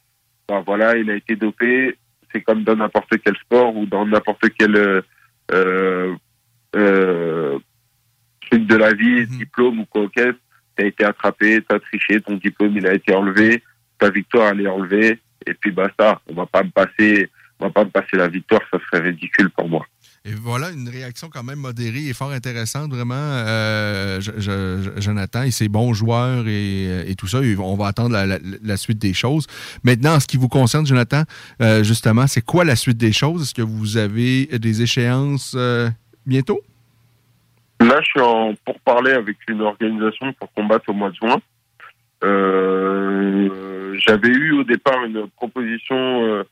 bah 0.48 0.62
voilà, 0.66 0.98
il 0.98 1.10
a 1.10 1.16
été 1.16 1.36
dopé. 1.36 1.98
C'est 2.32 2.42
comme 2.42 2.64
dans 2.64 2.76
n'importe 2.76 3.14
quel 3.24 3.36
sport 3.38 3.76
ou 3.76 3.86
dans 3.86 4.06
n'importe 4.06 4.46
quel 4.60 4.76
euh, 4.76 6.16
euh, 6.76 7.58
truc 8.42 8.68
de 8.68 8.76
la 8.76 8.94
vie, 8.94 9.22
mmh. 9.22 9.38
diplôme 9.38 9.80
ou 9.80 9.86
quoi 9.86 10.08
qu'est-ce, 10.14 10.38
t'as 10.76 10.86
été 10.86 11.06
attrapé, 11.06 11.62
t'as 11.68 11.80
triché, 11.80 12.20
ton 12.20 12.36
diplôme 12.36 12.76
il 12.76 12.86
a 12.86 12.94
été 12.94 13.16
enlevé, 13.16 13.64
ta 13.98 14.10
victoire 14.10 14.50
elle 14.52 14.62
est 14.62 14.68
enlevée, 14.68 15.20
et 15.48 15.54
puis 15.54 15.72
basta. 15.72 16.22
On 16.28 16.34
va 16.34 16.46
pas 16.46 16.64
me 16.64 16.72
passer, 16.72 17.30
on 17.60 17.68
va 17.68 17.72
pas 17.72 17.86
me 17.86 17.92
passer 17.92 18.18
la 18.18 18.28
victoire, 18.28 18.62
ça 18.70 18.80
serait 18.86 19.04
ridicule 19.08 19.50
pour 19.52 19.70
moi. 19.70 19.86
Et 20.28 20.34
voilà 20.34 20.72
une 20.72 20.90
réaction 20.90 21.30
quand 21.32 21.44
même 21.44 21.60
modérée 21.60 22.08
et 22.08 22.14
fort 22.14 22.32
intéressante, 22.32 22.92
vraiment, 22.92 23.14
euh, 23.14 24.20
Jonathan 24.98 25.44
et 25.44 25.52
ses 25.52 25.70
bons 25.70 25.94
joueurs 25.94 26.48
et, 26.48 27.12
et, 27.12 27.14
tout 27.14 27.28
ça. 27.28 27.42
On 27.60 27.76
va 27.76 27.86
attendre 27.86 28.16
la, 28.16 28.78
suite 28.78 28.98
des 28.98 29.14
choses. 29.14 29.46
Maintenant, 29.84 30.16
en 30.16 30.20
ce 30.20 30.26
qui 30.26 30.38
vous 30.38 30.48
concerne, 30.48 30.88
Jonathan, 30.88 31.24
euh, 31.62 31.84
justement, 31.84 32.26
c'est 32.26 32.42
quoi 32.42 32.66
la 32.66 32.76
suite 32.76 32.98
des 32.98 33.14
choses? 33.14 33.44
Est-ce 33.44 33.54
que 33.54 33.62
vous 33.62 33.98
avez 33.98 34.48
des 34.48 34.82
échéances 34.82 35.54
euh, 35.56 35.90
bientôt? 36.26 36.60
Là, 37.80 38.02
je 38.02 38.08
suis 38.08 38.22
en 38.22 38.56
pour 38.66 38.80
parler 38.80 39.12
avec 39.12 39.38
une 39.48 39.62
organisation 39.62 40.34
pour 40.34 40.52
combattre 40.54 40.90
au 40.90 40.94
mois 40.94 41.12
de 41.12 41.16
juin. 41.16 41.40
Euh, 42.24 43.96
J'avais 44.00 44.30
eu 44.30 44.54
au 44.54 44.64
départ 44.64 45.04
une 45.04 45.28
proposition 45.36 45.96
euh, 46.26 46.44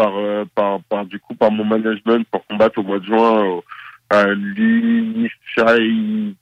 par, 0.00 0.16
euh, 0.16 0.44
par, 0.54 0.82
par 0.84 1.04
du 1.04 1.20
coup 1.20 1.34
par 1.34 1.50
mon 1.50 1.64
management 1.64 2.26
pour 2.30 2.46
combattre 2.46 2.78
au 2.78 2.82
mois 2.82 3.00
de 3.00 3.04
juin 3.04 3.60
à 4.08 4.32
l'Inishai 4.32 6.34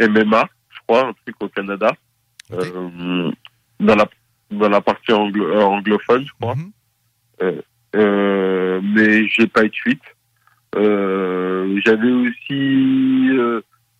MMA, 0.00 0.48
je 0.70 0.78
crois, 0.86 1.06
un 1.06 1.12
truc 1.24 1.36
au 1.40 1.48
Canada, 1.48 1.92
okay. 2.50 2.72
euh, 2.74 3.30
dans 3.78 3.94
la 3.94 4.08
dans 4.50 4.68
la 4.68 4.80
partie 4.80 5.12
anglo 5.12 5.60
anglophone, 5.60 6.24
je 6.26 6.32
crois. 6.40 6.56
Mm 6.56 6.72
-hmm. 7.40 8.80
mais 8.94 9.28
j'ai 9.28 9.46
pas 9.46 9.64
eu 9.64 9.68
de 9.68 9.80
suite. 9.84 10.06
J'avais 11.84 12.14
aussi 12.24 12.62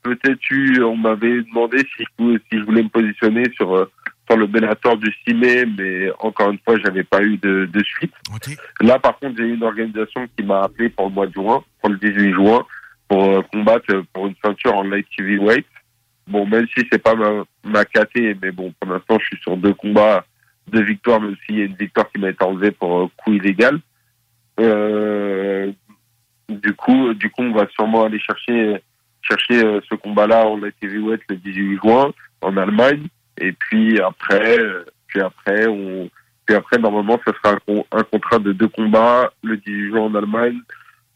peut-être 0.03 0.51
eu, 0.51 0.83
on 0.83 0.97
m'avait 0.97 1.43
demandé 1.43 1.79
si 1.79 2.05
je, 2.19 2.39
si 2.47 2.59
je 2.59 2.65
voulais 2.65 2.83
me 2.83 2.89
positionner 2.89 3.45
sur, 3.57 3.75
euh, 3.75 3.91
sur 4.29 4.39
le 4.39 4.47
Bellator 4.47 4.97
du 4.97 5.13
6 5.27 5.35
mai, 5.35 5.65
mais 5.67 6.11
encore 6.21 6.51
une 6.51 6.59
fois, 6.59 6.79
j'avais 6.85 7.05
pas 7.05 7.23
eu 7.23 7.37
de, 7.39 7.69
de 7.73 7.85
suite. 7.85 8.13
Okay. 8.35 8.57
Là, 8.81 8.99
par 8.99 9.19
contre, 9.19 9.37
j'ai 9.39 9.45
eu 9.45 9.55
une 9.55 9.63
organisation 9.63 10.27
qui 10.37 10.45
m'a 10.45 10.63
appelé 10.63 10.89
pour 10.91 11.09
le 11.09 11.15
mois 11.15 11.27
de 11.27 11.33
juin, 11.33 11.63
pour 11.81 11.91
le 11.91 11.97
18 11.97 12.33
juin, 12.33 12.67
pour 13.09 13.25
euh, 13.25 13.43
combattre 13.53 14.05
pour 14.13 14.27
une 14.27 14.35
ceinture 14.45 14.75
en 14.75 14.83
light 14.83 15.07
heavyweight. 15.19 15.67
Bon, 16.27 16.47
même 16.47 16.67
si 16.77 16.85
c'est 16.93 17.03
pas 17.03 17.15
ma, 17.15 17.45
ma 17.65 17.85
KT, 17.85 18.37
mais 18.43 18.51
bon, 18.53 18.73
pour 18.79 18.93
l'instant, 18.93 19.19
je 19.19 19.27
suis 19.27 19.43
sur 19.43 19.57
deux 19.57 19.73
combats, 19.73 20.27
deux 20.67 20.83
victoires, 20.83 21.21
mais 21.21 21.29
aussi 21.29 21.41
il 21.49 21.59
y 21.59 21.63
a 21.63 21.65
une 21.65 21.77
victoire 21.77 22.11
qui 22.11 22.21
m'a 22.21 22.29
été 22.29 22.45
enlevée 22.45 22.71
pour 22.71 22.99
euh, 22.99 23.07
coup 23.17 23.33
illégal. 23.33 23.81
Euh, 24.61 25.73
du 26.51 26.75
coup, 26.75 27.15
du 27.15 27.31
coup, 27.31 27.43
on 27.43 27.53
va 27.53 27.67
sûrement 27.69 28.05
aller 28.05 28.21
chercher 28.21 28.83
chercher 29.23 29.65
euh, 29.65 29.81
ce 29.89 29.95
combat-là 29.95 30.47
en 30.47 30.57
light 30.57 30.75
heavyweight 30.83 31.21
le 31.29 31.37
18 31.37 31.77
juin 31.83 32.13
en 32.43 32.57
Allemagne. 32.57 33.09
Et 33.41 33.53
puis 33.53 34.01
après, 34.01 34.59
euh, 34.59 34.85
puis 35.07 35.21
après, 35.21 35.67
on, 35.67 36.11
puis 36.47 36.57
après 36.57 36.79
normalement, 36.79 37.21
ce 37.27 37.33
sera 37.33 37.55
un, 37.55 37.99
un, 37.99 38.03
contrat 38.05 38.39
de 38.39 38.53
deux 38.53 38.69
combats 38.69 39.33
le 39.43 39.57
18 39.57 39.89
juin 39.89 40.01
en 40.03 40.15
Allemagne, 40.15 40.59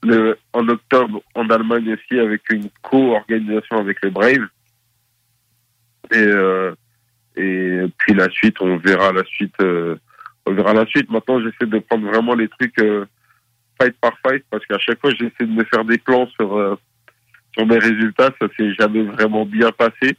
le 0.03 0.39
en 0.53 0.69
octobre 0.69 1.23
en 1.35 1.49
Allemagne 1.51 1.95
aussi 1.95 2.19
avec 2.19 2.43
une 2.51 2.69
co-organisation 2.83 3.79
avec 3.79 3.99
les 4.03 4.11
Braves. 4.11 4.49
Et 6.13 6.19
euh, 6.19 6.75
et 7.37 7.83
puis 7.99 8.15
la 8.15 8.29
suite, 8.31 8.61
on 8.61 8.77
verra 8.77 9.13
la 9.13 9.25
suite. 9.25 9.55
Euh, 9.61 9.97
on 10.45 10.53
verra 10.53 10.75
la 10.75 10.87
suite. 10.87 11.11
Maintenant, 11.11 11.41
j'essaie 11.41 11.71
de 11.71 11.79
prendre 11.79 12.07
vraiment 12.09 12.35
les 12.35 12.49
trucs 12.49 12.79
euh, 12.81 13.07
fight 13.81 13.97
par 14.01 14.13
fight 14.27 14.45
parce 14.51 14.65
qu'à 14.67 14.79
chaque 14.79 15.01
fois, 15.01 15.11
j'essaie 15.11 15.47
de 15.47 15.53
me 15.53 15.65
faire 15.65 15.85
des 15.85 15.99
plans 15.99 16.27
sur 16.39 16.57
euh, 16.57 16.77
sur 17.55 17.67
mes 17.67 17.79
résultats, 17.79 18.31
ça 18.41 18.49
s'est 18.57 18.73
jamais 18.75 19.03
vraiment 19.03 19.45
bien 19.45 19.71
passé. 19.73 20.17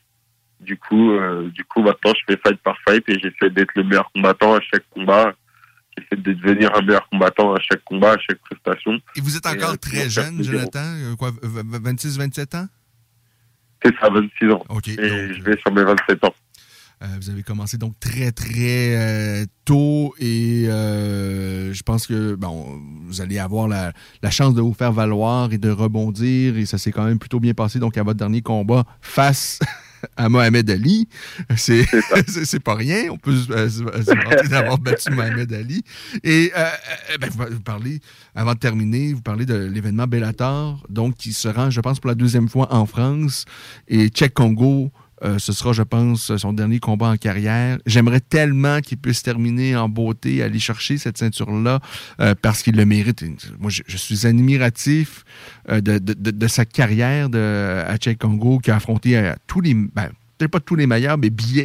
Du 0.63 0.77
coup, 0.77 1.11
euh, 1.11 1.49
du 1.49 1.63
coup, 1.65 1.81
maintenant, 1.81 2.13
je 2.15 2.33
fais 2.33 2.39
fight 2.45 2.59
par 2.61 2.75
fight 2.87 3.03
et 3.07 3.19
j'essaie 3.19 3.49
d'être 3.49 3.71
le 3.75 3.83
meilleur 3.83 4.11
combattant 4.13 4.55
à 4.55 4.59
chaque 4.61 4.87
combat. 4.89 5.33
J'essaie 5.97 6.21
de 6.21 6.33
devenir 6.33 6.75
un 6.75 6.81
meilleur 6.81 7.07
combattant 7.09 7.53
à 7.53 7.59
chaque 7.59 7.83
combat, 7.83 8.13
à 8.13 8.17
chaque 8.17 8.39
prestation. 8.39 8.99
Et 9.15 9.21
vous 9.21 9.37
êtes 9.37 9.45
encore 9.45 9.71
et, 9.71 9.73
euh, 9.73 9.77
très 9.77 10.09
jeune, 10.09 10.43
Jonathan? 10.43 10.79
Euh, 10.83 11.15
quoi, 11.15 11.31
26, 11.41 12.17
27 12.17 12.55
ans? 12.55 12.67
C'est 13.83 13.93
ça, 13.99 14.09
26 14.09 14.51
ans. 14.51 14.63
OK. 14.69 14.87
Et 14.87 14.95
donc, 14.95 15.33
je 15.33 15.43
vais 15.43 15.57
sur 15.57 15.73
mes 15.73 15.83
27 15.83 16.23
ans. 16.23 16.33
Euh, 17.03 17.07
vous 17.19 17.29
avez 17.29 17.43
commencé 17.43 17.77
donc 17.77 17.99
très, 17.99 18.31
très 18.31 18.95
euh, 18.95 19.45
tôt 19.65 20.13
et 20.19 20.67
euh, 20.69 21.73
je 21.73 21.83
pense 21.83 22.07
que 22.07 22.35
bon, 22.35 22.79
vous 23.07 23.19
allez 23.19 23.39
avoir 23.39 23.67
la, 23.67 23.91
la, 24.21 24.29
chance 24.29 24.53
de 24.53 24.61
vous 24.61 24.73
faire 24.73 24.93
valoir 24.93 25.51
et 25.51 25.57
de 25.57 25.69
rebondir 25.69 26.55
et 26.55 26.65
ça 26.65 26.77
s'est 26.77 26.93
quand 26.93 27.03
même 27.03 27.19
plutôt 27.19 27.41
bien 27.41 27.53
passé 27.53 27.79
donc 27.79 27.97
à 27.97 28.03
votre 28.03 28.17
dernier 28.17 28.41
combat 28.41 28.85
face 29.01 29.59
à 30.17 30.29
Mohamed 30.29 30.69
Ali. 30.69 31.07
C'est 31.55 32.59
pas 32.63 32.75
rien. 32.75 33.11
On 33.11 33.17
peut 33.17 33.35
se 33.35 33.69
se 33.69 34.49
d'avoir 34.49 34.77
battu 34.79 35.11
Mohamed 35.11 35.51
Ali. 35.53 35.83
Et 36.23 36.51
euh, 36.55 36.59
euh, 36.59 37.17
ben, 37.19 37.29
vous, 37.29 37.43
vous 37.51 37.61
parlez, 37.61 37.99
avant 38.35 38.53
de 38.53 38.59
terminer, 38.59 39.13
vous 39.13 39.21
parlez 39.21 39.45
de 39.45 39.55
l'événement 39.55 40.07
Bellator, 40.07 40.85
donc 40.89 41.15
qui 41.15 41.33
se 41.33 41.47
rend, 41.47 41.69
je 41.69 41.81
pense, 41.81 41.99
pour 41.99 42.09
la 42.09 42.15
deuxième 42.15 42.49
fois 42.49 42.73
en 42.73 42.85
France. 42.85 43.45
Et 43.87 44.09
Tchèque 44.09 44.33
Congo 44.33 44.91
euh, 45.23 45.39
ce 45.39 45.53
sera, 45.53 45.73
je 45.73 45.83
pense, 45.83 46.35
son 46.35 46.53
dernier 46.53 46.79
combat 46.79 47.07
en 47.07 47.17
carrière. 47.17 47.77
J'aimerais 47.85 48.19
tellement 48.19 48.81
qu'il 48.81 48.97
puisse 48.97 49.23
terminer 49.23 49.75
en 49.75 49.89
beauté, 49.89 50.43
aller 50.43 50.59
chercher 50.59 50.97
cette 50.97 51.17
ceinture-là, 51.17 51.79
euh, 52.19 52.35
parce 52.41 52.61
qu'il 52.61 52.75
le 52.75 52.85
mérite. 52.85 53.23
Moi, 53.59 53.71
je, 53.71 53.97
suis 53.97 54.27
admiratif 54.27 55.23
euh, 55.69 55.81
de, 55.81 56.47
sa 56.47 56.65
carrière 56.65 57.29
de, 57.29 57.83
à 57.87 57.97
Tchèque 57.97 58.19
Congo, 58.19 58.59
qui 58.59 58.71
a 58.71 58.75
affronté 58.75 59.31
tous 59.47 59.61
les... 59.61 59.73
Ben, 59.73 60.09
peut-être 60.37 60.51
pas 60.51 60.59
tous 60.59 60.75
les 60.75 60.87
meilleurs, 60.87 61.17
mais 61.17 61.29
bien, 61.29 61.63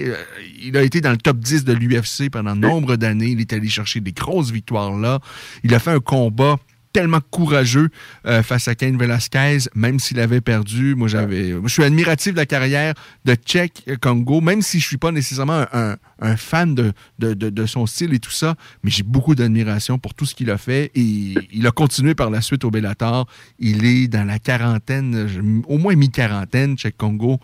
il 0.63 0.77
a 0.77 0.83
été 0.83 1.01
dans 1.01 1.11
le 1.11 1.17
top 1.17 1.39
10 1.39 1.65
de 1.65 1.73
l'UFC 1.73 2.31
pendant 2.31 2.55
nombre 2.55 2.97
d'années. 2.97 3.31
Il 3.31 3.41
est 3.41 3.53
allé 3.53 3.69
chercher 3.69 4.01
des 4.01 4.13
grosses 4.13 4.51
victoires 4.53 4.97
là. 4.97 5.21
Il 5.65 5.75
a 5.75 5.79
fait 5.79 5.91
un 5.91 6.01
combat 6.01 6.59
tellement 6.99 7.20
courageux 7.30 7.90
euh, 8.26 8.42
face 8.42 8.66
à 8.66 8.74
Cain 8.74 8.96
Velasquez, 8.99 9.59
même 9.76 10.01
s'il 10.01 10.18
avait 10.18 10.40
perdu. 10.40 10.96
Moi, 10.96 11.07
j'avais, 11.07 11.55
je 11.62 11.68
suis 11.68 11.84
admiratif 11.84 12.32
de 12.32 12.38
la 12.38 12.44
carrière 12.44 12.94
de 13.24 13.34
Tchèque 13.36 13.84
Congo, 14.01 14.40
même 14.40 14.62
si 14.62 14.80
je 14.80 14.86
suis 14.88 14.96
pas 14.96 15.12
nécessairement 15.12 15.64
un, 15.72 15.96
fan 16.36 16.74
de, 16.74 16.92
de, 17.20 17.66
son 17.66 17.86
style 17.86 18.14
et 18.14 18.18
tout 18.18 18.32
ça, 18.32 18.57
mais 18.82 18.90
j'ai 18.90 19.05
beaucoup 19.05 19.36
d'admiration 19.36 20.01
pour 20.01 20.12
tout 20.12 20.26
ce 20.26 20.34
qu'il 20.34 20.51
a 20.51 20.59
fait 20.59 20.90
et 20.96 21.34
il 21.53 21.64
a 21.68 21.70
continué 21.70 22.16
par 22.16 22.30
la 22.30 22.40
suite 22.40 22.64
au 22.64 22.72
Bellator. 22.72 23.28
Il 23.61 23.84
est 23.84 24.09
dans 24.09 24.26
la 24.26 24.40
quarantaine, 24.40 25.62
au 25.68 25.78
moins 25.78 25.94
mi-quarantaine, 25.94 26.76
Tchèque 26.76 26.96
Congo. 26.96 27.38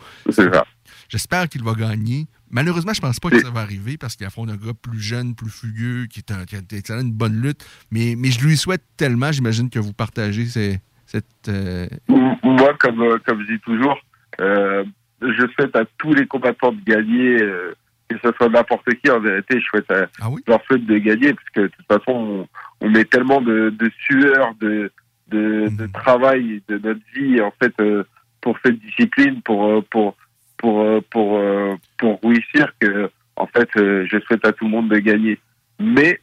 J'espère 1.09 1.49
qu'il 1.49 1.63
va 1.63 1.75
gagner. 1.75 2.27
Malheureusement, 2.55 2.93
je 2.95 3.01
pense 3.01 3.19
pas 3.19 3.31
que 3.31 3.41
ça 3.41 3.51
va 3.51 3.63
arriver 3.63 3.99
parce 3.99 4.15
qu'il 4.15 4.25
affronte 4.25 4.49
un 4.49 4.57
gars 4.57 4.73
plus 4.81 5.01
jeune, 5.01 5.35
plus 5.35 5.51
fugueux, 5.51 6.07
qui, 6.07 6.21
est 6.21 6.31
un, 6.31 6.45
qui 6.45 6.55
a 6.57 7.01
une 7.01 7.11
bonne 7.11 7.43
lutte. 7.43 7.67
Mais, 7.91 8.15
mais 8.17 8.31
je 8.31 8.47
lui 8.47 8.57
souhaite 8.57 8.85
tellement, 8.97 9.33
j'imagine 9.33 9.69
que 9.69 9.81
vous 9.81 9.93
partagez 9.93 10.47
cette. 10.47 11.27
Euh, 11.49 11.89
Moi, 12.09 12.75
comme, 12.79 13.03
euh, 13.03 13.19
comme 13.27 13.43
je 13.43 13.55
dis 13.55 13.59
toujours, 13.59 13.99
euh, 14.41 14.85
je 15.21 15.47
souhaite 15.49 15.75
à 15.75 15.85
tous 15.99 16.15
les 16.15 16.29
combattants 16.29 16.71
de 16.71 16.81
gagner, 16.85 17.39
que 18.09 18.17
ce 18.23 18.31
soit 18.37 18.49
n'importe 18.49 18.89
qui, 19.03 19.11
en 19.11 19.19
vérité, 19.19 19.59
je 19.59 19.65
souhaite 19.65 19.91
à 19.91 20.07
ah 20.23 20.29
leur 20.47 20.63
souhaite 20.67 20.87
de 20.87 20.99
gagner, 20.99 21.35
parce 21.35 21.51
que 21.57 21.61
de 21.63 21.67
toute 21.67 21.87
façon, 21.89 22.47
on, 22.81 22.89
met 22.89 23.05
tellement 23.05 23.41
de, 23.41 23.71
de 23.71 23.91
sueur, 24.07 24.55
de, 24.61 24.93
de, 25.27 25.67
de, 25.77 25.85
mhm. 25.87 25.93
travail, 25.93 26.63
de 26.69 26.79
notre 26.79 27.01
vie, 27.17 27.41
en 27.41 27.53
fait, 27.61 27.75
pour 28.41 28.57
cette 28.65 28.79
discipline, 28.79 29.43
pour, 29.43 29.85
pour, 29.87 30.15
pour 30.65 30.81
euh, 30.81 31.01
pour 31.11 31.37
euh, 31.37 31.75
pour 31.99 32.19
réussir 32.23 32.73
que 32.81 33.11
en 33.37 33.47
fait 33.47 33.69
euh, 33.77 34.07
je 34.11 34.19
souhaite 34.21 34.47
à 34.47 34.53
tout 34.53 34.65
le 34.65 34.71
monde 34.71 34.89
de 34.89 34.97
gagner. 34.99 35.39
Mais 35.79 36.21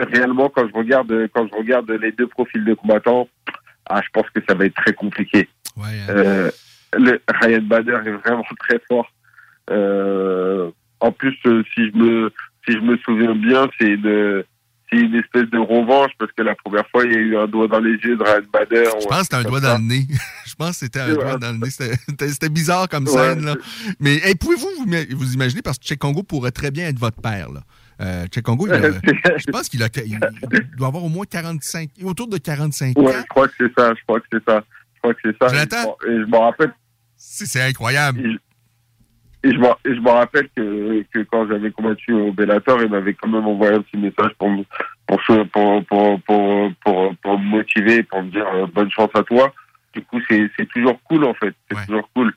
réellement 0.00 0.48
quand 0.48 0.66
je 0.66 0.74
regarde 0.74 1.28
quand 1.32 1.46
je 1.46 1.54
regarde 1.54 1.88
les 1.92 2.10
deux 2.10 2.26
profils 2.26 2.64
de 2.64 2.74
combattants, 2.74 3.28
ah, 3.86 4.00
je 4.04 4.08
pense 4.12 4.28
que 4.30 4.40
ça 4.48 4.54
va 4.54 4.64
être 4.64 4.74
très 4.74 4.94
compliqué. 4.94 5.48
Hein. 5.78 6.50
le, 6.94 7.22
Ryan 7.40 7.62
Bader 7.62 8.00
est 8.04 8.10
vraiment 8.10 8.44
très 8.58 8.80
fort. 8.88 9.12
en 9.68 11.12
plus, 11.12 11.38
si 11.44 11.88
je 11.88 11.96
me 11.96 12.32
si 12.66 12.72
je 12.72 12.80
me 12.80 12.96
souviens 12.98 13.36
bien, 13.36 13.68
c'est 13.78 13.92
une 13.92 14.42
une 14.98 15.14
espèce 15.14 15.48
de 15.50 15.58
revanche 15.58 16.12
parce 16.18 16.32
que 16.32 16.42
la 16.42 16.54
première 16.54 16.88
fois, 16.90 17.04
il 17.04 17.12
y 17.12 17.14
a 17.14 17.18
eu 17.18 17.36
un 17.36 17.46
doigt 17.46 17.68
dans 17.68 17.80
les 17.80 17.92
yeux 17.92 18.16
de 18.16 18.22
Ryan 18.22 18.42
Bader. 18.52 18.84
Je 19.00 19.06
pense 19.06 19.18
que 19.18 19.24
c'était 19.24 19.36
un 19.36 19.42
doigt 19.42 19.60
dans 19.60 19.78
le 19.78 19.84
nez. 19.84 20.06
je 20.46 20.54
pense 20.54 20.70
que 20.70 20.76
c'était 20.76 21.00
un 21.00 21.14
doigt 21.14 21.38
dans 21.38 21.52
le 21.52 21.58
nez. 21.58 21.70
C'était 21.70 22.48
bizarre 22.48 22.88
comme 22.88 23.06
scène. 23.06 23.44
Là. 23.44 23.56
Mais 24.00 24.20
pouvez-vous 24.40 24.68
vous, 25.16 25.34
imaginer, 25.34 25.62
parce 25.62 25.78
que 25.78 25.86
Cheikh 25.86 25.98
Congo 25.98 26.22
pourrait 26.22 26.50
très 26.50 26.70
bien 26.70 26.88
être 26.88 26.98
votre 26.98 27.20
père. 27.20 27.50
Là. 27.50 27.60
Euh, 28.00 28.26
Congo, 28.42 28.66
je 28.72 29.50
pense 29.50 29.68
qu'il 29.68 29.80
doit 29.80 30.88
avoir 30.88 31.04
au 31.04 31.08
moins 31.08 31.24
45, 31.24 31.90
autour 32.02 32.28
de 32.28 32.38
45 32.38 32.98
ans. 32.98 33.02
Ouais, 33.02 33.12
je 33.12 33.26
crois 33.28 33.48
que 33.48 33.54
c'est 33.58 33.72
ça. 33.78 33.94
Je 33.94 34.02
crois 34.04 34.20
que 34.20 34.26
c'est 34.32 34.44
ça. 34.44 34.64
Je 34.94 35.00
crois 35.00 35.14
que 35.14 35.20
c'est 35.24 35.38
ça. 35.38 35.48
Jonathan? 35.48 35.96
Je 36.04 36.30
me 36.30 36.36
rappelle. 36.36 36.72
C'est 37.16 37.62
incroyable. 37.62 38.38
Et 39.44 39.50
je 39.50 39.58
me, 39.58 39.66
je 39.84 40.00
me 40.00 40.10
rappelle 40.10 40.48
que, 40.56 41.02
que 41.12 41.20
quand 41.24 41.48
j'avais 41.48 41.72
combattu 41.72 42.12
au 42.12 42.32
Bellator, 42.32 42.80
il 42.82 42.90
m'avait 42.90 43.14
quand 43.14 43.28
même 43.28 43.46
envoyé 43.46 43.74
un 43.74 43.82
petit 43.82 43.96
message 43.96 44.32
pour 44.38 44.50
me, 44.50 44.62
pour, 45.06 45.20
pour, 45.52 45.84
pour, 45.84 46.20
pour, 46.22 46.72
pour, 46.84 47.16
pour 47.16 47.38
me 47.38 47.44
motiver, 47.44 48.04
pour 48.04 48.22
me 48.22 48.30
dire 48.30 48.46
euh, 48.54 48.66
bonne 48.66 48.90
chance 48.90 49.10
à 49.14 49.22
toi. 49.24 49.52
Du 49.94 50.02
coup, 50.02 50.20
c'est, 50.28 50.48
c'est 50.56 50.68
toujours 50.68 51.00
cool, 51.02 51.24
en 51.24 51.34
fait. 51.34 51.54
C'est 51.70 51.86
toujours 51.86 52.08
cool. 52.14 52.32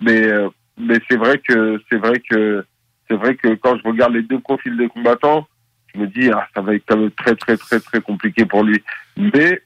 Mais, 0.00 0.24
euh, 0.24 0.48
mais 0.78 0.98
c'est 1.08 1.18
vrai 1.18 1.38
que, 1.46 1.80
c'est 1.90 1.98
vrai 1.98 2.20
que, 2.20 2.64
c'est 3.08 3.16
vrai 3.16 3.34
que 3.36 3.54
quand 3.54 3.76
je 3.76 3.82
regarde 3.86 4.14
les 4.14 4.22
deux 4.22 4.40
profils 4.40 4.76
des 4.76 4.88
combattants, 4.88 5.46
je 5.94 6.00
me 6.00 6.06
dis, 6.06 6.30
ah, 6.32 6.48
ça 6.54 6.62
va 6.62 6.74
être 6.74 6.84
quand 6.86 6.96
même 6.96 7.10
très, 7.10 7.34
très, 7.34 7.56
très, 7.56 7.80
très 7.80 8.00
compliqué 8.00 8.46
pour 8.46 8.64
lui. 8.64 8.82
Mais 9.16 9.60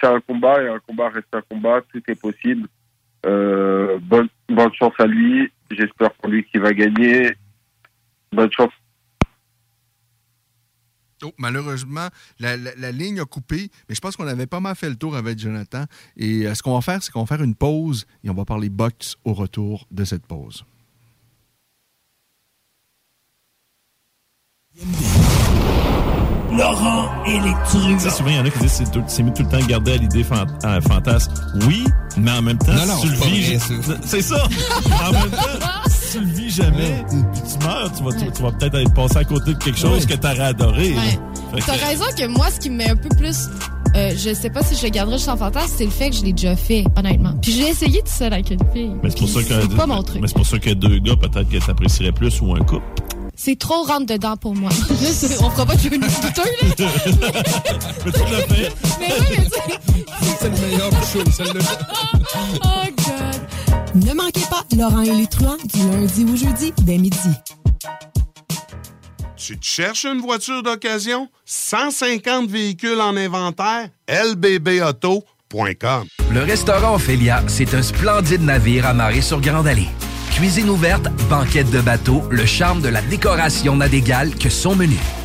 c'est 0.00 0.06
un 0.06 0.20
combat 0.20 0.62
et 0.62 0.68
un 0.68 0.78
combat 0.78 1.10
reste 1.10 1.34
un 1.34 1.42
combat. 1.42 1.82
Tout 1.92 2.02
est 2.08 2.20
possible. 2.20 2.68
Euh, 3.24 3.98
bonne, 4.00 4.28
chance 4.74 4.94
à 4.98 5.06
lui. 5.06 5.50
J'espère 5.70 6.12
pour 6.14 6.28
lui 6.28 6.44
qu'il 6.44 6.60
va 6.60 6.72
gagner. 6.72 7.32
Bonne 8.32 8.50
chance. 8.52 8.72
Oh, 11.24 11.32
malheureusement, 11.38 12.08
la, 12.40 12.56
ligne 12.90 13.20
a 13.20 13.24
coupé, 13.24 13.70
mais 13.88 13.94
je 13.94 14.00
pense 14.00 14.16
qu'on 14.16 14.26
avait 14.26 14.48
pas 14.48 14.58
mal 14.58 14.74
fait 14.74 14.88
le 14.88 14.96
tour 14.96 15.14
avec 15.14 15.38
Jonathan. 15.38 15.84
Et 16.16 16.46
euh, 16.46 16.54
ce 16.54 16.62
qu'on 16.62 16.74
va 16.74 16.80
faire, 16.80 17.02
c'est 17.02 17.12
qu'on 17.12 17.20
va 17.20 17.26
faire 17.26 17.44
une 17.44 17.54
pause 17.54 18.06
et 18.24 18.30
on 18.30 18.34
va 18.34 18.44
parler 18.44 18.68
box 18.68 19.16
au 19.24 19.32
retour 19.32 19.86
de 19.92 20.04
cette 20.04 20.26
pause. 20.26 20.64
Laurent 26.56 27.08
Électru. 27.26 27.96
Tu 27.96 28.10
souvent, 28.10 28.30
il 28.30 28.36
y 28.36 28.38
en 28.38 28.44
a 28.44 28.50
qui 28.50 28.58
disent 28.60 28.82
que 28.92 28.98
c'est 29.06 29.22
mis 29.22 29.32
tout 29.32 29.42
le 29.42 29.48
temps 29.48 29.66
gardé 29.66 29.92
à 29.92 29.96
l'idée 29.96 30.24
euh, 30.64 30.80
fantasme. 30.80 31.32
Oui, 31.66 31.84
mais 32.18 32.30
en 32.30 32.42
même 32.42 32.58
temps, 32.58 32.72
non, 32.72 32.96
si 32.96 33.02
tu 33.02 33.08
le 33.08 33.16
vis. 33.16 33.58
C'est 34.04 34.22
ça. 34.22 34.44
en 35.08 35.12
même 35.12 35.30
temps, 35.30 35.68
si 35.88 36.18
tu 36.18 36.24
le 36.24 36.32
vis 36.32 36.50
jamais, 36.50 37.04
puis 37.08 37.40
tu 37.42 37.66
meurs, 37.66 37.92
tu 37.96 38.04
vas, 38.04 38.30
tu, 38.30 38.42
vas 38.42 38.52
peut-être 38.52 38.74
être 38.76 38.94
passé 38.94 39.16
à 39.16 39.24
côté 39.24 39.54
de 39.54 39.58
quelque 39.58 39.78
chose 39.78 40.06
que 40.06 40.14
tu 40.14 40.26
aurais 40.26 40.40
adoré. 40.40 40.92
Ouais. 40.92 41.60
T'as 41.66 41.86
raison 41.86 42.04
que 42.16 42.26
moi, 42.26 42.50
ce 42.50 42.60
qui 42.60 42.70
me 42.70 42.76
met 42.76 42.90
un 42.90 42.96
peu 42.96 43.08
plus. 43.16 43.48
Euh, 43.94 44.12
je 44.16 44.32
sais 44.32 44.48
pas 44.48 44.62
si 44.62 44.74
je 44.74 44.84
le 44.84 44.88
garderai 44.88 45.18
juste 45.18 45.28
en 45.28 45.36
fantasme, 45.36 45.74
c'est 45.76 45.84
le 45.84 45.90
fait 45.90 46.08
que 46.08 46.16
je 46.16 46.22
l'ai 46.22 46.32
déjà 46.32 46.56
fait, 46.56 46.82
honnêtement. 46.96 47.34
Puis 47.42 47.52
j'ai 47.52 47.68
essayé 47.68 48.00
tout 48.00 48.10
seul 48.10 48.32
avec 48.32 48.50
une 48.50 48.58
fille. 48.72 48.92
Mais 49.02 49.10
c'est 49.10 49.18
pour 49.18 49.28
ça 49.28 49.42
que. 49.42 49.60
C'est 49.60 49.76
pas 49.76 49.86
mon 49.86 50.02
truc. 50.02 50.22
Mais 50.22 50.28
c'est 50.28 50.36
pour 50.36 50.46
ça 50.46 50.58
que 50.58 50.70
deux 50.70 50.98
gars, 50.98 51.16
peut-être 51.16 51.48
que 51.48 51.58
t'apprécierais 51.58 52.12
plus 52.12 52.40
ou 52.40 52.54
un 52.54 52.60
couple. 52.60 52.86
C'est 53.34 53.58
trop 53.58 53.82
rentre 53.84 54.06
dedans 54.06 54.36
pour 54.36 54.54
moi. 54.54 54.70
on 55.40 55.50
fera 55.50 55.66
pas 55.66 55.74
une 55.74 56.00
douteux, 56.00 56.42
là. 56.60 56.68
mais 58.04 58.12
tu 58.12 58.20
l'as 58.20 58.46
fait. 58.46 58.72
Mais 59.00 59.08
oui, 59.20 59.36
mais 59.38 60.34
C'est 60.38 60.50
le 60.50 60.58
meilleur 60.60 60.90
show, 61.04 61.30
celle-là. 61.30 61.60
oh, 62.64 62.86
God. 62.96 64.04
Ne 64.04 64.14
manquez 64.14 64.46
pas 64.48 64.64
Laurent 64.76 65.02
et 65.02 65.12
les 65.12 65.26
truands 65.26 65.56
du 65.72 65.80
lundi 65.90 66.24
au 66.24 66.36
jeudi 66.36 66.72
dès 66.82 66.98
midi. 66.98 67.18
Tu 69.36 69.58
te 69.58 69.66
cherches 69.66 70.04
une 70.04 70.20
voiture 70.20 70.62
d'occasion? 70.62 71.28
150 71.46 72.48
véhicules 72.48 73.00
en 73.00 73.16
inventaire? 73.16 73.88
lbbauto.com 74.08 76.04
Le 76.30 76.42
restaurant 76.44 76.94
Ophélia, 76.94 77.42
c'est 77.48 77.74
un 77.74 77.82
splendide 77.82 78.42
navire 78.42 78.86
amarré 78.86 79.20
sur 79.20 79.40
Grande 79.40 79.66
Allée. 79.66 79.88
Cuisine 80.32 80.70
ouverte, 80.70 81.08
banquette 81.28 81.70
de 81.70 81.80
bateau, 81.80 82.22
le 82.30 82.46
charme 82.46 82.80
de 82.80 82.88
la 82.88 83.02
décoration 83.02 83.76
n'a 83.76 83.88
d'égal 83.88 84.34
que 84.34 84.48
son 84.48 84.74
menu. 84.74 84.96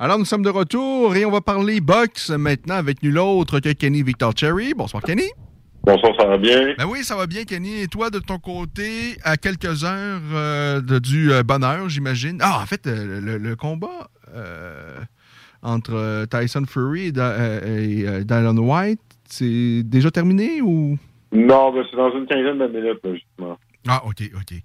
Alors, 0.00 0.18
nous 0.18 0.24
sommes 0.24 0.42
de 0.42 0.50
retour 0.50 1.14
et 1.14 1.24
on 1.24 1.30
va 1.30 1.40
parler 1.40 1.80
boxe 1.80 2.30
maintenant 2.30 2.74
avec 2.74 3.00
nul 3.04 3.16
autre 3.16 3.60
que 3.60 3.72
Kenny 3.72 4.02
Victor 4.02 4.32
Cherry. 4.36 4.74
Bonsoir, 4.74 5.04
Kenny. 5.04 5.30
Bonsoir, 5.84 6.12
ça 6.18 6.26
va 6.26 6.36
bien? 6.36 6.74
Ben 6.76 6.86
oui, 6.86 7.04
ça 7.04 7.14
va 7.14 7.28
bien, 7.28 7.44
Kenny. 7.44 7.80
Et 7.80 7.86
toi, 7.86 8.10
de 8.10 8.18
ton 8.18 8.38
côté, 8.38 9.16
à 9.22 9.36
quelques 9.36 9.84
heures 9.84 10.20
euh, 10.32 10.80
de, 10.80 10.98
du 10.98 11.32
euh, 11.32 11.44
bonheur, 11.44 11.88
j'imagine. 11.88 12.38
Ah, 12.42 12.58
en 12.60 12.66
fait, 12.66 12.88
euh, 12.88 13.20
le, 13.20 13.38
le 13.38 13.56
combat 13.56 14.08
entre 15.62 16.26
Tyson 16.26 16.64
Fury 16.66 17.06
et, 17.06 17.12
Dylan 17.12 18.58
White, 18.58 19.00
c'est 19.28 19.84
déjà 19.84 20.10
terminé 20.10 20.60
ou? 20.60 20.98
Non, 21.30 21.72
ben, 21.72 21.84
c'est 21.88 21.96
dans 21.96 22.10
une 22.18 22.26
quinzaine 22.26 22.58
de 22.58 22.66
minutes, 22.66 22.98
justement. 23.04 23.56
Ah, 23.86 24.02
OK, 24.06 24.28
OK. 24.34 24.58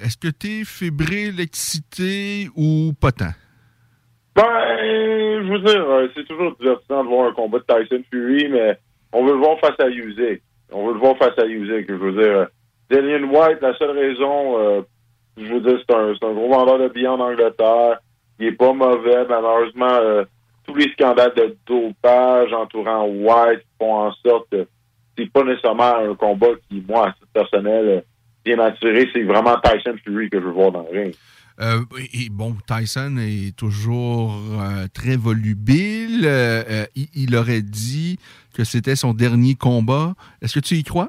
Est-ce 0.00 0.16
que 0.16 0.28
tu 0.28 0.60
es 0.60 0.64
fébrile, 0.64 1.40
excité 1.40 2.48
ou 2.54 2.92
pas 3.00 3.10
tant? 3.10 3.32
Ben, 4.34 4.42
je 5.42 5.52
veux 5.52 5.58
dire, 5.58 5.90
euh, 5.90 6.08
c'est 6.14 6.26
toujours 6.26 6.56
divertissant 6.58 7.04
de 7.04 7.08
voir 7.08 7.28
un 7.28 7.32
combat 7.32 7.58
de 7.58 7.64
Tyson 7.64 8.02
Fury, 8.10 8.48
mais 8.48 8.78
on 9.12 9.24
veut 9.24 9.32
le 9.32 9.38
voir 9.38 9.58
face 9.60 9.78
à 9.78 9.88
Usyk. 9.88 10.42
On 10.70 10.86
veut 10.86 10.94
le 10.94 10.98
voir 10.98 11.16
face 11.18 11.38
à 11.38 11.44
Usyk. 11.44 11.86
Je 11.88 11.94
veux 11.94 12.12
dire, 12.12 12.36
euh, 12.38 12.46
Dillian 12.90 13.28
White, 13.28 13.60
la 13.60 13.76
seule 13.76 13.98
raison, 13.98 14.58
euh, 14.58 14.82
je 15.36 15.52
veux 15.52 15.60
dire, 15.60 15.78
c'est 15.86 15.94
un, 15.94 16.12
un 16.12 16.32
gros 16.32 16.48
vendeur 16.48 16.78
de 16.78 16.88
billets 16.88 17.08
en 17.08 17.20
Angleterre. 17.20 17.98
Il 18.38 18.46
est 18.46 18.52
pas 18.52 18.72
mauvais. 18.72 19.26
Malheureusement, 19.28 20.24
tous 20.66 20.74
les 20.74 20.90
scandales 20.92 21.34
de 21.36 21.56
dopage 21.66 22.52
entourant 22.52 23.04
White 23.06 23.62
font 23.78 23.94
en 23.94 24.12
sorte 24.12 24.48
que 24.50 24.66
c'est 25.16 25.30
pas 25.30 25.44
nécessairement 25.44 25.96
un 25.96 26.14
combat 26.14 26.48
qui, 26.68 26.82
moi, 26.88 27.08
à 27.08 27.12
titre 27.12 27.28
personnel, 27.32 28.02
vient 28.44 28.56
m'attirer. 28.56 29.08
C'est 29.12 29.22
vraiment 29.22 29.56
Tyson 29.62 29.96
Fury 30.02 30.30
que 30.30 30.40
je 30.40 30.46
veux 30.46 30.52
voir 30.52 30.72
dans 30.72 30.86
le 30.90 30.98
ring. 30.98 31.14
Euh, 31.62 31.82
et 32.12 32.28
bon, 32.28 32.56
Tyson 32.66 33.16
est 33.18 33.56
toujours 33.56 34.34
euh, 34.60 34.86
très 34.92 35.16
volubile. 35.16 36.22
Euh, 36.24 36.62
euh, 36.68 36.86
il, 37.14 37.36
aurait 37.36 37.62
dit 37.62 38.18
que 38.54 38.64
c'était 38.64 38.96
son 38.96 39.14
dernier 39.14 39.54
combat. 39.54 40.14
Est-ce 40.40 40.54
que 40.54 40.64
tu 40.64 40.74
y 40.74 40.82
crois? 40.82 41.08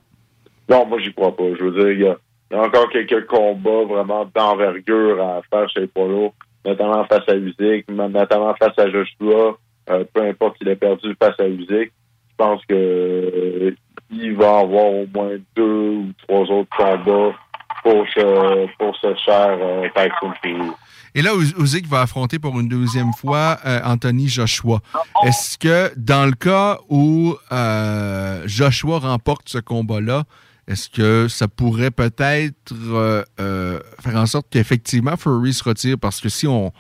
Non, 0.70 0.86
moi, 0.86 1.00
j'y 1.00 1.12
crois 1.14 1.36
pas. 1.36 1.56
Je 1.58 1.64
veux 1.64 1.72
dire, 1.72 1.92
il 1.92 2.02
y 2.02 2.08
a, 2.08 2.62
encore 2.62 2.90
quelques 2.92 3.26
combats 3.26 3.84
vraiment 3.86 4.30
d'envergure 4.36 5.22
à 5.22 5.42
faire 5.50 5.68
chez 5.70 5.88
Polo, 5.88 6.34
notamment 6.64 7.04
face 7.06 7.28
à 7.28 7.36
Usyk, 7.36 7.90
notamment 7.90 8.54
face 8.56 8.78
à 8.78 8.92
Joshua. 8.92 9.58
Peu 9.86 10.22
importe 10.22 10.58
s'il 10.60 10.70
a 10.70 10.76
perdu 10.76 11.16
face 11.20 11.38
à 11.40 11.48
Usyk, 11.48 11.92
je 11.92 12.36
pense 12.38 12.64
que 12.68 13.76
il 14.12 14.36
va 14.36 14.60
avoir 14.60 14.86
au 14.86 15.08
moins 15.14 15.36
deux 15.56 15.90
ou 15.90 16.12
trois 16.28 16.42
autres 16.42 16.70
combats 16.78 17.36
pour 17.84 18.06
ce, 18.16 18.68
pour 18.78 18.96
ce 18.96 19.14
cher 19.24 19.58
euh, 19.62 19.88
Tyson 19.96 20.34
Fury. 20.42 20.72
Et 21.16 21.22
là, 21.22 21.32
Uz- 21.36 21.54
Usyk 21.60 21.86
va 21.88 22.02
affronter 22.02 22.40
pour 22.40 22.60
une 22.60 22.68
deuxième 22.68 23.14
fois 23.14 23.60
euh, 23.66 23.80
Anthony 23.84 24.28
Joshua. 24.28 24.80
Est-ce 25.24 25.60
que 25.60 25.92
dans 25.96 26.26
le 26.26 26.32
cas 26.32 26.80
où 26.90 27.36
euh, 27.52 28.42
Joshua 28.48 28.98
remporte 28.98 29.48
ce 29.48 29.60
combat-là, 29.60 30.24
est-ce 30.68 30.90
que 30.90 31.28
ça 31.28 31.48
pourrait 31.48 31.92
peut-être 31.92 32.74
euh, 32.74 33.24
euh, 33.40 33.80
faire 34.02 34.16
en 34.16 34.26
sorte 34.26 34.48
qu'effectivement 34.50 35.16
Fury 35.18 35.54
se 35.54 35.64
retire? 35.64 35.98
Parce 36.00 36.20
que 36.20 36.30
si 36.30 36.48
on 36.48 36.72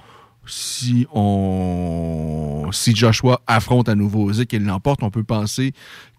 si 0.46 1.06
on 1.14 2.70
si 2.72 2.96
Joshua 2.96 3.40
affronte 3.46 3.88
à 3.88 3.96
nouveau 3.96 4.32
Usyk 4.32 4.54
et 4.54 4.60
l'emporte, 4.60 5.04
on 5.04 5.12
peut 5.12 5.24
penser 5.24 5.74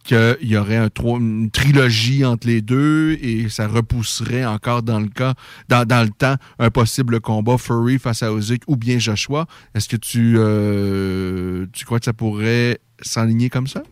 qu'il 0.05 0.37
y 0.49 0.57
aurait 0.57 0.89
une 1.05 1.51
trilogie 1.51 2.25
entre 2.25 2.47
les 2.47 2.61
deux 2.61 3.13
et 3.21 3.49
ça 3.49 3.67
repousserait 3.67 4.45
encore 4.45 4.83
dans 4.83 5.01
le 5.01 5.09
cas, 5.09 5.35
dans, 5.69 5.85
dans 5.87 6.03
le 6.03 6.11
temps, 6.11 6.35
un 6.59 6.71
possible 6.71 7.21
combat 7.21 7.59
Fury 7.59 7.99
face 7.99 8.23
à 8.23 8.31
Usyk 8.33 8.63
ou 8.69 8.77
bien 8.77 8.99
Joshua. 8.99 9.47
Est-ce 9.75 9.89
que 9.89 9.97
tu, 9.97 10.35
euh, 10.39 11.67
tu 11.73 11.85
crois 11.85 11.99
que 11.99 12.05
ça 12.05 12.13
pourrait 12.13 12.79
s'enligner 13.01 13.49
comme 13.51 13.67
ça? 13.67 13.83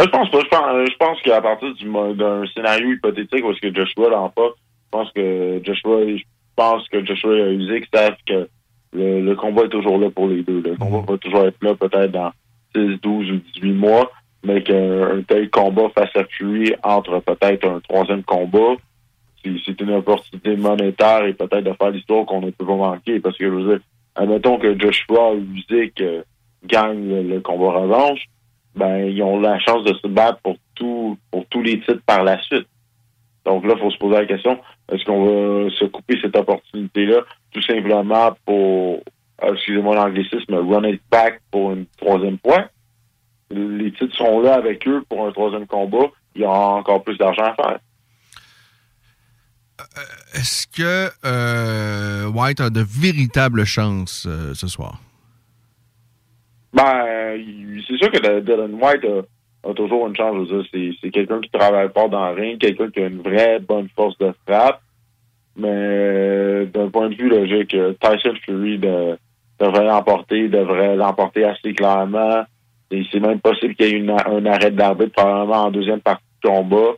Euh, 0.00 0.04
Je 0.04 0.10
pense 0.10 0.30
pas. 0.30 0.40
Je 0.40 0.48
pense, 0.48 0.90
je 0.90 0.96
pense 0.96 1.22
qu'à 1.22 1.40
partir 1.40 1.68
d'un 2.16 2.44
scénario 2.54 2.92
hypothétique 2.92 3.44
où 3.44 3.50
est-ce 3.52 3.60
que 3.60 3.74
Joshua 3.74 4.10
l'emporte, 4.10 4.56
je 4.58 4.98
pense 4.98 5.12
que 5.12 5.60
Joshua, 5.64 6.00
je 6.16 6.22
pense 6.56 6.88
que 6.88 7.04
Joshua 7.04 7.36
et 7.36 7.54
Usyk 7.54 7.86
savent 7.94 8.16
que 8.26 8.48
le, 8.92 9.20
le 9.22 9.36
combat 9.36 9.62
est 9.64 9.68
toujours 9.68 9.98
là 9.98 10.10
pour 10.10 10.28
les 10.28 10.42
deux. 10.42 10.62
Le 10.62 10.76
combat 10.76 11.04
va 11.12 11.18
toujours 11.18 11.44
être 11.46 11.62
là 11.62 11.74
peut-être 11.74 12.10
dans 12.10 12.32
6, 12.74 12.98
12 13.02 13.30
ou 13.30 13.36
18 13.54 13.72
mois, 13.72 14.10
mais 14.42 14.62
qu'un 14.62 15.18
un 15.18 15.22
tel 15.22 15.50
combat 15.50 15.88
face 15.94 16.14
à 16.16 16.24
Fury 16.24 16.74
entre 16.82 17.20
peut-être 17.20 17.68
un 17.68 17.80
troisième 17.80 18.22
combat, 18.22 18.76
c'est 19.42 19.80
une 19.80 19.92
opportunité 19.92 20.56
monétaire 20.56 21.24
et 21.24 21.32
peut-être 21.32 21.64
de 21.64 21.72
faire 21.72 21.90
l'histoire 21.90 22.26
qu'on 22.26 22.40
ne 22.40 22.50
peut 22.50 22.66
pas 22.66 22.76
manquer. 22.76 23.20
Parce 23.20 23.36
que 23.36 23.44
je 23.44 23.50
veux 23.50 23.68
dire, 23.68 23.80
admettons 24.14 24.58
que 24.58 24.78
Joshua 24.78 25.34
Usyk 25.34 26.00
euh, 26.00 26.22
gagnent 26.64 27.08
le, 27.08 27.22
le 27.22 27.40
combat 27.40 27.80
revanche, 27.80 28.26
ben 28.74 29.06
ils 29.06 29.22
ont 29.22 29.40
la 29.40 29.58
chance 29.58 29.84
de 29.84 29.94
se 29.94 30.06
battre 30.06 30.40
pour 30.42 30.56
tout 30.74 31.18
pour 31.30 31.44
tous 31.46 31.62
les 31.62 31.80
titres 31.80 32.02
par 32.06 32.22
la 32.22 32.40
suite. 32.42 32.66
Donc 33.44 33.64
là, 33.64 33.74
il 33.76 33.80
faut 33.80 33.90
se 33.90 33.98
poser 33.98 34.16
la 34.16 34.26
question, 34.26 34.58
est-ce 34.92 35.04
qu'on 35.04 35.24
va 35.24 35.70
se 35.70 35.84
couper 35.86 36.18
cette 36.20 36.36
opportunité-là 36.36 37.22
tout 37.52 37.62
simplement 37.62 38.32
pour 38.44 39.02
euh, 39.42 39.54
excusez-moi 39.54 39.96
l'anglicisme, 39.96 40.54
run 40.54 40.84
it 40.84 41.00
back 41.10 41.40
pour 41.50 41.72
une 41.72 41.86
troisième 41.98 42.38
fois? 42.38 42.68
Les 43.50 43.92
titres 43.92 44.16
sont 44.16 44.40
là 44.40 44.54
avec 44.54 44.86
eux 44.86 45.02
pour 45.08 45.26
un 45.26 45.32
troisième 45.32 45.66
combat. 45.66 46.06
Il 46.34 46.42
y 46.42 46.44
a 46.44 46.50
encore 46.50 47.02
plus 47.02 47.18
d'argent 47.18 47.44
à 47.44 47.54
faire. 47.54 47.78
Est-ce 50.34 50.66
que 50.68 51.10
euh, 51.24 52.26
White 52.26 52.60
a 52.60 52.70
de 52.70 52.82
véritables 52.82 53.64
chances 53.64 54.26
euh, 54.28 54.54
ce 54.54 54.68
soir? 54.68 55.00
Ben, 56.72 57.36
c'est 57.88 57.96
sûr 57.96 58.12
que 58.12 58.40
Dylan 58.40 58.74
White 58.74 59.04
a, 59.04 59.68
a 59.70 59.74
toujours 59.74 60.06
une 60.06 60.14
chance. 60.14 60.48
C'est, 60.70 61.10
quelqu'un 61.10 61.40
qui 61.40 61.50
travaille 61.50 61.88
fort 61.92 62.08
dans 62.08 62.30
le 62.30 62.40
ring, 62.40 62.60
quelqu'un 62.60 62.90
qui 62.90 63.00
a 63.00 63.06
une 63.06 63.22
vraie 63.22 63.58
bonne 63.58 63.88
force 63.96 64.16
de 64.18 64.32
frappe. 64.46 64.80
Mais 65.56 65.68
euh, 65.68 66.66
d'un 66.66 66.88
point 66.90 67.08
de 67.08 67.16
vue 67.16 67.28
logique, 67.28 67.74
euh, 67.74 67.94
Tyson 68.00 68.34
Fury 68.44 68.78
de- 68.78 69.18
devrait 69.58 69.84
l'emporter, 69.84 70.48
devrait 70.48 70.94
l'emporter 70.94 71.44
assez 71.44 71.72
clairement. 71.72 72.44
Et 72.90 73.04
c'est 73.10 73.20
même 73.20 73.40
possible 73.40 73.74
qu'il 73.74 73.86
y 73.86 73.90
ait 73.90 73.98
une- 73.98 74.10
un 74.10 74.46
arrêt 74.46 74.70
d'arbitre 74.70 75.12
probablement 75.12 75.64
en 75.64 75.70
deuxième 75.70 76.00
partie 76.00 76.24
de 76.42 76.48
combat. 76.48 76.94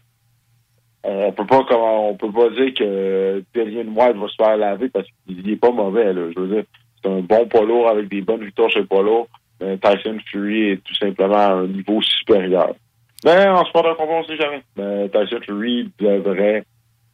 On 1.04 1.32
peut 1.32 1.46
pas 1.46 1.64
comment 1.68 2.10
on 2.10 2.16
peut 2.16 2.30
pas 2.30 2.48
dire 2.50 2.72
que 2.74 3.42
Dillian 3.54 3.92
White 3.92 4.16
va 4.16 4.28
se 4.28 4.36
faire 4.36 4.56
laver 4.56 4.88
parce 4.88 5.06
qu'il 5.26 5.50
est 5.50 5.56
pas 5.56 5.72
mauvais. 5.72 6.12
Là. 6.12 6.30
Je 6.34 6.40
veux 6.40 6.54
dire, 6.54 6.64
c'est 7.02 7.10
un 7.10 7.20
bon 7.20 7.46
lourd 7.66 7.88
avec 7.88 8.08
des 8.08 8.20
bonnes 8.20 8.44
victoires 8.44 8.70
chez. 8.70 8.84
Mais 9.60 9.78
Tyson 9.78 10.18
Fury 10.26 10.70
est 10.70 10.84
tout 10.84 10.94
simplement 10.94 11.36
à 11.36 11.52
un 11.52 11.66
niveau 11.66 12.00
supérieur. 12.02 12.74
Mais 13.24 13.48
en 13.48 13.64
sport 13.64 13.82
de 13.84 13.94
combat, 13.94 14.14
on 14.14 14.24
sait 14.24 14.36
jamais. 14.36 14.62
Mais 14.76 15.08
Tyson 15.08 15.40
Fury 15.44 15.90
devrait 15.98 16.64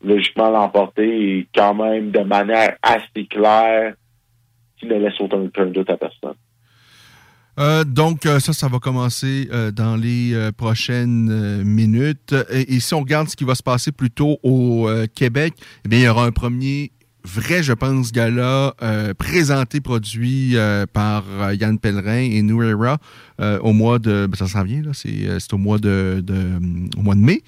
logiquement 0.03 0.51
l'emporter 0.51 1.39
et 1.39 1.47
quand 1.55 1.75
même 1.75 2.11
de 2.11 2.21
manière 2.21 2.77
assez 2.83 3.27
claire 3.29 3.95
qui 4.79 4.87
ne 4.87 4.95
laisse 4.95 5.21
aucun 5.21 5.67
doute 5.67 5.91
à 5.91 5.97
personne. 5.97 6.35
Euh, 7.59 7.83
donc, 7.85 8.25
euh, 8.25 8.39
ça, 8.39 8.53
ça 8.53 8.69
va 8.69 8.79
commencer 8.79 9.49
euh, 9.53 9.71
dans 9.73 9.97
les 9.97 10.51
prochaines 10.57 11.63
minutes. 11.65 12.35
Et, 12.51 12.81
si 12.81 12.95
on 12.95 13.01
regarde 13.01 13.29
ce 13.29 13.37
qui 13.37 13.45
va 13.45 13.55
se 13.55 13.63
passer 13.63 13.93
plutôt 13.93 14.39
au 14.43 14.89
Québec, 15.15 15.55
eh 15.85 15.89
bien, 15.89 15.99
il 15.99 16.05
y 16.05 16.09
aura 16.09 16.25
un 16.25 16.31
premier 16.31 16.93
vrai, 17.25 17.63
je 17.63 17.73
pense, 17.73 18.13
gala 18.13 18.75
présenté, 19.19 19.81
produit 19.81 20.57
par 20.93 21.25
Yann 21.53 21.79
Pellerin 21.79 22.21
et 22.21 22.43
euh, 23.41 23.59
au 23.61 23.73
mois 23.73 23.99
de... 23.99 24.27
ben, 24.27 24.37
ça 24.37 24.47
s'en 24.47 24.63
vient, 24.63 24.83
là. 24.83 24.91
C'est 24.93 25.53
au 25.53 25.59
mois 25.59 25.79
de, 25.79 26.25
au 26.97 27.03
mois 27.03 27.15
de 27.15 27.21
mai. 27.21 27.43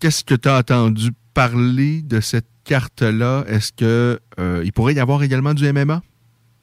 Qu'est-ce 0.00 0.24
que 0.24 0.34
tu 0.34 0.48
as 0.48 0.58
entendu 0.58 1.10
parler 1.34 2.02
de 2.02 2.20
cette 2.20 2.48
carte-là? 2.64 3.44
Est-ce 3.48 3.72
que 3.72 4.18
il 4.64 4.72
pourrait 4.72 4.94
y 4.94 5.00
avoir 5.00 5.22
également 5.22 5.54
du 5.54 5.70
MMA? 5.70 6.02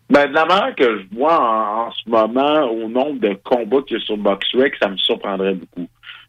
Ben, 0.10 0.28
de 0.28 0.34
la 0.34 0.46
manière 0.46 0.76
que 0.76 1.00
je 1.00 1.16
vois 1.16 1.38
en, 1.40 1.88
en 1.88 1.92
ce 1.92 2.10
moment 2.10 2.64
au 2.72 2.88
nombre 2.88 3.20
de 3.20 3.34
combats 3.44 3.82
qu'il 3.82 3.98
y 3.98 4.02
a 4.02 4.04
sur 4.04 4.18
BoxRec, 4.18 4.76
ça 4.82 4.88
me 4.88 4.98
surprendrait 4.98 5.54
beaucoup. 5.54 5.88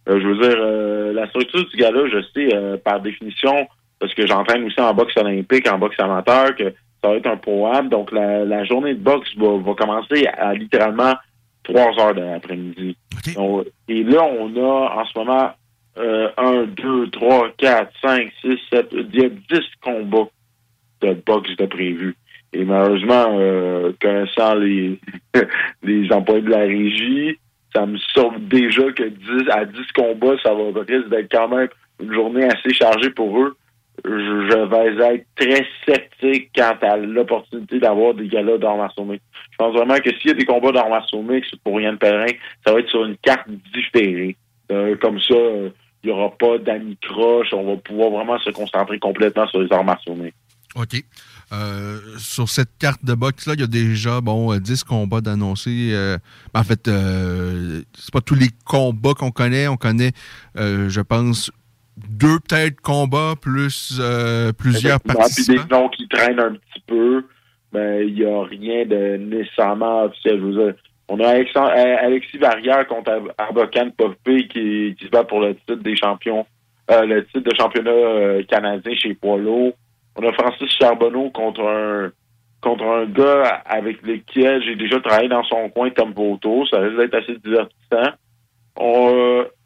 Euh, 0.08 0.20
je 0.20 0.26
veux 0.26 0.38
dire, 0.38 0.56
euh, 0.58 1.12
la 1.12 1.28
structure 1.28 1.64
du 1.68 1.76
gala, 1.76 2.08
je 2.08 2.22
sais, 2.34 2.54
euh, 2.54 2.76
par 2.76 3.00
définition, 3.00 3.68
parce 4.00 4.12
que 4.14 4.26
j'entraîne 4.26 4.64
aussi 4.64 4.80
en 4.80 4.94
boxe 4.94 5.16
olympique, 5.16 5.70
en 5.70 5.78
boxe 5.78 5.98
amateur, 6.00 6.56
que 6.56 6.74
ça 7.02 7.10
va 7.10 7.16
être 7.16 7.26
un 7.26 7.36
programme. 7.36 7.88
Donc, 7.88 8.10
la, 8.10 8.44
la 8.44 8.64
journée 8.64 8.94
de 8.94 9.00
boxe 9.00 9.28
va, 9.36 9.58
va 9.58 9.74
commencer 9.74 10.26
à, 10.26 10.54
littéralement 10.54 11.14
trois 11.62 11.92
heures 12.00 12.14
de 12.14 12.22
l'après-midi. 12.22 12.96
Donc, 13.36 13.66
Et 13.88 14.02
là, 14.02 14.24
on 14.24 14.56
a 14.56 15.00
en 15.00 15.04
ce 15.04 15.18
moment 15.18 15.50
euh, 15.98 16.30
un, 16.36 16.64
deux, 16.64 17.10
trois, 17.10 17.50
quatre, 17.58 17.92
cinq, 18.00 18.32
six, 18.40 18.58
sept, 18.72 18.88
il 18.92 19.20
y 19.20 19.24
a 19.24 19.28
dix 19.28 19.66
combats 19.82 20.28
de 21.02 21.12
boxe 21.26 21.54
de 21.56 21.66
prévu. 21.66 22.16
Et 22.52 22.64
malheureusement, 22.64 23.36
euh, 23.38 23.92
connaissant 24.00 24.54
les, 24.54 24.98
les 25.82 26.10
employés 26.12 26.42
de 26.42 26.50
la 26.50 26.60
régie, 26.60 27.38
ça 27.74 27.86
me 27.86 27.98
sort 28.14 28.34
déjà 28.40 28.90
que 28.92 29.04
10 29.04 29.50
à 29.50 29.64
10 29.64 29.78
combats, 29.94 30.36
ça 30.42 30.54
va 30.54 30.80
risque 30.80 31.08
d'être 31.10 31.30
quand 31.30 31.48
même 31.48 31.68
une 32.00 32.12
journée 32.12 32.44
assez 32.44 32.72
chargée 32.72 33.10
pour 33.10 33.38
eux. 33.38 33.56
je, 34.04 34.10
je 34.10 34.96
vais 34.96 35.16
être 35.16 35.26
très 35.36 35.66
sceptique 35.86 36.50
quant 36.54 36.76
à 36.80 36.96
l'opportunité 36.96 37.78
d'avoir 37.78 38.14
des 38.14 38.28
galas 38.28 38.58
martiaux 38.58 39.04
mixtes. 39.04 39.24
Je 39.50 39.56
pense 39.58 39.74
vraiment 39.74 39.96
que 39.96 40.10
s'il 40.16 40.28
y 40.28 40.30
a 40.30 40.34
des 40.34 40.46
combats 40.46 40.72
martiaux 40.88 41.22
mixtes 41.22 41.56
pour 41.64 41.80
Yann 41.80 41.98
Perrin, 41.98 42.32
ça 42.64 42.72
va 42.72 42.80
être 42.80 42.88
sur 42.88 43.04
une 43.04 43.16
carte 43.18 43.48
différée. 43.74 44.36
Euh, 44.70 44.96
comme 44.96 45.20
ça, 45.20 45.34
euh, 45.34 45.70
il 46.02 46.10
n'y 46.10 46.12
aura 46.12 46.30
pas 46.30 46.58
d'amis 46.58 46.96
croche. 47.02 47.52
On 47.52 47.74
va 47.74 47.76
pouvoir 47.76 48.10
vraiment 48.10 48.38
se 48.38 48.50
concentrer 48.50 48.98
complètement 48.98 49.46
sur 49.48 49.60
les 49.60 49.68
martiaux 49.84 50.14
mixtes. 50.14 50.36
OK. 50.76 51.02
Euh, 51.52 51.98
sur 52.18 52.48
cette 52.48 52.76
carte 52.78 53.04
de 53.04 53.14
boxe-là, 53.14 53.54
il 53.54 53.60
y 53.60 53.64
a 53.64 53.66
déjà 53.66 54.20
bon, 54.20 54.52
euh, 54.52 54.58
10 54.60 54.84
combats 54.84 55.20
d'annoncés. 55.22 55.90
Euh, 55.92 56.18
en 56.54 56.62
fait, 56.62 56.88
euh, 56.88 57.80
c'est 57.96 58.12
pas 58.12 58.20
tous 58.20 58.34
les 58.34 58.48
combats 58.66 59.14
qu'on 59.14 59.30
connaît. 59.30 59.66
On 59.66 59.76
connaît, 59.76 60.12
euh, 60.58 60.88
je 60.90 61.00
pense, 61.00 61.50
deux 61.96 62.38
peut-être 62.40 62.80
combats 62.80 63.34
plus 63.40 63.98
euh, 63.98 64.52
plusieurs 64.52 65.00
participants. 65.00 65.54
Puis 65.54 65.68
des 65.68 65.74
noms 65.74 65.88
qui 65.88 66.08
traînent 66.08 66.40
un 66.40 66.52
petit 66.52 66.82
peu, 66.86 67.24
mais 67.72 68.06
il 68.06 68.14
n'y 68.14 68.24
a 68.24 68.42
rien 68.44 68.84
de 68.84 69.16
nécessairement 69.16 70.04
officiel. 70.04 70.40
Je 70.40 70.44
veux 70.44 70.64
dire, 70.64 70.74
on 71.08 71.18
a 71.20 71.34
euh, 71.34 71.96
Alexis 72.02 72.38
Barrière 72.38 72.86
contre 72.86 73.10
Ar- 73.10 73.46
Arbocan 73.46 73.90
Poppé 73.96 74.46
qui, 74.48 74.94
qui 74.98 75.04
se 75.06 75.10
bat 75.10 75.24
pour 75.24 75.40
le 75.40 75.54
titre 75.54 75.76
des 75.76 75.96
champions, 75.96 76.46
euh, 76.90 77.06
le 77.06 77.24
titre 77.26 77.50
de 77.50 77.56
championnat 77.56 77.90
euh, 77.90 78.42
canadien 78.44 78.94
chez 78.94 79.16
lourd. 79.22 79.72
On 80.18 80.28
a 80.28 80.32
Francis 80.32 80.70
Charbonneau 80.78 81.30
contre 81.30 81.62
un 81.62 82.10
contre 82.60 82.84
un 82.84 83.06
gars 83.06 83.62
avec 83.64 84.02
lequel 84.02 84.62
j'ai 84.64 84.74
déjà 84.74 84.98
travaillé 85.00 85.28
dans 85.28 85.44
son 85.44 85.68
coin, 85.68 85.90
Tom 85.90 86.12
Voto. 86.12 86.66
Ça 86.66 86.80
risque 86.80 86.96
d'être 86.96 87.14
assez 87.14 87.36
divertissant. 87.36 88.14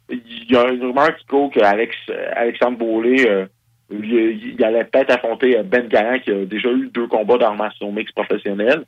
Il 0.09 0.51
y 0.51 0.55
a 0.55 0.69
une 0.69 0.85
rumeur 0.85 1.15
qui 1.15 1.25
court 1.25 1.49
qu'Alex 1.49 1.95
Alexandre 2.35 2.77
Beaulé 2.77 3.25
euh, 3.27 3.47
il, 3.89 4.63
allait 4.63 4.83
peut-être 4.85 5.11
affronter 5.11 5.57
euh, 5.57 5.63
Ben 5.63 5.87
Garant 5.87 6.19
qui 6.19 6.31
a 6.31 6.45
déjà 6.45 6.69
eu 6.71 6.89
deux 6.93 7.07
combats 7.07 7.37
d'armation 7.37 7.91
mixte 7.91 8.15
professionnels. 8.15 8.85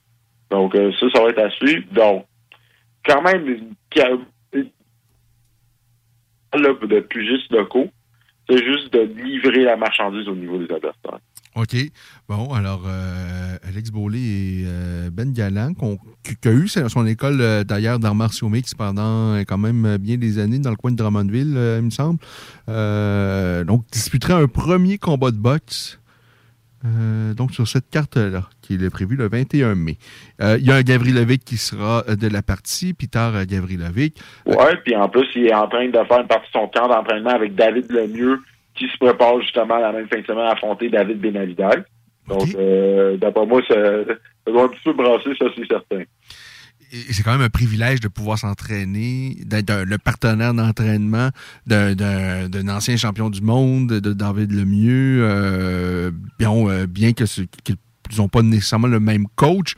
Donc 0.52 0.76
euh, 0.76 0.92
ça, 1.00 1.08
ça 1.14 1.22
va 1.22 1.30
être 1.30 1.40
à 1.40 1.50
suivre. 1.50 1.86
Donc, 1.92 2.26
quand 3.04 3.22
même, 3.24 3.76
de 6.54 7.00
pugistes 7.02 7.52
locaux, 7.52 7.90
c'est 8.50 8.64
juste 8.64 8.94
de 8.94 9.02
livrer 9.02 9.64
la 9.64 9.76
marchandise 9.76 10.28
au 10.28 10.36
niveau 10.36 10.58
des 10.58 10.74
adversaires. 10.74 11.20
OK. 11.56 11.74
Bon, 12.28 12.54
alors, 12.54 12.84
euh, 12.86 13.58
Alex 13.66 13.90
Beaulé 13.90 14.20
et 14.20 14.64
euh, 14.68 15.10
Ben 15.10 15.32
Galland, 15.32 15.74
qui, 16.22 16.36
qui 16.36 16.48
a 16.50 16.52
eu 16.52 16.68
son 16.68 17.06
école 17.08 17.40
euh, 17.40 17.64
d'ailleurs 17.64 17.98
d'arts 17.98 18.14
martiaux 18.14 18.50
mixtes 18.50 18.76
pendant 18.76 19.36
euh, 19.36 19.44
quand 19.48 19.58
même 19.58 19.86
euh, 19.86 19.98
bien 19.98 20.18
des 20.18 20.38
années 20.38 20.60
dans 20.60 20.70
le 20.70 20.76
coin 20.76 20.92
de 20.92 20.98
Drummondville, 20.98 21.58
il 21.78 21.86
me 21.86 21.90
semble. 21.92 22.20
Donc, 23.66 23.86
disputerait 23.90 24.34
un 24.34 24.48
premier 24.48 24.98
combat 24.98 25.32
de 25.32 25.38
boxe. 25.38 25.98
donc, 27.38 27.54
sur 27.54 27.70
cette 27.70 27.90
carte-là, 27.90 28.50
qui 28.62 28.74
est 28.74 28.90
prévue 28.90 29.16
le 29.16 29.30
21 29.30 29.76
mai. 29.76 29.98
Il 30.42 30.66
y 30.66 30.72
a 30.72 30.76
un 30.76 30.82
Gavrilovic 30.82 31.46
qui 31.46 31.56
sera 31.56 32.04
de 32.04 32.28
la 32.28 32.42
partie, 32.42 32.94
Peter 32.94 33.32
Gavrilovic. 33.48 34.20
Ouais, 34.46 34.76
puis 34.84 34.94
en 34.96 35.08
plus, 35.08 35.26
il 35.36 35.48
est 35.48 35.54
en 35.54 35.70
train 35.70 35.88
de 35.88 35.94
faire 35.94 36.20
une 36.20 36.28
partie 36.28 36.48
de 36.48 36.60
son 36.60 36.68
camp 36.68 36.90
d'entraînement 36.90 37.30
avec 37.30 37.56
David 37.56 37.90
Lemieux, 37.92 38.42
qui 38.76 38.88
se 38.90 38.98
prépare 38.98 39.40
justement 39.42 39.78
la 39.78 39.92
même 39.92 40.08
fin 40.08 40.20
de 40.20 40.26
semaine 40.26 40.46
à 40.46 40.52
affronter 40.52 40.90
David 40.90 41.20
Benavidal. 41.20 41.86
Donc, 42.28 42.56
euh, 42.56 43.18
d'après 43.18 43.46
moi, 43.46 43.62
ça, 43.68 43.76
ça 43.76 44.52
doit 44.52 44.64
un 44.66 44.68
petit 44.68 44.82
peu 44.84 44.94
brasser, 44.94 45.30
ça, 45.40 45.46
c'est 45.56 45.68
certain. 45.68 46.04
Et 46.92 47.14
c'est 47.14 47.24
quand 47.24 47.32
même 47.34 47.42
un 47.42 47.50
privilège 47.50 48.00
de 48.00 48.08
pouvoir 48.08 48.38
s'entraîner, 48.38 49.38
d'être 49.46 49.84
le 49.86 49.98
partenaire 49.98 50.54
d'entraînement 50.54 51.30
d'un- 51.66 52.68
ancien 52.70 52.96
champion 52.96 53.30
du 53.30 53.42
monde, 53.42 53.88
de 54.00 54.14
David 54.14 54.52
Lemieux. 54.52 55.20
Euh, 55.24 56.12
bon, 56.40 56.70
euh, 56.70 56.86
bien 56.88 57.14
que 57.14 57.24
qu'ils 57.64 57.78
n'ont 58.18 58.28
pas 58.30 58.42
nécessairement 58.44 58.88
le 58.88 59.00
même 59.00 59.26
coach, 59.36 59.76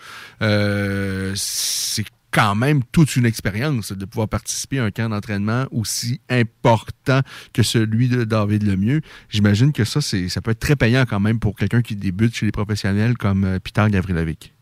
c'est 1.36 2.04
quand 2.32 2.56
même 2.56 2.82
toute 2.92 3.16
une 3.16 3.26
expérience 3.26 3.92
de 3.92 4.06
pouvoir 4.06 4.28
participer 4.28 4.80
à 4.80 4.84
un 4.84 4.92
camp 4.92 5.10
d'entraînement 5.10 5.66
aussi 5.72 6.20
important 6.30 7.22
que 7.54 7.64
celui 7.64 8.10
de 8.10 8.24
David 8.24 8.64
Lemieux. 8.64 9.02
J'imagine 9.30 9.72
que 9.72 9.84
ça, 9.84 10.02
c'est 10.02 10.30
ça 10.30 10.42
peut 10.42 10.52
être 10.52 10.60
très 10.60 10.76
payant 10.76 11.04
quand 11.10 11.20
même 11.20 11.40
pour 11.40 11.56
quelqu'un 11.56 11.82
qui 11.82 11.96
débute 11.96 12.36
chez 12.36 12.46
les 12.46 12.52
professionnels 12.52 13.18
comme 13.18 13.44
euh, 13.44 13.60
Peter 13.60 13.86
Gavrilovic. 13.90 14.54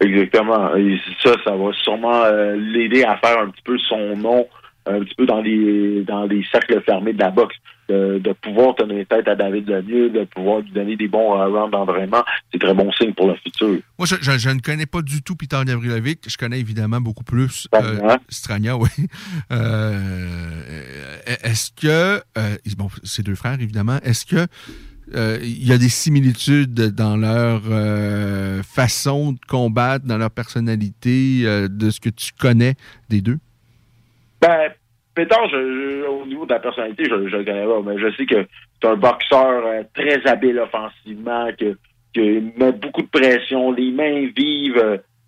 Exactement. 0.00 0.74
Et 0.76 0.98
ça, 1.22 1.34
ça 1.44 1.54
va 1.54 1.72
sûrement 1.84 2.24
euh, 2.24 2.56
l'aider 2.56 3.04
à 3.04 3.16
faire 3.18 3.38
un 3.38 3.50
petit 3.50 3.62
peu 3.64 3.78
son 3.78 4.16
nom, 4.16 4.46
un 4.86 5.00
petit 5.00 5.14
peu 5.14 5.26
dans 5.26 5.40
les 5.40 6.02
dans 6.02 6.24
les 6.24 6.44
cercles 6.50 6.82
fermés 6.84 7.12
de 7.12 7.20
la 7.20 7.30
boxe. 7.30 7.54
De, 7.92 8.18
de 8.20 8.32
pouvoir 8.32 8.74
tenir 8.74 9.04
tête 9.06 9.28
à 9.28 9.34
David 9.34 9.68
Lemieux, 9.68 10.08
de 10.08 10.24
pouvoir 10.24 10.60
lui 10.60 10.70
donner 10.70 10.96
des 10.96 11.08
bons 11.08 11.38
euh, 11.38 11.46
rounds 11.48 11.70
d'entraînement, 11.72 12.24
c'est 12.50 12.58
très 12.58 12.72
bon 12.72 12.90
signe 12.92 13.12
pour 13.12 13.26
le 13.28 13.34
futur. 13.34 13.80
Moi, 13.98 14.06
je, 14.06 14.14
je- 14.20 14.38
je 14.38 14.48
ne 14.50 14.60
connais 14.60 14.86
pas 14.86 15.02
du 15.02 15.20
tout 15.22 15.36
Peter 15.36 15.60
Gavrilovic. 15.66 16.20
Je 16.26 16.36
connais 16.38 16.58
évidemment 16.60 17.00
beaucoup 17.02 17.24
plus 17.24 17.68
euh, 17.74 18.16
Strania, 18.30 18.78
oui. 18.78 18.88
Euh, 19.50 21.16
est-ce 21.42 21.70
que, 21.72 22.22
euh, 22.38 22.56
bon, 22.76 22.88
ces 23.04 23.22
deux 23.22 23.34
frères, 23.34 23.60
évidemment, 23.60 23.98
est-ce 24.02 24.24
que 24.26 24.46
euh, 25.14 25.38
il 25.42 25.66
y 25.66 25.72
a 25.72 25.78
des 25.78 25.88
similitudes 25.90 26.72
dans 26.74 27.16
leur 27.16 27.62
euh, 27.68 28.62
façon 28.62 29.32
de 29.32 29.38
combattre, 29.48 30.06
dans 30.06 30.16
leur 30.18 30.30
personnalité, 30.30 31.42
euh, 31.44 31.68
de 31.68 31.90
ce 31.90 32.00
que 32.00 32.08
tu 32.08 32.30
connais 32.38 32.74
des 33.10 33.20
deux? 33.20 33.38
Ben, 34.40 34.70
Pétard, 35.14 35.48
je, 35.50 36.06
au 36.06 36.26
niveau 36.26 36.46
de 36.46 36.52
la 36.52 36.60
personnalité, 36.60 37.04
je, 37.04 37.28
je 37.28 37.36
le 37.36 37.44
connais 37.44 37.66
pas, 37.66 37.82
mais 37.84 37.98
je 37.98 38.16
sais 38.16 38.26
que 38.26 38.46
c'est 38.80 38.88
un 38.88 38.96
boxeur 38.96 39.66
euh, 39.66 39.82
très 39.94 40.26
habile 40.26 40.58
offensivement, 40.58 41.48
que, 41.58 41.76
que 42.14 42.40
met 42.58 42.72
beaucoup 42.72 43.02
de 43.02 43.08
pression, 43.08 43.72
les 43.72 43.90
mains 43.90 44.28
vives, 44.34 44.78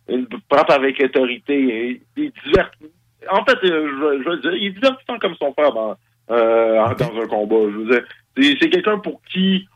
euh, 0.09 0.25
frappe 0.51 0.71
avec 0.71 1.01
autorité. 1.03 2.01
Il 2.17 2.25
est 2.25 2.33
diverti- 2.47 2.91
En 3.31 3.45
fait, 3.45 3.59
euh, 3.65 4.21
je, 4.23 4.29
veux 4.29 4.37
dire, 4.39 4.55
il 4.55 4.67
est 4.67 4.71
divertissant 4.71 5.19
comme 5.19 5.35
son 5.37 5.53
frère 5.53 5.73
dans, 5.73 5.97
euh, 6.31 6.95
dans 6.99 7.21
un 7.23 7.27
combat. 7.27 7.71
Je 7.71 7.77
veux 7.79 7.91
dire, 7.91 8.05
c'est 8.37 8.57
c'est 8.61 8.71
quelqu'un 8.71 8.99
pour 8.99 9.21
qui 9.31 9.67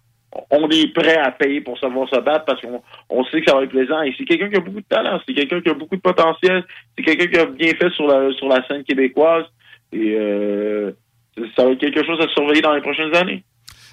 on 0.51 0.69
est 0.69 0.93
prêt 0.93 1.17
à 1.17 1.31
payer 1.31 1.63
pour 1.63 1.79
savoir 1.79 2.07
se 2.09 2.21
battre 2.21 2.45
parce 2.45 2.61
qu'on 2.61 2.83
on 3.09 3.25
sait 3.25 3.41
que 3.41 3.51
ça 3.51 3.57
va 3.57 3.63
être 3.65 3.71
plaisant. 3.71 4.03
Et 4.03 4.15
c'est 4.17 4.25
quelqu'un 4.27 4.51
qui 4.51 4.57
a 4.57 4.61
beaucoup 4.61 4.81
de 4.81 4.87
talent, 4.87 5.19
c'est 5.27 5.33
quelqu'un 5.35 5.61
qui 5.63 5.71
a 5.71 5.75
beaucoup 5.75 5.97
de 5.97 6.03
potentiel, 6.03 6.65
c'est 6.97 7.05
quelqu'un 7.05 7.27
qui 7.27 7.39
a 7.39 7.47
bien 7.47 7.71
fait 7.75 7.91
sur 7.91 8.07
la 8.07 8.31
sur 8.33 8.49
la 8.49 8.63
scène 8.67 8.85
québécoise. 8.85 9.45
Et 9.93 10.15
euh, 10.17 10.93
ça 11.57 11.65
va 11.65 11.73
être 11.73 11.81
quelque 11.81 12.05
chose 12.05 12.21
à 12.21 12.29
surveiller 12.29 12.63
dans 12.63 12.75
les 12.75 12.81
prochaines 12.81 13.15
années. 13.15 13.45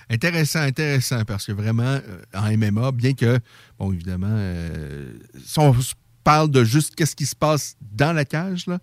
Intéressant, 0.09 0.59
intéressant, 0.59 1.23
parce 1.25 1.47
que 1.47 1.51
vraiment, 1.51 1.83
euh, 1.83 2.21
en 2.35 2.55
MMA, 2.55 2.91
bien 2.91 3.13
que, 3.13 3.39
bon, 3.79 3.91
évidemment, 3.91 4.27
euh, 4.29 5.13
si 5.43 5.59
on 5.59 5.75
parle 6.23 6.51
de 6.51 6.63
juste 6.63 6.95
qu'est-ce 6.95 7.15
qui 7.15 7.25
se 7.25 7.35
passe 7.35 7.75
dans 7.81 8.13
la 8.13 8.23
cage, 8.23 8.67
là, 8.67 8.77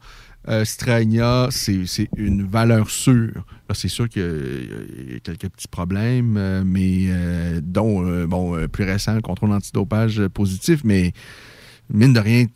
euh, 0.49 0.65
Strania, 0.65 1.49
c'est 1.53 2.09
une 2.17 2.45
valeur 2.45 2.91
sûre. 2.91 3.45
C'est 3.73 3.89
sûr 3.89 4.09
qu'il 4.09 4.23
y 4.23 5.13
y 5.13 5.17
a 5.17 5.21
quelques 5.21 5.49
petits 5.49 5.69
problèmes, 5.69 6.65
mais 6.65 7.09
dont, 7.63 8.25
bon, 8.27 8.67
plus 8.67 8.85
récent, 8.85 9.15
le 9.15 9.21
contrôle 9.21 9.53
antidopage 9.53 10.27
positif, 10.29 10.81
mais 10.83 11.13
mine 11.91 12.13
de 12.13 12.21
rien, 12.21 12.47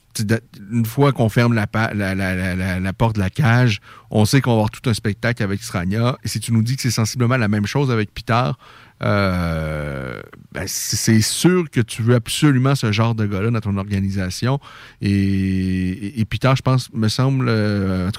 une 0.70 0.86
fois 0.86 1.12
qu'on 1.12 1.28
ferme 1.28 1.54
la, 1.54 1.66
porte 1.66 3.16
de 3.16 3.20
la 3.20 3.30
cage, 3.30 3.80
on 4.10 4.24
sait 4.24 4.40
qu'on 4.40 4.50
va 4.50 4.56
avoir 4.56 4.70
tout 4.70 4.88
un 4.88 4.94
spectacle 4.94 5.42
avec 5.42 5.62
Strania. 5.62 6.16
Et 6.24 6.28
si 6.28 6.40
tu 6.40 6.52
nous 6.52 6.62
dis 6.62 6.76
que 6.76 6.82
c'est 6.82 6.90
sensiblement 6.90 7.36
la 7.36 7.48
même 7.48 7.66
chose 7.66 7.90
avec 7.90 8.12
Pitar, 8.12 8.58
euh, 9.02 10.22
ben, 10.52 10.64
c'est 10.66 11.20
sûr 11.20 11.68
que 11.70 11.80
tu 11.80 12.02
veux 12.02 12.14
absolument 12.14 12.74
ce 12.74 12.92
genre 12.92 13.14
de 13.14 13.26
gars-là 13.26 13.50
dans 13.50 13.60
ton 13.60 13.76
organisation. 13.76 14.58
Et, 15.02 15.10
et, 15.10 16.20
et 16.20 16.26
je 16.30 16.62
pense, 16.62 16.92
me 16.92 17.08
semble, 17.08 17.48
euh, 17.48 18.10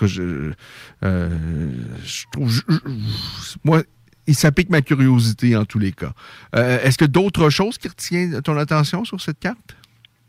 euh, 1.03 1.71
je 2.05 2.25
trouve, 2.31 2.61
moi, 3.63 3.81
il 4.27 4.35
s'applique 4.35 4.69
ma 4.69 4.81
curiosité 4.81 5.55
en 5.55 5.65
tous 5.65 5.79
les 5.79 5.93
cas. 5.93 6.11
Est-ce 6.53 6.97
que 6.97 7.05
d'autres 7.05 7.49
choses 7.49 7.77
qui 7.77 7.87
retiennent 7.87 8.41
ton 8.41 8.57
attention 8.57 9.05
sur 9.05 9.21
cette 9.21 9.39
carte? 9.39 9.76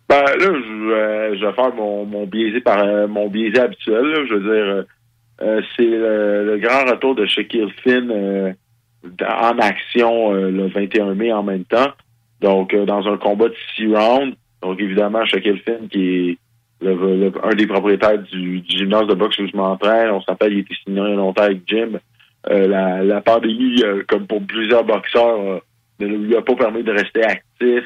Ben 0.09 0.23
là, 0.23 0.37
je, 0.39 0.91
euh, 0.93 1.37
je 1.39 1.45
vais 1.47 1.53
faire 1.53 1.75
mon, 1.75 2.05
mon 2.07 2.27
biaisé 2.27 2.61
par 2.61 2.83
euh, 2.83 3.07
mon 3.07 3.29
biaisé 3.29 3.59
habituel. 3.61 4.05
là. 4.07 4.25
Je 4.27 4.35
veux 4.35 4.41
dire, 4.41 4.65
euh, 4.75 4.83
euh, 5.43 5.63
c'est 5.77 5.85
le, 5.85 6.45
le 6.47 6.59
grand 6.59 6.85
retour 6.91 7.15
de 7.15 7.27
Shaquille 7.27 7.71
Finn 7.83 8.11
euh, 8.11 8.53
en 9.23 9.59
action 9.59 10.33
le 10.33 10.67
21 10.69 11.15
mai 11.15 11.33
en 11.33 11.43
même 11.43 11.65
temps. 11.65 11.93
Donc, 12.41 12.75
dans 12.75 13.07
un 13.07 13.17
combat 13.19 13.49
de 13.49 13.55
six 13.77 13.87
rounds. 13.95 14.35
Donc, 14.63 14.81
évidemment, 14.81 15.25
Shaquille 15.27 15.59
Finn, 15.59 15.89
qui 15.89 16.31
est 16.31 16.39
le- 16.85 16.95
le- 17.17 17.33
un 17.45 17.55
des 17.55 17.67
propriétaires 17.67 18.19
du, 18.19 18.61
du 18.61 18.77
gymnase 18.79 19.07
de 19.09 19.15
boxe 19.15 19.39
où 19.39 19.47
je 19.47 19.57
m'entraîne. 19.57 20.11
On 20.11 20.23
s'appelle, 20.23 20.53
il 20.53 20.61
était 20.61 20.75
signé 20.85 21.01
longtemps 21.01 21.43
avec 21.43 21.61
Jim. 21.67 21.99
Euh, 22.51 22.67
la, 22.67 23.03
la 23.05 23.21
pandémie, 23.21 23.83
euh, 23.85 24.03
comme 24.09 24.27
pour 24.27 24.41
plusieurs 24.47 24.85
boxeurs, 24.85 25.61
ne 26.01 26.07
lui 26.07 26.37
a 26.37 26.43
pas 26.43 26.55
permis 26.55 26.83
de 26.83 26.93
rester 26.93 27.25
actif. 27.25 27.85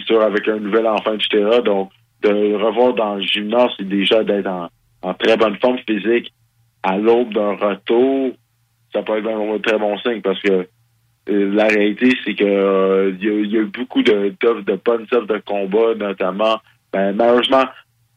Sûr, 0.00 0.22
avec 0.22 0.46
un 0.48 0.58
nouvel 0.58 0.86
enfant, 0.86 1.14
etc. 1.14 1.60
Donc, 1.64 1.90
de 2.22 2.28
le 2.30 2.56
revoir 2.56 2.94
dans 2.94 3.14
le 3.16 3.22
gymnase, 3.22 3.70
c'est 3.78 3.88
déjà 3.88 4.22
d'être 4.24 4.48
en, 4.48 5.14
très 5.14 5.36
bonne 5.36 5.56
forme 5.58 5.78
physique 5.88 6.32
à 6.82 6.96
l'aube 6.96 7.32
d'un 7.34 7.54
retour, 7.54 8.32
ça 8.92 9.02
peut 9.02 9.18
être 9.18 9.28
un 9.28 9.58
très 9.58 9.78
bon 9.78 9.96
signe 9.98 10.20
parce 10.20 10.40
que 10.40 10.66
euh, 11.28 11.54
la 11.54 11.66
réalité, 11.68 12.12
c'est 12.24 12.34
que 12.34 12.44
euh, 12.44 13.12
il 13.20 13.24
y, 13.50 13.56
a- 13.56 13.60
eu 13.60 13.66
beaucoup 13.66 14.02
de 14.02 14.34
d'offres 14.40 14.62
de 14.62 14.78
bonnes 14.84 15.06
offres 15.12 15.26
de 15.26 15.38
combat, 15.44 15.94
notamment, 15.96 16.58
ben, 16.92 17.14
malheureusement, 17.14 17.64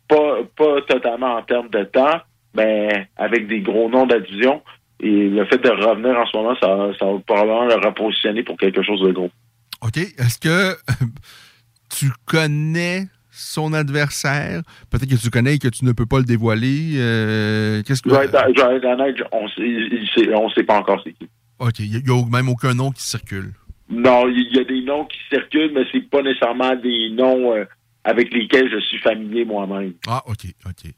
pas, 0.07 0.37
pas 0.55 0.81
totalement 0.87 1.35
en 1.35 1.43
termes 1.43 1.69
de 1.69 1.83
temps, 1.83 2.19
mais 2.55 3.07
avec 3.17 3.47
des 3.47 3.61
gros 3.61 3.89
noms 3.89 4.07
division. 4.07 4.61
Et 4.99 5.29
le 5.29 5.45
fait 5.45 5.57
de 5.57 5.69
revenir 5.69 6.17
en 6.17 6.25
ce 6.25 6.37
moment, 6.37 6.55
ça, 6.55 6.89
ça 6.97 7.05
va 7.05 7.19
probablement 7.25 7.65
le 7.65 7.75
repositionner 7.75 8.43
pour 8.43 8.57
quelque 8.57 8.81
chose 8.81 9.01
de 9.01 9.11
gros. 9.11 9.29
OK. 9.81 9.97
Est-ce 9.97 10.39
que 10.39 10.75
tu 11.89 12.11
connais 12.25 13.07
son 13.31 13.73
adversaire? 13.73 14.61
Peut-être 14.89 15.09
que 15.09 15.15
tu 15.15 15.29
connais 15.29 15.55
et 15.55 15.59
que 15.59 15.67
tu 15.67 15.85
ne 15.85 15.91
peux 15.91 16.05
pas 16.05 16.19
le 16.19 16.25
dévoiler. 16.25 16.93
Euh, 16.95 17.83
Qu'est-ce 17.83 18.01
que. 18.01 18.09
Honnête, 18.09 19.21
on 19.31 19.47
sait- 19.49 20.33
on 20.35 20.49
sait 20.49 20.63
pas 20.63 20.77
encore 20.79 21.01
c'est 21.03 21.13
qui. 21.13 21.27
OK. 21.59 21.79
Il 21.79 21.91
n'y 21.91 21.97
a, 22.11 22.25
même 22.29 22.49
aucun 22.49 22.73
nom 22.73 22.91
qui 22.91 23.03
circule. 23.03 23.53
Non, 23.89 24.27
il 24.27 24.55
y 24.55 24.59
a 24.59 24.63
des 24.63 24.81
noms 24.81 25.05
qui 25.05 25.17
circulent, 25.29 25.71
mais 25.73 25.83
c'est 25.91 26.09
pas 26.09 26.21
nécessairement 26.23 26.75
des 26.75 27.09
noms 27.11 27.53
euh, 27.53 27.65
avec 28.03 28.33
lesquels 28.33 28.69
je 28.71 28.79
suis 28.79 28.97
familier 28.99 29.45
moi-même. 29.45 29.93
Ah, 30.07 30.23
OK, 30.27 30.45
OK. 30.65 30.91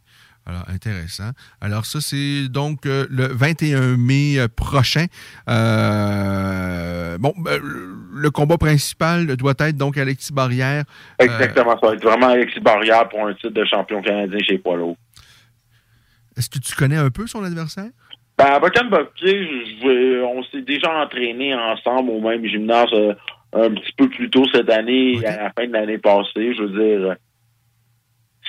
Alors, 0.47 0.63
intéressant. 0.69 1.31
Alors, 1.59 1.85
ça, 1.85 1.99
c'est 1.99 2.47
donc 2.47 2.85
euh, 2.85 3.05
le 3.09 3.27
21 3.27 3.97
mai 3.97 4.39
euh, 4.39 4.47
prochain. 4.47 5.07
Euh, 5.49 7.17
bon, 7.17 7.33
ben, 7.37 7.59
le 7.61 8.29
combat 8.31 8.57
principal 8.57 9.27
doit 9.35 9.55
être 9.59 9.75
donc 9.75 9.97
Alexis 9.97 10.31
Barrière. 10.31 10.85
Euh, 11.21 11.25
Exactement, 11.25 11.77
ça 11.81 11.87
va 11.87 11.93
être 11.95 12.03
vraiment 12.03 12.27
Alexis 12.27 12.61
Barrière 12.61 13.09
pour 13.09 13.27
un 13.27 13.33
titre 13.33 13.49
de 13.49 13.65
champion 13.65 14.01
canadien 14.01 14.39
chez 14.39 14.57
poids 14.57 14.77
lourd. 14.77 14.95
Est-ce 16.37 16.49
que 16.49 16.59
tu 16.59 16.73
connais 16.75 16.95
un 16.95 17.09
peu 17.09 17.27
son 17.27 17.43
adversaire? 17.43 17.89
Ben, 18.37 18.45
à 18.45 18.59
Bocan 18.59 18.87
on 18.89 20.43
s'est 20.43 20.61
déjà 20.61 21.03
entraîné 21.03 21.55
ensemble 21.55 22.11
au 22.11 22.21
même 22.21 22.45
gymnase 22.45 22.93
un 23.51 23.69
petit 23.71 23.91
peu 23.97 24.07
plus 24.07 24.29
tôt 24.29 24.45
cette 24.53 24.69
année, 24.69 25.19
à 25.25 25.43
la 25.43 25.51
fin 25.57 25.67
de 25.67 25.73
l'année 25.73 25.97
passée. 25.97 26.53
Je 26.55 26.63
veux 26.63 26.99
dire, 26.99 27.15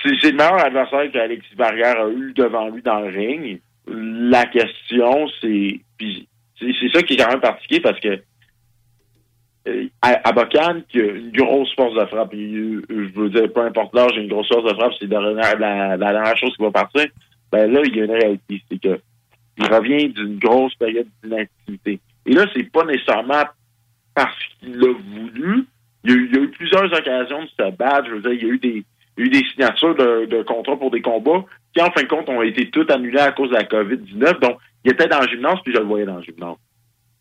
c'est 0.03 0.31
le 0.31 0.37
meilleur 0.37 0.65
adversaire 0.65 1.11
qu'Alexis 1.11 1.55
Barrière 1.55 1.99
a 1.99 2.09
eu 2.09 2.33
devant 2.33 2.69
lui 2.69 2.81
dans 2.81 2.99
le 2.99 3.09
ring. 3.09 3.59
La 3.87 4.45
question, 4.45 5.27
c'est. 5.41 5.79
C'est 6.59 6.89
ça 6.93 7.01
qui 7.03 7.13
est 7.13 7.17
quand 7.17 7.29
même 7.29 7.39
particulier 7.39 7.79
parce 7.79 7.99
que 8.01 8.21
euh, 9.67 9.87
à, 10.01 10.31
Bocan, 10.31 10.81
qui 10.89 10.99
a 10.99 11.05
une 11.05 11.31
grosse 11.31 11.73
force 11.75 11.93
de 11.93 12.05
frappe, 12.05 12.33
euh, 12.33 12.81
je 12.89 13.19
veux 13.19 13.29
dire, 13.29 13.51
peu 13.53 13.61
importe 13.61 13.93
l'âge, 13.93 14.11
j'ai 14.15 14.21
une 14.21 14.29
grosse 14.29 14.47
force 14.47 14.63
de 14.63 14.73
frappe, 14.77 14.93
c'est 14.99 15.07
la, 15.07 15.97
dernière- 15.97 16.37
chose 16.37 16.55
qui 16.55 16.63
va 16.63 16.71
partir. 16.71 17.05
Ben 17.51 17.71
là, 17.71 17.81
il 17.85 17.95
y 17.95 18.01
a 18.01 18.05
une 18.05 18.11
réalité, 18.11 18.61
c'est 18.69 18.81
que 18.81 18.99
il 19.57 19.65
revient 19.65 20.09
d'une 20.09 20.37
grosse 20.37 20.73
période 20.75 21.07
d'inactivité. 21.23 21.99
Et 22.25 22.33
là, 22.33 22.45
c'est 22.53 22.71
pas 22.71 22.85
nécessairement 22.85 23.43
parce 24.15 24.37
qu'il 24.59 24.77
l'a 24.77 24.93
voulu. 24.93 25.65
Il 26.05 26.11
y, 26.11 26.13
a 26.13 26.17
eu, 26.17 26.29
il 26.29 26.35
y 26.35 26.39
a 26.39 26.43
eu 26.43 26.49
plusieurs 26.49 26.93
occasions 26.93 27.43
de 27.43 27.49
se 27.49 27.71
battre. 27.71 28.07
Je 28.07 28.15
veux 28.15 28.21
dire, 28.21 28.33
il 28.33 28.43
y 28.43 28.49
a 28.49 28.53
eu 28.53 28.57
des, 28.59 28.85
eu 29.19 29.29
des 29.29 29.43
signatures 29.51 29.95
de, 29.95 30.43
contrats 30.43 30.77
pour 30.77 30.91
des 30.91 31.01
combats 31.01 31.43
qui, 31.73 31.81
en 31.81 31.91
fin 31.91 32.03
de 32.03 32.07
compte, 32.07 32.29
ont 32.29 32.41
été 32.41 32.69
toutes 32.69 32.89
annulées 32.89 33.19
à 33.19 33.31
cause 33.31 33.49
de 33.49 33.55
la 33.55 33.63
COVID-19. 33.63 34.39
Donc, 34.39 34.57
il 34.83 34.91
était 34.91 35.07
dans 35.07 35.19
le 35.19 35.27
gymnase, 35.27 35.59
puis 35.63 35.73
je 35.73 35.79
le 35.79 35.85
voyais 35.85 36.05
dans 36.05 36.17
le 36.17 36.23
gymnase. 36.23 36.55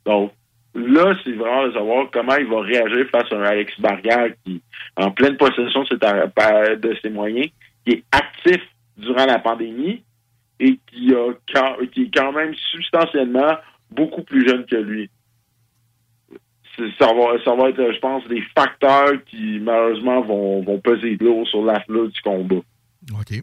Donc, 0.06 0.32
là, 0.74 1.14
c'est 1.24 1.32
vraiment 1.32 1.66
de 1.66 1.72
savoir 1.72 2.06
comment 2.12 2.36
il 2.36 2.46
va 2.46 2.60
réagir 2.60 3.06
face 3.10 3.30
à 3.32 3.36
un 3.36 3.42
Alex 3.42 3.78
Barrière 3.80 4.30
qui, 4.44 4.62
en 4.96 5.10
pleine 5.10 5.36
possession 5.36 5.82
de 5.82 6.98
ses, 7.02 7.10
moyens, 7.10 7.48
qui 7.84 7.92
est 7.94 8.04
actif 8.12 8.62
durant 8.96 9.26
la 9.26 9.38
pandémie 9.38 10.02
et 10.60 10.78
qui 10.86 11.12
est 11.12 12.14
quand 12.14 12.32
même 12.32 12.54
substantiellement 12.54 13.56
beaucoup 13.90 14.22
plus 14.22 14.46
jeune 14.48 14.66
que 14.66 14.76
lui. 14.76 15.10
Ça 16.98 17.06
va, 17.06 17.42
ça 17.44 17.54
va 17.54 17.70
être, 17.70 17.92
je 17.92 17.98
pense, 17.98 18.26
des 18.28 18.42
facteurs 18.54 19.12
qui, 19.26 19.58
malheureusement, 19.60 20.20
vont, 20.22 20.62
vont 20.62 20.78
peser 20.78 21.16
lourd 21.20 21.46
sur 21.48 21.64
la 21.64 21.80
fleur 21.80 22.08
du 22.08 22.20
combat. 22.22 22.60
OK. 23.12 23.42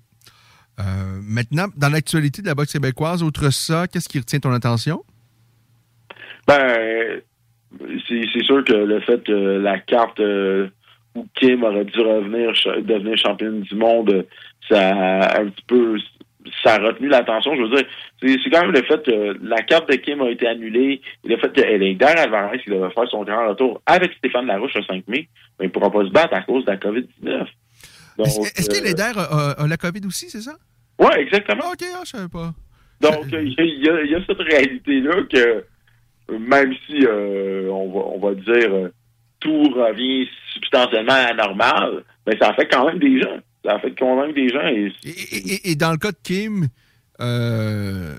Euh, 0.80 0.84
maintenant, 1.22 1.68
dans 1.76 1.90
l'actualité 1.90 2.42
de 2.42 2.48
la 2.48 2.56
boxe 2.56 2.74
québécoise, 2.74 3.24
outre 3.24 3.50
ça, 3.50 3.88
qu'est-ce 3.88 4.10
qui 4.10 4.20
retient 4.20 4.40
ton 4.40 4.52
attention? 4.52 5.04
Ben, 6.48 7.22
c'est 8.08 8.44
sûr 8.44 8.64
que 8.64 8.74
le 8.74 9.00
fait 9.02 9.24
que 9.24 9.32
la 9.32 9.80
carte 9.80 10.20
euh, 10.20 10.70
où 11.16 11.26
Kim 11.36 11.64
aurait 11.64 11.86
dû 11.86 12.00
revenir 12.00 12.52
devenir 12.84 13.18
championne 13.18 13.62
du 13.62 13.76
monde, 13.76 14.26
ça 14.70 14.96
a 14.96 15.42
un 15.42 15.48
petit 15.48 15.64
peu 15.68 15.98
ça 16.64 16.76
a 16.76 16.80
retenu 16.80 17.08
l'attention. 17.08 17.56
Je 17.56 17.62
veux 17.64 17.70
dire, 17.76 17.86
c'est 18.22 18.50
quand 18.52 18.62
même 18.62 18.72
le 18.72 18.84
fait 18.84 19.04
que 19.04 19.38
la 19.42 19.62
carte 19.64 19.90
de 19.90 19.96
Kim 19.96 20.22
a 20.22 20.30
été 20.30 20.48
annulée 20.48 21.02
et 21.24 21.28
le 21.28 21.38
fait 21.38 21.52
que 21.54 21.62
Hélène 21.62 21.98
Alvarez 22.02 22.60
qui 22.60 22.70
devait 22.70 22.90
faire 22.92 23.08
son 23.10 23.24
grand 23.24 23.48
retour 23.50 23.82
avec 23.86 24.14
Stéphane 24.18 24.46
Larouche 24.48 24.74
le 24.76 24.84
5 24.84 25.08
mai, 25.08 25.28
ben, 25.58 25.66
il 25.66 25.66
ne 25.66 25.70
pourra 25.72 25.92
pas 25.92 26.04
se 26.06 26.10
battre 26.12 26.34
à 26.34 26.42
cause 26.42 26.66
de 26.66 26.72
la 26.72 26.78
COVID-19. 26.78 27.48
Donc, 28.18 28.28
Est-ce 28.28 28.40
est-ce 28.74 28.92
euh, 29.02 29.14
a, 29.18 29.52
a- 29.52 29.64
a 29.64 29.68
la 29.68 29.78
COVID 29.78 30.06
aussi, 30.08 30.30
c'est 30.30 30.42
ça? 30.42 30.56
Oui, 31.00 31.10
exactement. 31.18 31.66
OK, 31.72 31.84
ah, 31.94 32.02
je 32.06 32.10
savais 32.10 32.30
pas. 32.30 32.54
Donc, 33.02 33.26
il 33.32 33.54
y, 33.84 33.90
a- 33.90 34.04
y 34.04 34.12
y 34.12 34.26
cette 34.26 34.40
réalité-là 34.40 35.24
que 35.30 35.64
euh, 36.32 36.40
même 36.40 36.74
si, 36.86 37.06
euh, 37.06 37.70
on, 37.70 37.90
va, 37.92 38.00
on 38.08 38.20
va 38.20 38.34
dire, 38.36 38.74
euh, 38.74 38.92
tout 39.40 39.64
revient 39.76 40.28
substantiellement 40.54 41.14
à 41.14 41.34
la 41.34 41.34
normale, 41.34 42.04
mais 42.26 42.38
ça 42.38 42.50
affecte 42.50 42.74
quand 42.74 42.86
même 42.88 43.00
des 43.00 43.22
gens. 43.22 43.38
Ça 43.66 43.76
affecte 43.76 44.00
quand 44.00 44.22
même 44.22 44.34
des 44.34 44.48
gens. 44.50 44.68
Et, 44.68 44.94
Et, 45.04 45.72
et 45.72 45.76
dans 45.76 45.92
le 45.92 45.98
cas 45.98 46.12
de 46.12 46.18
Kim, 46.24 46.68
euh, 47.20 48.16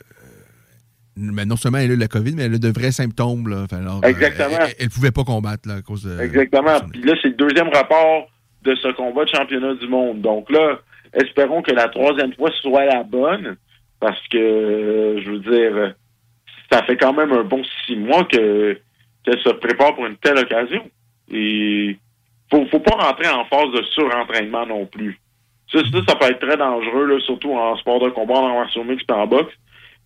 mais 1.17 1.45
non 1.47 1.57
seulement 1.57 1.79
elle 1.79 1.93
a 1.93 1.95
eu 1.95 1.97
la 1.97 2.09
COVID, 2.09 2.35
mais 2.35 2.45
elle 2.45 2.55
a 2.55 2.59
de 2.59 2.69
vrais 2.69 2.93
symptômes. 2.93 3.49
Là. 3.49 3.63
Enfin, 3.63 3.79
alors, 3.79 4.01
euh, 4.05 4.09
Exactement. 4.09 4.59
elle, 4.61 4.75
elle 4.79 4.89
pouvait 4.91 5.13
pas 5.13 5.25
combattre 5.25 5.69
là, 5.69 5.77
à 5.77 5.83
cause 5.83 6.03
de. 6.03 6.21
Exactement. 6.21 6.81
Puis 6.93 7.03
là, 7.03 7.15
c'est 7.23 7.29
le 7.29 7.35
deuxième 7.35 7.69
rapport 7.69 8.29
de 8.63 8.75
ce 8.75 8.89
combat 8.93 9.25
de 9.25 9.31
championnat 9.31 9.75
du 9.75 9.89
monde. 9.89 10.21
Donc 10.21 10.51
là, 10.51 10.81
espérons 11.13 11.63
que 11.63 11.73
la 11.73 11.89
troisième 11.89 12.33
fois 12.35 12.51
soit 12.61 12.85
la 12.85 13.05
bonne, 13.05 13.57
parce 14.01 14.21
que, 14.29 14.37
euh, 14.37 15.23
je 15.23 15.31
veux 15.31 15.39
dire, 15.39 15.77
euh, 15.77 15.91
ça 16.71 16.83
fait 16.83 16.97
quand 16.97 17.13
même 17.13 17.33
un 17.33 17.45
bon 17.45 17.63
six 17.87 17.97
mois 17.97 18.25
que 18.25 18.79
qu'elle 19.25 19.41
se 19.41 19.51
prépare 19.51 19.95
pour 19.95 20.07
une 20.07 20.17
telle 20.17 20.39
occasion. 20.39 20.89
Et 21.33 21.97
faut, 22.51 22.67
faut 22.67 22.81
pas 22.81 22.97
rentrer 22.97 23.29
en 23.29 23.45
phase 23.47 23.73
de 23.73 23.83
surentraînement 23.95 24.67
non 24.67 24.87
plus. 24.87 25.19
Ça, 25.73 25.81
ça, 25.81 25.99
ça 26.07 26.15
peut 26.17 26.27
être 26.27 26.47
très 26.47 26.57
dangereux, 26.57 27.07
là, 27.07 27.21
surtout 27.21 27.53
en 27.53 27.77
sport 27.77 28.01
de 28.01 28.11
combat, 28.11 28.35
en 28.35 28.55
martial 28.55 28.85
mix 28.85 29.03
et 29.09 29.13
en 29.13 29.27
boxe. 29.27 29.53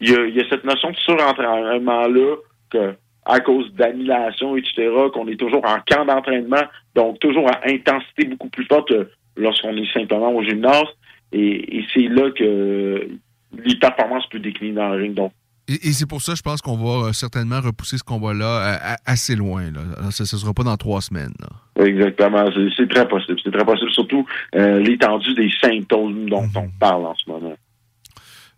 Il 0.01 0.11
y 0.11 0.15
a, 0.15 0.25
il 0.27 0.35
y 0.35 0.41
a 0.41 0.49
cette 0.49 0.65
notion 0.65 0.91
de 0.91 0.97
surentraînement-là 0.97 2.37
que 2.71 2.95
à 3.27 3.41
cause 3.41 3.73
d'annulation, 3.75 4.57
etc., 4.57 4.91
qu'on 5.13 5.29
est 5.29 5.39
toujours 5.39 5.65
en 5.65 5.79
camp 5.87 6.07
d'entraînement, 6.07 6.65
donc 6.95 7.19
toujours 7.19 7.49
à 7.49 7.61
intensité 7.67 8.25
beaucoup 8.25 8.49
plus 8.49 8.65
forte 8.65 8.89
que 8.89 9.11
lorsqu'on 9.37 9.77
est 9.77 9.93
simplement 9.93 10.33
au 10.35 10.43
gymnase. 10.43 10.89
Et, 11.33 11.79
et 11.79 11.87
c'est 11.93 12.09
là 12.09 12.31
que 12.31 13.09
les 13.53 13.77
performances 13.77 14.27
peuvent 14.29 14.41
décliner 14.41 14.75
dans 14.75 14.89
le 14.89 15.03
ring. 15.03 15.15
Donc, 15.15 15.33
Et, 15.71 15.89
et 15.89 15.93
c'est 15.93 16.07
pour 16.07 16.21
ça, 16.21 16.35
je 16.35 16.43
pense 16.43 16.61
qu'on 16.61 16.77
va 16.77 17.09
euh, 17.09 17.12
certainement 17.12 17.61
repousser 17.61 17.97
ce 17.97 18.03
combat-là 18.03 18.79
à- 18.83 18.97
assez 19.07 19.37
loin. 19.37 19.71
Là. 19.71 20.11
Ça 20.11 20.25
ne 20.25 20.27
sera 20.41 20.53
pas 20.53 20.64
dans 20.64 20.77
trois 20.77 21.01
semaines. 21.01 21.35
là. 21.41 21.85
exactement, 21.87 22.45
c'est 22.77 22.89
très 22.89 23.07
possible. 23.09 23.39
C'est 23.45 23.53
très 23.53 23.64
possible, 23.64 23.91
surtout 23.93 24.27
euh, 24.57 24.81
l'étendue 24.81 25.35
des 25.35 25.51
symptômes 25.61 26.29
dont 26.29 26.49
on 26.57 26.68
parle 26.81 27.07
en 27.07 27.14
ce 27.14 27.31
moment. 27.31 27.55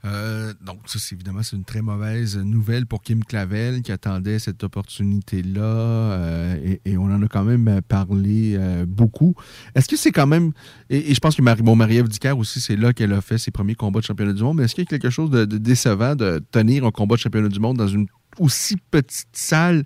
Euh, 0.05 0.53
donc, 0.61 0.81
ça, 0.87 0.99
c'est 0.99 1.15
évidemment, 1.15 1.43
c'est 1.43 1.57
une 1.57 1.65
très 1.65 1.81
mauvaise 1.81 2.37
nouvelle 2.37 2.87
pour 2.87 3.03
Kim 3.03 3.25
Clavel 3.25 3.83
qui 3.83 3.93
attendait 3.93 4.41
cette 4.41 4.65
opportunité-là. 4.65 5.61
euh, 5.61 6.57
et, 6.65 6.81
et 6.85 6.99
on 6.99 7.05
en 7.05 7.23
a 7.23 7.29
quand 7.29 7.45
même 7.45 7.81
parlé 7.83 8.57
euh, 8.57 8.85
beaucoup. 8.87 9.35
Est-ce 9.75 9.89
que 9.89 9.97
c'est 9.97 10.11
quand 10.11 10.27
même. 10.27 10.53
Et, 10.91 11.11
et 11.11 11.15
je 11.15 11.21
pense 11.21 11.37
que 11.37 11.43
Marie, 11.43 11.63
bon, 11.63 11.77
Marie-Ève 11.77 12.09
Dicker 12.09 12.37
aussi, 12.37 12.61
c'est 12.61 12.77
là 12.77 12.93
qu'elle 12.93 13.13
a 13.13 13.21
fait 13.21 13.39
ses 13.39 13.53
premiers 13.53 13.77
combats 13.77 14.01
de 14.01 14.05
championnat 14.05 14.33
du 14.33 14.43
monde. 14.43 14.57
Mais 14.57 14.65
est-ce 14.65 14.75
qu'il 14.75 14.85
y 14.85 14.87
a 14.87 14.91
quelque 14.99 15.11
chose 15.11 15.31
de, 15.31 15.45
de 15.45 15.59
décevant 15.59 16.17
de 16.17 16.43
tenir 16.51 16.85
un 16.85 16.91
combat 16.91 17.15
de 17.15 17.21
championnat 17.21 17.49
du 17.49 17.61
monde 17.61 17.77
dans 17.77 17.89
une 17.89 18.07
aussi 18.39 18.77
petite 18.91 19.29
salle 19.37 19.85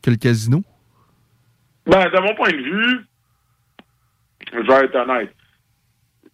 que 0.00 0.10
le 0.10 0.16
casino? 0.16 0.62
Ben, 1.86 2.04
de 2.04 2.20
mon 2.20 2.34
point 2.34 2.50
de 2.50 2.56
vue, 2.56 3.06
je 4.52 4.66
vais 4.66 4.84
être 4.84 4.94
honnête. 4.96 5.35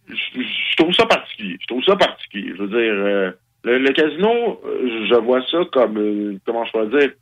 Je, 0.08 0.76
trouve 0.76 0.92
ça 0.94 1.06
particulier. 1.06 1.56
Je 1.60 1.66
trouve 1.66 1.84
ça 1.84 1.96
particulier. 1.96 2.52
Je 2.56 2.62
veux 2.62 2.68
dire, 2.68 2.78
euh, 2.78 3.30
le, 3.64 3.78
le 3.78 3.92
casino, 3.92 4.60
euh, 4.64 5.06
je 5.08 5.14
vois 5.16 5.42
ça 5.50 5.58
comme, 5.72 5.98
euh, 5.98 6.38
comment 6.44 6.64
je 6.64 6.72
pourrais 6.72 6.98
dire, 6.98 7.12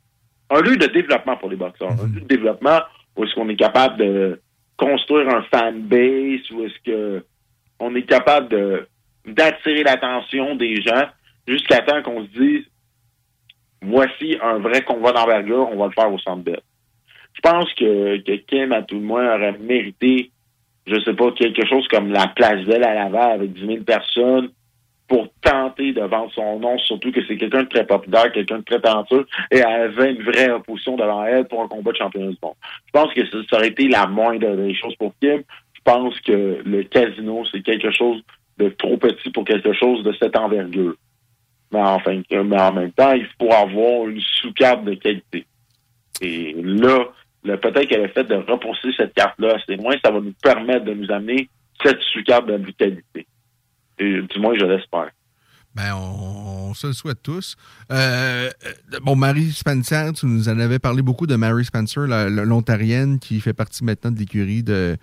un 0.49 0.61
lieu 0.61 0.75
de 0.75 0.87
développement 0.87 1.37
pour 1.37 1.49
les 1.49 1.55
boxeurs. 1.55 1.91
Un 1.91 2.07
lieu 2.07 2.21
de 2.21 2.27
développement 2.27 2.79
où 3.15 3.23
est-ce 3.23 3.35
qu'on 3.35 3.49
est 3.49 3.55
capable 3.55 3.97
de 3.97 4.41
construire 4.77 5.29
un 5.29 5.43
fan 5.43 5.81
base, 5.81 6.49
où 6.51 6.63
est-ce 6.63 6.79
que 6.85 7.25
on 7.79 7.95
est 7.95 8.03
capable 8.03 8.49
de 8.49 8.87
d'attirer 9.25 9.83
l'attention 9.83 10.55
des 10.55 10.81
gens 10.81 11.07
jusqu'à 11.47 11.81
temps 11.81 12.01
qu'on 12.01 12.23
se 12.25 12.29
dise 12.29 12.65
voici 13.83 14.37
un 14.41 14.59
vrai 14.59 14.83
combat 14.83 15.11
d'envergure, 15.11 15.69
on 15.71 15.77
va 15.77 15.87
le 15.87 15.91
faire 15.91 16.11
au 16.11 16.19
centre 16.19 16.43
belle. 16.43 16.61
Je 17.33 17.41
pense 17.41 17.71
que, 17.73 18.17
que 18.17 18.33
Kim, 18.33 18.71
à 18.71 18.81
tout 18.81 18.95
le 18.95 19.01
moins, 19.01 19.35
aurait 19.35 19.57
mérité, 19.57 20.31
je 20.87 20.99
sais 21.01 21.13
pas, 21.13 21.31
quelque 21.31 21.65
chose 21.67 21.87
comme 21.87 22.11
la 22.11 22.27
place 22.27 22.63
Belle 22.65 22.83
à 22.83 22.93
Laval 22.93 23.31
avec 23.31 23.53
10 23.53 23.65
000 23.65 23.83
personnes 23.83 24.49
pour 25.07 25.27
tenter 25.41 25.91
de 25.91 26.01
vendre 26.01 26.31
son 26.33 26.59
nom, 26.59 26.77
surtout 26.77 27.11
que 27.11 27.19
c'est 27.27 27.35
quelqu'un 27.35 27.63
de 27.63 27.67
très 27.67 27.85
populaire, 27.85 28.31
quelqu'un 28.31 28.59
de 28.59 28.63
très 28.63 28.79
talentueux, 28.79 29.27
et 29.51 29.57
elle 29.57 29.65
avait 29.65 30.13
une 30.13 30.23
vraie 30.23 30.49
opposition 30.49 30.95
devant 30.95 31.25
elle 31.25 31.45
pour 31.49 31.61
un 31.61 31.67
combat 31.67 31.91
de 31.91 31.97
championnat 31.97 32.29
du 32.29 32.37
monde. 32.41 32.53
Je 32.85 32.91
pense 32.93 33.13
que 33.13 33.25
ça, 33.25 33.57
aurait 33.57 33.67
été 33.67 33.89
la 33.89 34.07
moindre 34.07 34.55
des 34.55 34.73
choses 34.73 34.95
pour 34.95 35.13
Kim. 35.21 35.43
Je 35.73 35.81
pense 35.83 36.17
que 36.21 36.61
le 36.63 36.83
casino, 36.83 37.43
c'est 37.51 37.61
quelque 37.61 37.91
chose 37.91 38.21
de 38.57 38.69
trop 38.69 38.95
petit 38.95 39.29
pour 39.31 39.43
quelque 39.43 39.73
chose 39.73 40.01
de 40.03 40.13
cette 40.13 40.37
envergure. 40.37 40.95
Mais, 41.73 41.81
enfin, 41.81 42.21
mais 42.31 42.61
en 42.61 42.73
même 42.73 42.91
temps, 42.91 43.11
il 43.11 43.27
faut 43.39 43.51
avoir 43.51 44.07
une 44.07 44.21
sous-carte 44.21 44.85
de 44.85 44.93
qualité. 44.93 45.45
Et 46.21 46.53
là, 46.53 47.09
peut-être 47.43 47.87
qu'elle 47.87 48.03
a 48.03 48.09
fait 48.09 48.23
de 48.23 48.35
repousser 48.35 48.89
cette 48.95 49.13
carte-là 49.13 49.55
assez 49.55 49.75
loin, 49.75 49.95
ça 50.03 50.11
va 50.11 50.19
nous 50.19 50.33
permettre 50.41 50.85
de 50.85 50.93
nous 50.93 51.11
amener 51.11 51.49
cette 51.83 51.99
sous-carte 52.01 52.47
de 52.47 52.71
qualité. 52.71 53.27
Et, 53.99 54.21
du 54.21 54.39
moins, 54.39 54.55
je 54.57 54.65
l'espère. 54.65 55.09
Ben, 55.73 55.95
on, 55.95 56.73
se 56.73 56.87
le 56.87 56.93
souhaite 56.93 57.21
tous. 57.23 57.55
Euh, 57.91 58.49
euh, 58.65 58.99
bon, 59.01 59.15
Marie 59.15 59.51
Spencer, 59.51 60.11
tu 60.13 60.25
nous 60.25 60.49
en 60.49 60.59
avais 60.59 60.79
parlé 60.79 61.01
beaucoup 61.01 61.27
de 61.27 61.35
Mary 61.35 61.63
Spencer, 61.63 62.07
l'Ontarienne, 62.29 63.19
qui 63.19 63.39
fait 63.39 63.53
partie 63.53 63.83
maintenant 63.83 64.11
de 64.11 64.19
l'écurie 64.19 64.63
de 64.63 64.97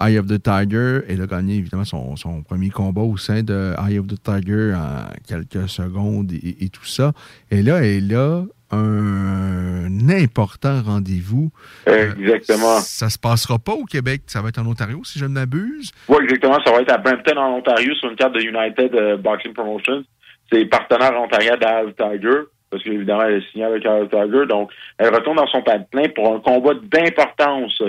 Eye 0.00 0.18
of 0.18 0.26
the 0.26 0.42
Tiger. 0.42 1.00
Elle 1.08 1.20
a 1.20 1.26
gagné 1.26 1.56
évidemment 1.56 1.84
son, 1.84 2.16
son 2.16 2.42
premier 2.42 2.70
combat 2.70 3.02
au 3.02 3.16
sein 3.16 3.42
de 3.42 3.74
Eye 3.86 3.98
of 3.98 4.06
the 4.06 4.22
Tiger 4.22 4.74
en 4.74 5.10
quelques 5.26 5.68
secondes 5.68 6.32
et, 6.32 6.64
et 6.64 6.68
tout 6.68 6.86
ça. 6.86 7.12
Et 7.50 7.62
là, 7.62 7.84
elle 7.84 8.14
a 8.14 8.44
un 8.74 10.08
important 10.08 10.82
rendez-vous. 10.82 11.50
Exactement. 11.86 12.80
Ça 12.80 13.08
se 13.08 13.18
passera 13.18 13.58
pas 13.58 13.72
au 13.72 13.84
Québec, 13.84 14.22
ça 14.26 14.42
va 14.42 14.48
être 14.48 14.58
en 14.58 14.66
Ontario, 14.66 15.02
si 15.04 15.18
je 15.18 15.24
ne 15.24 15.32
m'abuse. 15.32 15.92
Oui, 16.08 16.18
exactement. 16.22 16.58
Ça 16.64 16.72
va 16.72 16.80
être 16.80 16.92
à 16.92 16.98
Brampton, 16.98 17.36
en 17.36 17.56
Ontario, 17.58 17.94
sur 17.94 18.10
une 18.10 18.16
carte 18.16 18.34
de 18.34 18.40
United 18.40 18.94
euh, 18.94 19.16
Boxing 19.16 19.52
Promotions. 19.52 20.04
C'est 20.52 20.64
partenaire 20.66 21.18
ontarien 21.20 21.56
d'Al 21.56 21.94
Tiger, 21.94 22.42
parce 22.70 22.82
qu'évidemment, 22.82 23.22
elle 23.22 23.42
est 23.42 23.50
signée 23.50 23.64
avec 23.64 23.84
Al 23.86 24.08
Tiger. 24.08 24.46
Donc, 24.46 24.70
elle 24.98 25.14
retourne 25.14 25.36
dans 25.36 25.46
son 25.46 25.62
plein 25.62 26.08
pour 26.14 26.34
un 26.34 26.40
combat 26.40 26.74
d'importance 26.74 27.82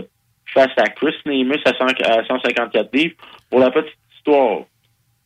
face 0.53 0.71
à 0.77 0.87
Chris 0.89 1.15
Nemus 1.25 1.59
à, 1.65 1.73
100 1.73 1.85
à 2.05 2.25
154 2.25 2.95
livres. 2.95 3.15
Pour 3.49 3.59
la 3.59 3.71
petite 3.71 3.97
histoire, 4.15 4.61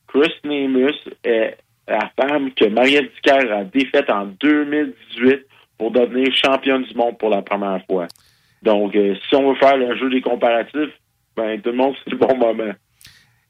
Chris 0.07 0.34
Nemus 0.43 0.95
est 1.24 1.57
la 1.90 2.12
femme 2.20 2.52
que 2.54 2.66
Marielle 2.66 3.10
Dicker 3.16 3.52
a 3.52 3.64
défaite 3.64 4.10
en 4.10 4.26
2018 4.40 5.46
pour 5.78 5.92
devenir 5.92 6.28
championne 6.36 6.84
du 6.84 6.94
monde 6.96 7.18
pour 7.18 7.30
la 7.30 7.42
première 7.42 7.84
fois. 7.86 8.08
Donc, 8.62 8.96
euh, 8.96 9.16
si 9.28 9.36
on 9.36 9.50
veut 9.54 9.60
faire 9.60 9.78
le 9.78 9.96
jeu 9.98 10.10
des 10.10 10.22
comparatifs, 10.22 10.94
ben, 11.36 11.60
tout 11.62 11.70
le 11.72 11.78
monde, 11.78 11.96
c'est 12.04 12.12
le 12.12 12.18
bon 12.18 12.38
moment. 12.38 12.74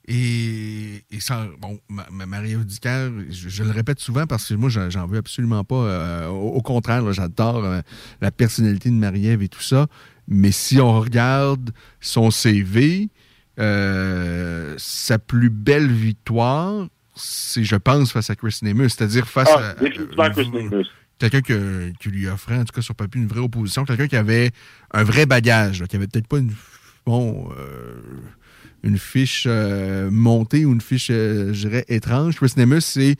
Et, 0.07 1.01
ça, 1.19 1.45
bon, 1.59 1.79
ma, 1.89 2.05
ma- 2.11 2.25
Marie-Ève 2.25 2.65
Dicker, 2.65 3.09
je, 3.29 3.49
je 3.49 3.63
le 3.63 3.71
répète 3.71 3.99
souvent 3.99 4.25
parce 4.25 4.47
que 4.49 4.55
moi, 4.55 4.69
j'en 4.69 5.05
veux 5.05 5.17
absolument 5.19 5.63
pas. 5.63 5.75
euh, 5.75 6.27
au, 6.27 6.61
contraire, 6.61 7.11
j'adore 7.13 7.63
euh, 7.65 7.81
la 8.21 8.31
personnalité 8.31 8.89
de 8.89 8.95
Marie-Ève 8.95 9.41
et 9.43 9.49
tout 9.49 9.61
ça. 9.61 9.87
Mais 10.27 10.51
si 10.51 10.79
on 10.79 10.99
regarde 10.99 11.71
son 11.99 12.31
CV, 12.31 13.09
sa 13.57 15.19
plus 15.19 15.49
belle 15.49 15.87
victoire, 15.91 16.87
c'est, 17.19 17.63
je 17.63 17.75
pense, 17.75 18.11
face 18.11 18.29
à 18.29 18.35
Chris 18.35 18.57
Nemus, 18.61 18.89
c'est-à-dire 18.89 19.27
face 19.27 19.49
Ah, 19.55 19.69
à. 19.69 19.73
définitivement 19.75 20.29
Chris 20.31 20.49
Nemus. 20.51 20.85
Quelqu'un 21.19 21.41
que- 21.41 21.91
qui 21.99 22.09
lui 22.09 22.27
offrait, 22.27 22.55
en 22.55 22.63
tout 22.63 22.73
cas 22.73 22.81
sur 22.81 22.95
papier, 22.95 23.21
une 23.21 23.27
vraie 23.27 23.41
opposition, 23.41 23.83
quelqu'un 23.83 24.07
qui 24.07 24.15
avait 24.15 24.51
un 24.93 25.03
vrai 25.03 25.25
bagage, 25.25 25.81
là, 25.81 25.87
qui 25.87 25.95
avait 25.97 26.07
peut-être 26.07 26.27
pas 26.27 26.37
une, 26.37 26.51
bon, 27.05 27.49
euh, 27.57 27.95
une 28.83 28.97
fiche 28.97 29.43
euh, 29.45 30.09
montée 30.09 30.63
ou 30.65 30.71
une 30.71 30.79
fiche, 30.79 31.09
euh, 31.11 31.51
je 31.53 31.67
dirais, 31.67 31.83
étrange. 31.89 32.35
Chris 32.37 32.53
Nemus, 32.55 32.79
c'est, 32.81 33.15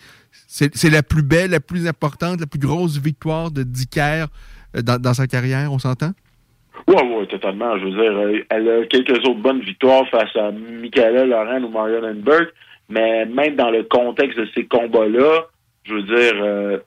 c'est, 0.48 0.74
c'est 0.76 0.90
la 0.90 1.04
plus 1.04 1.24
belle, 1.24 1.52
la 1.52 1.60
plus 1.60 1.88
importante, 1.88 2.40
la 2.40 2.48
plus 2.48 2.60
grosse 2.60 2.98
victoire 2.98 3.52
de 3.52 3.64
Dicker 3.64 4.28
euh, 4.78 4.82
dans, 4.82 4.98
dans 4.98 5.14
sa 5.14 5.28
carrière, 5.28 5.74
on 5.74 5.80
s'entend? 5.80 6.14
Oui, 6.88 6.96
oui, 7.04 7.28
totalement. 7.28 7.78
Je 7.78 7.84
veux 7.84 7.92
dire, 7.92 8.18
euh, 8.18 8.40
elle 8.50 8.70
a 8.70 8.86
quelques 8.86 9.20
autres 9.28 9.42
bonnes 9.42 9.60
victoires 9.60 10.08
face 10.10 10.34
à 10.38 10.52
Michaela 10.52 11.26
Laurent 11.26 11.62
ou 11.64 11.70
Marion 11.70 12.00
Lindbergh, 12.02 12.48
mais 12.90 13.26
même 13.26 13.56
dans 13.56 13.70
le 13.70 13.84
contexte 13.84 14.38
de 14.38 14.48
ces 14.56 14.66
combats-là, 14.66 15.46
je 15.84 15.94
veux 15.94 16.04
dire, 16.04 16.44
euh, 16.44 16.78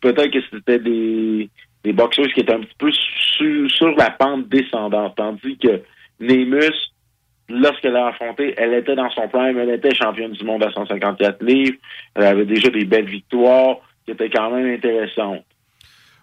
peut-être 0.00 0.30
que 0.30 0.40
c'était 0.50 0.78
des, 0.78 1.50
des 1.84 1.92
boxeurs 1.92 2.26
qui 2.34 2.40
étaient 2.40 2.54
un 2.54 2.60
petit 2.60 2.76
peu 2.78 2.90
sur, 2.92 3.70
sur 3.70 3.94
la 3.96 4.10
pente 4.10 4.48
descendante, 4.48 5.14
tandis 5.16 5.58
que 5.58 5.82
Nemus, 6.20 6.72
lorsqu'elle 7.48 7.96
a 7.96 8.08
affronté, 8.08 8.54
elle 8.56 8.74
était 8.74 8.96
dans 8.96 9.10
son 9.10 9.28
prime, 9.28 9.58
elle 9.58 9.70
était 9.70 9.94
championne 9.94 10.32
du 10.32 10.44
monde 10.44 10.64
à 10.64 10.72
154 10.72 11.42
livres, 11.42 11.76
elle 12.14 12.24
avait 12.24 12.46
déjà 12.46 12.70
des 12.70 12.84
belles 12.84 13.08
victoires 13.08 13.76
qui 14.04 14.12
étaient 14.12 14.30
quand 14.30 14.50
même 14.50 14.74
intéressantes. 14.74 15.44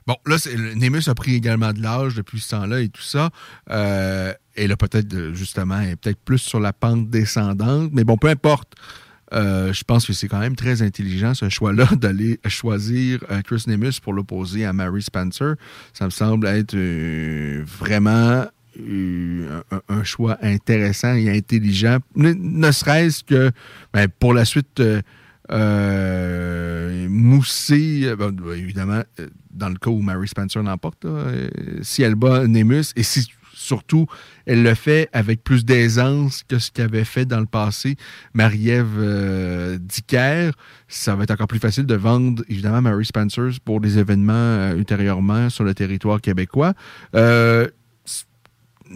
Bon, 0.08 0.16
là, 0.26 0.36
Nemus 0.76 1.08
a 1.10 1.16
pris 1.16 1.36
également 1.36 1.74
de 1.74 1.82
l'âge 1.82 2.16
depuis 2.16 2.40
ce 2.40 2.56
temps-là 2.56 2.82
et 2.82 2.90
tout 2.90 3.02
ça. 3.02 3.30
Euh, 3.70 4.34
et 4.56 4.68
là, 4.68 4.76
peut-être, 4.76 5.14
euh, 5.14 5.34
justement, 5.34 5.80
est 5.82 5.96
peut-être 5.96 6.20
plus 6.20 6.40
sur 6.40 6.60
la 6.60 6.74
pente 6.74 7.10
descendante. 7.10 7.92
Mais 7.94 8.04
bon, 8.04 8.18
peu 8.18 8.28
importe. 8.28 8.74
Euh, 9.34 9.72
je 9.72 9.86
pense 9.86 10.06
que 10.06 10.12
c'est 10.12 10.28
quand 10.28 10.40
même 10.40 10.58
très 10.58 10.82
intelligent, 10.82 11.34
ce 11.34 11.48
choix-là, 11.48 11.86
d'aller 11.96 12.38
choisir 12.48 13.24
euh, 13.32 13.42
Chris 13.42 13.64
Nemus 13.68 13.94
pour 14.02 14.12
l'opposer 14.12 14.66
à 14.66 14.74
Mary 14.74 15.02
Spencer. 15.02 15.56
Ça 15.94 16.04
me 16.04 16.10
semble 16.10 16.48
être 16.48 16.76
vraiment 17.64 18.46
un, 18.78 20.04
choix 20.04 20.38
intéressant 20.42 21.14
et 21.16 21.30
intelligent. 21.30 22.00
Ne, 22.16 22.72
serait-ce 22.72 23.24
que 23.24 23.52
ben, 23.94 24.08
pour 24.20 24.34
la 24.34 24.44
suite... 24.44 24.82
mousser, 27.10 28.16
bon, 28.18 28.36
évidemment, 28.54 29.04
dans 29.52 29.70
le 29.70 29.76
cas 29.76 29.92
où 29.92 30.02
Mary 30.02 30.28
Spencer 30.28 30.62
l'emporte, 30.64 31.06
si 31.82 32.04
elle 32.04 32.16
bat 32.16 32.48
Nemus 32.48 32.94
et 32.96 33.04
si 33.04 33.30
surtout 33.72 34.06
elle 34.46 34.64
le 34.64 34.76
fait 34.76 35.08
avec 35.14 35.44
plus 35.44 35.64
d'aisance 35.64 36.44
que 36.44 36.60
ce 36.60 36.72
qu'avait 36.72 37.06
fait 37.06 37.26
dans 37.26 37.40
le 37.40 37.46
passé 37.46 37.96
Marie-Ève 38.34 38.98
euh, 39.00 39.78
Dicker, 39.80 40.52
ça 40.90 41.16
va 41.16 41.24
être 41.24 41.32
encore 41.32 41.48
plus 41.48 41.60
facile 41.60 41.86
de 41.86 41.96
vendre 41.96 42.44
évidemment 42.50 42.82
Mary 42.82 43.06
Spencer 43.06 43.50
pour 43.64 43.80
des 43.80 43.98
événements 43.98 44.34
euh, 44.34 44.76
ultérieurement 44.76 45.50
sur 45.50 45.64
le 45.64 45.74
territoire 45.74 46.20
québécois. 46.20 46.74
Euh, 47.16 47.68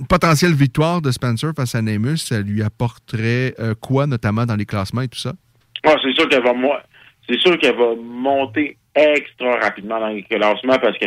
potentielle 0.10 0.54
victoire 0.54 1.02
de 1.02 1.12
Spencer 1.12 1.52
face 1.56 1.74
à 1.76 1.82
Nemus, 1.82 2.18
ça 2.18 2.42
lui 2.42 2.62
apporterait 2.62 3.56
euh, 3.60 3.76
quoi, 3.80 4.08
notamment 4.08 4.46
dans 4.46 4.58
les 4.58 4.66
classements 4.66 5.02
et 5.02 5.08
tout 5.08 5.20
ça? 5.20 5.34
Ah, 5.86 5.96
c'est 6.04 6.14
sûr 6.14 6.28
qu'elle 6.28 6.44
va 6.44 6.54
c'est 7.30 7.40
sûr 7.40 7.58
qu'elle 7.58 7.78
va 7.78 7.96
monter 7.96 8.78
extra 8.94 9.52
rapidement 9.62 10.00
dans 10.00 10.10
les 10.10 10.24
classements 10.24 10.80
parce 10.80 10.98
que 10.98 11.06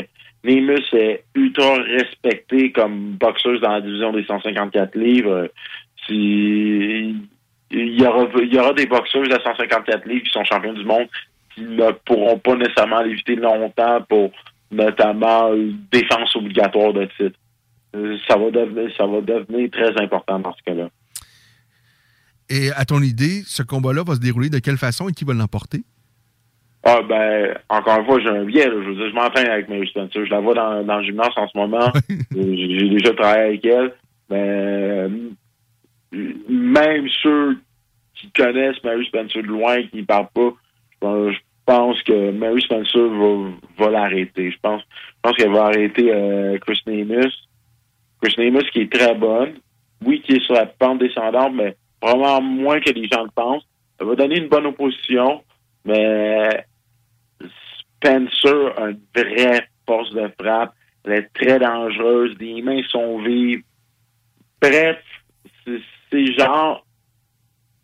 Nemus 0.48 0.82
est 0.92 1.24
ultra 1.34 1.74
respecté 1.82 2.72
comme 2.72 3.12
boxeuse 3.12 3.60
dans 3.60 3.72
la 3.72 3.80
division 3.82 4.12
des 4.12 4.24
154 4.24 4.94
livres. 4.96 5.50
Si- 6.06 7.14
il 7.70 8.00
y 8.00 8.58
aura 8.58 8.72
des 8.72 8.86
boxeuses 8.86 9.30
à 9.30 9.42
154 9.42 10.06
livres 10.06 10.24
qui 10.24 10.30
sont 10.30 10.44
champions 10.44 10.72
du 10.72 10.84
monde 10.84 11.06
qui 11.54 11.60
ne 11.62 11.90
pourront 12.06 12.38
pas 12.38 12.54
nécessairement 12.56 13.02
l'éviter 13.02 13.36
longtemps 13.36 14.00
pour 14.08 14.30
notamment 14.70 15.50
défense 15.92 16.34
obligatoire 16.36 16.92
de 16.94 17.04
titre. 17.18 17.38
Euh, 17.96 18.16
Ça 18.26 18.36
va 18.38 18.50
devenir 18.50 18.90
ça 18.96 19.06
va 19.06 19.20
devenir 19.20 19.70
très 19.70 20.00
important 20.02 20.38
dans 20.38 20.54
ce 20.54 20.62
cas-là. 20.64 20.88
Et 22.50 22.70
à 22.72 22.84
ton 22.86 23.02
idée, 23.02 23.42
ce 23.46 23.62
combat-là 23.62 24.02
va 24.06 24.14
se 24.14 24.20
dérouler 24.20 24.48
de 24.48 24.58
quelle 24.58 24.78
façon 24.78 25.08
et 25.10 25.12
qui 25.12 25.24
va 25.24 25.34
l'emporter? 25.34 25.82
Ah 26.90 27.02
ben, 27.02 27.54
encore 27.68 27.98
une 27.98 28.06
fois, 28.06 28.18
j'ai 28.18 28.28
un 28.30 28.44
biais. 28.44 28.64
là. 28.64 28.72
Je 28.82 28.88
veux 28.88 28.94
dire, 28.94 29.10
je 29.10 29.14
m'entraîne 29.14 29.48
avec 29.48 29.68
Mary 29.68 29.86
Spencer. 29.88 30.24
Je 30.24 30.30
la 30.30 30.40
vois 30.40 30.54
dans, 30.54 30.82
dans 30.84 30.96
le 30.96 31.04
gymnase 31.04 31.32
en 31.36 31.46
ce 31.46 31.58
moment. 31.58 31.92
j'ai 32.08 32.78
j'ai 32.78 32.88
déjà 32.88 33.12
travaillé 33.12 33.44
avec 33.44 33.64
elle. 33.66 33.92
Mais 34.30 34.38
euh, 34.38 35.08
même 36.48 37.06
ceux 37.22 37.58
qui 38.14 38.30
connaissent 38.30 38.82
Mary 38.82 39.04
Spencer 39.04 39.42
de 39.42 39.48
loin, 39.48 39.82
qui 39.82 39.98
ne 39.98 40.04
parlent 40.04 40.30
pas, 40.32 40.50
je 40.92 40.96
pense, 41.00 41.32
je 41.34 41.38
pense 41.66 42.02
que 42.04 42.30
Mary 42.30 42.62
Spencer 42.62 43.06
va, 43.06 43.50
va 43.84 43.90
l'arrêter. 43.90 44.50
Je 44.50 44.56
pense, 44.62 44.80
je 44.80 45.20
pense 45.20 45.36
qu'elle 45.36 45.52
va 45.52 45.66
arrêter 45.66 46.10
euh, 46.10 46.56
Chris 46.58 46.80
Nemus. 46.86 47.32
Chris 48.22 48.34
Nemus 48.38 48.64
qui 48.72 48.80
est 48.80 48.92
très 48.92 49.14
bonne. 49.14 49.56
Oui, 50.06 50.22
qui 50.22 50.36
est 50.36 50.44
sur 50.44 50.54
la 50.54 50.64
pente 50.64 51.00
descendante, 51.00 51.52
mais 51.54 51.76
vraiment 52.00 52.40
moins 52.40 52.80
que 52.80 52.90
les 52.90 53.08
gens 53.08 53.24
le 53.24 53.30
pensent. 53.34 53.66
Elle 54.00 54.06
va 54.06 54.14
donner 54.14 54.38
une 54.38 54.48
bonne 54.48 54.66
opposition, 54.66 55.42
mais 55.84 56.64
Spencer 57.98 58.72
a 58.76 58.90
une 58.90 59.00
vraie 59.14 59.68
force 59.86 60.10
de 60.12 60.28
frappe. 60.40 60.74
Elle 61.04 61.12
est 61.12 61.28
très 61.34 61.58
dangereuse. 61.58 62.36
Les 62.38 62.62
mains 62.62 62.82
sont 62.90 63.18
vives. 63.18 63.62
Bref, 64.60 64.98
c'est 65.64 66.32
genre 66.34 66.84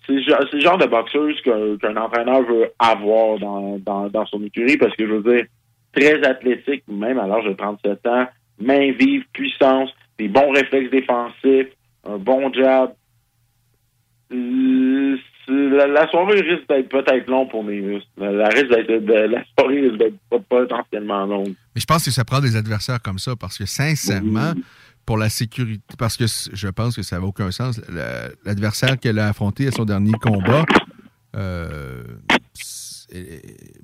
c'est 0.06 0.12
le 0.12 0.60
genre 0.60 0.78
de 0.78 0.86
boxeuse 0.86 1.40
qu'un 1.40 1.96
entraîneur 1.96 2.42
veut 2.42 2.70
avoir 2.78 3.38
dans, 3.38 3.78
dans, 3.78 4.08
dans 4.08 4.26
son 4.26 4.42
écurie 4.42 4.76
parce 4.76 4.94
que 4.96 5.06
je 5.06 5.12
veux 5.14 5.34
dire, 5.34 5.46
très 5.92 6.22
athlétique, 6.24 6.84
même 6.88 7.18
à 7.18 7.26
l'âge 7.26 7.44
de 7.44 7.54
37 7.54 8.06
ans, 8.06 8.26
main 8.58 8.92
vive, 8.92 9.24
puissance, 9.32 9.90
des 10.18 10.28
bons 10.28 10.50
réflexes 10.52 10.90
défensifs, 10.90 11.68
un 12.06 12.18
bon 12.18 12.52
jab. 12.52 12.94
La, 15.48 15.86
la 15.86 16.08
soirée 16.10 16.40
risque 16.40 16.68
d'être 16.68 16.88
peut-être 16.88 17.28
long 17.28 17.46
pour 17.46 17.64
Nemus. 17.64 18.02
La, 18.16 18.48
risque 18.48 18.68
d'être, 18.68 19.04
de, 19.04 19.12
la 19.12 19.44
soirée 19.58 19.80
risque 19.82 19.98
d'être 19.98 20.16
potentiellement 20.48 21.26
longue. 21.26 21.54
Mais 21.74 21.80
je 21.80 21.86
pense 21.86 22.04
que 22.04 22.10
ça 22.10 22.24
prend 22.24 22.40
des 22.40 22.56
adversaires 22.56 23.00
comme 23.02 23.18
ça 23.18 23.36
parce 23.36 23.58
que 23.58 23.66
sincèrement, 23.66 24.52
pour 25.04 25.18
la 25.18 25.28
sécurité, 25.28 25.82
parce 25.98 26.16
que 26.16 26.24
je 26.26 26.68
pense 26.68 26.96
que 26.96 27.02
ça 27.02 27.18
n'a 27.18 27.26
aucun 27.26 27.50
sens. 27.50 27.80
La- 27.92 28.28
L'adversaire 28.46 28.98
qu'elle 28.98 29.18
a 29.18 29.28
affronté 29.28 29.66
à 29.66 29.70
son 29.70 29.84
dernier 29.84 30.12
combat, 30.12 30.64
euh, 31.36 32.02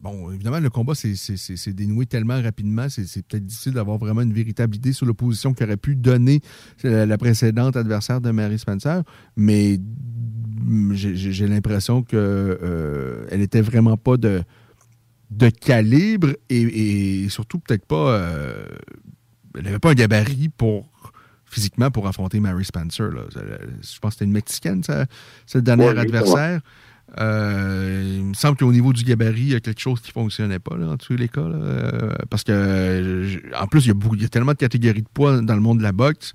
bon, 0.01 0.31
évidemment, 0.33 0.61
le 0.61 0.71
combat 0.71 0.95
s'est- 0.95 1.73
dénoué 1.73 2.07
tellement 2.07 2.41
rapidement, 2.41 2.89
c'est 2.89 3.03
peut-être 3.27 3.45
difficile 3.47 3.73
d'avoir 3.75 3.99
vraiment 3.99 4.23
une 4.23 4.33
véritable 4.33 4.77
idée 4.77 4.93
sur 4.93 5.07
l'opposition 5.07 5.53
qu'aurait 5.55 5.77
pu 5.77 5.95
donner 5.95 6.41
la, 6.83 7.07
la 7.07 7.19
précédente 7.19 7.77
adversaire 7.77 8.21
de 8.21 8.31
Mary 8.31 8.59
Spencer, 8.59 9.03
mais 9.37 9.79
j'ai 10.93 11.47
l'impression 11.49 12.03
que 12.03 12.17
euh, 12.17 13.27
elle 13.31 13.41
était 13.41 13.61
vraiment 13.63 13.97
pas 13.97 14.17
de 14.17 14.43
de 15.31 15.49
calibre 15.49 16.31
et, 16.49 17.23
et 17.23 17.29
surtout 17.29 17.61
peut-être 17.61 17.87
pas. 17.87 18.11
euh, 18.15 18.65
elle 19.57 19.65
n'avait 19.65 19.79
pas 19.79 19.91
un 19.91 19.95
gabarit 19.95 20.49
pour 20.49 20.89
physiquement 21.45 21.91
pour 21.91 22.07
affronter 22.07 22.39
Mary 22.41 22.65
Spencer. 22.65 23.11
là. 23.11 23.23
Je 23.33 23.99
pense 23.99 24.11
que 24.11 24.11
c'était 24.15 24.25
une 24.25 24.33
Mexicaine, 24.33 24.83
sa, 24.85 25.07
sa 25.47 25.61
dernière 25.61 25.95
Ouais, 25.95 25.99
adversaire. 26.01 26.61
Euh, 27.19 28.19
il 28.19 28.25
me 28.27 28.35
semble 28.35 28.57
qu'au 28.57 28.71
niveau 28.73 28.93
du 28.93 29.03
gabarit, 29.03 29.41
il 29.41 29.49
y 29.49 29.55
a 29.57 29.61
quelque 29.61 29.81
chose 29.81 30.01
qui 30.01 30.11
ne 30.11 30.13
fonctionnait 30.13 30.61
pas, 30.61 30.77
là, 30.77 30.91
en 30.91 30.97
tous 30.97 31.17
les 31.17 31.29
cas. 31.29 31.41
là. 31.49 31.57
Euh, 31.57 32.13
parce 32.31 32.45
que, 32.45 33.25
en 33.61 33.67
plus, 33.67 33.85
il 33.85 33.89
y, 33.89 33.91
a 33.91 33.95
beaucoup- 33.95 34.15
il 34.15 34.23
y 34.23 34.25
a 34.25 34.29
tellement 34.29 34.53
de 34.53 34.57
catégories 34.59 35.03
de 35.03 35.09
poids 35.13 35.41
dans 35.41 35.55
le 35.55 35.61
monde 35.61 35.79
de 35.79 35.83
la 35.83 35.91
boxe. 35.93 36.33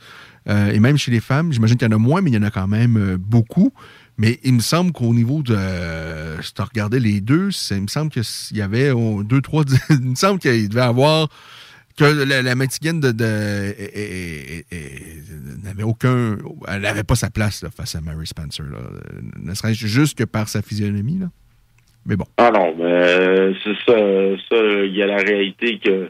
Euh, 0.49 0.71
et 0.71 0.80
même 0.82 0.97
chez 0.97 1.11
les 1.11 1.21
femmes, 1.21 1.53
j'imagine 1.53 1.78
qu'il 1.78 1.89
y 1.89 1.93
en 1.93 1.95
a 1.95 1.99
moins, 1.99 2.21
mais 2.21 2.30
il 2.32 2.34
y 2.34 2.38
en 2.38 2.43
a 2.43 2.51
quand 2.51 2.67
même 2.67 3.15
beaucoup. 3.17 3.71
Mais 4.18 4.39
il 4.43 4.53
me 4.53 4.59
semble 4.59 4.91
qu'au 4.91 5.13
niveau 5.13 5.41
de. 5.41 5.55
euh, 5.57 6.38
tu 6.39 6.61
regardais 6.61 6.99
les 6.99 7.22
deux, 7.22 7.49
il 7.72 7.82
me 7.82 7.88
semble 7.88 8.11
qu'il 8.11 8.24
y 8.57 8.61
avait 8.61 8.91
deux, 9.24 9.41
trois. 9.41 9.63
il 9.89 10.09
me 10.09 10.16
semble 10.16 10.39
qu'il 10.39 10.70
devait 10.70 10.82
avoir. 10.82 11.28
Que 11.97 12.03
la, 12.03 12.41
la 12.41 12.55
de, 12.55 13.11
n'avait 15.63 15.84
aucun. 15.84 16.38
Elle 16.68 16.82
n'avait 16.82 17.03
pas 17.03 17.16
sa 17.16 17.30
place 17.30 17.66
face 17.76 17.95
à 17.95 18.01
Mary 18.01 18.28
Spencer. 18.28 18.66
Là. 18.66 18.80
Ne 19.41 19.53
serait-ce 19.53 19.86
juste 19.86 20.18
que 20.18 20.26
par 20.26 20.49
sa 20.49 20.61
physionomie. 20.61 21.20
Là. 21.20 21.28
Mais 22.05 22.16
bon. 22.18 22.26
Ah 22.38 22.51
non, 22.51 22.76
mais 22.78 22.84
euh, 22.84 23.53
c'est 23.63 23.76
ça, 23.86 23.97
ça, 24.49 24.57
il 24.84 24.93
y 24.93 25.01
a 25.01 25.07
la 25.07 25.18
réalité 25.18 25.80
que 25.80 26.09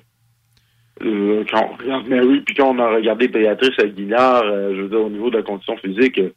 euh, 1.03 1.43
quand 1.49 1.70
on 1.72 1.76
regarde 1.84 2.08
Mary, 2.08 2.41
puis 2.41 2.56
quand 2.56 2.76
on 2.76 2.80
a 2.80 2.95
regardé 2.95 3.28
Béatrice 3.28 3.78
Aguilar, 3.80 4.43
euh, 4.43 4.74
je 4.76 4.82
veux 4.82 4.89
dire, 4.89 5.01
au 5.01 5.10
niveau 5.10 5.30
de 5.30 5.38
la 5.38 5.43
condition 5.43 5.76
physique, 5.78 6.20
euh, 6.20 6.32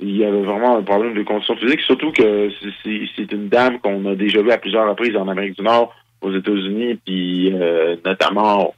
il 0.00 0.16
y 0.16 0.24
avait 0.24 0.42
vraiment 0.42 0.76
un 0.76 0.82
problème 0.82 1.14
de 1.14 1.22
condition 1.22 1.56
physique, 1.56 1.80
surtout 1.80 2.12
que 2.12 2.50
c'est- 2.84 3.32
une 3.32 3.48
dame 3.48 3.78
qu'on 3.80 4.04
a 4.06 4.14
déjà 4.14 4.42
vue 4.42 4.50
à 4.50 4.58
plusieurs 4.58 4.88
reprises 4.88 5.16
en 5.16 5.28
Amérique 5.28 5.56
du 5.56 5.64
Nord, 5.64 5.94
aux 6.20 6.32
États-Unis, 6.32 6.98
puis 7.04 7.52
euh, 7.54 7.96
notamment 8.04 8.74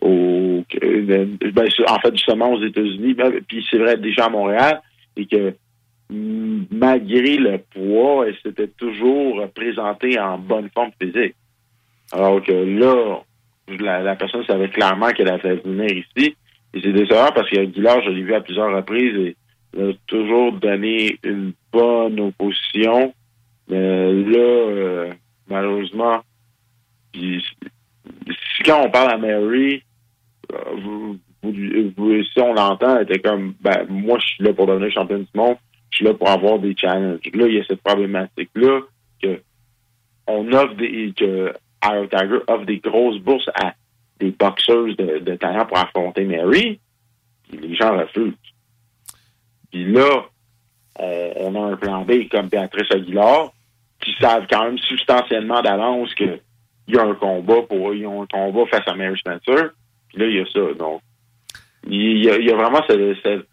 au, 0.00 0.62
euh, 0.82 1.02
ben, 1.02 1.68
en 1.88 1.98
fait, 2.00 2.12
justement 2.16 2.52
aux 2.52 2.62
États-Unis, 2.62 3.14
ben, 3.14 3.32
puis 3.46 3.66
c'est 3.70 3.78
vrai 3.78 3.96
déjà 3.96 4.26
à 4.26 4.30
Montréal, 4.30 4.80
et 5.16 5.26
que 5.26 5.54
malgré 6.10 7.36
le 7.36 7.58
poids, 7.58 8.26
elle 8.26 8.36
s'était 8.42 8.68
toujours 8.68 9.46
présentée 9.54 10.18
en 10.18 10.38
bonne 10.38 10.68
forme 10.74 10.90
physique. 11.00 11.34
Alors 12.12 12.42
que 12.42 12.52
là, 12.52 13.22
la, 13.80 14.02
la 14.02 14.16
personne 14.16 14.44
savait 14.44 14.68
clairement 14.68 15.10
qu'elle 15.10 15.30
allait 15.30 15.56
venir 15.64 15.90
ici. 15.90 16.36
Et 16.74 16.80
c'est 16.82 16.92
décevant 16.92 17.30
parce 17.34 17.48
qu'Aguilar, 17.50 18.02
je 18.02 18.10
l'ai 18.10 18.22
vu 18.22 18.34
à 18.34 18.40
plusieurs 18.40 18.74
reprises 18.74 19.14
et 19.16 19.36
toujours 20.06 20.52
donné 20.52 21.18
une 21.22 21.52
bonne 21.72 22.20
opposition. 22.20 23.14
Mais 23.68 24.12
là, 24.12 24.38
euh, 24.38 25.12
malheureusement, 25.48 26.22
si 27.14 27.40
quand 28.64 28.84
on 28.84 28.90
parle 28.90 29.12
à 29.12 29.18
Mary, 29.18 29.82
euh, 30.52 30.74
vous, 30.82 31.18
si 31.44 32.40
on 32.40 32.54
l'entend, 32.54 32.96
elle 32.96 33.04
était 33.04 33.18
comme, 33.18 33.54
ben, 33.60 33.86
moi, 33.88 34.18
je 34.20 34.26
suis 34.26 34.44
là 34.44 34.52
pour 34.52 34.66
devenir 34.66 34.92
championne 34.92 35.22
du 35.22 35.38
monde, 35.38 35.56
je 35.90 35.96
suis 35.96 36.04
là 36.04 36.14
pour 36.14 36.28
avoir 36.28 36.58
des 36.58 36.74
challenges. 36.76 37.20
Là, 37.34 37.46
il 37.46 37.54
y 37.54 37.60
a 37.60 37.64
cette 37.64 37.82
problématique-là 37.82 38.80
que 39.22 39.40
on 40.26 40.52
offre 40.52 40.74
des, 40.74 41.12
que 41.16 41.52
Iron 41.84 42.06
Tiger 42.06 42.38
offre 42.46 42.64
des 42.64 42.78
grosses 42.78 43.18
bourses 43.18 43.50
à 43.54 43.74
des 44.20 44.30
boxeurs 44.30 44.86
de, 44.96 45.18
de 45.18 45.34
talent 45.34 45.66
pour 45.66 45.78
affronter 45.78 46.24
Mary, 46.24 46.78
les 47.50 47.74
gens 47.74 47.98
refusent. 47.98 48.34
Puis 49.72 49.90
là, 49.90 50.26
on, 50.98 51.32
on 51.36 51.54
a 51.68 51.72
un 51.72 51.76
plan 51.76 52.02
B 52.04 52.28
comme 52.30 52.48
Béatrice 52.48 52.90
Aguilar, 52.92 53.52
qui 54.00 54.12
savent 54.20 54.46
quand 54.50 54.64
même 54.64 54.78
substantiellement 54.78 55.62
d'avance 55.62 56.14
que 56.14 56.38
il 56.88 56.96
y 56.96 56.98
a 56.98 57.02
un 57.04 57.14
combat 57.14 57.62
pour 57.68 57.94
ils 57.94 58.06
ont 58.06 58.22
un 58.22 58.26
combat 58.26 58.66
face 58.70 58.86
à 58.86 58.94
Mary 58.94 59.16
Spencer. 59.18 59.70
Puis 60.08 60.18
là, 60.18 60.26
il 60.26 60.36
y 60.36 60.40
a 60.40 60.44
ça. 60.52 60.74
Donc, 60.78 61.00
il 61.88 62.24
y 62.24 62.28
a, 62.30 62.36
il 62.36 62.46
y 62.46 62.50
a 62.50 62.56
vraiment 62.56 62.82
cette, 62.88 63.16
cette- 63.22 63.46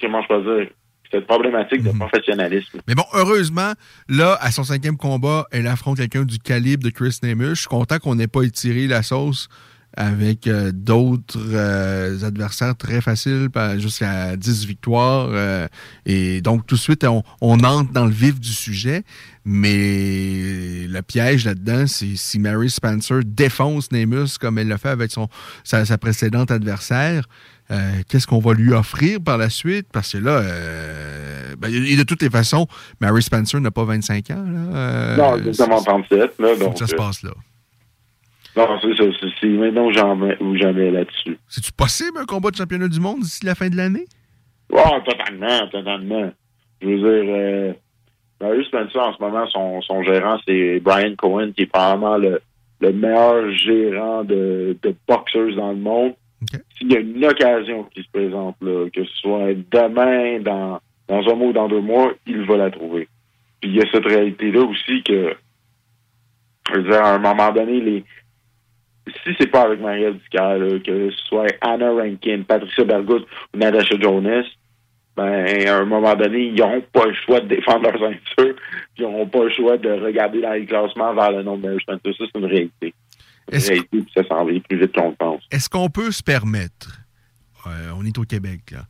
comment 0.00 0.22
je 0.22 0.28
peux 0.28 0.42
dire, 0.60 0.70
cette 1.10 1.26
problématique 1.26 1.82
de 1.82 1.90
professionnalisme. 1.90 2.80
Mais 2.86 2.94
bon, 2.94 3.04
heureusement, 3.14 3.72
là, 4.08 4.36
à 4.40 4.50
son 4.50 4.64
cinquième 4.64 4.96
combat, 4.96 5.46
elle 5.50 5.66
affronte 5.66 5.96
quelqu'un 5.96 6.24
du 6.24 6.38
calibre 6.38 6.84
de 6.84 6.90
Chris 6.90 7.18
Namish. 7.22 7.48
Je 7.48 7.54
suis 7.60 7.68
content 7.68 7.98
qu'on 7.98 8.14
n'ait 8.16 8.26
pas 8.28 8.42
étiré 8.42 8.86
la 8.86 9.02
sauce 9.02 9.48
avec 9.96 10.46
euh, 10.46 10.72
d'autres 10.72 11.38
euh, 11.52 12.24
adversaires 12.24 12.76
très 12.76 13.00
faciles, 13.00 13.48
jusqu'à 13.78 14.36
10 14.36 14.66
victoires. 14.66 15.28
euh, 15.30 15.66
et 16.06 16.40
donc, 16.40 16.66
tout 16.66 16.74
de 16.74 16.80
suite, 16.80 17.04
on, 17.04 17.22
on 17.40 17.60
entre 17.64 17.92
dans 17.92 18.06
le 18.06 18.12
vif 18.12 18.40
du 18.40 18.52
sujet. 18.52 19.02
Mais 19.44 20.86
le 20.88 21.00
piège 21.02 21.44
là-dedans, 21.44 21.86
c'est 21.86 22.16
si 22.16 22.38
Mary 22.38 22.70
Spencer 22.70 23.20
défonce 23.24 23.92
Namus 23.92 24.38
comme 24.40 24.58
elle 24.58 24.68
l'a 24.68 24.78
fait 24.78 24.88
avec 24.88 25.10
son, 25.10 25.28
sa, 25.64 25.84
sa 25.84 25.98
précédente 25.98 26.50
adversaire, 26.50 27.24
euh, 27.70 28.02
qu'est-ce 28.08 28.26
qu'on 28.26 28.40
va 28.40 28.52
lui 28.54 28.72
offrir 28.72 29.20
par 29.20 29.38
la 29.38 29.50
suite? 29.50 29.86
Parce 29.92 30.12
que 30.12 30.18
là, 30.18 30.38
euh, 30.42 31.54
ben, 31.58 31.72
et 31.72 31.96
de 31.96 32.02
toutes 32.02 32.22
les 32.22 32.30
façons, 32.30 32.66
Mary 33.00 33.22
Spencer 33.22 33.60
n'a 33.60 33.70
pas 33.70 33.84
25 33.84 34.30
ans. 34.30 34.44
Là, 34.46 34.76
euh, 34.76 35.16
non, 35.16 35.36
exactement 35.36 35.82
37. 35.82 36.38
Là, 36.38 36.56
donc, 36.56 36.78
ça 36.78 36.86
se 36.86 36.94
passe 36.94 37.22
là. 37.22 37.30
Non, 38.56 38.78
c'est 38.80 38.96
ça. 38.96 39.04
c'est- 39.40 39.46
maintenant 39.48 39.86
ou 39.86 40.56
jamais, 40.56 40.90
là-dessus. 40.90 41.36
C'est-tu 41.48 41.72
possible 41.72 42.18
un 42.18 42.24
combat 42.24 42.50
de 42.50 42.56
championnat 42.56 42.88
du 42.88 43.00
monde 43.00 43.20
d'ici 43.20 43.44
la 43.44 43.54
fin 43.54 43.68
de 43.68 43.76
l'année? 43.76 44.04
Oh, 44.72 44.78
totalement, 45.04 45.66
totalement. 45.68 46.32
Je 46.80 46.86
veux 46.88 46.96
dire, 46.96 47.34
euh, 47.34 47.72
Mary 48.40 48.64
Spencer, 48.66 49.00
en 49.00 49.14
ce 49.14 49.22
moment, 49.22 49.46
son, 49.48 49.80
son 49.82 50.02
gérant, 50.02 50.38
c'est 50.46 50.80
Brian 50.80 51.14
Cohen, 51.16 51.52
qui 51.56 51.62
est 51.62 51.66
probablement 51.66 52.16
le, 52.16 52.40
le 52.80 52.92
meilleur 52.92 53.50
gérant 53.52 54.24
de, 54.24 54.76
de 54.82 54.94
boxeurs 55.08 55.54
dans 55.56 55.70
le 55.70 55.78
monde. 55.78 56.14
S'il 56.76 56.92
y 56.92 56.96
a 56.96 57.00
une 57.00 57.24
occasion 57.24 57.84
qui 57.94 58.02
se 58.02 58.08
présente, 58.12 58.56
là, 58.60 58.88
que 58.92 59.02
ce 59.04 59.16
soit 59.16 59.54
demain, 59.70 60.40
dans, 60.40 60.78
dans 61.08 61.26
un 61.32 61.34
mois 61.34 61.48
ou 61.48 61.52
dans 61.52 61.68
deux 61.68 61.80
mois, 61.80 62.12
il 62.26 62.42
va 62.42 62.56
la 62.58 62.70
trouver. 62.70 63.08
Puis 63.60 63.70
il 63.70 63.76
y 63.76 63.80
a 63.80 63.90
cette 63.90 64.04
réalité-là 64.04 64.60
aussi 64.62 65.02
que, 65.04 65.34
je 66.70 66.76
veux 66.76 66.82
dire, 66.90 67.02
à 67.02 67.14
un 67.14 67.18
moment 67.18 67.50
donné, 67.52 67.80
les, 67.80 68.04
si 69.06 69.34
c'est 69.38 69.46
pas 69.50 69.62
avec 69.62 69.78
Ducaire, 69.80 70.58
là, 70.58 70.78
que 70.78 71.10
ce 71.10 71.16
soit 71.26 71.46
Anna 71.60 71.90
Rankin, 71.90 72.42
Patricia 72.46 72.84
Bergut 72.84 73.24
ou 73.54 73.58
Natasha 73.58 73.96
Jonas, 74.00 74.44
ben, 75.16 75.46
à 75.68 75.76
un 75.76 75.84
moment 75.84 76.14
donné, 76.16 76.46
ils 76.48 76.54
n'auront 76.54 76.82
pas 76.92 77.06
le 77.06 77.14
choix 77.14 77.40
de 77.40 77.46
défendre 77.48 77.82
leur 77.84 77.98
ceinture, 78.00 78.54
puis 78.56 78.98
ils 78.98 79.02
n'auront 79.02 79.26
pas 79.28 79.44
le 79.44 79.50
choix 79.50 79.76
de 79.78 79.90
regarder 79.90 80.40
dans 80.40 80.52
les 80.52 80.66
classements 80.66 81.14
vers 81.14 81.30
le 81.32 81.42
nom 81.44 81.56
de 81.56 81.78
Spencer. 81.80 82.14
Ça, 82.18 82.24
c'est 82.32 82.38
une 82.38 82.46
réalité. 82.46 82.94
Une 83.52 83.58
réalité, 83.58 83.88
puis 84.00 84.12
ça 84.16 84.24
s'en 84.26 84.44
va 84.44 84.52
plus 84.68 84.78
vite 84.80 84.92
qu'on 84.94 85.10
le 85.10 85.14
pense. 85.16 85.42
Est-ce 85.52 85.68
qu'on 85.68 85.88
peut 85.90 86.10
se 86.10 86.22
permettre, 86.22 87.00
euh, 87.66 87.90
on 87.96 88.04
est 88.04 88.18
au 88.18 88.24
Québec, 88.24 88.60
là, 88.72 88.80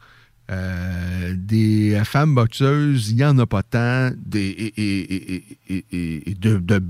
euh, 0.50 1.34
des 1.36 2.00
femmes 2.04 2.34
boxeuses, 2.34 3.10
il 3.10 3.16
n'y 3.16 3.24
en 3.24 3.36
a 3.38 3.46
pas 3.46 3.62
tant, 3.62 4.10
des, 4.16 4.48
et, 4.48 4.72
et- 4.80 5.14
et- 5.34 5.44
et- 5.68 5.84
et- 5.92 6.30
et 6.30 6.34
de, 6.34 6.58
de 6.58 6.80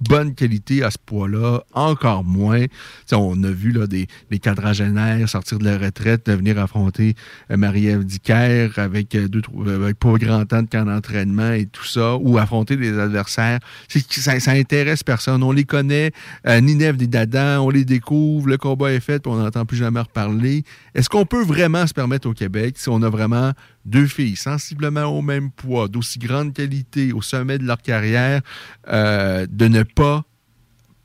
bonne 0.00 0.34
qualité 0.34 0.82
à 0.82 0.90
ce 0.90 0.98
poids-là, 1.04 1.60
encore 1.72 2.24
moins. 2.24 2.64
On 3.12 3.42
a 3.42 3.50
vu 3.50 3.72
là, 3.72 3.86
des, 3.86 4.06
des 4.30 4.38
quadragénaires 4.38 5.28
sortir 5.28 5.58
de 5.58 5.64
la 5.64 5.78
retraite, 5.78 6.28
venir 6.28 6.58
affronter 6.58 7.14
euh, 7.50 7.56
Marie-Ève 7.56 8.04
Dicker 8.04 8.70
avec, 8.76 9.14
euh, 9.14 9.28
deux, 9.28 9.42
euh, 9.66 9.84
avec 9.84 9.98
pas 9.98 10.14
grand 10.14 10.44
temps 10.44 10.62
de 10.62 10.68
camp 10.68 10.88
et 11.52 11.66
tout 11.66 11.84
ça, 11.84 12.16
ou 12.16 12.38
affronter 12.38 12.76
des 12.76 12.98
adversaires. 12.98 13.58
Ça, 13.88 14.40
ça 14.40 14.52
intéresse 14.52 15.02
personne. 15.02 15.42
On 15.42 15.52
les 15.52 15.64
connaît, 15.64 16.12
euh, 16.46 16.60
Ninève 16.60 16.96
des 16.96 17.06
Dadans, 17.06 17.60
on 17.60 17.70
les 17.70 17.84
découvre, 17.84 18.48
le 18.48 18.56
combat 18.56 18.92
est 18.92 19.00
fait, 19.00 19.20
puis 19.20 19.30
on 19.30 19.36
n'entend 19.36 19.64
plus 19.64 19.76
jamais 19.76 20.00
reparler. 20.00 20.64
Est-ce 20.94 21.08
qu'on 21.08 21.26
peut 21.26 21.44
vraiment 21.44 21.86
se 21.86 21.94
permettre 21.94 22.28
au 22.28 22.34
Québec, 22.34 22.76
si 22.78 22.88
on 22.88 23.02
a 23.02 23.08
vraiment 23.08 23.52
deux 23.88 24.06
filles 24.06 24.36
sensiblement 24.36 25.04
au 25.04 25.22
même 25.22 25.50
poids, 25.50 25.88
d'aussi 25.88 26.18
grande 26.18 26.52
qualité, 26.52 27.12
au 27.12 27.22
sommet 27.22 27.58
de 27.58 27.64
leur 27.64 27.82
carrière, 27.82 28.40
euh, 28.88 29.46
de 29.50 29.68
ne 29.68 29.82
pas 29.82 30.24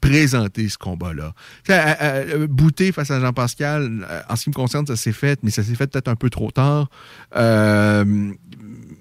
présenter 0.02 0.68
ce 0.68 0.78
combat-là. 0.78 1.34
À- 1.70 2.24
Bouter 2.48 2.92
face 2.92 3.10
à 3.10 3.22
Jean-Pascal, 3.22 4.06
euh, 4.10 4.22
en 4.28 4.36
ce 4.36 4.44
qui 4.44 4.50
me 4.50 4.54
concerne, 4.54 4.86
ça 4.86 4.98
s'est 4.98 5.14
fait, 5.14 5.40
mais 5.44 5.50
ça 5.50 5.64
s'est 5.64 5.76
fait 5.76 5.88
peut-être 5.88 6.10
un 6.10 6.16
peu 6.16 6.30
trop 6.30 6.52
tard. 6.52 6.90
Euh, 7.38 8.34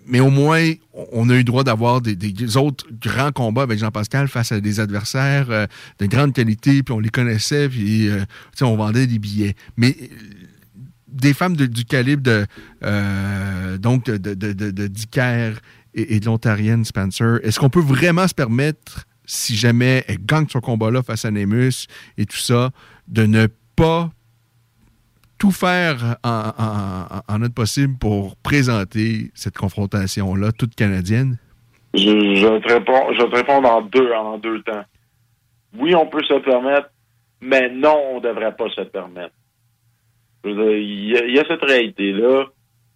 mais 0.06 0.20
au 0.20 0.30
moins, 0.30 0.72
on 1.12 1.28
a 1.30 1.34
eu 1.34 1.38
le 1.38 1.44
droit 1.44 1.64
d'avoir 1.64 2.00
des, 2.00 2.56
autres 2.56 2.86
grands 3.00 3.32
combats 3.32 3.62
avec 3.62 3.78
Jean-Pascal 3.78 4.28
face 4.28 4.52
à 4.52 4.60
des 4.60 4.78
adversaires 4.78 5.46
euh, 5.50 5.66
de 5.98 6.06
grande 6.06 6.32
qualité, 6.32 6.82
puis 6.82 6.92
on 6.94 7.00
les 7.00 7.08
connaissait, 7.08 7.68
puis 7.68 8.08
euh, 8.08 8.24
on 8.60 8.76
vendait 8.76 9.06
des 9.06 9.18
billets. 9.18 9.54
Mais 9.76 9.96
des 11.12 11.34
femmes 11.34 11.56
du 11.56 11.84
calibre 11.84 12.22
de 12.22 12.46
euh, 12.84 13.78
donc 13.78 14.04
de, 14.06 14.16
de, 14.16 14.88
et, 15.94 16.20
de 16.20 16.26
l'Ontarienne 16.26 16.84
Spencer, 16.84 17.38
est-ce 17.42 17.60
qu'on 17.60 17.70
peut 17.70 17.80
vraiment 17.80 18.26
se 18.26 18.34
permettre, 18.34 19.04
si 19.24 19.54
jamais 19.56 20.04
elle 20.08 20.24
gagne 20.24 20.46
son 20.48 20.60
combat-là 20.60 21.02
face 21.02 21.24
à 21.24 21.30
Nemus 21.30 21.86
et 22.16 22.26
tout 22.26 22.36
ça, 22.36 22.70
de 23.08 23.26
ne 23.26 23.46
pas 23.76 24.10
tout 25.38 25.50
faire 25.50 26.16
en, 26.22 27.38
notre 27.38 27.54
possible 27.54 27.98
pour 27.98 28.36
présenter 28.36 29.30
cette 29.34 29.56
confrontation-là, 29.56 30.52
toute 30.52 30.74
canadienne? 30.74 31.36
Je, 31.94 32.58
te 32.58 32.72
réponds, 32.72 33.12
je 33.12 33.90
deux, 33.90 34.12
en 34.12 34.38
deux 34.38 34.62
temps. 34.62 34.84
Oui, 35.78 35.94
on 35.94 36.06
peut 36.06 36.22
se 36.22 36.38
permettre, 36.42 36.90
mais 37.40 37.68
non, 37.70 37.98
on 38.12 38.16
ne 38.16 38.22
devrait 38.22 38.54
pas 38.54 38.68
se 38.70 38.82
permettre. 38.82 39.34
Il 40.44 41.32
y, 41.34 41.38
a 41.38 41.44
cette 41.46 41.64
réalité-là. 41.64 42.46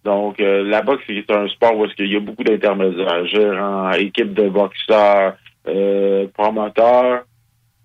Donc, 0.03 0.39
euh, 0.39 0.63
la 0.63 0.81
boxe, 0.81 1.03
c'est 1.07 1.31
un 1.31 1.47
sport 1.47 1.77
où 1.77 1.85
il 1.99 2.11
y 2.11 2.15
a 2.15 2.19
beaucoup 2.19 2.43
d'intermédiaires, 2.43 3.25
gérants, 3.27 3.91
équipe 3.91 4.33
de 4.33 4.49
boxeurs, 4.49 5.35
euh, 5.67 6.27
promoteurs. 6.33 7.23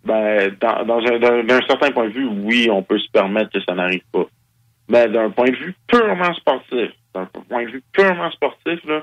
Ben, 0.04 0.54
dans, 0.60 0.98
un, 0.98 1.44
d'un 1.44 1.60
certain 1.68 1.92
point 1.92 2.08
de 2.08 2.12
vue, 2.12 2.26
oui, 2.26 2.68
on 2.70 2.82
peut 2.82 2.98
se 2.98 3.10
permettre 3.10 3.50
que 3.50 3.60
ça 3.62 3.74
n'arrive 3.74 4.02
pas. 4.12 4.26
Mais 4.88 5.08
d'un 5.08 5.30
point 5.30 5.50
de 5.50 5.56
vue 5.56 5.74
purement 5.86 6.34
sportif, 6.34 6.90
d'un 7.14 7.26
point 7.26 7.64
de 7.64 7.70
vue 7.70 7.82
purement 7.92 8.30
sportif, 8.32 8.84
là, 8.84 9.02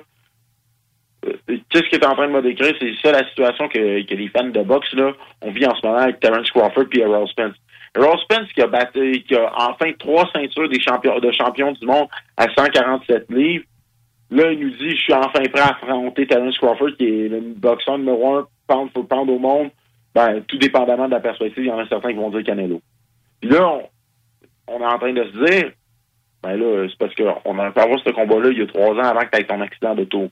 euh, 1.26 1.34
qu'est-ce 1.70 1.84
que 1.84 1.96
tu 1.96 2.02
es 2.02 2.06
en 2.06 2.16
train 2.16 2.28
de 2.28 2.34
me 2.34 2.42
décrire? 2.42 2.74
C'est 2.80 2.94
ça 3.02 3.12
la 3.12 3.28
situation 3.30 3.68
que, 3.70 4.06
que 4.06 4.14
les 4.14 4.28
fans 4.30 4.44
de 4.44 4.62
boxe, 4.62 4.94
là, 4.94 5.14
on 5.42 5.52
vit 5.52 5.66
en 5.66 5.76
ce 5.76 5.86
moment 5.86 6.00
avec 6.00 6.20
Terence 6.20 6.52
Crawford 6.52 6.86
et 6.94 7.00
Errol 7.00 7.28
Spence. 7.30 7.56
Errol 8.00 8.20
Spence 8.20 8.52
qui 8.54 8.62
a 8.62 8.68
battu, 8.68 9.24
qui 9.28 9.36
a 9.36 9.52
enfin 9.58 9.92
trois 10.00 10.26
ceintures 10.34 10.70
des 10.70 10.80
champions, 10.80 11.20
de 11.20 11.32
champions 11.32 11.72
du 11.74 11.86
monde 11.86 12.08
à 12.38 12.46
147 12.56 13.30
livres. 13.30 13.66
Là, 14.32 14.52
il 14.52 14.60
nous 14.60 14.70
dit, 14.70 14.92
je 14.92 15.02
suis 15.02 15.14
enfin 15.14 15.42
prêt 15.52 15.62
à 15.62 15.70
affronter 15.70 16.28
Terence 16.28 16.58
Crawford, 16.60 16.96
qui 16.98 17.06
est 17.06 17.28
le 17.30 17.42
boxeur 17.42 17.98
numéro 17.98 18.38
un 18.38 18.48
pound 18.68 18.92
for 18.94 19.08
pound 19.08 19.30
au 19.30 19.40
monde. 19.40 19.70
Ben, 20.14 20.42
tout 20.48 20.58
dépendamment 20.58 21.08
de 21.08 21.12
la 21.12 21.20
perspective, 21.20 21.64
il 21.64 21.68
y 21.68 21.72
en 21.72 21.80
a 21.80 21.88
certains 21.88 22.10
qui 22.10 22.16
vont 22.16 22.30
dire 22.30 22.44
Canelo. 22.44 22.82
Puis 23.42 23.50
là, 23.50 23.80
on, 24.68 24.80
est 24.80 24.86
en 24.86 25.00
train 25.00 25.14
de 25.14 25.24
se 25.24 25.46
dire, 25.46 25.72
ben 26.44 26.58
là, 26.58 26.88
c'est 26.90 26.98
parce 26.98 27.16
qu'on 27.16 27.60
a 27.60 27.72
pu 27.72 27.80
avoir 27.80 28.00
ce 28.00 28.12
combat-là 28.12 28.50
il 28.52 28.60
y 28.60 28.62
a 28.62 28.68
trois 28.68 28.94
ans 28.96 29.04
avant 29.04 29.22
que 29.22 29.30
tu 29.32 29.42
aies 29.42 29.46
ton 29.46 29.62
accident 29.62 29.96
d'auto. 29.96 30.30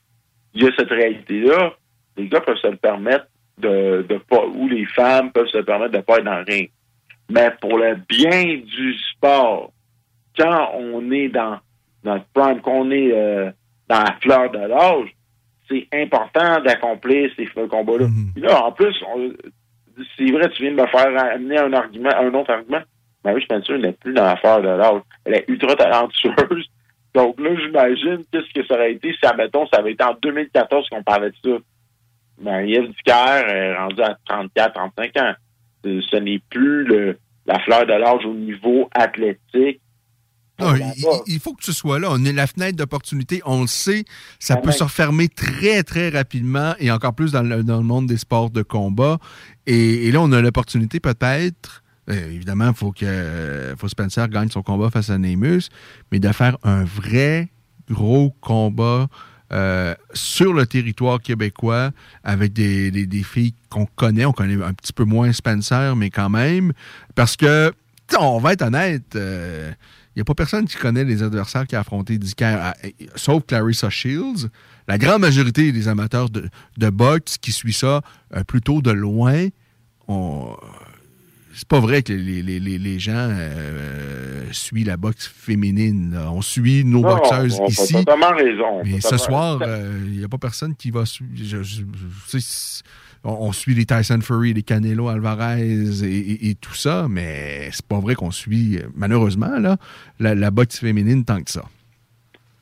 Il 0.53 0.64
y 0.64 0.68
a 0.68 0.72
cette 0.77 0.89
réalité-là. 0.89 1.73
Les 2.18 2.27
gars 2.27 2.41
peuvent 2.41 2.57
se 2.57 2.68
le 2.68 2.77
permettre 2.77 3.27
de, 3.57 4.06
pas, 4.30 4.45
ou 4.45 4.68
les 4.68 4.85
femmes 4.85 5.31
peuvent 5.31 5.48
se 5.48 5.60
permettre 5.60 5.94
de 5.94 6.02
pas 6.02 6.18
être 6.18 6.26
dans 6.26 6.38
le 6.38 6.45
ring. 6.48 6.69
Mais 7.29 7.51
pour 7.59 7.77
le 7.77 7.95
bien 8.07 8.57
du 8.57 8.97
sport, 9.13 9.71
quand 10.37 10.71
on 10.75 11.11
est 11.11 11.29
dans 11.29 11.59
notre 12.03 12.25
prime, 12.33 12.61
qu'on 12.61 12.89
est 12.91 13.11
euh, 13.11 13.51
dans 13.89 14.03
la 14.03 14.15
fleur 14.21 14.51
de 14.51 14.59
l'âge, 14.59 15.09
c'est 15.69 15.87
important 15.93 16.61
d'accomplir 16.61 17.29
ces 17.35 17.45
combats-là. 17.45 18.05
Mm-hmm. 18.05 18.41
Là, 18.41 18.65
en 18.65 18.71
plus, 18.71 18.95
c'est 20.17 20.31
vrai, 20.31 20.49
tu 20.49 20.63
viens 20.63 20.71
de 20.71 20.81
me 20.81 20.87
faire 20.87 21.23
amener 21.23 21.57
un 21.57 21.73
argument, 21.73 22.11
un 22.15 22.33
autre 22.33 22.51
argument. 22.51 22.81
Marie 23.23 23.41
Spencer 23.41 23.77
n'est 23.77 23.93
plus 23.93 24.13
dans 24.13 24.23
l'affaire 24.23 24.61
de 24.61 24.69
l'âge. 24.69 25.01
Elle 25.25 25.35
est 25.35 25.45
ultra 25.47 25.75
talentueuse. 25.75 26.65
Donc 27.13 27.39
là, 27.39 27.49
j'imagine 27.55 28.23
qu'est-ce 28.31 28.53
que 28.53 28.65
ça 28.67 28.75
aurait 28.75 28.93
été 28.93 29.11
si, 29.11 29.25
admettons, 29.25 29.65
ça 29.67 29.79
avait 29.79 29.93
été 29.93 30.03
en 30.03 30.13
2014 30.21 30.87
qu'on 30.89 31.03
parlait 31.03 31.31
de 31.31 31.35
ça. 31.43 31.57
Marie-Ève 32.39 32.89
Ducaire 32.89 33.49
est 33.49 33.75
rendue 33.75 34.03
à 34.03 34.15
34, 34.27 34.73
35 34.73 35.17
ans. 35.17 35.33
Ce 36.09 36.18
n'est 36.18 36.41
plus 36.49 36.84
le, 36.85 37.18
la 37.45 37.59
fleur 37.59 37.85
de 37.85 37.93
l'âge 37.93 38.26
au 38.26 38.34
niveau 38.34 38.89
athlétique. 38.93 39.81
Non, 40.59 40.73
il, 41.27 41.39
faut 41.39 41.53
que 41.53 41.61
tu 41.61 41.72
sois 41.72 41.99
là. 41.99 42.07
On 42.09 42.26
est 42.26 42.34
la 42.34 42.47
fenêtre 42.47 42.77
d'opportunité. 42.77 43.41
On 43.45 43.61
le 43.61 43.68
sait. 43.68 44.05
Ça 44.39 44.57
peut 44.57 44.72
se 44.72 44.84
refermer 44.84 45.27
très, 45.27 45.84
très 45.84 46.09
rapidement 46.09 46.73
et 46.80 46.89
encore 46.89 47.14
plus 47.14 47.31
dans 47.31 47.43
le, 47.43 47.64
dans 47.64 47.77
le 47.77 47.84
monde 47.84 48.07
des 48.07 48.18
sports 48.18 48.49
de 48.49 48.64
combat. 48.64 49.19
Et, 49.68 50.07
et 50.07 50.11
là, 50.11 50.19
on 50.19 50.31
a 50.31 50.41
l'opportunité 50.41 50.99
peut-être 50.99 51.84
euh, 52.09 52.31
évidemment, 52.31 52.69
il 52.69 52.73
faut 52.73 52.91
que 52.91 53.76
faut 53.77 53.88
Spencer 53.88 54.30
gagne 54.30 54.49
son 54.49 54.64
combat 54.64 54.89
face 54.89 55.09
à 55.09 55.18
Nemus, 55.18 55.64
mais 56.11 56.19
de 56.19 56.31
faire 56.31 56.57
un 56.64 56.84
vrai 56.85 57.49
gros 57.89 58.34
combat 58.41 59.07
euh, 59.53 59.95
sur 60.13 60.53
le 60.53 60.65
territoire 60.65 61.21
québécois 61.21 61.91
avec 62.23 62.53
des, 62.53 62.91
des, 62.91 63.23
filles 63.23 63.53
qu'on 63.69 63.85
connaît. 63.85 64.25
On 64.25 64.33
connaît 64.33 64.61
un 64.61 64.73
petit 64.73 64.93
peu 64.93 65.05
moins 65.05 65.31
Spencer, 65.31 65.95
mais 65.95 66.09
quand 66.09 66.29
même. 66.29 66.73
Parce 67.15 67.37
que, 67.37 67.71
on 68.19 68.39
va 68.39 68.53
être 68.53 68.63
honnête, 68.63 69.03
il 69.13 69.19
euh, 69.21 69.71
n'y 70.15 70.21
a 70.21 70.25
pas 70.25 70.33
personne 70.33 70.65
qui 70.65 70.75
connaît 70.75 71.05
les 71.05 71.23
adversaires 71.23 71.65
qui 71.65 71.75
a 71.75 71.79
affronté 71.79 72.17
Dicker, 72.17 72.73
sauf 73.15 73.43
Clarissa 73.45 73.89
Shields. 73.89 74.49
La 74.87 74.97
grande 74.97 75.21
majorité 75.21 75.71
des 75.71 75.87
amateurs 75.87 76.29
de, 76.29 76.49
de 76.77 76.89
boxe 76.89 77.37
qui 77.37 77.51
suit 77.51 77.73
ça 77.73 78.01
plutôt 78.47 78.81
de 78.81 78.91
loin, 78.91 79.47
ont 80.07 80.55
c'est 81.57 81.67
pas 81.67 81.79
vrai 81.79 82.03
que 82.03 82.13
les, 82.13 82.43
les, 82.43 82.59
les 82.59 82.99
gens 82.99 83.29
euh, 83.31 84.43
suivent 84.51 84.85
la 84.85 84.95
boxe 84.95 85.27
féminine. 85.27 86.15
On 86.31 86.43
suit 86.43 86.85
nos 86.85 87.01
boxeuses 87.01 87.59
ici. 87.67 87.93
totalement 87.93 88.29
raison. 88.29 88.84
Mais 88.85 89.01
ce 89.01 89.17
soir, 89.17 89.57
il 89.61 89.67
euh, 89.67 90.17
n'y 90.19 90.23
a 90.23 90.27
pas 90.27 90.38
personne 90.38 90.75
qui 90.75 90.91
va 90.91 91.07
suivre. 91.07 91.31
on, 93.23 93.51
suit 93.53 93.73
les 93.73 93.85
Tyson 93.85 94.19
Fury, 94.21 94.53
les 94.53 94.61
Canelo 94.61 95.07
Alvarez 95.07 95.63
et, 96.03 96.53
tout 96.61 96.75
ça, 96.75 97.07
mais 97.09 97.69
c'est 97.71 97.88
pas 97.88 97.99
vrai 97.99 98.13
qu'on 98.13 98.29
suit, 98.29 98.79
malheureusement, 98.95 99.57
là, 99.57 99.77
la, 100.19 100.51
boxe 100.51 100.79
féminine 100.79 101.25
tant 101.25 101.41
que 101.41 101.49
ça. 101.49 101.63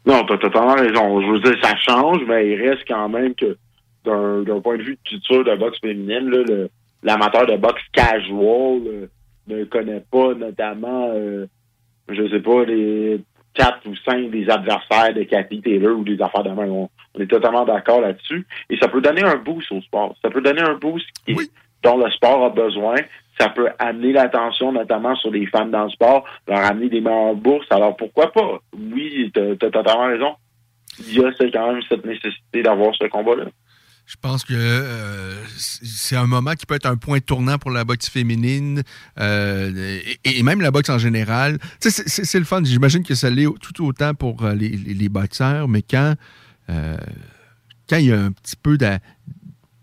Non, 0.05 0.23
tu 0.23 0.35
as 0.35 0.37
totalement 0.37 0.75
raison. 0.75 1.21
Je 1.21 1.31
veux 1.33 1.39
dire, 1.41 1.55
ça 1.61 1.75
change, 1.85 2.19
mais 2.29 2.49
il 2.49 2.65
reste 2.65 2.83
quand 2.87 3.09
même 3.09 3.35
que 3.35 3.57
d'un 4.05 4.61
point 4.61 4.77
de 4.77 4.83
vue 4.83 4.97
de 5.03 5.09
culture 5.09 5.43
de 5.43 5.53
boxe 5.57 5.79
féminine, 5.81 6.29
là, 6.29 6.43
le, 6.47 6.69
l'amateur 7.05 7.45
de 7.45 7.55
boxe 7.55 7.83
casual 7.93 8.81
euh, 8.87 9.07
ne 9.47 9.63
connaît 9.65 10.03
pas 10.11 10.33
notamment, 10.33 11.11
euh, 11.13 11.45
je 12.09 12.27
sais 12.27 12.39
pas, 12.39 12.65
les 12.65 13.21
quatre 13.53 13.87
ou 13.87 13.95
cinq 14.03 14.31
des 14.31 14.49
adversaires 14.49 15.13
de 15.13 15.23
Cathy 15.23 15.61
Taylor 15.61 15.97
ou 15.97 16.03
des 16.03 16.21
affaires 16.21 16.43
de 16.43 16.49
main. 16.49 16.67
On, 16.67 16.89
est 17.17 17.27
totalement 17.27 17.63
d'accord 17.63 18.01
là-dessus. 18.01 18.45
Et 18.69 18.75
ça 18.77 18.89
peut 18.89 18.99
donner 18.99 19.23
un 19.23 19.37
boost 19.37 19.71
au 19.71 19.79
sport. 19.81 20.15
Ça 20.21 20.29
peut 20.29 20.41
donner 20.41 20.61
un 20.61 20.73
boost 20.73 21.05
dont 21.81 21.97
le 21.97 22.11
sport 22.11 22.43
a 22.43 22.49
besoin. 22.49 22.95
Ça 23.39 23.47
peut 23.49 23.69
amener 23.79 24.11
l'attention 24.11 24.73
notamment 24.73 25.15
sur 25.15 25.31
les 25.31 25.45
femmes 25.45 25.71
dans 25.71 25.85
le 25.85 25.89
sport, 25.91 26.25
leur 26.47 26.59
amener 26.59 26.89
des 26.89 26.99
meilleures 26.99 27.35
bourses. 27.35 27.67
Alors 27.69 27.95
pourquoi 27.95 28.31
pas? 28.33 28.59
Oui, 28.73 29.31
tu 29.33 29.39
as, 29.39 29.55
totalement 29.55 30.07
raison. 30.07 30.35
Il 30.99 31.13
y 31.13 31.23
a 31.23 31.31
quand 31.31 31.71
même 31.71 31.81
cette 31.87 32.05
nécessité 32.05 32.63
d'avoir 32.63 32.93
ce 32.95 33.05
combat-là. 33.05 33.45
Je 34.05 34.15
pense 34.21 34.43
que 34.43 34.53
euh, 34.53 35.43
c'est 35.57 36.15
un 36.15 36.27
moment 36.27 36.53
qui 36.53 36.67
peut 36.67 36.75
être 36.75 36.85
un 36.85 36.95
point 36.95 37.19
tournant 37.19 37.57
pour 37.57 37.71
la 37.71 37.83
boxe 37.83 38.07
féminine 38.07 38.83
euh, 39.19 39.99
et, 40.23 40.43
même 40.43 40.61
la 40.61 40.69
boxe 40.69 40.89
en 40.89 40.99
général. 40.99 41.57
C'est 41.79 42.37
le 42.37 42.45
fun. 42.45 42.63
J'imagine 42.63 43.03
que 43.03 43.15
ça 43.15 43.31
l'est 43.31 43.47
tout 43.61 43.83
autant 43.83 44.13
pour 44.13 44.43
euh, 44.43 44.53
les, 44.53 45.09
boxeurs, 45.09 45.67
mais 45.67 45.81
quand, 45.81 46.15
quand 46.67 47.97
il 47.97 48.05
y 48.05 48.11
a 48.11 48.21
un 48.21 48.31
petit 48.31 48.55
peu 48.61 48.77
de. 48.77 48.99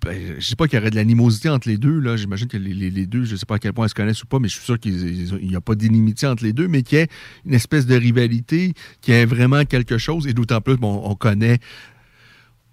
Ben, 0.04 0.34
je 0.38 0.44
sais 0.44 0.56
pas 0.56 0.66
qu'il 0.66 0.78
y 0.78 0.82
aurait 0.82 0.90
de 0.90 0.96
l'animosité 0.96 1.48
entre 1.48 1.68
les 1.68 1.76
deux. 1.76 1.98
là. 2.00 2.16
J'imagine 2.16 2.48
que 2.48 2.56
les, 2.56 3.06
deux, 3.06 3.24
je 3.24 3.36
sais 3.36 3.46
pas 3.46 3.56
à 3.56 3.58
quel 3.58 3.72
point 3.72 3.84
elles 3.84 3.90
se 3.90 3.94
connaissent 3.94 4.22
ou 4.22 4.26
pas, 4.26 4.40
mais 4.40 4.48
je 4.48 4.54
suis 4.54 4.64
sûr 4.64 4.78
qu'il 4.78 5.38
n'y 5.42 5.56
a 5.56 5.60
pas 5.60 5.76
d'inimitié 5.76 6.26
entre 6.26 6.42
les 6.44 6.52
deux, 6.52 6.66
mais 6.66 6.82
qu'il 6.82 6.98
y 6.98 7.00
ait 7.02 7.08
une 7.44 7.54
espèce 7.54 7.86
de 7.86 7.94
rivalité, 7.94 8.74
qu'il 9.00 9.14
y 9.14 9.16
ait 9.16 9.26
vraiment 9.26 9.64
quelque 9.64 9.98
chose, 9.98 10.26
et 10.26 10.32
d'autant 10.32 10.60
plus, 10.60 10.76
bon, 10.76 11.02
on 11.04 11.14
connaît 11.14 11.58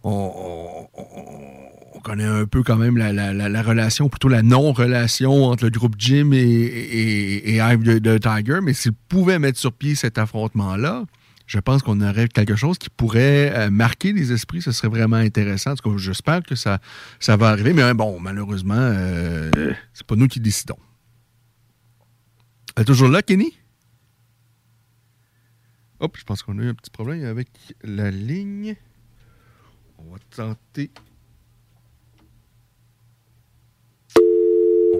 on, 0.04 0.88
connaît 2.04 2.26
un 2.26 2.46
peu 2.46 2.64
quand 2.64 2.78
même 2.78 2.98
la, 2.98 3.62
relation, 3.62 4.10
plutôt 4.10 4.30
la 4.30 4.42
non-relation 4.42 5.46
entre 5.46 5.66
le 5.66 5.72
groupe 5.72 5.96
Jim 5.98 6.32
et, 6.32 7.56
et, 7.56 7.58
de, 7.60 8.18
Tiger, 8.18 8.60
mais 8.64 8.74
s'il 8.74 8.94
pouvait 8.94 9.40
mettre 9.40 9.60
sur 9.60 9.74
pied 9.74 9.96
cet 9.96 10.18
affrontement-là, 10.18 11.04
je 11.46 11.60
pense 11.60 11.82
qu'on 11.82 12.00
aurait 12.02 12.28
quelque 12.28 12.56
chose 12.56 12.78
qui 12.78 12.90
pourrait 12.92 13.52
euh, 13.56 13.70
marquer 13.72 14.14
les 14.14 14.32
esprits. 14.32 14.62
Ce 14.62 14.72
serait 14.72 14.88
vraiment 14.88 15.16
intéressant. 15.16 15.72
En 15.72 15.76
tout 15.76 15.98
j'espère 15.98 16.44
que 16.44 16.54
ça, 16.54 16.80
va 17.28 17.50
arriver. 17.50 17.74
Mais 17.74 17.92
bon, 17.96 18.20
malheureusement, 18.20 18.76
euh, 18.78 19.50
c'est 19.94 20.06
pas 20.06 20.16
nous 20.16 20.28
qui 20.28 20.40
décidons. 20.40 20.78
Elle 22.76 22.84
est 22.84 22.86
toujours 22.86 23.10
là, 23.10 23.24
Kenny? 23.24 23.52
Hop, 26.00 26.16
je 26.18 26.24
pense 26.24 26.44
qu'on 26.44 26.58
a 26.60 26.64
eu 26.64 26.70
un 26.70 26.76
petit 26.76 26.92
problème 26.92 27.26
avec 27.26 27.50
la 27.84 28.12
ligne. 28.12 28.76
On 30.10 30.14
va 30.14 30.20
tenter. 30.36 30.90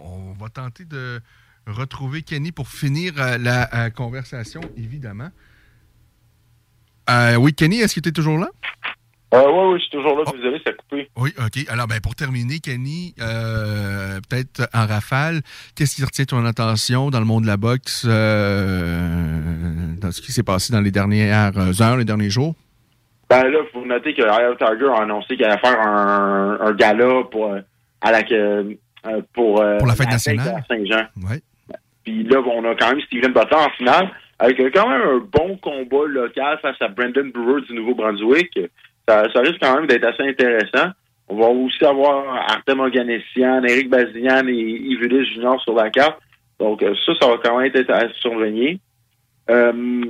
On 0.04 0.34
va 0.34 0.50
tenter 0.50 0.86
de 0.86 1.20
retrouver 1.66 2.22
Kenny 2.22 2.52
pour 2.52 2.68
finir 2.68 3.14
euh, 3.18 3.40
la 3.40 3.74
euh, 3.74 3.90
conversation, 3.90 4.62
évidemment. 4.78 5.30
Euh, 7.10 7.38
oui, 7.38 7.56
Kenny, 7.56 7.80
est-ce 7.80 7.96
que 7.96 8.02
tu 8.02 8.10
es 8.10 8.12
toujours 8.12 8.38
là? 8.38 8.50
Oui, 9.34 9.40
oui, 9.42 9.80
je 9.80 9.82
suis 9.82 9.92
toujours 9.92 10.16
là. 10.20 10.26
Désolé, 10.32 10.62
ça 10.64 10.70
a 10.70 10.74
coupé. 10.74 11.10
Oui, 11.16 11.34
OK. 11.40 11.66
Alors, 11.70 11.88
ben, 11.88 12.00
pour 12.02 12.14
terminer, 12.14 12.60
Kenny, 12.60 13.16
peut-être 13.18 14.70
en 14.74 14.86
rafale, 14.86 15.42
qu'est-ce 15.74 15.96
qui 15.96 16.04
retient 16.04 16.26
ton 16.26 16.46
attention 16.46 17.10
dans 17.10 17.20
le 17.20 17.26
monde 17.26 17.44
de 17.44 17.48
la 17.48 17.58
boxe, 17.58 18.06
dans 18.06 18.12
ce 20.12 20.22
qui 20.22 20.32
s'est 20.32 20.44
passé 20.44 20.72
dans 20.72 20.82
les 20.82 20.92
dernières 20.92 21.82
heures, 21.82 21.98
les 21.98 22.06
derniers 22.06 22.30
jours? 22.30 22.56
Ben 23.30 23.44
là, 23.44 23.60
il 23.64 23.70
faut 23.72 23.86
noter 23.86 24.14
que 24.14 24.24
of 24.24 24.58
Tiger 24.58 24.88
a 24.88 25.04
annoncé 25.04 25.36
qu'il 25.36 25.46
allait 25.46 25.60
faire 25.60 25.80
un, 25.80 26.58
un 26.62 26.74
gala 26.74 27.24
pour, 27.30 27.54
euh, 27.54 27.60
à 28.02 28.12
la, 28.12 28.24
euh, 28.32 28.74
pour, 29.34 29.62
euh, 29.62 29.78
pour 29.78 29.88
la 29.88 29.96
fête 29.96 30.10
nationale. 30.10 30.56
à 30.56 30.64
Saint-Jean. 30.68 31.06
Ouais. 31.30 31.40
Puis 32.04 32.24
là, 32.24 32.42
on 32.42 32.66
a 32.66 32.76
quand 32.76 32.90
même 32.90 33.02
Steven 33.02 33.32
Butler 33.32 33.58
en 33.58 33.70
finale, 33.72 34.10
avec 34.40 34.58
quand 34.74 34.90
même 34.90 35.02
un 35.02 35.18
bon 35.20 35.58
combat 35.58 36.08
local 36.08 36.58
face 36.62 36.82
à 36.82 36.88
Brandon 36.88 37.30
Brewer 37.34 37.62
du 37.62 37.74
Nouveau-Brunswick. 37.76 38.60
Ça, 39.08 39.32
ça 39.32 39.40
risque 39.42 39.60
quand 39.62 39.76
même 39.76 39.88
d'être 39.88 40.06
assez 40.06 40.24
intéressant. 40.24 40.92
On 41.28 41.36
va 41.36 41.48
aussi 41.48 41.86
avoir 41.86 42.36
Artem 42.50 42.80
Oganessian, 42.80 43.64
Eric 43.64 43.90
Bazignan 43.90 44.48
et 44.48 44.54
Yves 44.54 45.24
Junior 45.34 45.62
sur 45.62 45.76
la 45.76 45.92
carte. 45.92 46.20
Donc 46.60 46.82
ça, 46.82 47.12
ça 47.22 47.28
va 47.28 47.38
quand 47.44 47.60
même 47.60 47.72
être 47.74 47.92
à 47.92 48.10
surveiller. 48.22 48.80
Euh, 49.50 50.04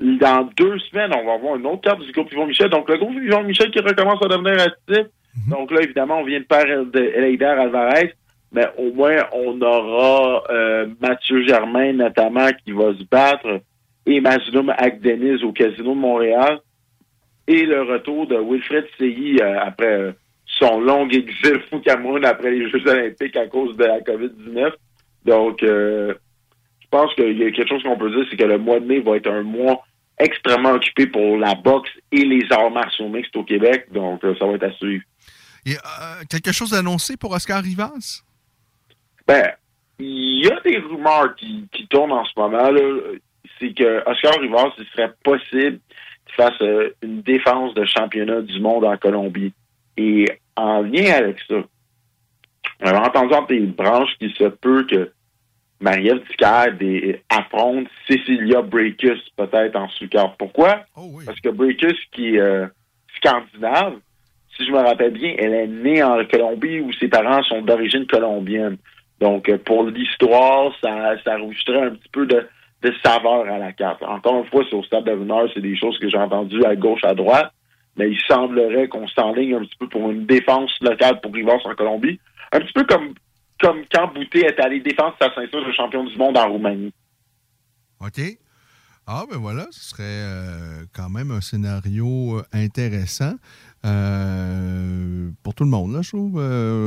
dans 0.00 0.48
deux 0.56 0.78
semaines, 0.78 1.12
on 1.14 1.26
va 1.26 1.34
avoir 1.34 1.56
une 1.56 1.66
autre 1.66 1.82
carte 1.82 2.00
du 2.00 2.10
groupe 2.12 2.32
Yvon 2.32 2.46
Michel. 2.46 2.70
Donc, 2.70 2.88
le 2.88 2.96
groupe 2.96 3.14
Yvon 3.14 3.42
Michel 3.42 3.70
qui 3.70 3.80
recommence 3.80 4.22
à 4.24 4.28
devenir 4.28 4.60
actif. 4.60 5.06
Donc 5.48 5.70
là, 5.70 5.82
évidemment, 5.82 6.20
on 6.20 6.24
vient 6.24 6.40
de 6.40 6.44
perdre 6.44 6.96
Eleider 6.98 7.44
Alvarez, 7.44 8.14
mais 8.52 8.66
au 8.78 8.92
moins, 8.92 9.16
on 9.32 9.60
aura 9.60 10.42
euh, 10.50 10.86
Mathieu 11.00 11.46
Germain, 11.46 11.92
notamment, 11.92 12.48
qui 12.64 12.72
va 12.72 12.92
se 12.94 13.04
battre, 13.04 13.60
et 14.06 14.20
Mazlum 14.20 14.72
Agdenis 14.76 15.44
au 15.44 15.52
Casino 15.52 15.94
de 15.94 16.00
Montréal, 16.00 16.58
et 17.46 17.64
le 17.64 17.82
retour 17.82 18.26
de 18.26 18.36
Wilfred 18.36 18.86
Seyi 18.98 19.40
euh, 19.40 19.60
après 19.60 19.86
euh, 19.86 20.12
son 20.46 20.80
long 20.80 21.08
exil 21.08 21.60
au 21.70 21.78
Cameroun 21.78 22.24
après 22.24 22.50
les 22.50 22.68
Jeux 22.68 22.86
olympiques 22.88 23.36
à 23.36 23.46
cause 23.46 23.76
de 23.76 23.84
la 23.84 24.00
COVID-19. 24.00 24.72
Donc, 25.26 25.58
je 25.62 26.16
pense 26.90 27.14
qu'il 27.14 27.38
y 27.38 27.44
a 27.44 27.50
quelque 27.52 27.68
chose 27.68 27.82
qu'on 27.82 27.96
peut 27.96 28.10
dire, 28.10 28.26
c'est 28.30 28.36
que 28.36 28.44
le 28.44 28.58
mois 28.58 28.80
de 28.80 28.86
mai 28.86 29.00
va 29.00 29.16
être 29.16 29.30
un 29.30 29.42
mois 29.42 29.84
extrêmement 30.20 30.72
occupé 30.72 31.06
pour 31.06 31.36
la 31.36 31.54
boxe 31.54 31.90
et 32.12 32.24
les 32.24 32.46
arts 32.50 32.70
martiaux 32.70 33.08
mixtes 33.08 33.36
au 33.36 33.44
Québec. 33.44 33.86
Donc, 33.90 34.20
ça 34.22 34.46
va 34.46 34.52
être 34.52 34.64
à 34.64 34.72
suivre. 34.72 35.02
Et 35.66 35.74
euh, 35.74 36.22
quelque 36.28 36.52
chose 36.52 36.70
d'annoncé 36.70 37.16
pour 37.16 37.32
Oscar 37.32 37.62
Rivas? 37.62 38.22
Ben, 39.26 39.52
il 39.98 40.44
y 40.44 40.50
a 40.50 40.60
des 40.60 40.78
rumeurs 40.78 41.34
qui, 41.36 41.66
qui 41.72 41.86
tournent 41.88 42.12
en 42.12 42.24
ce 42.24 42.32
moment. 42.36 42.70
C'est 43.58 43.74
que 43.74 44.08
Oscar 44.08 44.40
Rivas, 44.40 44.72
il 44.78 44.86
serait 44.86 45.12
possible 45.22 45.80
qu'il 46.26 46.34
fasse 46.36 46.60
euh, 46.62 46.94
une 47.02 47.22
défense 47.22 47.74
de 47.74 47.84
championnat 47.84 48.40
du 48.42 48.60
monde 48.60 48.84
en 48.84 48.96
Colombie. 48.96 49.52
Et 49.96 50.26
en 50.56 50.80
lien 50.80 51.12
avec 51.12 51.38
ça, 51.46 51.56
on 52.82 52.88
a 52.88 53.08
entendu 53.08 53.34
des 53.48 53.66
branches 53.66 54.16
qu'il 54.18 54.34
se 54.34 54.44
peut 54.44 54.84
que 54.84 55.12
Marie-Ève 55.80 56.22
Ducaire 56.28 56.74
affronte 57.30 57.88
Cecilia 58.06 58.60
Breakus 58.60 59.20
peut-être 59.36 59.76
en 59.76 59.88
sous-carte. 59.88 60.36
Pourquoi? 60.38 60.84
Parce 61.24 61.40
que 61.40 61.48
Breakus, 61.48 61.98
qui 62.12 62.36
est 62.36 62.40
euh, 62.40 62.66
scandinave, 63.16 63.94
si 64.56 64.66
je 64.66 64.72
me 64.72 64.78
rappelle 64.78 65.12
bien, 65.12 65.34
elle 65.38 65.54
est 65.54 65.66
née 65.66 66.02
en 66.02 66.22
Colombie 66.26 66.80
où 66.80 66.92
ses 66.92 67.08
parents 67.08 67.42
sont 67.44 67.62
d'origine 67.62 68.06
colombienne. 68.06 68.76
Donc, 69.20 69.48
euh, 69.48 69.58
pour 69.58 69.84
l'histoire, 69.84 70.72
ça, 70.82 71.14
ça 71.24 71.38
rajouterait 71.38 71.86
un 71.86 71.90
petit 71.90 72.08
peu 72.12 72.26
de, 72.26 72.46
de 72.82 72.94
saveur 73.02 73.48
à 73.48 73.58
la 73.58 73.72
carte. 73.72 74.02
Encore 74.02 74.38
une 74.38 74.50
fois, 74.50 74.64
c'est 74.68 74.76
au 74.76 74.82
stade 74.82 75.04
de 75.04 75.12
rumeur, 75.12 75.48
c'est 75.54 75.60
des 75.60 75.76
choses 75.76 75.98
que 75.98 76.08
j'ai 76.10 76.18
entendues 76.18 76.64
à 76.64 76.76
gauche, 76.76 77.04
à 77.04 77.14
droite, 77.14 77.52
mais 77.96 78.10
il 78.10 78.20
semblerait 78.28 78.88
qu'on 78.88 79.08
s'enligne 79.08 79.54
un 79.54 79.60
petit 79.60 79.76
peu 79.78 79.88
pour 79.88 80.10
une 80.10 80.26
défense 80.26 80.76
locale 80.82 81.20
pour 81.22 81.32
Rivas 81.32 81.60
en 81.64 81.74
Colombie. 81.74 82.20
Un 82.52 82.60
petit 82.60 82.72
peu 82.72 82.84
comme 82.84 83.14
comme 83.60 83.82
quand 83.92 84.12
Boutet 84.14 84.40
est 84.40 84.60
allé 84.60 84.80
défendre 84.80 85.14
sa 85.20 85.32
ceinture 85.34 85.64
de 85.66 85.72
champion 85.72 86.04
du 86.04 86.16
monde 86.16 86.36
en 86.36 86.48
Roumanie. 86.48 86.92
OK. 88.00 88.20
Ah, 89.06 89.24
ben 89.28 89.38
voilà, 89.38 89.66
ce 89.72 89.90
serait 89.90 90.04
euh, 90.04 90.84
quand 90.94 91.10
même 91.10 91.32
un 91.32 91.40
scénario 91.40 92.38
euh, 92.38 92.42
intéressant 92.52 93.32
euh, 93.84 95.30
pour 95.42 95.54
tout 95.54 95.64
le 95.64 95.70
monde. 95.70 95.94
Là, 95.94 96.00
je 96.02 96.10
trouve 96.10 96.40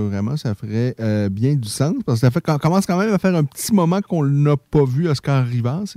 vraiment 0.09 0.37
ça 0.37 0.55
ferait 0.55 0.95
bien 1.29 1.55
du 1.55 1.67
sens 1.67 1.95
parce 2.05 2.21
que 2.21 2.25
ça 2.27 2.31
fait 2.31 2.39
qu'on 2.39 2.57
commence 2.57 2.85
quand 2.85 2.97
même 2.97 3.13
à 3.13 3.17
faire 3.17 3.35
un 3.35 3.43
petit 3.43 3.73
moment 3.73 3.99
qu'on 4.01 4.23
n'a 4.23 4.55
pas 4.55 4.85
vu 4.85 5.09
Oscar 5.09 5.45
Rivas. 5.45 5.95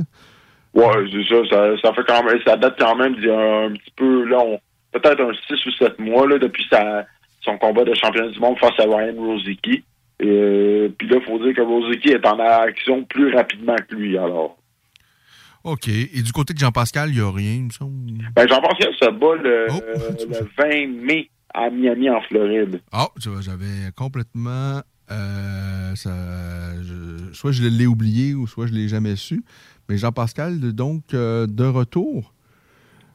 Oui, 0.74 0.85
c'est 1.12 1.48
ça, 1.48 1.77
ça, 1.81 1.94
fait 1.94 2.05
quand 2.07 2.24
même, 2.24 2.39
ça 2.44 2.57
date 2.57 2.74
quand 2.78 2.97
même 2.97 3.15
d'il 3.15 3.27
y 3.27 3.31
a 3.31 3.66
un 3.66 3.73
petit 3.73 3.93
peu, 3.94 4.24
là, 4.24 4.43
peut-être 4.93 5.20
un 5.20 5.32
6 5.47 5.66
ou 5.66 5.70
7 5.78 5.98
mois 6.01 6.27
là, 6.27 6.39
depuis 6.39 6.66
sa, 6.69 7.07
son 7.43 7.57
combat 7.57 7.85
de 7.85 7.94
champion 7.94 8.28
du 8.28 8.39
monde 8.40 8.59
face 8.59 8.78
à 8.81 8.82
Ryan 8.82 9.15
Rosicky. 9.16 9.85
Et 10.18 10.90
puis 10.97 11.09
là, 11.09 11.18
il 11.20 11.26
faut 11.26 11.38
dire 11.38 11.55
que 11.55 11.60
Rosicky 11.60 12.09
est 12.10 12.26
en 12.26 12.38
action 12.38 13.05
plus 13.05 13.34
rapidement 13.34 13.76
que 13.88 13.94
lui, 13.94 14.16
alors. 14.16 14.56
OK. 15.64 15.88
Et 15.88 16.22
du 16.22 16.32
côté 16.32 16.55
de 16.55 16.59
Jean-Pascal, 16.59 17.10
il 17.10 17.16
n'y 17.16 17.20
a 17.20 17.30
rien, 17.30 17.55
il 17.55 17.64
me 17.64 17.70
semble? 17.70 18.12
Ben, 18.34 18.48
Jean-Pascal 18.48 18.94
se 18.94 19.10
bat 19.10 19.34
le, 19.34 19.66
le, 20.30 20.48
20 20.56 21.05
mai 21.05 21.28
à 21.52 21.68
Miami, 21.70 22.09
en 22.09 22.20
Floride. 22.22 22.80
Ah, 22.93 23.09
oh, 23.14 23.40
j'avais 23.40 23.90
complètement... 23.97 24.80
Euh, 25.09 25.94
ça, 25.94 26.10
je, 26.82 27.32
soit 27.32 27.52
je 27.52 27.62
l'ai 27.62 27.86
oublié 27.86 28.34
ou 28.34 28.47
soit 28.48 28.66
je 28.66 28.72
ne 28.72 28.78
l'ai 28.78 28.88
jamais 28.88 29.16
su. 29.16 29.44
Mais 29.88 29.98
Jean-Pascal, 29.98 30.59
donc, 30.72 31.02
euh, 31.14 31.47
de 31.47 31.64
retour? 31.64 32.32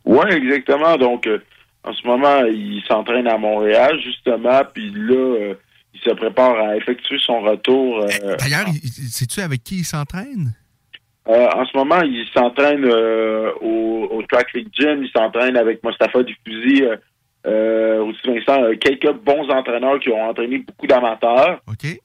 Oui, 0.05 0.25
exactement. 0.29 0.97
Donc, 0.97 1.27
euh, 1.27 1.39
en 1.83 1.93
ce 1.93 2.05
moment, 2.05 2.45
il 2.45 2.81
s'entraîne 2.87 3.27
à 3.27 3.37
Montréal, 3.37 3.99
justement. 4.03 4.61
Puis 4.73 4.91
là 4.91 5.55
il 5.93 5.99
se 6.01 6.11
prépare 6.11 6.57
à 6.57 6.77
effectuer 6.77 7.17
son 7.19 7.41
retour. 7.41 8.01
Euh, 8.01 8.35
D'ailleurs, 8.37 8.67
sais-tu 9.09 9.41
avec 9.41 9.63
qui 9.63 9.79
il 9.79 9.85
s'entraîne? 9.85 10.53
Euh, 11.27 11.47
en 11.55 11.65
ce 11.65 11.77
moment, 11.77 12.01
il 12.01 12.25
s'entraîne 12.33 12.83
euh, 12.85 13.51
au, 13.61 14.07
au, 14.11 14.23
Track 14.23 14.53
League 14.53 14.69
Gym, 14.73 15.03
il 15.03 15.09
s'entraîne 15.11 15.55
avec 15.55 15.83
Mostafa 15.83 16.23
Dufuzi, 16.23 16.83
euh, 17.45 18.03
aussi 18.03 18.19
Vincent, 18.25 18.75
quelques 18.79 19.13
bons 19.13 19.47
entraîneurs 19.51 19.99
qui 19.99 20.09
ont 20.09 20.29
entraîné 20.29 20.59
beaucoup 20.59 20.87
d'amateurs 20.87 21.61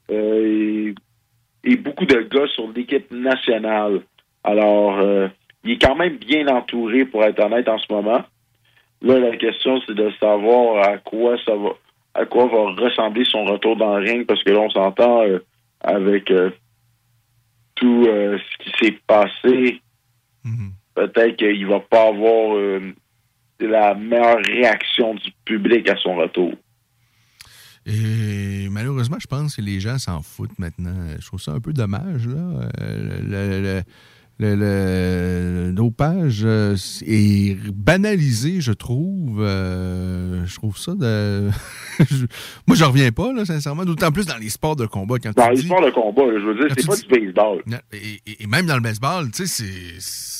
et, 0.09 0.93
et, 1.63 1.75
beaucoup 1.77 2.05
de 2.05 2.21
gars 2.21 2.47
sur 2.53 2.71
l'équipe 2.71 3.11
nationale. 3.11 4.01
Alors, 4.43 5.01
il 5.63 5.71
est 5.71 5.81
quand 5.81 5.95
même 5.95 6.17
bien 6.17 6.47
entouré, 6.47 7.05
pour 7.05 7.23
être 7.23 7.43
honnête, 7.43 7.67
en 7.67 7.79
ce 7.79 7.91
moment. 7.91 8.23
Là, 9.01 9.19
la 9.19 9.35
question, 9.35 9.81
c'est 9.85 9.95
de 9.95 10.11
savoir 10.19 10.87
à 10.87 10.97
quoi 10.97 11.37
ça 11.43 11.55
va 11.55 11.71
à 12.17 12.25
quoi 12.25 12.47
va 12.47 12.83
ressembler 12.83 13.23
son 13.25 13.45
retour 13.45 13.77
dans 13.77 13.97
le 13.97 14.09
ring, 14.09 14.25
parce 14.25 14.43
que 14.43 14.49
là, 14.49 14.59
on 14.59 14.69
s'entend 14.71 15.21
euh, 15.21 15.39
avec 15.81 16.31
euh, 16.31 16.49
tout 17.75 18.05
euh, 18.07 18.37
ce 18.39 18.63
qui 18.63 18.85
s'est 18.85 18.99
passé. 19.05 19.81
Mhm. 20.43 20.71
Peut-être 20.95 21.37
qu'il 21.37 21.67
va 21.67 21.79
pas 21.79 22.07
avoir 22.07 22.57
la 23.59 23.93
meilleure 23.93 24.39
réaction 24.43 25.13
du 25.13 25.31
public 25.45 25.87
à 25.89 25.95
son 25.97 26.15
retour. 26.15 26.53
Et 27.85 28.67
malheureusement, 28.71 29.17
je 29.19 29.27
pense 29.27 29.57
que 29.57 29.61
les 29.61 29.79
gens 29.79 29.99
s'en 29.99 30.23
foutent 30.23 30.57
maintenant. 30.57 30.95
Je 31.19 31.25
trouve 31.27 31.39
ça 31.39 31.51
un 31.51 31.59
peu 31.59 31.71
dommage. 31.71 32.27
Là. 32.27 32.69
le, 32.79 33.61
le, 33.61 33.81
dopage 34.39 36.43
euh, 36.45 36.75
est 37.05 37.55
banalisé, 37.71 38.61
je 38.61 38.71
trouve. 38.71 39.41
Euh, 39.41 40.45
je 40.45 40.55
trouve 40.55 40.77
ça 40.77 40.93
de. 40.93 41.49
Moi, 42.67 42.75
je 42.75 42.83
reviens 42.83 43.11
pas, 43.11 43.33
là, 43.33 43.45
sincèrement, 43.45 43.83
d'autant 43.85 44.11
plus 44.11 44.27
dans 44.27 44.37
les 44.37 44.49
sports 44.49 44.75
de 44.75 44.85
combat. 44.85 45.15
Quand 45.21 45.35
dans 45.35 45.49
les 45.49 45.57
sports 45.57 45.83
de 45.83 45.89
combat, 45.89 46.21
je 46.39 46.45
veux 46.45 46.53
dire, 46.55 46.67
c'est 46.77 46.87
pas 46.87 46.95
du 46.95 47.07
baseball. 47.07 47.63
Et, 47.93 48.43
et, 48.43 48.47
même 48.47 48.67
dans 48.67 48.75
le 48.75 48.81
baseball, 48.81 49.31
tu 49.31 49.47
sais, 49.47 49.63
c'est 49.99 50.36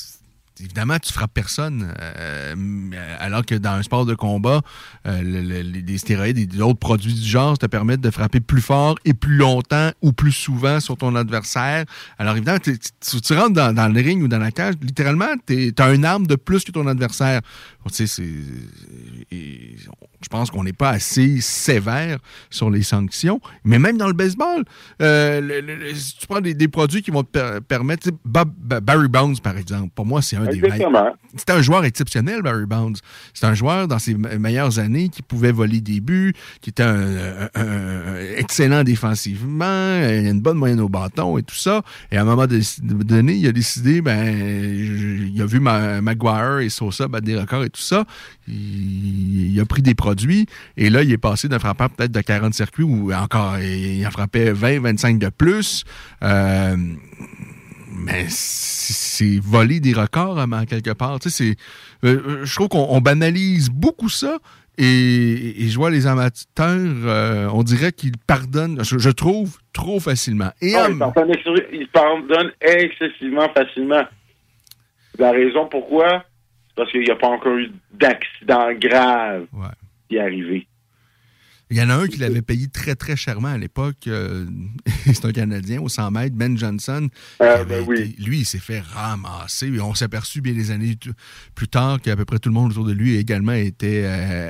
évidemment, 0.60 0.98
tu 1.00 1.14
frappes 1.14 1.34
personne. 1.34 1.94
Euh, 2.00 2.56
alors 3.20 3.46
que 3.46 3.56
dans 3.56 3.72
un 3.72 3.84
sport 3.84 4.06
de 4.06 4.16
combat, 4.16 4.62
euh, 5.08 5.22
les 5.22 5.98
stéroïdes 5.98 6.38
et 6.38 6.46
d'autres 6.46 6.80
produits 6.80 7.14
du 7.14 7.28
genre 7.28 7.58
te 7.58 7.66
permettent 7.66 8.02
de 8.02 8.12
frapper 8.12 8.40
plus 8.40 8.62
fort 8.62 8.96
et 9.06 9.14
plus 9.14 9.36
longtemps 9.36 9.92
ou 10.02 10.12
plus 10.12 10.32
souvent 10.32 10.80
sur 10.80 10.98
ton 10.98 11.16
adversaire. 11.16 11.86
Alors 12.18 12.36
évidemment, 12.36 12.60
tu, 12.60 12.78
tu 12.78 13.34
rentres 13.34 13.54
dans, 13.54 13.74
dans, 13.74 13.88
le 13.88 14.02
ring 14.02 14.22
ou 14.24 14.28
dans 14.28 14.40
la 14.40 14.52
cage, 14.52 14.76
littéralement, 14.82 15.34
tu 15.46 15.74
as 15.78 15.94
une 15.94 16.06
arme 16.06 16.28
de 16.28 16.36
plus 16.36 16.64
que 16.64 16.72
ton 16.72 16.88
adversaire. 16.88 17.42
Tu 17.88 18.08
sais, 18.08 18.24
je 19.32 20.30
pense 20.30 20.52
qu'on 20.52 20.64
n'est 20.64 20.74
pas 20.74 20.90
assez 20.90 21.42
sévère 21.42 22.20
sur 22.50 22.70
les 22.70 22.84
sanctions. 22.84 23.40
Mais 23.64 23.80
même 23.80 23.98
dans 23.98 24.08
le 24.08 24.14
baseball, 24.14 24.64
euh, 25.02 25.94
si 25.94 26.18
tu 26.18 26.28
prends 26.28 26.42
des, 26.42 26.68
produits 26.68 27.02
qui 27.02 27.12
vont 27.12 27.24
te 27.24 27.60
permettre... 27.60 28.10
Barry 28.26 29.08
Bones, 29.08 29.38
par 29.42 29.58
exemple, 29.58 29.92
pour 29.96 30.06
moi, 30.06 30.22
c'est 30.22 30.36
un 30.36 30.46
des 30.46 30.60
meilleurs. 30.60 31.16
C'était 31.36 31.54
un 31.54 31.62
joueur 31.62 31.86
exceptionnel, 31.86 32.42
Barry 32.42 32.66
Bones. 32.66 32.96
C'est 33.34 33.46
un 33.46 33.54
joueur, 33.54 33.88
dans 33.88 34.00
ses 34.00 34.16
meilleures 34.16 34.80
années, 34.80 35.10
qui 35.10 35.22
pouvait 35.22 35.52
voler 35.52 35.82
des 35.82 36.00
buts, 36.00 36.34
qui 36.62 36.72
était 36.72 36.84
un, 36.84 37.50
excellent 38.38 38.84
défensivement, 38.84 39.98
il 40.00 40.28
a 40.28 40.30
une 40.30 40.42
bonne 40.42 40.58
moyenne 40.58 40.80
au 40.80 40.90
bâton 40.90 41.38
et 41.38 41.44
tout 41.44 41.56
ça. 41.56 41.82
Et 42.12 42.18
à 42.18 42.22
un 42.22 42.26
moment 42.26 42.46
donné, 42.48 43.34
il 43.34 43.48
a 43.48 43.52
décidé, 43.52 44.02
ben, 44.02 44.26
il 44.28 45.42
a 45.42 45.46
vu 45.46 45.60
Maguire 45.60 46.60
et 46.60 46.70
Sosa 46.70 47.08
battre 47.08 47.26
des 47.26 47.38
records 47.38 47.64
et 47.64 47.70
tout 47.70 47.77
tout 47.78 47.84
ça. 47.84 48.06
Il, 48.48 49.54
il 49.54 49.60
a 49.62 49.66
pris 49.66 49.82
des 49.82 49.96
produits 49.96 50.46
et 50.78 50.90
là, 50.90 51.04
il 51.04 51.12
est 51.12 51.18
passé 51.18 51.48
d'un 51.48 51.60
frappeur 51.60 51.90
peut-être 51.90 52.12
de 52.12 52.22
40 52.22 52.54
circuits 52.54 52.84
ou 52.84 53.14
encore, 53.14 53.58
il 53.60 54.06
en 54.06 54.12
frappait 54.12 54.52
20, 54.52 54.80
25 54.82 55.20
de 55.20 55.30
plus. 55.30 55.84
Euh, 56.24 56.76
mais 58.00 58.26
c'est 58.30 59.40
voler 59.42 59.80
des 59.80 59.94
records 59.94 60.38
en 60.38 60.66
quelque 60.66 60.92
part. 60.92 61.20
Tu 61.20 61.30
sais, 61.30 61.56
euh, 62.04 62.46
je 62.46 62.56
trouve 62.56 62.68
qu'on 62.70 62.88
on 62.90 63.02
banalise 63.02 63.70
beaucoup 63.70 64.10
ça. 64.10 64.38
Et, 64.80 65.64
et 65.64 65.70
je 65.70 65.76
vois 65.76 65.90
les 65.90 66.06
amateurs, 66.06 66.68
euh, 66.68 67.50
on 67.52 67.64
dirait 67.64 67.92
qu'ils 67.92 68.16
pardonnent, 68.28 68.84
je, 68.84 69.00
je 69.00 69.10
trouve, 69.10 69.58
trop 69.74 70.00
facilement. 70.00 70.52
Et 70.62 70.74
Non, 70.74 70.82
en- 70.82 70.90
il, 70.92 70.98
pardonne, 71.00 71.32
ex- 71.32 71.70
il 71.74 71.88
pardonne 71.88 72.52
excessivement 72.62 73.50
facilement. 73.56 74.04
La 75.18 75.32
raison 75.32 75.68
pourquoi, 75.68 76.26
parce 76.78 76.92
qu'il 76.92 77.02
n'y 77.02 77.10
a 77.12 77.16
pas 77.16 77.28
encore 77.28 77.58
eu 77.58 77.70
d'accident 77.94 78.72
grave 78.80 79.48
qui 80.08 80.16
est 80.16 80.20
arrivé. 80.22 80.68
Il 81.70 81.76
y 81.76 81.82
en 81.82 81.90
a 81.90 81.96
un 81.96 82.08
qui 82.08 82.16
l'avait 82.20 82.42
payé 82.42 82.68
très, 82.70 82.96
très 82.96 83.18
chèrement 83.18 83.50
à 83.50 83.58
l'époque. 83.58 84.08
euh, 84.08 84.46
c'est 85.06 85.26
un 85.26 85.34
Canadien 85.34 85.82
au 85.82 85.90
100 85.90 86.12
mètres, 86.12 86.34
Ben 86.34 86.58
Johnson. 86.58 87.10
Euh, 87.42 87.56
avait 87.62 87.84
ben 87.84 87.94
été- 87.94 88.16
lui, 88.24 88.38
il 88.40 88.46
s'est 88.46 88.58
fait 88.60 88.80
ramasser. 88.80 89.68
Et 89.68 89.82
on 89.82 89.94
s'est 89.94 90.06
aperçu 90.06 90.40
bien 90.40 90.54
des 90.54 90.72
années 90.72 90.96
plus 91.56 91.68
tard 91.68 92.00
qu'à 92.00 92.16
peu 92.16 92.24
près 92.24 92.40
tout 92.40 92.48
le 92.48 92.54
monde 92.56 92.72
autour 92.72 92.86
de 92.86 92.94
lui 92.94 93.18
également 93.18 93.52
était, 93.52 94.04
euh, 94.06 94.50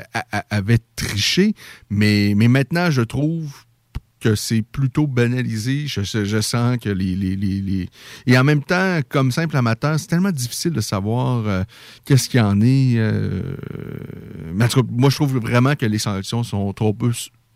avait 0.52 0.78
triché. 0.96 1.56
Mais, 1.90 2.34
mais 2.38 2.48
maintenant, 2.48 2.92
je 2.92 3.02
trouve 3.02 3.52
que 4.20 4.36
c'est 4.36 4.62
plutôt 4.62 5.08
banalisé. 5.08 5.86
Je, 5.88 6.02
sens 6.42 6.78
que 6.78 6.90
les, 6.90 7.16
les- 7.16 7.36
les- 7.36 7.90
Et 8.26 8.38
en 8.38 8.44
même 8.44 8.64
temps, 8.64 9.00
comme 9.10 9.32
simple 9.32 9.56
amateur, 9.58 10.00
c'est 10.00 10.08
tellement 10.08 10.32
difficile 10.32 10.72
de 10.74 10.82
savoir 10.82 11.48
euh, 11.48 11.64
qu'est-ce 12.06 12.28
qu'il 12.30 12.40
y 12.40 12.44
en 12.44 12.60
est. 12.62 12.96
euh, 12.98 13.42
Mais 14.54 14.66
en 14.66 14.68
tout 14.68 14.84
cas, 14.84 14.90
moi, 14.92 15.10
je 15.10 15.16
trouve 15.16 15.38
vraiment 15.38 15.76
que 15.76 15.86
les 15.86 16.00
sanctions 16.00 16.44
sont 16.44 16.74
trop 16.74 16.94
peu 16.94 17.12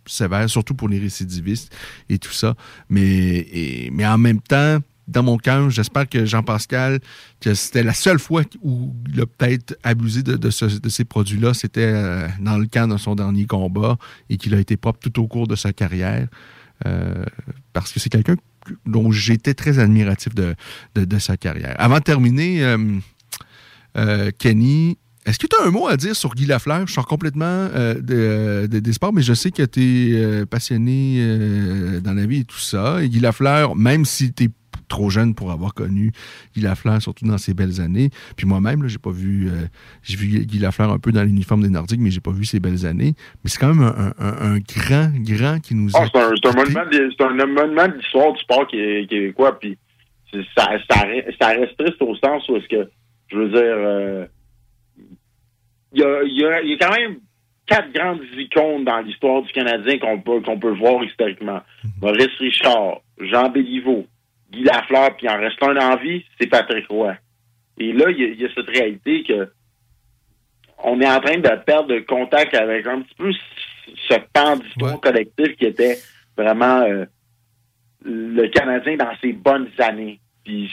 sévères, 0.08 0.50
surtout 0.50 0.74
pour 0.74 0.90
les 0.90 1.00
récidivistes 1.00 1.72
et 2.10 2.18
tout 2.18 2.32
ça. 2.32 2.56
Mais, 2.90 3.90
mais 3.92 4.06
en 4.06 4.18
même 4.18 4.42
temps, 4.42 4.80
dans 5.12 5.24
mon 5.24 5.38
cœur, 5.38 5.70
j'espère 5.70 6.08
que 6.10 6.26
Jean-Pascal, 6.26 7.00
que 7.40 7.54
c'était 7.54 7.84
la 7.84 7.94
seule 7.94 8.20
fois 8.20 8.44
où 8.62 8.96
il 9.14 9.22
a 9.22 9.26
peut-être 9.26 9.78
abusé 9.84 10.24
de, 10.24 10.36
de 10.38 10.50
ce- 10.50 10.80
de 10.80 10.90
ces 10.90 11.04
produits-là, 11.06 11.54
c'était 11.54 11.82
euh, 11.94 12.28
dans 12.40 12.58
le 12.58 12.66
camp 12.66 12.88
de 12.88 12.98
son 12.98 13.16
dernier 13.16 13.46
combat 13.46 13.98
et 14.30 14.38
qu'il 14.38 14.54
a 14.56 14.60
été 14.60 14.78
propre 14.78 15.00
tout 15.00 15.22
au 15.22 15.28
cours 15.28 15.48
de 15.48 15.56
sa 15.56 15.74
carrière. 15.74 16.28
Euh, 16.88 17.24
parce 17.74 17.92
que 17.92 18.00
c'est 18.00 18.10
quelqu'un 18.10 18.36
que- 18.36 18.74
dont 18.86 19.12
j'étais 19.12 19.54
très 19.54 19.78
admiratif 19.80 20.34
de, 20.34 20.56
sa 21.20 21.38
carrière. 21.38 21.76
Avant 21.78 21.98
de 22.00 22.04
terminer, 22.04 22.64
euh, 23.98 24.32
Kenny, 24.40 24.98
est-ce 25.26 25.38
que 25.38 25.46
tu 25.48 25.56
as 25.62 25.68
un 25.68 25.72
mot 25.72 25.88
à 25.88 25.98
dire 25.98 26.16
sur 26.16 26.34
Guy 26.34 26.46
Lafleur? 26.48 26.88
Je 26.88 26.94
sors 26.94 27.06
complètement 27.06 27.68
de- 27.68 28.68
de- 28.68 28.80
des 28.80 28.94
sports, 28.94 29.14
mais 29.14 29.22
je 29.22 29.34
sais 29.34 29.52
que 29.52 29.64
tu 29.64 30.16
es 30.16 30.46
passionné 30.48 32.00
dans 32.04 32.14
la 32.14 32.26
vie 32.26 32.40
et 32.40 32.44
tout 32.46 32.58
ça. 32.60 33.04
Et 33.04 33.10
Guy 33.10 33.20
Lafleur, 33.20 33.76
même 33.76 34.06
si 34.06 34.34
tu 34.34 34.50
trop 34.92 35.10
jeune 35.10 35.34
pour 35.34 35.52
avoir 35.52 35.74
connu 35.74 36.12
Guy 36.54 36.62
Lafleur, 36.62 37.02
surtout 37.02 37.26
dans 37.26 37.38
ses 37.40 37.54
belles 37.56 37.82
années. 37.82 38.10
Puis 38.38 38.46
moi-même, 38.46 38.88
j'ai 38.88 38.98
pas 39.00 39.10
vu, 39.12 39.48
euh, 39.50 39.66
j'ai 40.04 40.18
vu 40.18 40.46
Guy 40.46 40.60
Lafleur 40.60 40.92
un 40.92 41.00
peu 41.00 41.12
dans 41.12 41.24
l'uniforme 41.24 41.64
des 41.64 41.70
Nordiques, 41.70 42.00
mais 42.02 42.12
j'ai 42.12 42.20
pas 42.20 42.32
vu 42.32 42.46
ses 42.46 42.60
belles 42.60 42.86
années. 42.86 43.14
Mais 43.44 43.50
c'est 43.50 43.58
quand 43.60 43.74
même 43.74 43.84
un, 43.84 44.14
un- 44.20 44.54
un 44.56 44.60
grand, 44.60 45.10
grand 45.18 45.60
qui 45.60 45.74
nous 45.76 45.90
Ah, 45.96 46.04
a 46.04 46.08
c'est 46.08 46.18
un, 46.48 46.54
monument 46.54 47.88
de- 47.88 47.98
l'histoire 47.98 48.34
du 48.34 48.40
sport 48.42 48.68
qui 48.68 48.78
est 48.78 49.10
québécois, 49.10 49.58
puis 49.60 49.78
ça, 50.32 50.66
ça, 50.90 50.96
re- 51.06 51.36
ça 51.42 51.48
reste 51.50 51.78
triste 51.78 52.02
au 52.02 52.16
sens 52.16 52.48
où 52.50 52.58
est-ce 52.58 52.68
que, 52.68 52.90
je 53.32 53.38
veux 53.38 53.50
dire, 53.50 53.62
euh, 53.64 54.26
il 55.94 56.00
y, 56.00 56.04
a, 56.04 56.24
il 56.24 56.38
y, 56.40 56.46
a, 56.46 56.62
y 56.64 56.74
a 56.74 56.78
quand 56.78 56.94
même 56.96 57.18
quatre 57.66 57.92
grandes 57.94 58.22
icônes 58.38 58.86
dans 58.86 59.00
l'histoire 59.02 59.42
du 59.44 59.52
Canadien 59.52 59.98
qu'on 60.00 60.20
peut, 60.20 60.42
qu'on 60.42 60.60
peut 60.60 60.74
voir 60.76 61.04
historiquement. 61.04 61.62
Maurice 62.02 62.36
Richard, 62.40 63.02
Jean 63.20 63.50
Béliveau, 63.50 64.06
Guy 64.52 64.64
Lafleur, 64.64 65.16
puis 65.16 65.30
en 65.30 65.38
reste 65.38 65.62
un 65.64 65.78
en 65.78 65.96
vie, 65.98 66.26
c'est 66.40 66.48
Patrick 66.48 66.88
Roy. 66.88 67.16
Et 67.78 67.94
là, 67.94 68.10
il 68.10 68.20
y, 68.20 68.42
y 68.42 68.46
a 68.46 68.50
cette 68.54 68.70
réalité 68.70 69.24
que 69.24 69.50
on 70.84 71.00
est 71.00 71.10
en 71.10 71.20
train 71.20 71.38
de 71.38 71.64
perdre 71.64 71.94
le 71.94 72.02
contact 72.02 72.54
avec 72.54 72.86
un 72.88 73.02
petit 73.02 73.16
peu 73.16 73.32
ce 74.08 74.16
pan 74.34 74.58
d'histoire 74.58 75.00
collective 75.00 75.56
qui 75.56 75.66
était 75.66 75.98
vraiment 76.38 76.82
euh, 76.82 77.06
le 78.04 78.48
Canadien 78.48 78.98
dans 78.98 79.16
ses 79.22 79.34
bonnes 79.34 79.70
années. 79.80 80.20
Puis 80.44 80.72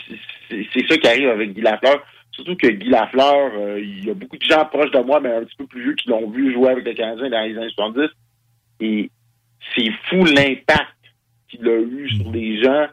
c'est 0.48 0.66
c'est 0.72 0.86
ça 0.86 0.96
qui 0.96 1.06
arrive 1.06 1.28
avec 1.28 1.52
Guy 1.52 1.60
Lafleur. 1.60 2.02
Surtout 2.32 2.56
que 2.56 2.68
Guy 2.68 2.88
Lafleur, 2.88 3.50
euh, 3.56 3.80
il 3.80 4.06
y 4.06 4.10
a 4.10 4.14
beaucoup 4.14 4.36
de 4.36 4.44
gens 4.44 4.64
proches 4.66 4.90
de 4.92 5.00
moi, 5.00 5.20
mais 5.20 5.34
un 5.34 5.44
petit 5.44 5.56
peu 5.56 5.66
plus 5.66 5.82
vieux, 5.82 5.94
qui 5.94 6.09
l'ont 6.09 6.30
vu 6.30 6.52
jouer 6.52 6.70
avec 6.70 6.84
le 6.84 6.94
Canadien 6.94 7.28
dans 7.28 7.42
les 7.42 7.56
années 7.56 7.70
70. 7.70 8.09
Et 8.80 9.10
c'est 9.74 9.90
fou 10.09 10.24
l'impact 10.24 10.94
qu'il 11.48 11.68
a 11.68 11.80
eu 11.80 12.09
sur 12.10 12.30
les 12.30 12.62
gens. 12.62 12.86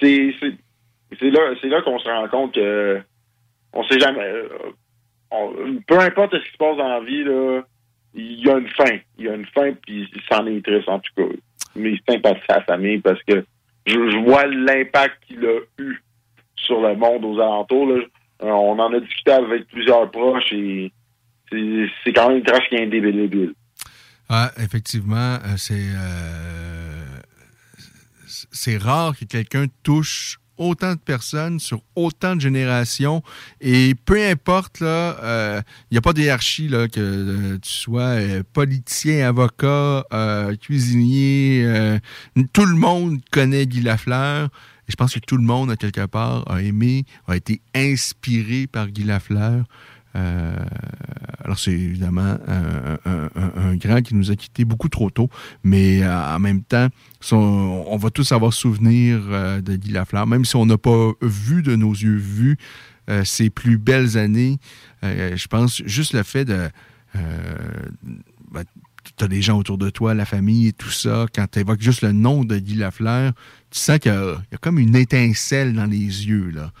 C'est 0.00 1.30
là, 1.30 1.54
là 1.62 1.82
qu'on 1.82 1.98
se 1.98 2.08
rend 2.08 2.28
compte 2.28 2.54
que 2.54 3.00
on 3.72 3.84
sait 3.84 3.98
jamais. 3.98 4.20
euh, 4.20 5.78
peu 5.86 5.98
importe 5.98 6.34
ce 6.36 6.44
qui 6.44 6.52
se 6.52 6.58
passe 6.58 6.76
dans 6.76 6.88
la 6.88 7.00
vie, 7.00 7.24
là, 7.24 7.62
il 8.14 8.44
y 8.44 8.50
a 8.50 8.58
une 8.58 8.68
fin. 8.68 8.98
Il 9.18 9.24
y 9.24 9.28
a 9.28 9.34
une 9.34 9.46
fin, 9.46 9.72
puis 9.72 10.08
c'en 10.30 10.46
est 10.46 10.64
triste 10.64 10.88
en 10.88 10.98
tout 10.98 11.12
cas. 11.16 11.34
Mais 11.74 11.94
c'est 12.06 12.14
sympathie 12.14 12.40
à 12.48 12.54
sa 12.56 12.60
famille 12.62 12.98
parce 12.98 13.22
que 13.22 13.44
je, 13.86 14.24
vois 14.24 14.46
l'impact 14.46 15.24
qu'il 15.26 15.44
a 15.44 15.60
eu 15.78 16.02
sur 16.56 16.80
le 16.80 16.94
monde 16.94 17.24
aux 17.24 17.40
alentours. 17.40 17.86
là. 17.86 18.04
Euh, 18.42 18.50
on 18.50 18.78
en 18.78 18.92
a 18.92 19.00
discuté 19.00 19.30
avec 19.32 19.68
plusieurs 19.68 20.10
proches 20.10 20.52
et 20.52 20.92
c'est 21.50 22.12
quand 22.12 22.28
même 22.28 22.38
une 22.38 22.44
trace 22.44 22.66
qui 22.68 22.74
est 22.74 22.82
indélébile. 22.82 23.54
Ah, 24.28 24.50
effectivement, 24.58 25.34
euh, 25.44 25.56
c'est 25.56 25.74
euh, 25.74 26.81
c'est 28.52 28.76
rare 28.76 29.16
que 29.18 29.24
quelqu'un 29.24 29.66
touche 29.82 30.38
autant 30.58 30.92
de 30.92 30.98
personnes 30.98 31.58
sur 31.58 31.82
autant 31.96 32.36
de 32.36 32.40
générations 32.40 33.22
et 33.60 33.94
peu 33.94 34.22
importe 34.24 34.80
là, 34.80 35.16
euh, 35.22 35.62
il 35.90 35.94
n'y 35.94 35.98
a 35.98 36.02
pas 36.02 36.12
d'hierarchie 36.12 36.68
là 36.68 36.88
que 36.88 37.00
euh, 37.00 37.58
tu 37.60 37.70
sois 37.70 38.02
euh, 38.02 38.42
politicien, 38.52 39.28
avocat, 39.28 40.04
euh, 40.12 40.54
cuisinier, 40.56 41.62
euh, 41.64 41.98
tout 42.52 42.66
le 42.66 42.76
monde 42.76 43.20
connaît 43.30 43.66
Guy 43.66 43.80
Lafleur. 43.80 44.50
Et 44.88 44.92
je 44.92 44.96
pense 44.96 45.14
que 45.14 45.20
tout 45.20 45.36
le 45.36 45.44
monde, 45.44 45.70
à 45.70 45.76
quelque 45.76 46.06
part, 46.06 46.50
a 46.50 46.60
aimé, 46.60 47.04
a 47.28 47.36
été 47.36 47.60
inspiré 47.74 48.66
par 48.66 48.88
Guy 48.88 49.04
Lafleur. 49.04 49.64
Euh, 50.14 50.56
alors, 51.44 51.58
c'est 51.58 51.72
évidemment 51.72 52.36
un, 52.46 53.76
grand 53.76 54.02
qui 54.02 54.14
nous 54.14 54.30
a 54.30 54.36
quittés 54.36 54.64
beaucoup 54.64 54.88
trop 54.88 55.10
tôt, 55.10 55.28
mais 55.64 56.02
euh, 56.02 56.34
en 56.34 56.38
même 56.38 56.62
temps, 56.62 56.88
on 57.32 57.96
va 57.96 58.10
tous 58.10 58.32
avoir 58.32 58.52
souvenir 58.52 59.20
euh, 59.28 59.60
de 59.60 59.76
Guy 59.76 59.90
Lafleur, 59.90 60.26
même 60.26 60.44
si 60.44 60.56
on 60.56 60.66
n'a 60.66 60.78
pas 60.78 61.12
vu 61.20 61.62
de 61.62 61.76
nos 61.76 61.92
yeux 61.92 62.16
vus 62.16 62.58
ses 63.24 63.50
plus 63.50 63.78
belles 63.78 64.16
années. 64.16 64.58
Je 65.02 65.46
pense 65.48 65.82
juste 65.84 66.12
le 66.12 66.22
fait 66.22 66.44
de. 66.44 66.70
ben, 67.14 68.64
tu 69.16 69.24
as 69.24 69.28
des 69.28 69.42
gens 69.42 69.58
autour 69.58 69.76
de 69.76 69.90
toi, 69.90 70.14
la 70.14 70.24
famille 70.24 70.68
et 70.68 70.72
tout 70.72 70.90
ça, 70.90 71.26
quand 71.34 71.46
tu 71.50 71.58
évoques 71.58 71.82
juste 71.82 72.02
le 72.02 72.12
nom 72.12 72.44
de 72.44 72.56
Guy 72.56 72.76
Lafleur, 72.76 73.32
tu 73.70 73.80
sens 73.80 73.98
qu'il 73.98 74.12
y, 74.12 74.54
a 74.54 74.58
comme 74.60 74.78
une 74.78 74.94
étincelle 74.94 75.74
dans 75.74 75.86
les 75.86 76.26
yeux. 76.28 76.50
Là. 76.50 76.72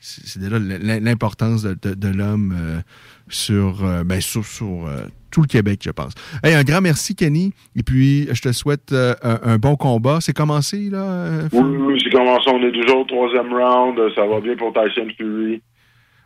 C'est 0.00 0.38
déjà 0.40 0.58
l'im- 0.58 1.00
l'importance 1.00 1.62
de, 1.62 1.76
de- 1.80 1.94
de 1.94 2.08
l'homme 2.08 2.54
euh, 2.58 2.80
sur, 3.28 3.84
euh, 3.84 4.02
ben, 4.04 4.20
sur, 4.20 4.44
sur, 4.44 4.86
euh, 4.86 5.02
tout 5.30 5.42
le 5.42 5.46
Québec, 5.46 5.80
je 5.84 5.90
pense. 5.90 6.12
Hey, 6.42 6.54
un 6.54 6.64
grand 6.64 6.80
merci, 6.80 7.14
Kenny. 7.14 7.52
Et 7.76 7.82
puis, 7.82 8.26
je 8.32 8.40
te 8.42 8.50
souhaite 8.52 8.92
un, 8.92 9.38
un 9.44 9.58
bon 9.58 9.76
combat. 9.76 10.18
C'est 10.20 10.32
commencé, 10.32 10.90
là? 10.90 11.42
Oui, 11.52 11.76
oui, 11.78 12.00
c'est 12.02 12.10
commencé. 12.10 12.50
On 12.50 12.60
est 12.66 12.72
toujours 12.72 13.02
au 13.02 13.04
troisième 13.04 13.52
round. 13.52 13.96
Ça 14.16 14.26
va 14.26 14.40
bien 14.40 14.56
pour 14.56 14.72
Tyson 14.72 15.06
Fury. 15.16 15.62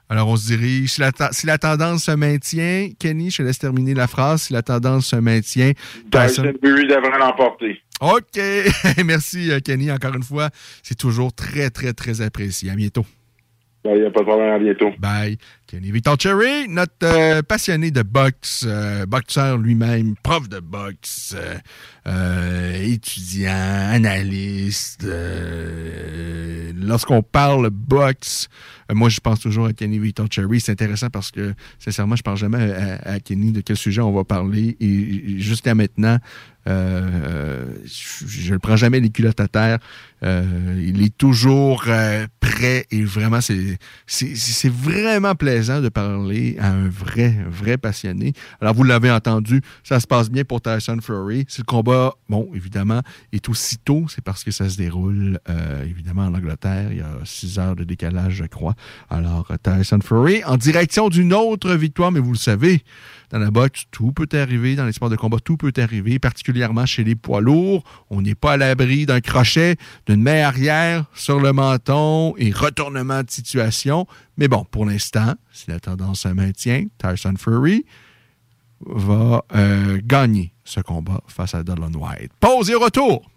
Alors, 0.08 0.28
on 0.28 0.36
se 0.36 0.46
dirige. 0.46 0.92
Si 0.92 1.00
la, 1.00 1.12
te- 1.12 1.32
si 1.32 1.46
la 1.46 1.58
tendance 1.58 2.04
se 2.04 2.12
maintient, 2.12 2.90
Kenny, 2.98 3.30
je 3.30 3.38
te 3.38 3.42
laisse 3.42 3.58
terminer 3.58 3.92
la 3.94 4.06
phrase. 4.06 4.42
Si 4.42 4.52
la 4.54 4.62
tendance 4.62 5.06
se 5.06 5.16
maintient, 5.16 5.72
Tyson 6.10 6.42
Tyson- 6.42 6.52
Fury 6.62 6.86
devrait 6.86 7.18
l'emporter. 7.18 7.82
OK. 8.00 8.40
Merci, 9.04 9.50
Kenny. 9.64 9.90
Encore 9.90 10.14
une 10.14 10.22
fois, 10.22 10.48
c'est 10.82 10.96
toujours 10.96 11.32
très, 11.34 11.68
très, 11.70 11.92
très 11.92 12.20
apprécié. 12.22 12.70
À 12.70 12.74
bientôt. 12.74 13.04
Il 13.84 14.00
n'y 14.00 14.06
a 14.06 14.10
pas 14.10 14.20
de 14.20 14.24
problème. 14.24 14.52
À 14.52 14.58
bientôt. 14.58 14.90
Bye. 14.98 15.36
Kenny 15.66 15.90
Victor 15.90 16.16
Cherry, 16.20 16.68
notre 16.68 16.92
euh, 17.02 17.42
passionné 17.42 17.90
de 17.90 18.02
boxe, 18.02 18.64
euh, 18.66 19.06
boxeur 19.06 19.58
lui-même, 19.58 20.14
prof 20.22 20.48
de 20.48 20.60
boxe, 20.60 21.34
euh, 21.36 21.56
euh, 22.06 22.82
étudiant, 22.82 23.50
analyste. 23.90 25.06
Lorsqu'on 26.76 27.22
parle 27.22 27.70
boxe, 27.70 28.48
moi 28.92 29.08
je 29.08 29.20
pense 29.20 29.40
toujours 29.40 29.66
à 29.66 29.72
Kenny 29.72 29.98
Victor 29.98 30.26
Cherry. 30.30 30.60
C'est 30.60 30.72
intéressant 30.72 31.08
parce 31.10 31.30
que, 31.30 31.54
sincèrement, 31.78 32.14
je 32.14 32.20
ne 32.20 32.24
parle 32.24 32.36
jamais 32.36 32.72
à, 33.04 33.20
Kenny 33.20 33.52
de 33.52 33.60
quel 33.60 33.76
sujet 33.76 34.00
on 34.00 34.12
va 34.12 34.24
parler. 34.24 34.76
Et 34.80 35.38
jusqu'à 35.40 35.74
maintenant, 35.74 36.18
Euh, 36.68 37.64
je 37.84 38.54
ne 38.54 38.58
prends 38.58 38.76
jamais 38.76 39.00
les 39.00 39.10
culottes 39.10 39.40
à 39.40 39.48
terre. 39.48 39.78
Euh, 40.22 40.82
il 40.82 41.02
est 41.02 41.14
toujours 41.16 41.84
euh, 41.88 42.26
prêt 42.40 42.86
et 42.90 43.04
vraiment, 43.04 43.40
c'est, 43.42 44.68
vraiment 44.70 45.34
plaisant 45.34 45.82
de 45.82 45.90
parler 45.90 46.56
à 46.58 46.70
un 46.70 46.88
vrai, 46.88 47.36
vrai 47.46 47.76
passionné. 47.76 48.32
Alors, 48.60 48.74
vous 48.74 48.84
l'avez 48.84 49.10
entendu, 49.10 49.60
ça 49.82 50.00
se 50.00 50.06
passe 50.06 50.30
bien 50.30 50.44
pour 50.44 50.62
Tyson 50.62 50.98
Fury. 51.02 51.44
Si 51.48 51.60
le 51.60 51.66
combat, 51.66 52.14
bon, 52.30 52.48
évidemment, 52.54 53.02
est 53.32 53.46
aussitôt, 53.50 54.06
c'est 54.08 54.24
parce 54.24 54.44
que 54.44 54.50
ça 54.50 54.68
se 54.68 54.78
déroule, 54.78 55.38
évidemment, 55.84 56.22
en 56.22 56.34
Angleterre. 56.34 56.88
Il 56.90 56.98
y 56.98 57.02
a 57.02 57.18
six 57.24 57.58
heures 57.58 57.76
de 57.76 57.84
décalage, 57.84 58.34
je 58.34 58.44
crois. 58.44 58.74
Alors, 59.10 59.52
Tyson 59.62 59.98
Fury 60.02 60.42
en 60.44 60.56
direction 60.56 61.10
d'une 61.10 61.34
autre 61.34 61.74
victoire, 61.74 62.12
mais 62.12 62.20
vous 62.20 62.32
le 62.32 62.38
savez, 62.38 62.82
dans 63.30 63.38
la 63.38 63.50
boxe, 63.50 63.84
tout 63.90 64.12
peut 64.12 64.28
arriver. 64.32 64.76
Dans 64.76 64.86
les 64.86 64.92
sports 64.92 65.10
de 65.10 65.16
combat, 65.16 65.38
tout 65.44 65.56
peut 65.56 65.72
arriver, 65.76 66.18
particulièrement 66.18 66.53
chez 66.86 67.04
les 67.04 67.14
poids 67.14 67.40
lourds. 67.40 67.84
On 68.10 68.22
n'est 68.22 68.34
pas 68.34 68.52
à 68.52 68.56
l'abri 68.56 69.06
d'un 69.06 69.20
crochet, 69.20 69.76
d'une 70.06 70.22
main 70.22 70.42
arrière 70.42 71.04
sur 71.14 71.40
le 71.40 71.52
menton 71.52 72.34
et 72.36 72.50
retournement 72.50 73.22
de 73.22 73.30
situation. 73.30 74.06
Mais 74.36 74.48
bon, 74.48 74.64
pour 74.70 74.86
l'instant, 74.86 75.34
si 75.52 75.70
la 75.70 75.80
tendance 75.80 76.20
se 76.20 76.28
maintient, 76.28 76.86
Tyson 76.98 77.34
Fury 77.38 77.84
va 78.86 79.44
euh, 79.54 80.00
gagner 80.04 80.52
ce 80.64 80.80
combat 80.80 81.20
face 81.26 81.54
à 81.54 81.62
Dylan 81.62 81.94
White. 81.96 82.32
Pause 82.40 82.70
et 82.70 82.74
retour. 82.74 83.30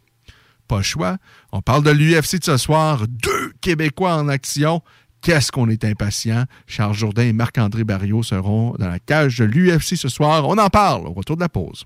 Pas 0.67 0.77
le 0.77 0.83
choix. 0.83 1.17
On 1.51 1.61
parle 1.61 1.83
de 1.83 1.91
l'UFC 1.91 2.39
de 2.39 2.43
ce 2.43 2.57
soir. 2.57 3.05
Deux 3.07 3.53
Québécois 3.61 4.15
en 4.15 4.27
action. 4.27 4.81
Qu'est-ce 5.21 5.51
qu'on 5.51 5.69
est 5.69 5.83
impatient? 5.83 6.45
Charles 6.67 6.93
Jourdain 6.93 7.23
et 7.23 7.33
Marc-André 7.33 7.83
Barriot 7.83 8.23
seront 8.23 8.75
dans 8.77 8.87
la 8.87 8.99
cage 8.99 9.37
de 9.37 9.45
l'UFC 9.45 9.95
ce 9.95 10.09
soir. 10.09 10.47
On 10.47 10.57
en 10.57 10.69
parle 10.69 11.07
au 11.07 11.13
retour 11.13 11.35
de 11.35 11.41
la 11.41 11.49
pause. 11.49 11.85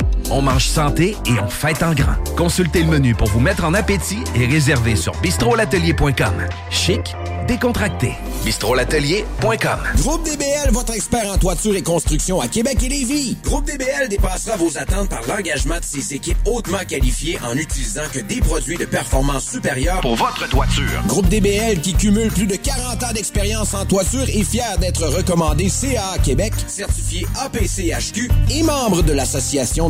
On 0.29 0.41
mange 0.41 0.67
santé 0.67 1.17
et 1.25 1.39
on 1.43 1.47
fête 1.47 1.83
en 1.83 1.93
grand. 1.93 2.15
Consultez 2.37 2.83
le 2.83 2.89
menu 2.89 3.13
pour 3.13 3.27
vous 3.27 3.39
mettre 3.39 3.65
en 3.65 3.73
appétit 3.73 4.23
et 4.35 4.45
réservez 4.45 4.95
sur 4.95 5.13
bistrolatelier.com. 5.21 6.33
Chic, 6.69 7.15
décontracté. 7.47 8.13
bistrolatelier.com. 8.45 9.79
Groupe 9.97 10.23
DBL, 10.23 10.71
votre 10.71 10.93
expert 10.95 11.29
en 11.31 11.37
toiture 11.37 11.75
et 11.75 11.83
construction 11.83 12.39
à 12.41 12.47
Québec 12.47 12.77
et 12.83 12.89
Lévis. 12.89 13.37
Groupe 13.43 13.65
DBL 13.65 14.09
dépassera 14.09 14.55
vos 14.57 14.77
attentes 14.77 15.09
par 15.09 15.21
l'engagement 15.27 15.77
de 15.77 15.83
ses 15.83 16.15
équipes 16.15 16.37
hautement 16.45 16.79
qualifiées 16.87 17.37
en 17.45 17.55
utilisant 17.55 18.01
que 18.11 18.19
des 18.19 18.39
produits 18.39 18.77
de 18.77 18.85
performance 18.85 19.45
supérieure 19.51 20.01
pour 20.01 20.15
votre 20.15 20.49
toiture. 20.49 21.03
Groupe 21.07 21.27
DBL 21.29 21.81
qui 21.81 21.93
cumule 21.93 22.31
plus 22.31 22.47
de 22.47 22.55
40 22.55 23.03
ans 23.03 23.13
d'expérience 23.13 23.73
en 23.73 23.85
toiture 23.85 24.23
est 24.23 24.43
fier 24.43 24.77
d'être 24.79 25.05
recommandé 25.05 25.69
CA 25.69 26.17
Québec, 26.23 26.53
certifié 26.67 27.27
APCHQ 27.39 28.31
et 28.49 28.63
membre 28.63 29.03
de 29.03 29.13
l'Association 29.13 29.89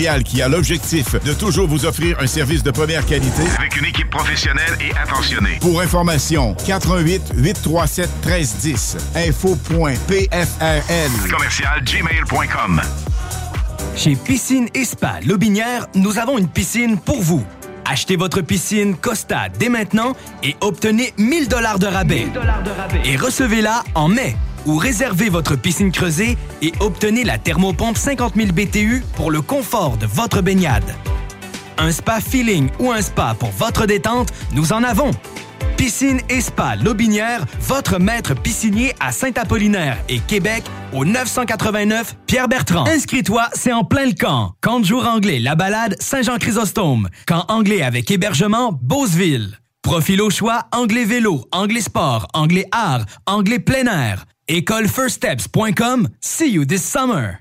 qui 0.01 0.41
a 0.41 0.47
l'objectif 0.47 1.15
de 1.23 1.33
toujours 1.33 1.67
vous 1.67 1.85
offrir 1.85 2.17
un 2.19 2.25
service 2.25 2.63
de 2.63 2.71
première 2.71 3.05
qualité 3.05 3.43
avec 3.55 3.77
une 3.77 3.85
équipe 3.85 4.09
professionnelle 4.09 4.75
et 4.79 4.91
attentionnée. 4.97 5.59
Pour 5.61 5.79
information, 5.79 6.55
88 6.65 7.33
837 7.35 8.09
1310 8.25 8.97
info.pfrl 9.15 10.31
commercial 11.29 11.83
gmail.com. 11.83 12.81
Chez 13.95 14.15
Piscine 14.15 14.69
et 14.73 14.85
Spa 14.85 15.19
Lobinière, 15.23 15.85
nous 15.93 16.17
avons 16.17 16.39
une 16.39 16.47
piscine 16.47 16.97
pour 16.97 17.21
vous. 17.21 17.45
Achetez 17.85 18.15
votre 18.15 18.41
piscine 18.41 18.95
Costa 18.95 19.49
dès 19.59 19.69
maintenant 19.69 20.13
et 20.41 20.55
obtenez 20.61 21.13
1000 21.19 21.47
dollars 21.47 21.77
de 21.77 21.85
rabais. 21.85 22.27
Et 23.05 23.17
recevez-la 23.17 23.83
en 23.93 24.07
mai. 24.07 24.35
Ou 24.65 24.77
réservez 24.77 25.29
votre 25.29 25.55
piscine 25.55 25.91
creusée 25.91 26.37
et 26.61 26.71
obtenez 26.79 27.23
la 27.23 27.37
thermopompe 27.37 27.97
50 27.97 28.35
000 28.35 28.51
BTU 28.51 29.03
pour 29.15 29.31
le 29.31 29.41
confort 29.41 29.97
de 29.97 30.05
votre 30.05 30.41
baignade. 30.41 30.95
Un 31.77 31.91
spa 31.91 32.21
feeling 32.21 32.69
ou 32.79 32.91
un 32.91 33.01
spa 33.01 33.35
pour 33.39 33.49
votre 33.49 33.85
détente, 33.85 34.29
nous 34.53 34.73
en 34.73 34.83
avons. 34.83 35.11
Piscine 35.77 36.21
et 36.29 36.41
Spa 36.41 36.75
Lobinière, 36.75 37.43
votre 37.59 37.97
maître 37.97 38.35
piscinier 38.35 38.93
à 38.99 39.11
Saint-Apollinaire 39.11 39.97
et 40.09 40.19
Québec 40.19 40.63
au 40.93 41.05
989 41.05 42.17
Pierre-Bertrand. 42.27 42.85
Inscris-toi, 42.85 43.49
c'est 43.53 43.73
en 43.73 43.83
plein 43.83 44.05
le 44.05 44.13
camp. 44.13 44.53
Camp 44.61 44.79
de 44.79 44.85
jour 44.85 45.07
anglais, 45.07 45.39
la 45.39 45.55
balade 45.55 45.95
Saint-Jean-Chrysostome. 45.99 47.09
Camp 47.25 47.45
anglais 47.47 47.81
avec 47.81 48.11
hébergement 48.11 48.77
Beauceville. 48.79 49.57
Profil 49.81 50.21
au 50.21 50.29
choix, 50.29 50.67
anglais 50.71 51.05
vélo, 51.05 51.45
anglais 51.51 51.81
sport, 51.81 52.27
anglais 52.33 52.67
art, 52.71 53.05
anglais 53.25 53.57
plein 53.57 53.85
air. 53.85 54.25
Écolefirststeps.com. 54.51 56.15
See 56.19 56.49
you 56.49 56.65
this 56.65 56.83
summer. 56.83 57.39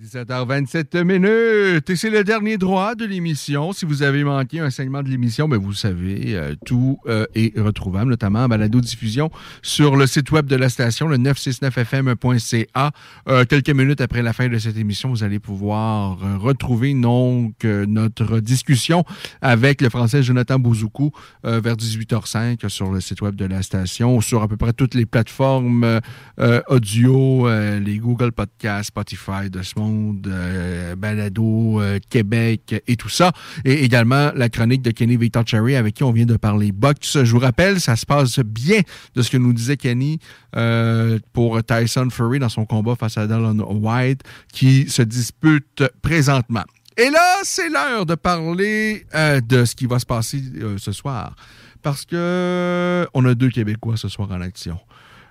17h27 0.00 1.04
minutes. 1.04 1.90
Et 1.90 1.96
c'est 1.96 2.08
le 2.08 2.24
dernier 2.24 2.56
droit 2.56 2.94
de 2.94 3.04
l'émission. 3.04 3.74
Si 3.74 3.84
vous 3.84 4.02
avez 4.02 4.24
manqué 4.24 4.58
un 4.58 4.70
segment 4.70 5.02
de 5.02 5.10
l'émission, 5.10 5.46
ben 5.46 5.58
vous 5.58 5.74
savez, 5.74 6.36
euh, 6.36 6.54
tout 6.64 6.98
euh, 7.06 7.26
est 7.34 7.58
retrouvable, 7.58 8.08
notamment 8.08 8.44
en 8.44 8.48
balado-diffusion 8.48 9.30
sur 9.60 9.96
le 9.96 10.06
site 10.06 10.30
web 10.30 10.46
de 10.46 10.56
la 10.56 10.70
station, 10.70 11.06
le 11.06 11.18
969fm.ca. 11.18 12.92
Euh, 13.28 13.44
quelques 13.44 13.68
minutes 13.68 14.00
après 14.00 14.22
la 14.22 14.32
fin 14.32 14.48
de 14.48 14.56
cette 14.56 14.78
émission, 14.78 15.10
vous 15.10 15.22
allez 15.22 15.38
pouvoir 15.38 16.16
retrouver 16.40 16.94
donc 16.94 17.62
notre 17.64 18.40
discussion 18.40 19.04
avec 19.42 19.82
le 19.82 19.90
français 19.90 20.22
Jonathan 20.22 20.58
Bouzoukou 20.58 21.12
vers 21.44 21.76
18h05 21.76 22.68
sur 22.68 22.90
le 22.90 23.00
site 23.02 23.20
web 23.20 23.34
de 23.34 23.44
la 23.44 23.60
station, 23.60 24.22
sur 24.22 24.42
à 24.42 24.48
peu 24.48 24.56
près 24.56 24.72
toutes 24.72 24.94
les 24.94 25.04
plateformes 25.04 26.00
audio, 26.68 27.48
les 27.50 27.98
Google 27.98 28.32
Podcasts, 28.32 28.88
Spotify, 28.88 29.50
de 29.50 29.62
ce 29.62 29.78
monde 29.78 29.89
euh, 30.26 30.96
Balado, 30.96 31.80
euh, 31.80 31.98
Québec 32.08 32.82
et 32.86 32.96
tout 32.96 33.08
ça. 33.08 33.32
Et 33.64 33.84
également 33.84 34.32
la 34.34 34.48
chronique 34.48 34.82
de 34.82 34.90
Kenny 34.90 35.16
Victor 35.16 35.44
avec 35.52 35.94
qui 35.94 36.04
on 36.04 36.12
vient 36.12 36.26
de 36.26 36.36
parler 36.36 36.72
box. 36.72 37.22
Je 37.24 37.32
vous 37.32 37.38
rappelle, 37.38 37.80
ça 37.80 37.96
se 37.96 38.06
passe 38.06 38.38
bien 38.40 38.80
de 39.14 39.22
ce 39.22 39.30
que 39.30 39.36
nous 39.36 39.52
disait 39.52 39.76
Kenny 39.76 40.18
euh, 40.56 41.18
pour 41.32 41.62
Tyson 41.64 42.08
Fury 42.10 42.38
dans 42.38 42.48
son 42.48 42.64
combat 42.64 42.94
face 42.94 43.16
à 43.18 43.26
Dylan 43.26 43.60
White 43.60 44.22
qui 44.52 44.88
se 44.88 45.02
dispute 45.02 45.84
présentement. 46.02 46.64
Et 46.96 47.10
là, 47.10 47.38
c'est 47.44 47.68
l'heure 47.68 48.04
de 48.04 48.14
parler 48.14 49.06
de 49.14 49.64
ce 49.64 49.74
qui 49.74 49.86
va 49.86 49.98
se 49.98 50.06
passer 50.06 50.42
ce 50.76 50.92
soir. 50.92 51.34
Parce 51.82 52.04
que 52.04 53.06
on 53.14 53.24
a 53.24 53.34
deux 53.34 53.48
Québécois 53.48 53.96
ce 53.96 54.08
soir 54.08 54.30
en 54.32 54.40
action. 54.42 54.78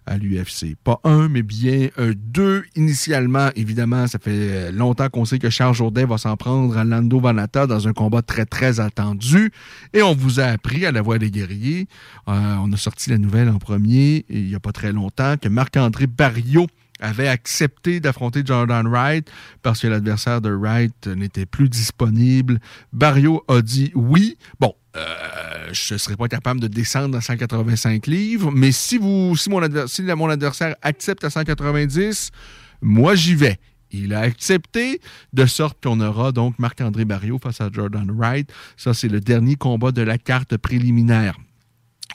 À 0.06 0.18
l'UFC. 0.18 0.76
Pas 0.84 1.00
un, 1.04 1.30
mais 1.30 1.44
bien 1.44 1.90
euh, 2.00 2.14
deux. 2.16 2.64
Initialement, 2.76 3.50
évidemment, 3.56 4.08
ça 4.08 4.20
fait 4.20 4.72
longtemps 4.72 5.10
qu'on 5.10 5.26
sait 5.26 5.40
que 5.40 5.50
Charles 5.50 5.76
Jourdain 5.76 6.06
va 6.06 6.18
s'en 6.18 6.36
prendre 6.38 6.78
à 6.78 6.84
Lando 6.84 7.20
Vanata 7.20 7.68
dans 7.68 7.88
un 7.88 7.94
combat 7.94 8.22
très, 8.22 8.46
très 8.46 8.80
attendu. 8.80 9.52
Et 9.94 10.02
on 10.02 10.14
vous 10.14 10.40
a 10.40 10.46
appris 10.46 10.86
à 10.86 10.92
la 10.92 11.02
voix 11.02 11.20
des 11.20 11.32
guerriers, 11.32 11.88
euh, 12.28 12.56
on 12.62 12.72
a 12.72 12.78
sorti 12.78 13.10
la 13.10 13.18
nouvelle 13.18 13.50
en 13.50 13.60
premier, 13.60 14.26
il 14.30 14.46
n'y 14.46 14.56
a 14.56 14.60
pas 14.60 14.72
très 14.72 14.92
longtemps, 14.92 15.36
que 15.38 15.50
Marc-André 15.50 16.08
Barriot 16.08 16.68
avait 17.00 17.28
accepté 17.28 18.00
d'affronter 18.00 18.42
Jordan 18.46 18.88
Wright 18.88 19.30
parce 19.62 19.82
que 19.82 19.88
l'adversaire 19.88 20.42
de 20.42 20.50
Wright 20.50 21.08
n'était 21.08 21.46
plus 21.46 21.70
disponible. 21.70 22.60
Barrio 22.94 23.44
a 23.48 23.62
dit 23.62 23.92
oui. 23.96 24.38
Bon, 24.60 24.74
euh, 24.95 25.70
je 25.72 25.94
ne 25.94 25.98
serais 25.99 26.16
pas 26.16 26.28
capable 26.28 26.60
de 26.60 26.68
descendre 26.68 27.18
à 27.18 27.22
185 27.22 28.07
livres, 28.07 28.52
mais 28.52 28.72
si, 28.72 28.98
vous, 28.98 29.36
si, 29.36 29.49
mon, 29.49 29.61
si 29.88 30.02
mon 30.02 30.30
adversaire 30.30 30.76
accepte 30.82 31.24
à 31.24 31.30
190, 31.30 32.32
moi 32.82 33.16
j'y 33.16 33.36
vais. 33.36 33.60
Il 33.91 34.14
a 34.14 34.20
accepté, 34.20 35.02
de 35.34 35.45
sorte 35.45 35.82
qu'on 35.84 35.99
aura 35.99 36.32
donc 36.32 36.60
Marc-André 36.60 37.06
Barrio 37.06 37.40
face 37.41 37.60
à 37.61 37.70
Jordan 37.72 38.10
Wright. 38.11 38.52
Ça, 38.78 38.94
c'est 38.94 39.07
le 39.07 39.20
dernier 39.20 39.56
combat 39.56 39.91
de 39.91 40.02
la 40.02 40.18
carte 40.18 40.57
préliminaire. 40.57 41.38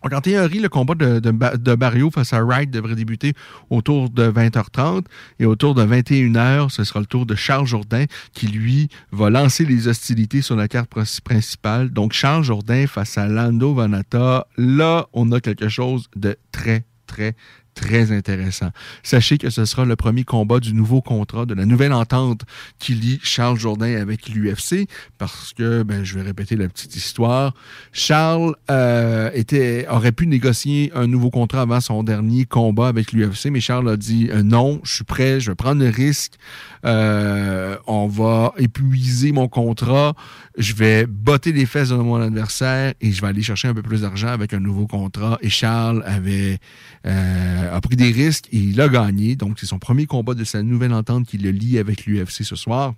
Donc, 0.05 0.13
en 0.13 0.21
théorie, 0.21 0.59
le 0.59 0.69
combat 0.69 0.95
de, 0.95 1.19
de, 1.19 1.75
Barrio 1.75 2.11
face 2.11 2.35
à 2.35 2.45
Wright 2.45 2.71
devrait 2.71 2.95
débuter 2.95 3.33
autour 3.71 4.11
de 4.11 4.31
20h30 4.31 5.07
et 5.39 5.47
autour 5.47 5.75
de 5.75 5.83
21h, 5.83 6.69
ce 6.69 6.85
sera 6.85 7.01
le 7.01 7.07
tour 7.07 7.25
de 7.25 7.35
Charles 7.35 7.67
Jourdain 7.67 8.05
qui, 8.35 8.49
lui, 8.49 8.91
va 9.13 9.31
lancer 9.31 9.65
les 9.65 9.89
hostilités 9.89 10.43
sur 10.43 10.57
la 10.57 10.69
carte 10.69 10.91
principale. 11.25 11.89
Donc, 11.89 12.13
Charles 12.13 12.45
Jourdain 12.45 12.87
face 12.87 13.17
à 13.17 13.27
Lando 13.29 13.73
Vanata, 13.73 14.47
là, 14.59 15.07
on 15.15 15.33
a 15.33 15.41
quelque 15.41 15.71
chose 15.71 16.11
de 16.17 16.37
très, 16.53 16.85
très, 17.07 17.35
très 17.75 18.13
intéressant. 18.13 18.71
Sachez 19.03 19.39
que 19.39 19.51
ce 19.51 19.65
sera 19.65 19.85
le 19.85 19.97
premier 19.97 20.25
combat 20.25 20.61
du 20.61 20.73
nouveau 20.73 21.03
contrat, 21.03 21.47
de 21.47 21.55
la 21.55 21.67
nouvelle 21.67 21.93
entente 21.93 22.43
qui 22.79 22.95
lie 22.95 23.21
Charles 23.23 23.59
Jourdain 23.59 23.97
avec 24.01 24.29
l'UFC, 24.29 24.87
parce 25.19 25.53
que, 25.53 25.83
ben, 25.83 26.05
je 26.05 26.15
vais 26.15 26.23
répéter 26.23 26.57
la 26.57 26.69
petite 26.69 26.97
histoire. 26.97 27.55
Charles 27.93 28.55
euh, 28.71 29.31
aurait 29.91 30.13
pu 30.13 30.27
négocier 30.27 30.93
un 30.95 31.07
nouveau 31.07 31.31
contrat 31.31 31.63
avant 31.63 31.81
son 31.81 32.03
dernier 32.03 32.45
combat 32.45 32.89
avec 32.89 33.13
l'UFC, 33.13 33.47
mais 33.51 33.61
Charles 33.61 33.89
a 33.89 33.97
dit 33.97 34.29
euh, 34.31 34.43
non, 34.43 34.81
je 34.85 34.95
suis 34.95 35.05
prêt, 35.05 35.41
je 35.41 35.51
vais 35.51 35.55
prendre 35.55 35.83
le 35.83 35.91
risque. 35.91 36.35
Euh, 36.85 37.77
on 37.87 38.07
va 38.07 38.53
épuiser 38.59 39.33
mon 39.33 39.49
contrat, 39.49 40.15
je 40.59 40.75
vais 40.75 41.07
botter 41.07 41.53
les 41.53 41.67
fesses 41.67 41.89
de 41.89 41.95
mon 41.95 42.21
adversaire 42.21 42.93
et 43.01 43.11
je 43.11 43.21
vais 43.23 43.29
aller 43.29 43.43
chercher 43.43 43.69
un 43.69 43.75
peu 43.75 43.83
plus 43.83 44.03
d'argent 44.03 44.29
avec 44.29 44.53
un 44.53 44.61
nouveau 44.61 44.87
contrat. 44.87 45.39
Et 45.41 45.49
Charles 45.49 46.03
avait 46.07 46.59
a 47.71 47.81
pris 47.81 47.97
des 47.97 48.11
risques 48.11 48.49
et 48.53 48.59
il 48.59 48.81
a 48.81 48.89
gagné. 48.89 49.37
Donc, 49.37 49.59
c'est 49.59 49.67
son 49.67 49.79
premier 49.79 50.07
combat 50.07 50.35
de 50.35 50.45
sa 50.45 50.63
nouvelle 50.63 50.93
entente 50.93 51.27
qui 51.27 51.39
le 51.39 51.51
lie 51.51 51.79
avec 51.79 52.07
l'UFC 52.07 52.45
ce 52.45 52.57
soir. 52.57 52.95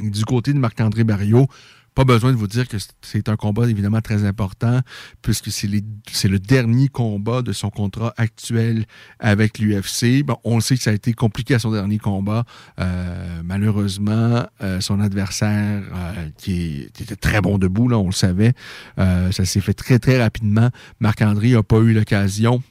du 0.00 0.24
côté 0.24 0.52
de 0.52 0.58
Marc-André 0.58 1.04
Barriot, 1.04 1.48
pas 1.94 2.04
besoin 2.04 2.32
de 2.32 2.36
vous 2.36 2.48
dire 2.48 2.66
que 2.66 2.76
c'est 3.02 3.28
un 3.28 3.36
combat 3.36 3.68
évidemment 3.68 4.00
très 4.00 4.24
important, 4.24 4.80
puisque 5.22 5.50
c'est 5.50 5.68
le 5.68 6.38
dernier 6.38 6.88
combat 6.88 7.42
de 7.42 7.52
son 7.52 7.70
contrat 7.70 8.12
actuel 8.16 8.84
avec 9.20 9.60
l'UFC. 9.60 10.24
On 10.42 10.58
sait 10.60 10.76
que 10.76 10.82
ça 10.82 10.90
a 10.90 10.94
été 10.94 11.12
compliqué 11.12 11.54
à 11.54 11.60
son 11.60 11.70
dernier 11.70 11.98
combat. 11.98 12.44
Euh, 12.80 13.42
malheureusement, 13.44 14.44
euh, 14.60 14.80
son 14.80 15.00
adversaire, 15.00 15.84
euh, 15.94 16.28
qui, 16.36 16.88
était 17.00 17.16
très 17.16 17.40
bon 17.40 17.58
debout, 17.58 17.88
là, 17.88 17.98
on 17.98 18.06
le 18.06 18.12
savait, 18.12 18.54
ça 18.96 19.44
s'est 19.44 19.60
fait 19.60 19.74
très, 19.74 19.98
très 19.98 20.20
rapidement. 20.20 20.70
Marc-André 20.98 21.52
n'a 21.52 21.62
pas 21.62 21.78
eu 21.78 21.92
l'occasion 21.92 22.62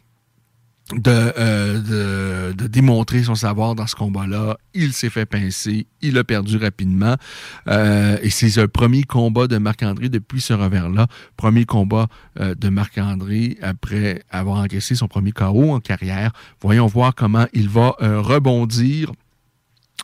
euh, 0.92 1.80
de, 1.80 2.54
de, 2.54 2.68
démontrer 2.68 3.24
son 3.24 3.36
savoir 3.36 3.74
dans 3.74 3.88
ce 3.88 3.96
combat-là. 3.96 4.58
Il 4.74 4.92
s'est 4.94 5.10
fait 5.10 5.26
pincer, 5.26 5.88
il 6.02 6.18
a 6.18 6.24
perdu 6.24 6.58
rapidement. 6.58 7.16
Euh, 7.68 8.18
et 8.22 8.30
c'est 8.30 8.62
un 8.62 8.68
premier 8.68 9.04
combat 9.04 9.48
de 9.48 9.58
Marc-André 9.58 10.10
depuis 10.10 10.42
ce 10.42 10.54
revers-là. 10.54 11.08
Premier 11.38 11.66
combat 11.66 12.08
euh, 12.40 12.54
de 12.54 12.70
Marc-André 12.70 13.58
après 13.62 14.24
avoir 14.30 14.58
encaissé 14.58 14.94
son 14.94 15.08
premier 15.08 15.32
KO 15.32 15.72
en 15.72 15.80
carrière. 15.80 16.32
Voyons 16.62 16.88
voir 16.88 17.16
comment 17.16 17.46
il 17.54 17.70
va 17.70 17.96
rebondir 18.00 19.12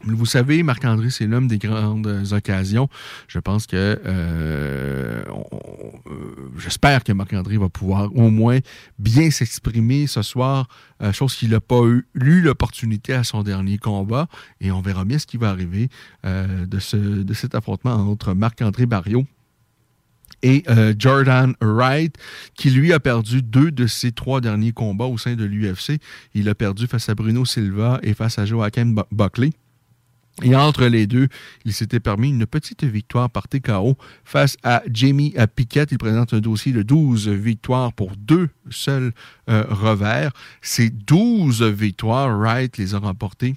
vous 0.03 0.25
savez, 0.25 0.63
Marc-André, 0.63 1.09
c'est 1.09 1.27
l'homme 1.27 1.47
des 1.47 1.57
grandes 1.57 2.23
occasions. 2.31 2.89
Je 3.27 3.39
pense 3.39 3.67
que 3.67 3.99
euh, 4.05 5.23
euh, 5.25 6.11
j'espère 6.57 7.03
que 7.03 7.11
Marc-André 7.11 7.57
va 7.57 7.69
pouvoir 7.69 8.15
au 8.15 8.29
moins 8.29 8.59
bien 8.97 9.29
s'exprimer 9.29 10.07
ce 10.07 10.21
soir, 10.21 10.67
euh, 11.01 11.11
chose 11.11 11.35
qu'il 11.35 11.49
n'a 11.49 11.59
pas 11.59 11.81
eu, 11.83 12.05
l'opportunité 12.13 13.13
à 13.13 13.23
son 13.23 13.43
dernier 13.43 13.77
combat. 13.77 14.27
Et 14.61 14.71
on 14.71 14.81
verra 14.81 15.03
bien 15.03 15.19
ce 15.19 15.27
qui 15.27 15.37
va 15.37 15.49
arriver 15.49 15.89
de, 16.23 16.79
ce, 16.79 16.95
de 16.95 17.33
cet 17.33 17.55
affrontement 17.55 17.93
entre 17.93 18.33
Marc-André 18.33 18.85
Barrio 18.85 19.25
et 20.41 20.63
Jordan 20.97 21.53
Wright, 21.61 22.15
qui 22.55 22.69
lui 22.69 22.93
a 22.93 22.99
perdu 22.99 23.41
deux 23.41 23.71
de 23.71 23.87
ses 23.87 24.11
trois 24.11 24.39
derniers 24.41 24.71
combats 24.71 25.05
au 25.05 25.17
sein 25.17 25.35
de 25.35 25.43
l'UFC. 25.43 25.99
Il 26.33 26.47
a 26.47 26.55
perdu 26.55 26.87
face 26.87 27.09
à 27.09 27.15
Bruno 27.15 27.45
Silva 27.45 27.99
et 28.03 28.13
face 28.13 28.39
à 28.39 28.45
Joaquin 28.45 28.93
Buckley. 29.11 29.51
Et 30.41 30.55
entre 30.55 30.85
les 30.85 31.05
deux, 31.05 31.27
il 31.65 31.73
s'était 31.73 31.99
permis 31.99 32.29
une 32.29 32.45
petite 32.45 32.83
victoire 32.85 33.29
par 33.29 33.47
TKO 33.47 33.97
face 34.23 34.55
à 34.63 34.81
Jamie 34.89 35.35
Pickett. 35.55 35.91
Il 35.91 35.97
présente 35.97 36.33
un 36.33 36.39
dossier 36.39 36.71
de 36.71 36.81
12 36.81 37.27
victoires 37.27 37.91
pour 37.91 38.15
deux 38.15 38.49
seuls 38.69 39.11
euh, 39.49 39.65
revers. 39.69 40.31
Ces 40.61 40.89
12 40.89 41.63
victoires, 41.63 42.37
Wright 42.37 42.77
les 42.77 42.95
a 42.95 42.99
remportées 42.99 43.55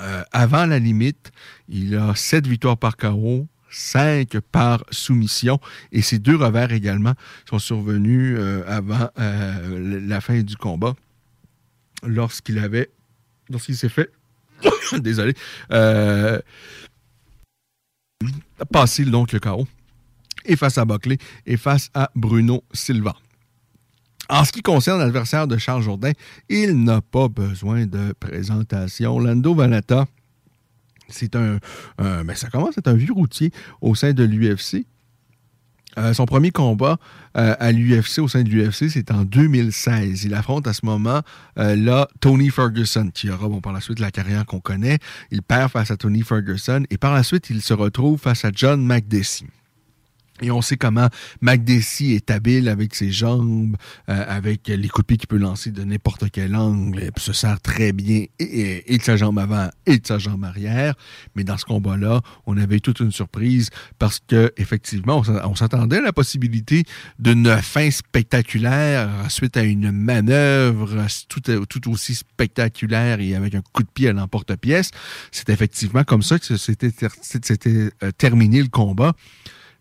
euh, 0.00 0.22
avant 0.32 0.66
la 0.66 0.78
limite. 0.78 1.32
Il 1.68 1.96
a 1.96 2.14
7 2.14 2.46
victoires 2.46 2.76
par 2.76 2.98
KO, 2.98 3.46
5 3.70 4.38
par 4.52 4.84
soumission. 4.90 5.60
Et 5.92 6.02
ces 6.02 6.18
deux 6.18 6.36
revers 6.36 6.72
également 6.72 7.14
sont 7.48 7.58
survenus 7.58 8.36
euh, 8.38 8.62
avant 8.66 9.08
la 9.16 10.20
fin 10.20 10.42
du 10.42 10.56
combat 10.56 10.94
lorsqu'il 12.02 12.58
avait, 12.58 12.90
lorsqu'il 13.48 13.76
s'est 13.76 13.88
fait 13.88 14.10
Désolé. 14.98 15.34
Euh, 15.72 16.40
passer 18.72 19.04
donc 19.04 19.32
le 19.32 19.38
chaos. 19.38 19.66
Et 20.44 20.56
face 20.56 20.78
à 20.78 20.84
Buckley 20.84 21.18
et 21.46 21.56
face 21.56 21.90
à 21.94 22.10
Bruno 22.14 22.64
Silva. 22.72 23.14
En 24.28 24.44
ce 24.44 24.52
qui 24.52 24.62
concerne 24.62 25.00
l'adversaire 25.00 25.46
de 25.46 25.58
Charles 25.58 25.82
Jourdain, 25.82 26.12
il 26.48 26.84
n'a 26.84 27.00
pas 27.00 27.28
besoin 27.28 27.86
de 27.86 28.14
présentation. 28.18 29.18
Lando 29.18 29.54
Vanata, 29.54 30.06
c'est 31.08 31.34
un, 31.34 31.58
ben 31.98 32.34
ça 32.34 32.48
commence 32.48 32.76
à 32.78 32.90
un 32.90 32.94
vieux 32.94 33.12
routier 33.12 33.50
au 33.80 33.94
sein 33.94 34.12
de 34.12 34.22
l'UFC. 34.22 34.86
Euh, 35.98 36.14
son 36.14 36.26
premier 36.26 36.50
combat 36.50 36.98
euh, 37.36 37.54
à 37.58 37.72
l'UFC, 37.72 38.18
au 38.18 38.28
sein 38.28 38.42
de 38.42 38.48
l'UFC, 38.48 38.88
c'est 38.90 39.10
en 39.10 39.24
2016. 39.24 40.24
Il 40.24 40.34
affronte 40.34 40.66
à 40.66 40.72
ce 40.72 40.84
moment 40.84 41.20
euh, 41.58 41.76
là 41.76 42.08
Tony 42.20 42.50
Ferguson, 42.50 43.10
qui 43.12 43.30
aura 43.30 43.48
bon, 43.48 43.60
par 43.60 43.72
la 43.72 43.80
suite 43.80 43.98
la 43.98 44.10
carrière 44.10 44.46
qu'on 44.46 44.60
connaît. 44.60 44.98
Il 45.30 45.42
perd 45.42 45.70
face 45.70 45.90
à 45.90 45.96
Tony 45.96 46.22
Ferguson 46.22 46.84
et 46.90 46.98
par 46.98 47.14
la 47.14 47.22
suite, 47.22 47.50
il 47.50 47.62
se 47.62 47.74
retrouve 47.74 48.20
face 48.20 48.44
à 48.44 48.50
John 48.54 48.84
McDessie. 48.84 49.46
Et 50.42 50.50
on 50.50 50.62
sait 50.62 50.76
comment 50.76 51.08
McDessie 51.40 52.12
est 52.12 52.30
habile 52.30 52.68
avec 52.68 52.94
ses 52.94 53.10
jambes, 53.10 53.76
euh, 54.08 54.24
avec 54.28 54.68
les 54.68 54.88
coups 54.88 55.04
de 55.04 55.06
pied 55.06 55.16
qu'il 55.16 55.28
peut 55.28 55.36
lancer 55.36 55.70
de 55.70 55.84
n'importe 55.84 56.30
quel 56.30 56.56
angle, 56.56 57.00
et 57.00 57.10
se 57.18 57.32
sert 57.32 57.60
très 57.60 57.92
bien 57.92 58.24
et, 58.38 58.96
de 58.96 59.02
sa 59.02 59.16
jambe 59.16 59.38
avant 59.38 59.68
et 59.86 59.98
de 59.98 60.06
sa 60.06 60.18
jambe 60.18 60.44
arrière. 60.44 60.94
Mais 61.34 61.44
dans 61.44 61.58
ce 61.58 61.64
combat-là, 61.64 62.22
on 62.46 62.56
avait 62.56 62.80
toute 62.80 63.00
une 63.00 63.12
surprise 63.12 63.70
parce 63.98 64.20
que 64.26 64.52
effectivement, 64.56 65.22
on 65.44 65.54
s'attendait 65.54 65.98
à 65.98 66.02
la 66.02 66.12
possibilité 66.12 66.84
d'une 67.18 67.56
fin 67.58 67.90
spectaculaire 67.90 69.10
suite 69.28 69.56
à 69.56 69.62
une 69.62 69.90
manœuvre 69.92 71.06
tout, 71.28 71.40
tout 71.40 71.90
aussi 71.90 72.14
spectaculaire 72.14 73.20
et 73.20 73.34
avec 73.34 73.54
un 73.54 73.62
coup 73.72 73.82
de 73.82 73.88
pied 73.88 74.08
à 74.08 74.12
l'emporte-pièce. 74.12 74.90
C'est 75.30 75.50
effectivement 75.50 76.04
comme 76.04 76.22
ça 76.22 76.38
que 76.38 76.56
c'était 76.56 77.90
euh, 78.02 78.10
terminé 78.12 78.62
le 78.62 78.68
combat 78.68 79.14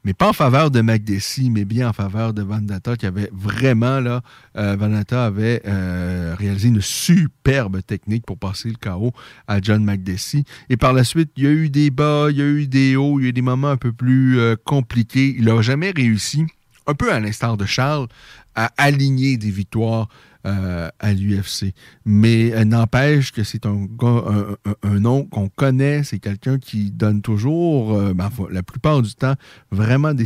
mais 0.04 0.14
pas 0.14 0.30
en 0.30 0.34
faveur 0.34 0.72
de 0.72 0.82
McDessie, 0.82 1.50
mais 1.50 1.66
bien 1.66 1.90
en 1.90 1.94
faveur 1.94 2.34
de 2.34 2.42
Vandata, 2.42 2.96
qui 2.96 3.06
avait 3.06 3.30
vraiment, 3.34 4.00
là, 4.00 4.22
euh, 4.58 4.76
Vandata 4.78 5.26
avait 5.26 5.62
euh, 5.66 6.36
réalisé 6.38 6.70
une 6.70 6.82
superbe 6.82 7.82
technique 7.86 8.26
pour 8.26 8.38
passer 8.38 8.70
le 8.70 8.76
chaos 8.76 9.12
à 9.48 9.60
John 9.62 9.84
McDessie. 9.84 10.46
Et 10.70 10.78
par 10.78 10.94
la 10.94 11.04
suite, 11.04 11.32
il 11.36 11.44
y 11.44 11.48
a 11.48 11.52
eu 11.52 11.70
des 11.70 11.90
bas, 11.90 12.28
il 12.30 12.38
y 12.38 12.42
a 12.42 12.46
eu 12.46 12.68
des 12.68 12.96
hauts, 12.96 13.20
il 13.20 13.24
y 13.24 13.26
a 13.26 13.30
eu 13.30 13.34
des 13.34 13.42
moments 13.42 13.70
un 13.70 13.78
peu 13.78 13.92
plus 13.92 14.40
euh, 14.40 14.56
compliqués. 14.64 15.36
Il 15.38 15.46
n'a 15.46 15.62
jamais 15.62 15.92
réussi, 15.92 16.46
un 16.88 16.94
peu 16.94 17.12
à 17.12 17.20
l'instar 17.20 17.58
de 17.58 17.66
Charles, 17.66 18.08
à 18.56 18.72
aligner 18.78 19.38
des 19.38 19.52
victoires 19.52 20.08
euh, 20.46 20.90
à 21.00 21.14
l'UFC. 21.14 21.74
Mais 22.06 22.54
euh, 22.54 22.64
n'empêche 22.64 23.34
que 23.34 23.44
c'est 23.44 23.66
un, 23.66 23.88
nom 24.84 25.26
qu'on 25.26 25.50
connaît, 25.50 26.04
c'est 26.04 26.20
quelqu'un 26.20 26.58
qui 26.58 26.92
donne 26.92 27.22
toujours, 27.22 27.94
euh, 27.94 28.14
ben, 28.14 28.30
la 28.50 28.64
plupart 28.64 29.02
du 29.02 29.14
temps, 29.16 29.34
vraiment 29.70 30.14
des, 30.14 30.26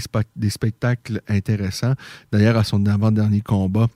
spectacles 0.49 1.22
intéressants. 1.27 1.95
D'ailleurs, 2.31 2.57
à 2.57 2.64
son 2.64 2.85
avant-dernier 2.85 3.41
combat, 3.41 3.88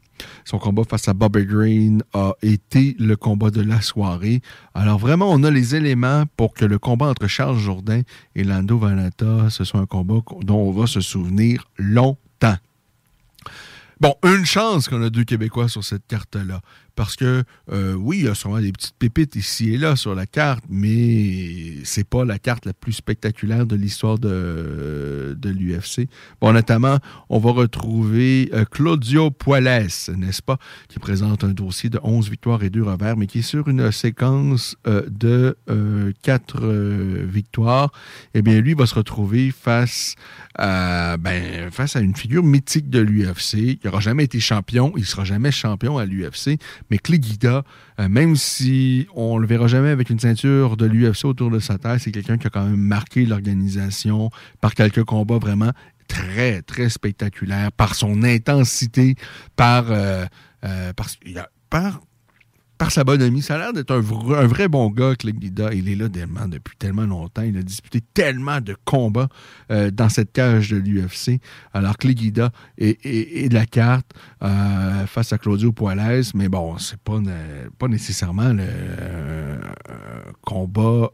son 0.44 0.57
combat 0.57 0.81
face 0.89 1.07
à 1.07 1.14
Bobby 1.14 1.45
Green 1.45 2.02
a 2.14 2.34
été 2.41 2.95
le 2.98 3.15
combat 3.15 3.52
de 3.52 3.61
la 3.61 3.81
soirée. 3.81 4.41
Alors 4.73 4.98
vraiment, 4.98 5.30
on 5.30 5.44
a 5.44 5.52
les 5.52 5.76
éléments 5.76 6.23
pour 6.35 6.56
que 6.56 6.65
le 6.65 6.80
combat 6.80 7.10
entre 7.10 7.27
Charles 7.27 7.60
Jourdain 7.60 8.02
et 8.35 8.44
Lando 8.44 8.80
Vanata, 8.80 9.52
ce 9.52 9.64
soit 9.64 9.81
un 9.81 9.85
combat 9.85 10.22
dont 10.41 10.61
on 10.61 10.72
va 10.72 10.88
se 10.88 10.99
souvenir 10.99 11.69
longtemps. 11.77 12.57
Bon, 13.99 14.15
une 14.24 14.45
chance 14.45 14.88
qu'on 14.88 15.02
a 15.02 15.10
deux 15.10 15.24
Québécois 15.24 15.69
sur 15.69 15.84
cette 15.84 16.06
carte-là. 16.06 16.61
Parce 16.98 17.15
que, 17.15 17.44
euh, 17.72 17.94
oui, 17.94 18.18
il 18.18 18.26
y 18.26 18.28
a 18.28 18.34
sûrement 18.34 18.60
des 18.60 18.72
petites 18.72 18.95
pépites 18.98 19.36
ici 19.36 19.76
et 19.76 19.78
là 19.78 19.95
sur 19.95 20.15
la 20.15 20.26
carte, 20.26 20.64
mais 20.68 21.76
c'est 21.84 22.03
pas 22.03 22.26
la 22.26 22.40
carte 22.40 22.65
la 22.65 22.74
plus 22.74 22.94
spectaculaire 22.94 23.68
de 23.68 23.76
l'histoire 23.76 24.18
de, 24.18 25.38
de 25.40 25.49
l'UFC. 25.49 26.10
Bon, 26.41 26.52
notamment, 26.53 26.98
on 27.30 27.38
va 27.38 27.52
retrouver 27.52 28.49
euh, 28.52 28.65
Claudio 28.65 29.30
Puelles, 29.30 29.90
n'est-ce 30.18 30.41
pas, 30.41 30.57
qui 30.88 30.98
présente 30.98 31.44
un 31.44 31.49
dossier 31.49 31.91
de 31.91 31.99
11 32.02 32.32
victoires 32.32 32.64
et 32.64 32.72
2 32.72 32.82
revers, 32.82 33.15
mais 33.15 33.28
qui 33.28 33.40
est 33.40 33.44
sur 33.44 33.68
une 33.68 33.91
séquence 33.91 34.76
euh, 34.88 35.03
de 35.07 35.56
4 36.24 36.68
victoires. 37.26 37.91
Eh 38.34 38.41
bien, 38.41 38.60
lui 38.60 38.74
va 38.74 38.88
se 38.88 38.95
retrouver 38.95 39.52
face 39.52 40.15
à, 40.56 41.18
ben, 41.18 41.69
face 41.69 41.95
à 41.95 41.99
une 41.99 42.15
figure 42.15 42.41
mythique 42.41 42.90
de 42.90 42.99
l'UFC. 42.99 43.53
Il 43.53 43.80
n'aura 43.86 43.99
jamais 43.99 44.24
été 44.24 44.40
champion, 44.40 44.94
il 44.95 45.02
ne 45.02 45.06
sera 45.06 45.26
jamais 45.26 45.52
champion 45.52 45.99
à 45.99 46.06
l'UFC, 46.06 46.57
mais 46.89 46.97
Cléguida, 46.97 47.64
euh, 47.99 48.09
même 48.09 48.35
si 48.35 49.07
on 49.15 49.38
ne 49.38 49.41
le 49.41 49.47
verra 49.47 49.68
jamais 49.68 49.89
avec 49.89 50.09
une 50.09 50.19
ceinture 50.19 50.77
de 50.77 50.85
l'UFC 50.85 51.26
autour 51.26 51.51
de 51.51 51.59
sa 51.59 51.77
tête, 51.77 51.99
c'est 51.99 52.11
quelqu'un 52.11 52.38
qui 52.38 52.47
a 52.47 52.49
quand 52.49 52.65
même 52.65 52.76
marqué 52.76 53.26
l'organisation 53.26 54.30
par 54.61 54.73
quelques 54.73 55.03
combats 55.03 55.38
vraiment 55.38 55.72
très, 56.07 56.61
très 56.61 56.89
spectaculaires, 56.89 57.72
par 57.72 57.95
son 57.95 58.23
intensité, 58.23 59.15
par, 59.55 59.91
euh, 59.91 60.26
euh, 60.64 60.93
par 62.78 62.91
sa 62.91 63.04
bonhomie. 63.04 63.41
Ça 63.41 63.56
a 63.56 63.58
l'air 63.58 63.74
d'être 63.74 63.91
un, 63.91 63.99
vrai- 63.99 64.68
bon 64.68 64.90
gars, 64.90 65.16
Click 65.16 65.40
Guida. 65.40 65.74
Il 65.74 65.90
est 65.90 65.95
là 65.95 66.10
tellement, 66.10 66.48
depuis 66.48 66.76
tellement 66.78 67.06
longtemps. 67.06 67.41
Il 67.41 67.58
a 67.58 67.64
disputé 67.64 68.02
tellement 68.14 68.62
de 68.62 68.76
combats 68.86 69.30
euh, 69.72 69.90
dans 69.91 70.10
cette 70.10 70.32
cage 70.32 70.70
de 70.70 70.78
l'UFC. 70.78 71.40
Alors, 71.74 71.98
Click 71.98 72.18
Guida 72.20 72.52
est, 72.78 73.04
est- 73.06 73.49
de 73.49 73.54
la 73.56 73.66
carte 73.66 74.12
euh, 74.44 75.06
face 75.08 75.34
à 75.34 75.38
Claudio 75.38 75.72
Puelles. 75.72 76.24
Mais 76.36 76.49
bon, 76.49 76.78
c'est 76.78 76.99
pas, 76.99 77.20
pas 77.80 77.88
nécessairement 77.88 78.54
le 78.54 78.64
euh, 78.68 79.58
combat 80.41 81.10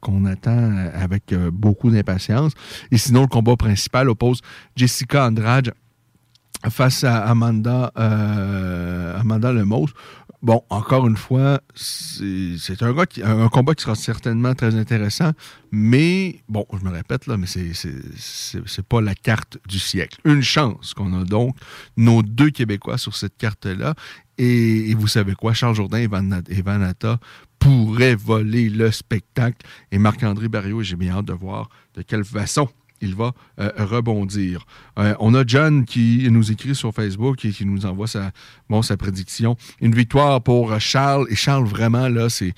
qu'on 0.00 0.24
attend 0.24 0.76
avec 0.94 1.34
beaucoup 1.52 1.90
d'impatience. 1.90 2.52
Et 2.90 2.98
sinon, 2.98 3.22
le 3.22 3.26
combat 3.26 3.56
principal 3.56 4.08
oppose 4.08 4.40
Jessica 4.76 5.26
Andrade 5.26 5.72
face 6.70 7.02
à 7.04 7.24
Amanda, 7.26 7.90
Amanda 7.96 9.52
Lemos. 9.52 9.88
Bon, 10.42 10.64
encore 10.70 11.06
une 11.06 11.16
fois, 11.16 11.60
c'est 11.76 12.82
un, 12.82 13.48
combat 13.48 13.74
qui 13.76 13.82
sera 13.84 13.94
certainement 13.94 14.54
très 14.56 14.74
intéressant, 14.74 15.30
mais 15.70 16.42
bon, 16.48 16.66
je 16.76 16.84
me 16.84 16.90
répète 16.90 17.28
là, 17.28 17.36
mais 17.36 17.46
c'est- 17.46 18.82
pas 18.88 19.00
la 19.00 19.14
carte 19.14 19.58
du 19.68 19.78
siècle. 19.78 20.20
Une 20.24 20.42
chance 20.42 20.94
qu'on 20.94 21.20
a 21.20 21.24
donc 21.24 21.54
nos 21.96 22.24
deux 22.24 22.50
Québécois 22.50 22.98
sur 22.98 23.14
cette 23.14 23.36
carte-là. 23.36 23.94
Et, 24.36 24.94
vous 24.94 25.06
savez 25.06 25.34
quoi, 25.34 25.52
Charles 25.52 25.76
Jourdain 25.76 25.98
et, 25.98 26.08
Van, 26.08 26.28
pourraient 27.60 28.16
voler 28.16 28.68
le 28.68 28.90
spectacle. 28.90 29.64
Et 29.92 29.98
Marc-André 29.98 30.48
Barriot, 30.48 30.82
j'ai 30.82 30.96
bien 30.96 31.18
hâte 31.18 31.26
de 31.26 31.32
voir 31.34 31.68
de 31.94 32.02
quelle 32.02 32.24
façon 32.24 32.68
il 33.02 33.14
va 33.14 33.32
euh, 33.60 33.70
rebondir. 33.78 34.64
Euh, 34.98 35.14
on 35.18 35.34
a 35.34 35.44
John 35.46 35.84
qui 35.84 36.26
nous 36.30 36.50
écrit 36.52 36.74
sur 36.74 36.94
Facebook 36.94 37.44
et 37.44 37.50
qui 37.50 37.66
nous 37.66 37.84
envoie 37.84 38.06
sa, 38.06 38.30
bon, 38.70 38.80
sa 38.80 38.96
prédiction. 38.96 39.56
Une 39.80 39.94
victoire 39.94 40.40
pour 40.42 40.78
Charles. 40.80 41.26
Et 41.30 41.34
Charles, 41.34 41.66
vraiment, 41.66 42.08
là, 42.08 42.28
c'est 42.30 42.54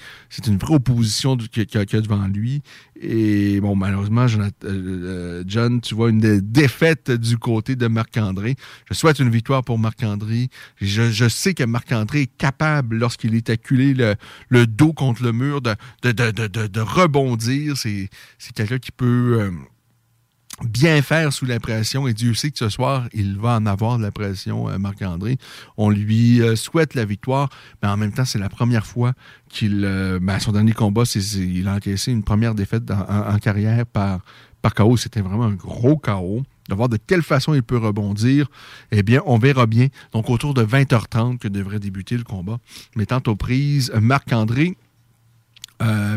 une 0.47 0.59
vraie 0.59 0.75
opposition 0.75 1.37
qu'il 1.37 1.67
y 1.75 1.77
a, 1.77 1.81
a 1.81 2.01
devant 2.01 2.29
lui. 2.29 2.63
Et 3.01 3.61
bon, 3.61 3.75
malheureusement, 3.75 4.27
euh, 4.65 5.45
John, 5.47 5.81
tu 5.81 5.95
vois 5.95 6.11
une 6.11 6.21
dé- 6.21 6.41
défaite 6.41 7.11
du 7.11 7.39
côté 7.39 7.75
de 7.75 7.87
Marc-André. 7.87 8.55
Je 8.89 8.95
souhaite 8.95 9.19
une 9.19 9.31
victoire 9.31 9.65
pour 9.65 9.79
Marc-André. 9.79 10.49
Je, 10.81 11.29
sais 11.29 11.55
que 11.55 11.65
Marc-André 11.65 12.23
est 12.23 12.37
capable, 12.39 12.97
lorsqu'il 12.97 13.35
est 13.35 13.51
acculé 13.51 13.95
le, 13.95 14.15
le 14.49 14.67
dos 14.67 14.93
contre 14.93 15.23
le 15.23 15.33
mur, 15.33 15.61
de, 15.61 15.75
de, 16.03 16.13
de, 16.13 16.67
de, 16.67 16.81
rebondir. 16.81 17.77
C'est 17.77 18.09
quelqu'un 18.55 18.79
qui 18.79 18.93
peut... 18.93 19.51
bien 20.63 21.03
faire 21.03 21.33
sous 21.33 21.47
la 21.47 21.61
pression. 21.61 22.07
Et 22.07 22.15
Dieu 22.15 22.35
sait 22.35 22.51
que 22.51 22.59
ce 22.59 22.69
soir, 22.69 23.09
il 23.13 23.37
va 23.37 23.57
en 23.57 23.67
avoir 23.67 23.99
de 23.99 24.03
la 24.03 24.11
pression, 24.11 24.69
euh, 24.69 24.79
Marc-André. 24.79 25.39
On 25.77 25.91
lui 25.91 26.41
euh, 26.41 26.57
souhaite 26.57 26.95
la 26.95 27.05
victoire, 27.05 27.49
mais 27.83 27.89
en 27.89 27.97
même 27.97 28.13
temps, 28.13 28.25
c'est 28.25 28.39
la 28.39 28.49
première 28.49 28.87
fois 28.87 29.13
qu'il... 29.49 29.85
euh, 29.85 30.19
ben, 30.21 30.39
son 30.39 30.53
dernier 30.53 30.73
combat, 30.73 31.05
c'est, 31.05 31.21
il 31.21 31.69
a 31.69 31.75
encaissé 31.75 32.13
une 32.13 32.23
première 32.23 32.55
défaite 32.55 32.91
en, 32.91 33.39
carrière 33.39 33.85
par, 33.87 34.21
par 34.63 34.75
KO. 34.75 34.97
C'était 34.97 35.21
vraiment 35.21 35.45
un 35.45 35.55
gros 35.55 35.97
KO. 35.97 36.43
De 36.69 36.75
voir 36.75 36.89
de 36.89 36.97
quelle 36.97 37.23
façon 37.23 37.53
il 37.53 37.63
peut 37.63 37.77
rebondir, 37.77 38.47
eh 38.91 39.03
bien, 39.03 39.21
on 39.27 39.37
verra 39.37 39.67
bien. 39.67 39.89
Donc, 40.13 40.31
autour 40.31 40.55
de 40.55 40.65
20h30 40.65 41.37
que 41.37 41.47
devrait 41.49 41.79
débuter 41.79 42.17
le 42.17 42.25
combat, 42.25 42.59
mettant 42.97 43.21
aux 43.27 43.37
prises 43.37 43.93
Marc-André. 44.01 44.75
Euh, 45.83 46.17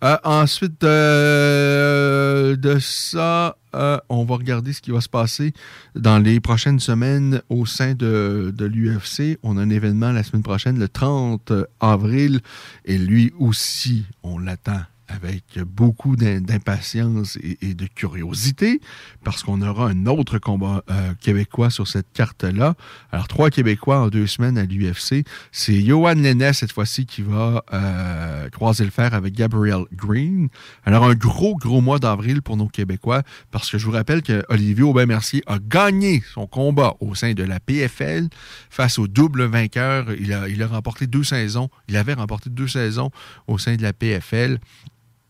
ensuite 0.00 0.84
euh, 0.84 2.56
de 2.56 2.78
ça, 2.78 3.56
euh, 3.74 3.98
on 4.08 4.24
va 4.24 4.36
regarder 4.36 4.72
ce 4.72 4.80
qui 4.80 4.90
va 4.90 5.00
se 5.00 5.08
passer 5.08 5.52
dans 5.94 6.18
les 6.18 6.40
prochaines 6.40 6.80
semaines 6.80 7.42
au 7.48 7.66
sein 7.66 7.94
de, 7.94 8.52
de 8.56 8.64
l'UFC. 8.64 9.38
On 9.42 9.58
a 9.58 9.62
un 9.62 9.70
événement 9.70 10.12
la 10.12 10.22
semaine 10.22 10.42
prochaine, 10.42 10.78
le 10.78 10.88
30 10.88 11.52
avril, 11.80 12.40
et 12.84 12.98
lui 12.98 13.32
aussi, 13.38 14.04
on 14.22 14.38
l'attend 14.38 14.82
avec 15.08 15.58
beaucoup 15.66 16.16
d'im- 16.16 16.40
d'impatience 16.40 17.36
et, 17.42 17.58
et 17.62 17.74
de 17.74 17.86
curiosité, 17.86 18.80
parce 19.24 19.42
qu'on 19.42 19.62
aura 19.62 19.88
un 19.88 20.06
autre 20.06 20.38
combat 20.38 20.82
euh, 20.90 21.14
québécois 21.20 21.70
sur 21.70 21.88
cette 21.88 22.12
carte-là. 22.12 22.74
Alors, 23.12 23.28
trois 23.28 23.50
Québécois 23.50 24.00
en 24.00 24.08
deux 24.08 24.26
semaines 24.26 24.58
à 24.58 24.64
l'UFC. 24.64 25.24
C'est 25.52 25.80
Johan 25.80 26.14
Lennes, 26.14 26.52
cette 26.52 26.72
fois-ci, 26.72 27.06
qui 27.06 27.22
va 27.22 27.64
euh, 27.72 28.48
croiser 28.50 28.84
le 28.84 28.90
fer 28.90 29.14
avec 29.14 29.34
Gabriel 29.34 29.84
Green. 29.92 30.48
Alors, 30.84 31.04
un 31.04 31.14
gros, 31.14 31.56
gros 31.56 31.80
mois 31.80 31.98
d'avril 31.98 32.42
pour 32.42 32.56
nos 32.56 32.68
Québécois, 32.68 33.22
parce 33.50 33.70
que 33.70 33.78
je 33.78 33.86
vous 33.86 33.92
rappelle 33.92 34.22
que 34.22 34.44
Olivier 34.48 34.82
Aubin-Mercier 34.84 35.42
a 35.46 35.58
gagné 35.58 36.22
son 36.34 36.46
combat 36.46 36.94
au 37.00 37.14
sein 37.14 37.32
de 37.32 37.42
la 37.42 37.60
PFL 37.60 38.28
face 38.70 38.98
au 38.98 39.08
double 39.08 39.44
vainqueur. 39.44 40.12
Il 40.18 40.32
a, 40.32 40.48
il 40.48 40.62
a 40.62 40.66
remporté 40.66 41.06
deux 41.06 41.24
saisons. 41.24 41.68
Il 41.88 41.96
avait 41.96 42.14
remporté 42.14 42.50
deux 42.50 42.68
saisons 42.68 43.10
au 43.46 43.58
sein 43.58 43.76
de 43.76 43.82
la 43.82 43.92
PFL. 43.92 44.58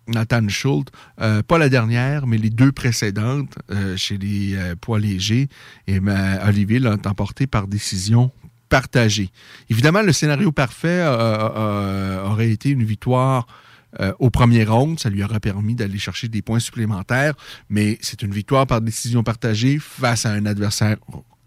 Nathan 0.09 0.48
Schultz, 0.48 0.90
euh, 1.20 1.43
pas 1.43 1.59
la 1.59 1.68
dernière, 1.68 2.26
mais 2.26 2.39
les 2.39 2.51
deux 2.51 2.72
précédentes 2.72 3.55
euh, 3.70 3.97
chez 3.97 4.18
les 4.18 4.56
euh, 4.56 4.74
poids 4.74 4.98
légers. 4.98 5.48
Et 5.86 6.01
ben, 6.01 6.39
Olivier 6.47 6.78
l'a 6.78 6.97
emporté 7.05 7.47
par 7.47 7.68
décision 7.68 8.32
partagée. 8.68 9.30
Évidemment, 9.70 10.02
le 10.02 10.12
scénario 10.12 10.52
parfait 10.52 11.02
aurait 11.06 12.51
été 12.51 12.68
une 12.68 12.85
victoire 12.85 13.47
au 14.18 14.28
premier 14.28 14.64
round. 14.64 15.01
Ça 15.01 15.09
lui 15.09 15.22
aurait 15.22 15.40
permis 15.40 15.74
d'aller 15.74 15.98
chercher 15.98 16.28
des 16.28 16.43
points 16.43 16.59
supplémentaires, 16.59 17.32
mais 17.70 17.97
c'est 18.02 18.20
une 18.20 18.32
victoire 18.32 18.66
par 18.66 18.82
décision 18.82 19.22
partagée 19.22 19.78
face 19.80 20.26
à 20.26 20.32
un 20.32 20.44
adversaire 20.44 20.98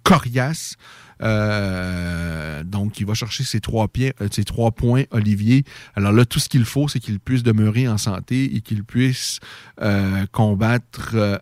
coriace. 0.01 0.77
Euh, 1.21 2.63
donc, 2.63 2.99
il 2.99 3.05
va 3.05 3.13
chercher 3.13 3.43
ses 3.43 3.59
trois, 3.59 3.87
pieds, 3.87 4.13
euh, 4.21 4.27
ses 4.31 4.43
trois 4.43 4.71
points, 4.71 5.03
Olivier. 5.11 5.63
Alors 5.95 6.11
là, 6.11 6.25
tout 6.25 6.39
ce 6.39 6.49
qu'il 6.49 6.65
faut, 6.65 6.87
c'est 6.87 6.99
qu'il 6.99 7.19
puisse 7.19 7.43
demeurer 7.43 7.87
en 7.87 7.97
santé 7.97 8.55
et 8.55 8.61
qu'il 8.61 8.83
puisse 8.83 9.39
euh, 9.81 10.25
combattre 10.31 11.41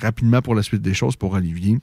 rapidement 0.00 0.42
pour 0.42 0.54
la 0.54 0.62
suite 0.62 0.82
des 0.82 0.94
choses 0.94 1.16
pour 1.16 1.32
Olivier. 1.32 1.78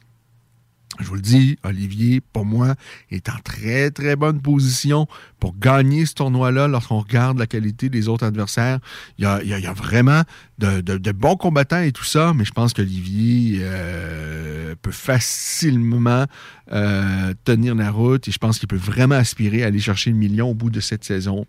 Je 1.00 1.06
vous 1.06 1.16
le 1.16 1.22
dis, 1.22 1.58
Olivier, 1.64 2.22
pour 2.22 2.46
moi, 2.46 2.76
est 3.12 3.28
en 3.30 3.38
très, 3.44 3.92
très 3.92 4.16
bonne 4.16 4.42
position 4.42 5.08
pour 5.40 5.58
gagner 5.58 6.06
ce 6.06 6.14
tournoi-là 6.14 6.68
lorsqu'on 6.68 7.00
regarde 7.00 7.38
la 7.38 7.48
qualité 7.48 7.90
des 7.90 8.08
autres 8.08 8.26
adversaires. 8.26 8.80
Il 9.18 9.26
y 9.26 9.28
a, 9.28 9.74
vraiment 9.74 10.22
de, 10.58 11.12
bons 11.12 11.36
combattants 11.36 11.82
et 11.82 11.92
tout 11.92 12.06
ça, 12.06 12.34
mais 12.34 12.46
je 12.46 12.52
pense 12.52 12.74
qu'Olivier 12.74 13.60
euh, 13.62 14.76
peut 14.82 14.92
facilement 14.92 16.26
euh, 16.72 17.34
tenir 17.44 17.76
la 17.76 17.92
route 17.92 18.28
et 18.28 18.32
je 18.32 18.38
pense 18.38 18.58
qu'il 18.58 18.70
peut 18.70 18.76
vraiment 18.78 19.16
aspirer 19.16 19.64
à 19.64 19.68
aller 19.68 19.80
chercher 19.80 20.12
le 20.12 20.18
million 20.18 20.50
au 20.50 20.54
bout 20.54 20.70
de 20.70 20.80
cette 20.80 21.04
saison. 21.04 21.46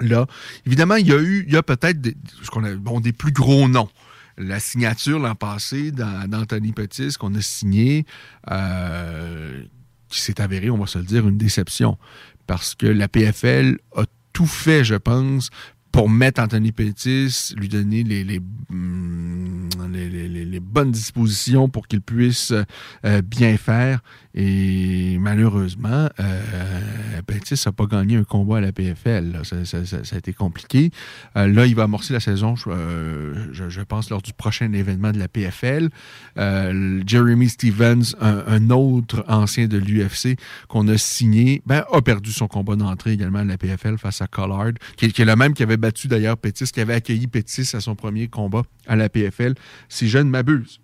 Là, 0.00 0.26
évidemment, 0.66 0.96
il 0.96 1.06
y 1.06 1.12
a 1.12 1.18
eu, 1.18 1.44
il 1.46 1.52
y 1.52 1.56
a 1.56 1.62
peut-être 1.62 2.00
des 2.00 3.12
plus 3.12 3.32
gros 3.32 3.68
noms 3.68 3.88
la 4.38 4.60
signature 4.60 5.18
l'an 5.18 5.34
passé 5.34 5.92
d'Anthony 5.92 6.72
Pettis 6.72 7.14
qu'on 7.18 7.34
a 7.34 7.40
signé. 7.40 8.04
euh, 8.50 9.64
qui 10.08 10.20
s'est 10.20 10.40
avéré, 10.40 10.70
on 10.70 10.78
va 10.78 10.86
se 10.86 10.98
le 10.98 11.04
dire, 11.04 11.28
une 11.28 11.38
déception. 11.38 11.98
Parce 12.46 12.74
que 12.74 12.86
la 12.86 13.08
PFL 13.08 13.78
a 13.96 14.04
tout 14.32 14.46
fait, 14.46 14.84
je 14.84 14.94
pense, 14.94 15.50
pour 15.90 16.08
mettre 16.08 16.40
Anthony 16.40 16.72
Pettis, 16.72 17.54
lui 17.56 17.68
donner 17.68 18.04
les, 18.04 18.22
les 18.24 18.40
bonnes 20.60 20.90
dispositions 20.92 21.68
pour 21.68 21.88
qu'il 21.88 22.02
puisse 22.02 22.52
euh, 23.04 23.22
bien 23.22 23.56
faire. 23.56 24.00
Et 24.38 25.16
malheureusement, 25.18 26.08
euh, 26.20 27.22
Pettis 27.26 27.60
n'a 27.64 27.72
pas 27.72 27.86
gagné 27.86 28.16
un 28.16 28.24
combat 28.24 28.58
à 28.58 28.60
la 28.60 28.70
PFL. 28.72 29.40
Ça, 29.44 29.56
a 29.56 30.18
été 30.18 30.34
compliqué. 30.34 30.90
Euh, 31.36 31.46
là, 31.46 31.64
il 31.66 31.74
va 31.74 31.84
amorcer 31.84 32.12
la 32.12 32.20
saison, 32.20 32.54
je, 32.54 32.68
euh, 32.68 33.84
pense, 33.88 34.10
lors 34.10 34.20
du 34.20 34.34
prochain 34.34 34.70
événement 34.74 35.12
de 35.12 35.18
la 35.18 35.28
PFL. 35.28 35.88
Euh, 36.36 37.02
Jeremy 37.06 37.48
Stevens, 37.48 38.14
un, 38.20 38.68
autre 38.70 39.24
ancien 39.28 39.68
de 39.68 39.78
l'UFC 39.78 40.36
qu'on 40.68 40.86
a 40.88 40.98
signé, 40.98 41.62
ben, 41.64 41.84
a 41.90 42.02
perdu 42.02 42.30
son 42.30 42.46
combat 42.46 42.76
d'entrée 42.76 43.12
également 43.12 43.38
à 43.38 43.44
la 43.44 43.56
PFL 43.56 43.96
face 43.96 44.20
à 44.20 44.26
Collard, 44.26 44.72
qui, 44.96 45.06
est- 45.06 45.12
qui 45.12 45.22
est 45.22 45.26
le 45.26 45.36
même 45.36 45.54
qui 45.54 45.62
avait 45.62 45.76
battu 45.78 46.08
d'ailleurs 46.08 46.36
Pettis, 46.36 46.64
qui 46.64 46.80
avait 46.80 46.94
accueilli 46.94 47.26
Pettis 47.26 47.70
à 47.74 47.80
son 47.80 47.94
premier 47.94 48.28
combat 48.28 48.62
à 48.86 48.96
la 48.96 49.08
PFL, 49.08 49.54
si 49.88 50.08
je 50.08 50.18
ne 50.18 50.24
m'abuse. 50.24 50.80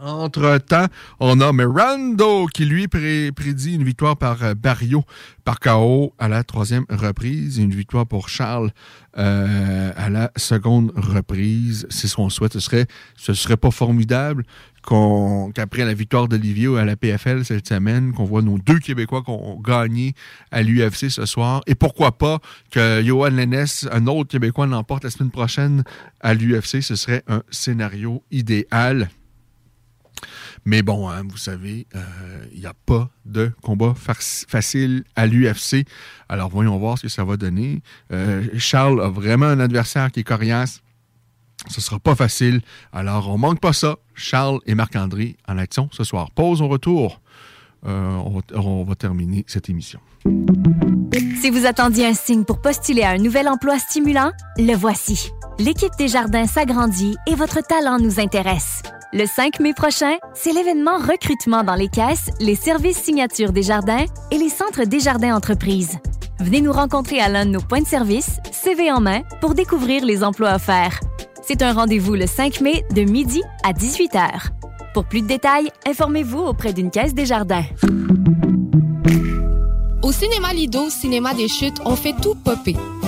Entre-temps, 0.00 0.86
on 1.20 1.40
a 1.40 1.52
Mirando 1.52 2.46
qui 2.46 2.64
lui 2.64 2.88
pré- 2.88 3.32
prédit 3.32 3.74
une 3.74 3.84
victoire 3.84 4.16
par 4.16 4.42
euh, 4.42 4.54
Barrio 4.54 5.04
par 5.44 5.60
KO 5.60 6.12
à 6.18 6.28
la 6.28 6.42
troisième 6.44 6.84
reprise 6.90 7.58
et 7.58 7.62
une 7.62 7.74
victoire 7.74 8.06
pour 8.06 8.28
Charles 8.28 8.70
euh, 9.16 9.92
à 9.96 10.10
la 10.10 10.30
seconde 10.36 10.92
reprise. 10.96 11.86
C'est 11.88 12.08
ce 12.08 12.16
qu'on 12.16 12.28
souhaite. 12.30 12.52
Ce 12.54 12.60
serait, 12.60 12.86
ce 13.16 13.32
serait 13.32 13.56
pas 13.56 13.70
formidable 13.70 14.44
qu'on- 14.82 15.50
qu'après 15.54 15.84
la 15.84 15.94
victoire 15.94 16.28
d'Olivier 16.28 16.76
à 16.78 16.84
la 16.84 16.96
PFL 16.96 17.44
cette 17.44 17.68
semaine, 17.68 18.12
qu'on 18.12 18.24
voit 18.24 18.42
nos 18.42 18.58
deux 18.58 18.78
Québécois 18.80 19.22
qui 19.22 19.30
ont 19.30 19.60
gagné 19.60 20.14
à 20.50 20.62
l'UFC 20.62 21.08
ce 21.10 21.26
soir. 21.26 21.62
Et 21.66 21.74
pourquoi 21.74 22.18
pas 22.18 22.40
que 22.70 23.02
Johan 23.04 23.30
Lennes, 23.30 23.66
un 23.92 24.06
autre 24.08 24.30
Québécois, 24.30 24.66
l'emporte 24.66 25.04
la 25.04 25.10
semaine 25.10 25.30
prochaine 25.30 25.84
à 26.20 26.34
l'UFC. 26.34 26.82
Ce 26.82 26.96
serait 26.96 27.22
un 27.28 27.42
scénario 27.50 28.22
idéal. 28.30 29.08
Mais 30.68 30.82
bon, 30.82 31.08
hein, 31.08 31.22
vous 31.28 31.36
savez, 31.36 31.86
euh, 31.94 32.00
il 32.52 32.58
n'y 32.58 32.66
a 32.66 32.74
pas 32.86 33.08
de 33.24 33.52
combat 33.62 33.94
fac- 33.96 34.44
facile 34.48 35.04
à 35.14 35.26
l'UFC. 35.26 35.86
Alors 36.28 36.48
voyons 36.50 36.76
voir 36.76 36.98
ce 36.98 37.02
que 37.04 37.08
ça 37.08 37.22
va 37.24 37.36
donner. 37.36 37.82
Euh, 38.12 38.44
Charles 38.58 39.00
a 39.00 39.08
vraiment 39.08 39.46
un 39.46 39.60
adversaire 39.60 40.10
qui 40.10 40.20
est 40.20 40.24
coriace. 40.24 40.80
Ce 41.68 41.80
sera 41.80 42.00
pas 42.00 42.16
facile. 42.16 42.62
Alors 42.92 43.28
on 43.30 43.38
manque 43.38 43.60
pas 43.60 43.72
ça. 43.72 43.96
Charles 44.14 44.58
et 44.66 44.74
Marc-André 44.74 45.36
en 45.46 45.56
action 45.56 45.88
ce 45.92 46.02
soir. 46.02 46.32
Pause, 46.32 46.60
on 46.62 46.68
retour. 46.68 47.20
Euh, 47.86 48.16
on, 48.16 48.30
va, 48.30 48.40
on 48.60 48.82
va 48.82 48.94
terminer 48.96 49.44
cette 49.46 49.70
émission. 49.70 50.00
Si 51.40 51.50
vous 51.50 51.64
attendiez 51.66 52.06
un 52.06 52.14
signe 52.14 52.42
pour 52.44 52.60
postuler 52.60 53.02
à 53.02 53.10
un 53.10 53.18
nouvel 53.18 53.46
emploi 53.48 53.78
stimulant, 53.78 54.32
le 54.58 54.74
voici. 54.74 55.30
L'équipe 55.60 55.92
des 55.96 56.08
jardins 56.08 56.46
s'agrandit 56.48 57.16
et 57.28 57.36
votre 57.36 57.60
talent 57.64 57.98
nous 58.00 58.18
intéresse. 58.18 58.82
Le 59.12 59.24
5 59.24 59.60
mai 59.60 59.72
prochain, 59.72 60.16
c'est 60.34 60.52
l'événement 60.52 60.98
recrutement 60.98 61.62
dans 61.62 61.76
les 61.76 61.88
caisses, 61.88 62.30
les 62.40 62.56
services 62.56 62.98
signatures 62.98 63.52
des 63.52 63.62
jardins 63.62 64.04
et 64.32 64.38
les 64.38 64.48
centres 64.48 64.84
des 64.84 64.98
jardins 64.98 65.34
entreprises. 65.36 65.98
Venez 66.40 66.60
nous 66.60 66.72
rencontrer 66.72 67.20
à 67.20 67.28
l'un 67.28 67.46
de 67.46 67.52
nos 67.52 67.60
points 67.60 67.82
de 67.82 67.86
service, 67.86 68.38
CV 68.50 68.90
en 68.90 69.00
main, 69.00 69.22
pour 69.40 69.54
découvrir 69.54 70.04
les 70.04 70.24
emplois 70.24 70.56
offerts. 70.56 71.00
C'est 71.42 71.62
un 71.62 71.72
rendez-vous 71.72 72.14
le 72.14 72.26
5 72.26 72.60
mai 72.60 72.84
de 72.94 73.02
midi 73.02 73.42
à 73.62 73.72
18h. 73.72 74.50
Pour 74.92 75.04
plus 75.04 75.22
de 75.22 75.28
détails, 75.28 75.70
informez-vous 75.86 76.40
auprès 76.40 76.72
d'une 76.72 76.90
caisse 76.90 77.14
des 77.14 77.26
jardins. 77.26 77.64
Au 80.02 80.10
cinéma 80.10 80.52
Lido, 80.52 80.90
cinéma 80.90 81.32
des 81.32 81.48
chutes, 81.48 81.80
on 81.84 81.94
fait 81.94 82.14
tout 82.20 82.34
popper. 82.34 82.76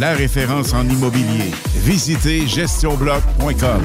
La 0.00 0.14
référence 0.14 0.72
en 0.72 0.88
immobilier. 0.88 1.50
Visitez 1.74 2.46
GestionBloc.com 2.46 3.82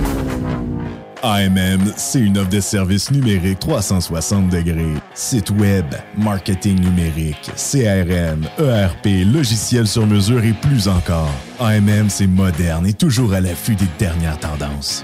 AMM, 1.24 1.94
c'est 1.98 2.20
une 2.20 2.38
offre 2.38 2.50
de 2.50 2.60
services 2.60 3.12
numériques 3.12 3.60
360 3.60 4.50
degrés. 4.50 4.94
Site 5.14 5.50
web, 5.50 5.86
marketing 6.18 6.80
numérique, 6.80 7.52
CRM, 7.56 8.46
ERP, 8.60 9.26
logiciel 9.26 9.88
sur 9.88 10.06
mesure 10.06 10.44
et 10.44 10.54
plus 10.54 10.88
encore. 10.88 11.34
AMM, 11.60 12.10
c'est 12.10 12.28
moderne 12.28 12.86
et 12.88 12.94
toujours 12.94 13.34
à 13.34 13.42
l'affût 13.42 13.76
des 13.76 13.90
dernières 14.00 14.40
tendances. 14.40 15.04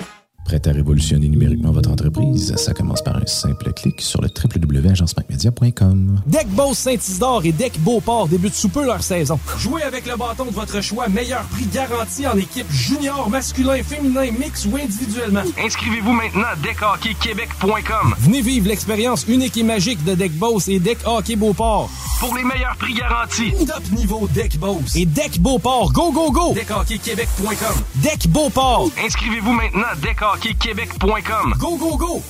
Prête 0.51 0.67
à 0.67 0.73
révolutionner 0.73 1.29
numériquement 1.29 1.71
votre 1.71 1.89
entreprise? 1.89 2.53
Ça 2.57 2.73
commence 2.73 3.01
par 3.01 3.15
un 3.15 3.25
simple 3.25 3.71
clic 3.71 4.01
sur 4.01 4.21
le 4.21 4.27
www.agencemacmedia.com. 4.27 6.19
Deck 6.27 6.49
Boss 6.49 6.77
Saint-Isidore 6.77 7.45
et 7.45 7.53
Deck 7.53 7.79
Beauport 7.79 8.27
débutent 8.27 8.53
sous 8.53 8.67
peu 8.67 8.85
leur 8.85 9.01
saison. 9.01 9.39
Jouez 9.57 9.83
avec 9.83 10.05
le 10.05 10.17
bâton 10.17 10.43
de 10.43 10.51
votre 10.51 10.81
choix, 10.81 11.07
meilleur 11.07 11.43
prix 11.43 11.67
garanti 11.67 12.27
en 12.27 12.35
équipe 12.35 12.69
junior, 12.69 13.29
masculin, 13.29 13.81
féminin, 13.81 14.29
mix 14.37 14.65
ou 14.65 14.75
individuellement. 14.75 15.43
Inscrivez-vous 15.57 16.11
maintenant 16.11 16.47
à 16.51 16.57
deckhockeyquebec.com. 16.57 18.15
Venez 18.19 18.41
vivre 18.41 18.67
l'expérience 18.67 19.25
unique 19.29 19.55
et 19.55 19.63
magique 19.63 20.03
de 20.03 20.15
Deck 20.15 20.33
Boss 20.33 20.67
et 20.67 20.79
Deck 20.79 20.97
Hockey 21.05 21.37
Beauport. 21.37 21.89
Pour 22.21 22.37
les 22.37 22.43
meilleurs 22.43 22.75
prix 22.75 22.93
garantis. 22.93 23.51
Top 23.65 23.81
niveau 23.97 24.27
Deck 24.27 24.59
Boss 24.59 24.95
et 24.95 25.07
Deck 25.07 25.39
Beauport. 25.39 25.91
Go, 25.91 26.11
go, 26.11 26.29
go! 26.29 26.53
Deckhockeyquebec.com. 26.53 27.83
Deck 27.95 28.27
Beauport. 28.27 28.91
Inscrivez-vous 29.03 29.53
maintenant 29.53 29.87
à 29.91 29.95
deckhockeyquebec.com. 29.95 31.55
Go, 31.57 31.77
go, 31.77 31.97
go! 31.97 32.21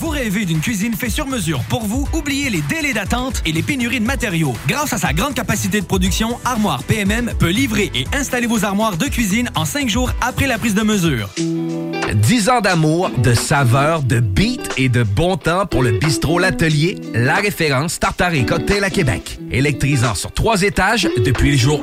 Vous 0.00 0.08
rêvez 0.08 0.44
d'une 0.44 0.60
cuisine 0.60 0.94
faite 0.94 1.10
sur 1.10 1.26
mesure 1.26 1.62
pour 1.68 1.84
vous? 1.84 2.08
Oubliez 2.12 2.50
les 2.50 2.62
délais 2.62 2.92
d'attente 2.92 3.42
et 3.46 3.52
les 3.52 3.62
pénuries 3.62 4.00
de 4.00 4.06
matériaux. 4.06 4.54
Grâce 4.66 4.92
à 4.92 4.98
sa 4.98 5.12
grande 5.12 5.34
capacité 5.34 5.80
de 5.80 5.86
production, 5.86 6.38
Armoire 6.44 6.82
PMM 6.84 7.32
peut 7.38 7.50
livrer 7.50 7.90
et 7.94 8.06
installer 8.14 8.46
vos 8.46 8.64
armoires 8.64 8.96
de 8.96 9.06
cuisine 9.06 9.50
en 9.54 9.64
cinq 9.64 9.88
jours 9.88 10.10
après 10.20 10.46
la 10.46 10.58
prise 10.58 10.74
de 10.74 10.82
mesure. 10.82 11.28
10 12.14 12.48
ans 12.48 12.60
d'amour, 12.60 13.10
de 13.18 13.34
saveur, 13.34 14.02
de 14.02 14.20
beat 14.20 14.70
et 14.76 14.88
de 14.88 15.02
bon 15.02 15.36
temps 15.36 15.66
pour 15.66 15.82
le 15.82 15.92
bistrot 15.92 16.38
L'Atelier, 16.38 16.98
la 17.14 17.36
référence 17.36 17.98
tartare 17.98 18.34
et 18.34 18.46
à 18.82 18.90
Québec. 18.90 19.38
Électrisant 19.54 20.16
sur 20.16 20.32
trois 20.32 20.62
étages 20.62 21.08
depuis 21.24 21.52
le 21.52 21.56
jour 21.56 21.80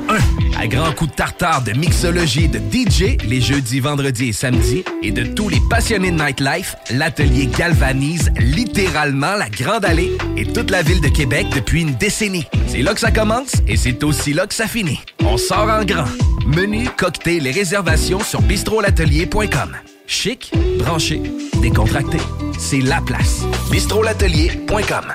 1. 0.56 0.60
À 0.60 0.66
grands 0.66 0.92
coups 0.92 1.10
de 1.10 1.16
tartare, 1.16 1.62
de 1.62 1.72
mixologie, 1.72 2.46
de 2.46 2.58
DJ, 2.58 3.16
les 3.26 3.40
jeudis, 3.40 3.80
vendredis 3.80 4.28
et 4.28 4.32
samedis, 4.34 4.84
et 5.02 5.10
de 5.10 5.24
tous 5.24 5.48
les 5.48 5.60
passionnés 5.70 6.10
de 6.10 6.22
nightlife, 6.22 6.76
L'Atelier 6.90 7.46
galvanise 7.46 8.30
littéralement 8.38 9.36
la 9.36 9.48
Grande 9.48 9.86
Allée 9.86 10.12
et 10.36 10.44
toute 10.44 10.70
la 10.70 10.82
ville 10.82 11.00
de 11.00 11.08
Québec 11.08 11.46
depuis 11.54 11.80
une 11.80 11.94
décennie. 11.94 12.44
C'est 12.66 12.82
là 12.82 12.92
que 12.92 13.00
ça 13.00 13.10
commence 13.10 13.54
et 13.66 13.78
c'est 13.78 14.04
aussi 14.04 14.34
là 14.34 14.46
que 14.46 14.54
ça 14.54 14.66
finit. 14.66 15.00
On 15.24 15.38
sort 15.38 15.70
en 15.70 15.82
grand. 15.82 16.04
Menu, 16.46 16.90
cocktail 16.98 17.46
et 17.46 17.52
réservations 17.52 18.20
sur 18.20 18.42
bistrolatelier.com. 18.42 19.76
Chic, 20.06 20.52
branché, 20.78 21.22
décontracté. 21.62 22.18
C'est 22.58 22.80
la 22.80 23.00
place. 23.00 23.44
bistrolatelier.com 23.70 25.14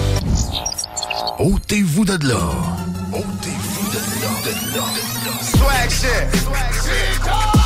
Ôtez-vous 1.39 2.05
de 2.05 2.27
là. 2.27 2.39
Ôtez-vous 3.13 3.89
de 3.89 3.97
là. 4.21 4.31
De 4.45 4.53
là. 4.75 4.83
Swag 5.41 5.89
shit. 5.89 6.41
Swag 6.43 6.73
shit. 6.73 7.61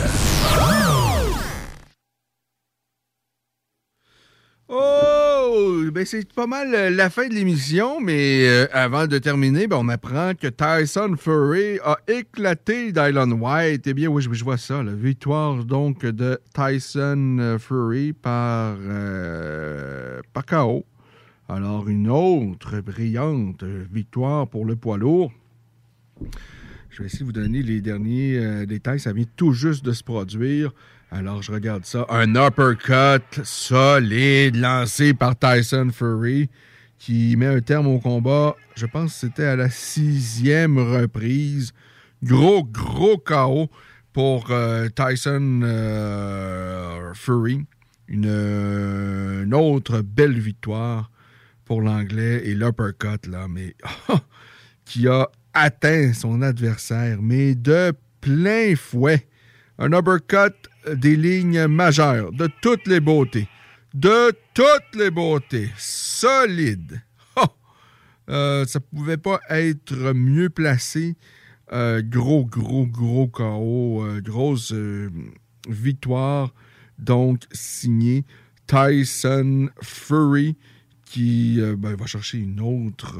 Oh! 4.68 5.19
Ben 5.92 6.06
c'est 6.06 6.32
pas 6.32 6.46
mal 6.46 6.72
euh, 6.74 6.90
la 6.90 7.10
fin 7.10 7.26
de 7.26 7.34
l'émission, 7.34 8.00
mais 8.00 8.46
euh, 8.48 8.66
avant 8.72 9.08
de 9.08 9.18
terminer, 9.18 9.66
ben, 9.66 9.78
on 9.80 9.88
apprend 9.88 10.32
que 10.34 10.46
Tyson 10.46 11.16
Fury 11.18 11.80
a 11.84 11.98
éclaté 12.06 12.92
Dylan 12.92 13.32
White. 13.32 13.86
Eh 13.86 13.94
bien, 13.94 14.08
oui, 14.08 14.22
je, 14.22 14.44
vois 14.44 14.58
ça. 14.58 14.82
La 14.84 14.94
victoire 14.94 15.64
donc 15.64 16.06
de 16.06 16.38
Tyson 16.54 17.38
euh, 17.40 17.58
Fury 17.58 18.12
par, 18.12 18.76
euh, 18.80 20.20
par 20.32 20.46
KO. 20.46 20.84
Alors, 21.48 21.88
une 21.88 22.08
autre 22.08 22.80
brillante 22.80 23.64
victoire 23.64 24.46
pour 24.46 24.64
le 24.64 24.76
poids 24.76 24.98
lourd. 24.98 25.32
Je 26.90 27.02
vais 27.02 27.06
essayer 27.06 27.20
de 27.20 27.24
vous 27.24 27.32
donner 27.32 27.62
les 27.62 27.80
derniers 27.80 28.66
détails. 28.66 29.00
Ça 29.00 29.12
vient 29.12 29.26
tout 29.36 29.52
juste 29.52 29.84
de 29.84 29.92
se 29.92 30.04
produire. 30.04 30.72
Alors, 31.12 31.42
je 31.42 31.50
regarde 31.50 31.84
ça. 31.84 32.06
Un 32.08 32.36
uppercut 32.36 33.44
solide 33.44 34.54
lancé 34.54 35.12
par 35.12 35.36
Tyson 35.36 35.90
Fury 35.92 36.48
qui 36.98 37.34
met 37.36 37.46
un 37.46 37.60
terme 37.60 37.88
au 37.88 37.98
combat. 37.98 38.54
Je 38.76 38.86
pense 38.86 39.14
que 39.14 39.20
c'était 39.20 39.44
à 39.44 39.56
la 39.56 39.70
sixième 39.70 40.78
reprise. 40.78 41.72
Gros, 42.22 42.62
gros 42.62 43.18
KO 43.18 43.68
pour 44.12 44.50
euh, 44.50 44.88
Tyson 44.88 45.62
euh, 45.64 47.12
Fury. 47.14 47.64
Une, 48.06 48.26
une 48.26 49.54
autre 49.54 50.02
belle 50.02 50.38
victoire 50.38 51.10
pour 51.64 51.82
l'anglais 51.82 52.42
et 52.44 52.54
l'uppercut, 52.54 53.28
là, 53.28 53.46
mais 53.48 53.74
qui 54.84 55.08
a 55.08 55.28
atteint 55.54 56.12
son 56.12 56.42
adversaire, 56.42 57.18
mais 57.20 57.54
de 57.54 57.92
plein 58.20 58.74
fouet. 58.76 59.26
Un 59.78 59.92
uppercut 59.92 60.69
des 60.94 61.16
lignes 61.16 61.66
majeures, 61.66 62.32
de 62.32 62.48
toutes 62.60 62.86
les 62.86 63.00
beautés. 63.00 63.48
De 63.94 64.32
toutes 64.54 64.94
les 64.94 65.10
beautés. 65.10 65.70
Solide. 65.76 67.02
Oh! 67.36 67.46
Euh, 68.28 68.64
ça 68.64 68.80
pouvait 68.80 69.16
pas 69.16 69.40
être 69.48 70.12
mieux 70.12 70.50
placé. 70.50 71.16
Euh, 71.72 72.02
gros, 72.02 72.44
gros, 72.44 72.86
gros 72.86 73.28
KO. 73.28 74.04
euh, 74.04 74.20
grosse 74.20 74.72
euh, 74.72 75.08
victoire. 75.68 76.52
Donc, 76.98 77.44
signée 77.52 78.24
Tyson 78.66 79.68
Fury 79.80 80.56
qui 81.04 81.58
ben, 81.78 81.96
va 81.96 82.06
chercher 82.06 82.38
une 82.38 82.60
autre, 82.60 83.18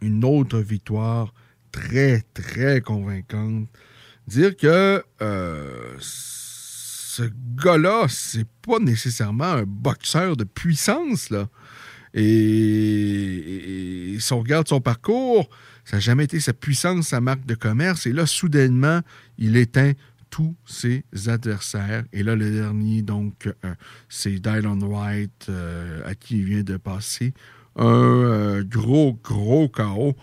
une 0.00 0.24
autre 0.24 0.58
victoire 0.58 1.32
très, 1.70 2.22
très 2.34 2.80
convaincante. 2.80 3.68
Dire 4.28 4.54
que 4.58 5.02
euh, 5.22 5.96
ce 6.00 7.22
gars-là, 7.64 8.04
c'est 8.10 8.46
pas 8.60 8.78
nécessairement 8.78 9.44
un 9.44 9.64
boxeur 9.64 10.36
de 10.36 10.44
puissance, 10.44 11.30
là. 11.30 11.48
Et, 12.12 12.22
et 14.14 14.20
si 14.20 14.32
on 14.34 14.40
regarde 14.40 14.68
son 14.68 14.82
parcours, 14.82 15.48
ça 15.84 15.96
n'a 15.96 16.00
jamais 16.00 16.24
été 16.24 16.40
sa 16.40 16.52
puissance, 16.52 17.08
sa 17.08 17.22
marque 17.22 17.46
de 17.46 17.54
commerce. 17.54 18.06
Et 18.06 18.12
là, 18.12 18.26
soudainement, 18.26 19.00
il 19.38 19.56
éteint 19.56 19.92
tous 20.28 20.54
ses 20.66 21.04
adversaires. 21.26 22.04
Et 22.12 22.22
là, 22.22 22.36
le 22.36 22.50
dernier, 22.50 23.00
donc, 23.00 23.46
euh, 23.46 23.74
c'est 24.10 24.40
Dylan 24.40 24.82
White, 24.82 25.46
euh, 25.48 26.02
à 26.04 26.14
qui 26.14 26.36
il 26.40 26.44
vient 26.44 26.62
de 26.62 26.76
passer 26.76 27.32
un 27.76 28.60
gros, 28.62 29.18
gros 29.24 29.70
KO. 29.70 30.14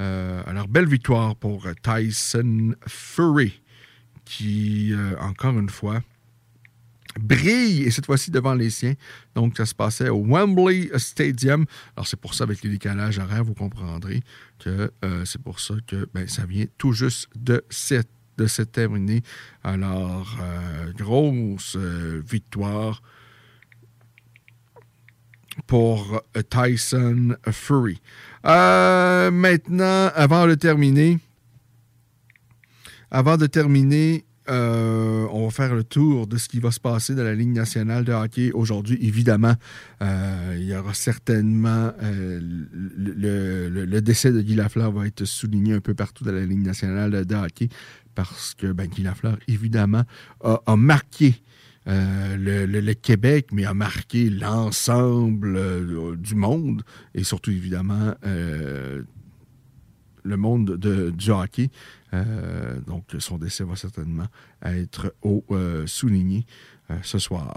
Euh, 0.00 0.42
alors, 0.46 0.68
belle 0.68 0.88
victoire 0.88 1.34
pour 1.36 1.66
Tyson 1.82 2.74
Fury, 2.86 3.60
qui, 4.24 4.92
euh, 4.92 5.18
encore 5.20 5.58
une 5.58 5.70
fois, 5.70 6.02
brille, 7.18 7.82
et 7.82 7.90
cette 7.90 8.06
fois-ci 8.06 8.30
devant 8.30 8.54
les 8.54 8.70
siens. 8.70 8.94
Donc, 9.34 9.56
ça 9.56 9.66
se 9.66 9.74
passait 9.74 10.08
au 10.08 10.24
Wembley 10.24 10.90
Stadium. 10.98 11.66
Alors, 11.96 12.06
c'est 12.06 12.20
pour 12.20 12.34
ça, 12.34 12.44
avec 12.44 12.62
les 12.62 12.70
décalages 12.70 13.18
horaires, 13.18 13.44
vous 13.44 13.54
comprendrez 13.54 14.22
que 14.58 14.92
euh, 15.04 15.24
c'est 15.24 15.42
pour 15.42 15.58
ça 15.58 15.74
que 15.86 16.08
ben, 16.14 16.28
ça 16.28 16.46
vient 16.46 16.66
tout 16.78 16.92
juste 16.92 17.28
de 17.36 17.64
cette 17.70 18.08
de 18.36 18.46
se 18.46 18.62
terminer. 18.62 19.22
Alors, 19.64 20.38
grosse 20.96 21.76
victoire 21.76 23.02
pour 25.66 26.22
euh, 26.36 26.42
Tyson 26.42 27.36
Fury. 27.50 28.00
Euh, 28.44 29.30
maintenant, 29.30 30.10
avant 30.14 30.46
de 30.46 30.54
terminer, 30.54 31.18
avant 33.10 33.36
de 33.36 33.46
terminer, 33.46 34.24
euh, 34.48 35.26
on 35.30 35.44
va 35.44 35.50
faire 35.50 35.74
le 35.74 35.84
tour 35.84 36.26
de 36.26 36.38
ce 36.38 36.48
qui 36.48 36.58
va 36.58 36.70
se 36.70 36.80
passer 36.80 37.14
dans 37.14 37.24
la 37.24 37.34
Ligue 37.34 37.52
nationale 37.52 38.04
de 38.04 38.12
hockey 38.12 38.50
aujourd'hui. 38.52 38.98
Évidemment, 39.02 39.54
il 40.00 40.64
y 40.64 40.74
aura 40.74 40.94
certainement 40.94 41.92
le, 42.00 44.00
décès 44.00 44.32
de 44.32 44.40
Guy 44.40 44.54
Lafleur 44.54 44.92
va 44.92 45.06
être 45.06 45.26
souligné 45.26 45.74
un 45.74 45.80
peu 45.80 45.92
partout 45.92 46.24
dans 46.24 46.32
la 46.32 46.46
Ligue 46.46 46.64
nationale 46.64 47.26
de, 47.26 47.34
hockey 47.34 47.68
parce 48.14 48.54
que 48.54 48.72
ben, 48.72 48.86
Guy 48.86 49.02
Lafleur, 49.02 49.36
évidemment, 49.48 50.04
a 50.42 50.76
marqué 50.76 51.34
euh, 51.88 52.36
le, 52.36 52.92
Québec, 52.94 53.48
mais 53.52 53.64
a 53.64 53.72
marqué 53.72 54.28
l'ensemble 54.28 55.56
euh, 55.56 56.16
du 56.16 56.34
monde 56.34 56.82
et 57.14 57.24
surtout, 57.24 57.50
évidemment, 57.50 58.14
euh, 58.26 59.02
le 60.22 60.36
monde 60.36 60.76
de, 60.76 61.10
du 61.10 61.30
hockey. 61.30 61.70
Donc, 62.86 63.04
son 63.18 63.38
décès 63.38 63.64
va 63.64 63.76
certainement 63.76 64.26
être 64.62 65.14
au, 65.22 65.44
souligné 65.86 66.44
ce 67.02 67.18
soir. 67.18 67.54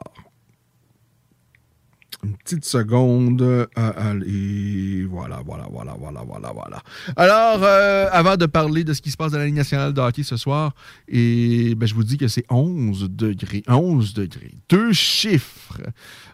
Une 2.23 2.35
petite 2.37 2.65
seconde. 2.65 3.41
euh, 3.41 4.19
et 4.25 5.03
voilà, 5.05 5.41
voilà, 5.45 5.67
voilà, 5.71 5.95
voilà, 5.99 6.21
voilà, 6.25 6.51
voilà. 6.53 6.83
Alors, 7.15 7.63
euh, 7.63 8.07
avant 8.11 8.37
de 8.37 8.45
parler 8.45 8.83
de 8.83 8.93
ce 8.93 9.01
qui 9.01 9.11
se 9.11 9.17
passe 9.17 9.31
dans 9.31 9.39
la 9.39 9.45
Ligue 9.45 9.55
nationale 9.55 9.93
de 9.93 10.01
hockey 10.01 10.23
ce 10.23 10.37
soir, 10.37 10.73
et 11.07 11.73
ben, 11.75 11.85
je 11.87 11.93
vous 11.95 12.03
dis 12.03 12.17
que 12.17 12.27
c'est 12.27 12.45
11 12.49 13.09
degrés. 13.09 13.63
11 13.67 14.13
degrés. 14.13 14.53
Deux 14.69 14.93
chiffres. 14.93 15.81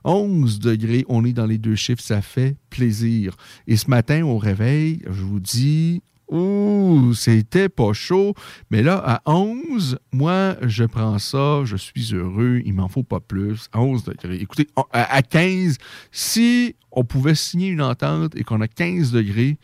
11 0.03 0.59
degrés. 0.59 1.05
On 1.07 1.23
est 1.26 1.34
dans 1.34 1.45
les 1.45 1.57
deux 1.57 1.76
chiffres. 1.76 2.01
Ça 2.01 2.22
fait 2.22 2.55
plaisir. 2.69 3.35
Et 3.68 3.77
ce 3.77 3.89
matin, 3.89 4.23
au 4.26 4.38
réveil, 4.38 5.01
je 5.05 5.22
vous 5.22 5.39
dis, 5.39 6.01
Ouh, 6.30 7.14
c'était 7.14 7.70
pas 7.70 7.94
chaud. 7.94 8.34
Mais 8.70 8.84
là, 8.84 9.02
à 9.06 9.22
11, 9.32 9.98
moi, 10.12 10.56
je 10.62 10.84
prends 10.84 11.20
ça, 11.20 11.62
je 11.64 11.78
suis 11.78 12.14
heureux, 12.14 12.62
il 12.66 12.74
m'en 12.74 12.90
faut 12.90 13.04
pas 13.04 13.20
plus. 13.20 13.70
À 13.72 13.82
11 13.82 14.04
degrés. 14.04 14.36
Écoutez, 14.36 14.68
à 14.91 15.22
15, 15.22 15.78
si 16.12 16.76
on 16.91 17.04
pouvait 17.04 17.36
signer 17.36 17.70
une 17.70 17.82
entente 17.82 18.36
et 18.36 18.44
qu'on 18.44 18.62
a 18.62 18.68
15 18.68 19.12
degrés, 19.12 19.58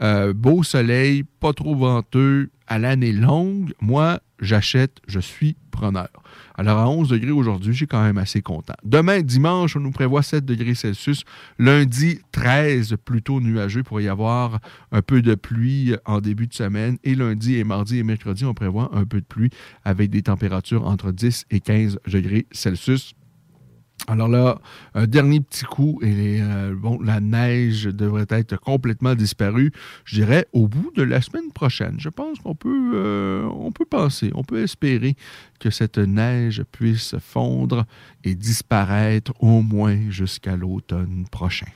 euh, 0.00 0.32
beau 0.32 0.62
soleil, 0.62 1.24
pas 1.24 1.52
trop 1.52 1.74
venteux, 1.74 2.50
à 2.66 2.78
l'année 2.78 3.12
longue, 3.12 3.72
moi, 3.80 4.20
j'achète, 4.40 4.98
je 5.08 5.20
suis 5.20 5.56
preneur. 5.70 6.08
Alors, 6.58 6.78
à 6.78 6.90
11 6.90 7.10
degrés 7.10 7.30
aujourd'hui, 7.30 7.72
suis 7.72 7.86
quand 7.86 8.02
même 8.02 8.18
assez 8.18 8.42
content. 8.42 8.74
Demain, 8.82 9.22
dimanche, 9.22 9.76
on 9.76 9.80
nous 9.80 9.92
prévoit 9.92 10.24
7 10.24 10.44
degrés 10.44 10.74
Celsius. 10.74 11.22
Lundi, 11.60 12.18
13, 12.32 12.96
plutôt 13.04 13.40
nuageux 13.40 13.84
pour 13.84 14.00
y 14.00 14.08
avoir 14.08 14.58
un 14.90 15.00
peu 15.00 15.22
de 15.22 15.36
pluie 15.36 15.94
en 16.04 16.20
début 16.20 16.48
de 16.48 16.54
semaine. 16.54 16.98
Et 17.04 17.14
lundi 17.14 17.58
et 17.58 17.62
mardi 17.62 17.98
et 17.98 18.02
mercredi, 18.02 18.44
on 18.44 18.54
prévoit 18.54 18.90
un 18.92 19.04
peu 19.04 19.20
de 19.20 19.24
pluie 19.24 19.50
avec 19.84 20.10
des 20.10 20.22
températures 20.22 20.84
entre 20.84 21.12
10 21.12 21.46
et 21.52 21.60
15 21.60 22.00
degrés 22.08 22.48
Celsius. 22.50 23.14
Alors 24.06 24.28
là, 24.28 24.58
un 24.94 25.06
dernier 25.06 25.40
petit 25.40 25.64
coup 25.64 25.98
et 26.02 26.38
euh, 26.40 26.74
bon, 26.74 26.98
la 27.02 27.20
neige 27.20 27.84
devrait 27.84 28.26
être 28.30 28.56
complètement 28.56 29.14
disparue, 29.14 29.72
je 30.04 30.14
dirais, 30.16 30.46
au 30.52 30.68
bout 30.68 30.92
de 30.94 31.02
la 31.02 31.20
semaine 31.20 31.52
prochaine. 31.52 31.96
Je 31.98 32.08
pense 32.08 32.38
qu'on 32.38 32.54
peut, 32.54 32.92
euh, 32.94 33.70
peut 33.74 33.84
penser, 33.84 34.30
on 34.34 34.44
peut 34.44 34.62
espérer 34.62 35.16
que 35.60 35.70
cette 35.70 35.98
neige 35.98 36.62
puisse 36.72 37.16
fondre 37.18 37.84
et 38.24 38.34
disparaître 38.34 39.32
au 39.40 39.62
moins 39.62 40.10
jusqu'à 40.10 40.56
l'automne 40.56 41.26
prochain. 41.30 41.66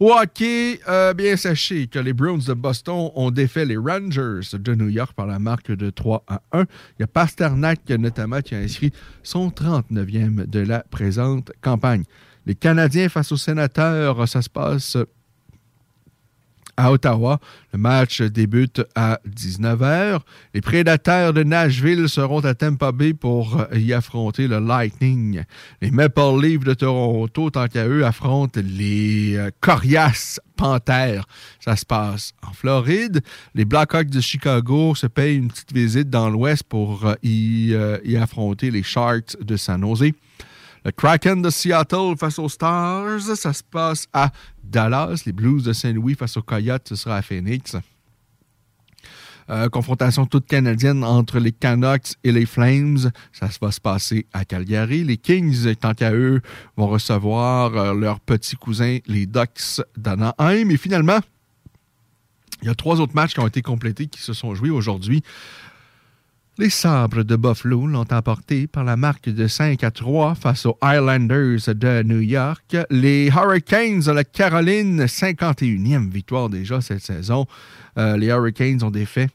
Au 0.00 0.12
hockey, 0.12 0.80
euh, 0.88 1.14
bien 1.14 1.36
sachez 1.36 1.86
que 1.86 1.98
les 1.98 2.12
Browns 2.12 2.42
de 2.46 2.54
Boston 2.54 3.10
ont 3.14 3.30
défait 3.30 3.64
les 3.64 3.76
Rangers 3.76 4.40
de 4.52 4.74
New 4.74 4.88
York 4.88 5.12
par 5.14 5.26
la 5.26 5.38
marque 5.38 5.70
de 5.70 5.90
3 5.90 6.24
à 6.26 6.42
1. 6.52 6.62
Il 6.62 6.66
y 7.00 7.02
a 7.04 7.06
Pasternak 7.06 7.88
notamment 7.90 8.40
qui 8.40 8.54
a 8.54 8.58
inscrit 8.58 8.92
son 9.22 9.50
39e 9.50 10.46
de 10.46 10.60
la 10.60 10.80
présente 10.80 11.52
campagne. 11.60 12.02
Les 12.46 12.54
Canadiens 12.54 13.08
face 13.08 13.30
aux 13.32 13.36
Sénateurs, 13.36 14.28
ça 14.28 14.42
se 14.42 14.50
passe 14.50 14.98
à 16.76 16.92
Ottawa. 16.92 17.40
Le 17.72 17.78
match 17.78 18.22
débute 18.22 18.82
à 18.94 19.20
19h. 19.28 20.20
Les 20.54 20.60
prédateurs 20.60 21.32
de 21.32 21.42
Nashville 21.42 22.08
seront 22.08 22.40
à 22.40 22.54
Tampa 22.54 22.92
Bay 22.92 23.14
pour 23.14 23.64
y 23.74 23.92
affronter 23.92 24.48
le 24.48 24.58
Lightning. 24.58 25.42
Les 25.80 25.90
Maple 25.90 26.40
Leafs 26.40 26.64
de 26.64 26.74
Toronto, 26.74 27.50
tant 27.50 27.68
qu'à 27.68 27.86
eux, 27.86 28.04
affrontent 28.04 28.60
les 28.62 29.36
euh, 29.36 29.50
Coriaces 29.60 30.40
Panthères. 30.56 31.26
Ça 31.60 31.76
se 31.76 31.84
passe 31.84 32.32
en 32.46 32.52
Floride. 32.52 33.22
Les 33.54 33.64
Blackhawks 33.64 34.10
de 34.10 34.20
Chicago 34.20 34.94
se 34.94 35.06
payent 35.06 35.36
une 35.36 35.48
petite 35.48 35.72
visite 35.72 36.10
dans 36.10 36.30
l'Ouest 36.30 36.64
pour 36.64 37.06
euh, 37.06 37.14
y, 37.22 37.72
euh, 37.72 37.98
y 38.04 38.16
affronter 38.16 38.70
les 38.70 38.82
Sharks 38.82 39.36
de 39.40 39.56
San 39.56 39.80
Jose. 39.80 40.12
Le 40.84 40.92
Kraken 40.92 41.40
de 41.40 41.48
Seattle 41.48 42.14
face 42.18 42.38
aux 42.38 42.48
Stars, 42.50 43.20
ça 43.36 43.54
se 43.54 43.62
passe 43.62 44.06
à 44.12 44.30
Dallas. 44.62 45.22
Les 45.24 45.32
Blues 45.32 45.64
de 45.64 45.72
Saint-Louis 45.72 46.14
face 46.14 46.36
aux 46.36 46.42
Coyotes, 46.42 46.88
ce 46.88 46.96
sera 46.96 47.16
à 47.16 47.22
Phoenix. 47.22 47.76
Euh, 49.48 49.68
confrontation 49.70 50.26
toute 50.26 50.46
canadienne 50.46 51.02
entre 51.02 51.38
les 51.38 51.52
Canucks 51.52 52.14
et 52.22 52.32
les 52.32 52.44
Flames. 52.44 53.10
Ça 53.32 53.48
va 53.60 53.70
se 53.70 53.80
passer 53.80 54.26
à 54.34 54.44
Calgary. 54.44 55.04
Les 55.04 55.16
Kings, 55.16 55.74
tant 55.76 55.94
qu'à 55.94 56.12
eux, 56.12 56.42
vont 56.76 56.88
recevoir 56.88 57.74
euh, 57.76 57.94
leurs 57.94 58.20
petits 58.20 58.56
cousins, 58.56 58.98
les 59.06 59.24
Ducks 59.24 59.80
d'Anaheim. 59.96 60.68
Et 60.68 60.76
finalement, 60.76 61.20
il 62.62 62.68
y 62.68 62.70
a 62.70 62.74
trois 62.74 63.00
autres 63.00 63.14
matchs 63.14 63.34
qui 63.34 63.40
ont 63.40 63.46
été 63.46 63.60
complétés, 63.62 64.06
qui 64.06 64.20
se 64.20 64.32
sont 64.32 64.54
joués 64.54 64.70
aujourd'hui. 64.70 65.22
Les 66.56 66.70
Sabres 66.70 67.24
de 67.24 67.34
Buffalo 67.34 67.84
l'ont 67.88 68.06
emporté 68.12 68.68
par 68.68 68.84
la 68.84 68.96
marque 68.96 69.28
de 69.28 69.48
5 69.48 69.82
à 69.82 69.90
3 69.90 70.36
face 70.36 70.66
aux 70.66 70.78
Highlanders 70.80 71.58
de 71.66 72.02
New 72.04 72.20
York. 72.20 72.76
Les 72.90 73.26
Hurricanes 73.26 74.02
de 74.02 74.12
la 74.12 74.22
Caroline, 74.22 75.04
51e 75.04 76.08
victoire 76.08 76.48
déjà 76.48 76.80
cette 76.80 77.02
saison. 77.02 77.46
Euh, 77.98 78.16
les 78.16 78.28
Hurricanes 78.28 78.84
ont 78.84 78.92
défait 78.92 79.30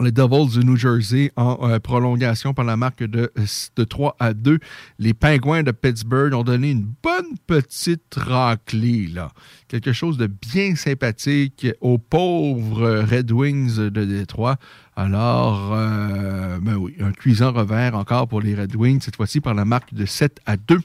les 0.00 0.12
Devils 0.12 0.58
du 0.58 0.64
New 0.64 0.76
Jersey 0.76 1.32
en 1.36 1.58
euh, 1.62 1.78
prolongation 1.80 2.54
par 2.54 2.64
la 2.64 2.76
marque 2.76 3.02
de, 3.02 3.32
de 3.76 3.84
3 3.84 4.16
à 4.20 4.32
2. 4.32 4.58
Les 4.98 5.14
Pingouins 5.14 5.62
de 5.62 5.72
Pittsburgh 5.72 6.34
ont 6.34 6.44
donné 6.44 6.70
une 6.70 6.86
bonne 7.02 7.36
petite 7.46 8.14
raclée. 8.14 9.08
Là. 9.08 9.32
Quelque 9.66 9.92
chose 9.92 10.16
de 10.16 10.26
bien 10.26 10.76
sympathique 10.76 11.66
aux 11.80 11.98
pauvres 11.98 13.04
Red 13.10 13.32
Wings 13.32 13.76
de 13.76 14.04
Détroit. 14.04 14.56
Alors, 15.00 15.74
euh, 15.74 16.58
ben 16.60 16.74
oui, 16.74 16.96
un 16.98 17.12
cuisant 17.12 17.52
revers 17.52 17.94
encore 17.94 18.26
pour 18.26 18.40
les 18.40 18.56
Red 18.56 18.74
Wings, 18.74 19.00
cette 19.00 19.14
fois-ci 19.14 19.40
par 19.40 19.54
la 19.54 19.64
marque 19.64 19.94
de 19.94 20.04
7 20.04 20.40
à 20.44 20.56
2. 20.56 20.80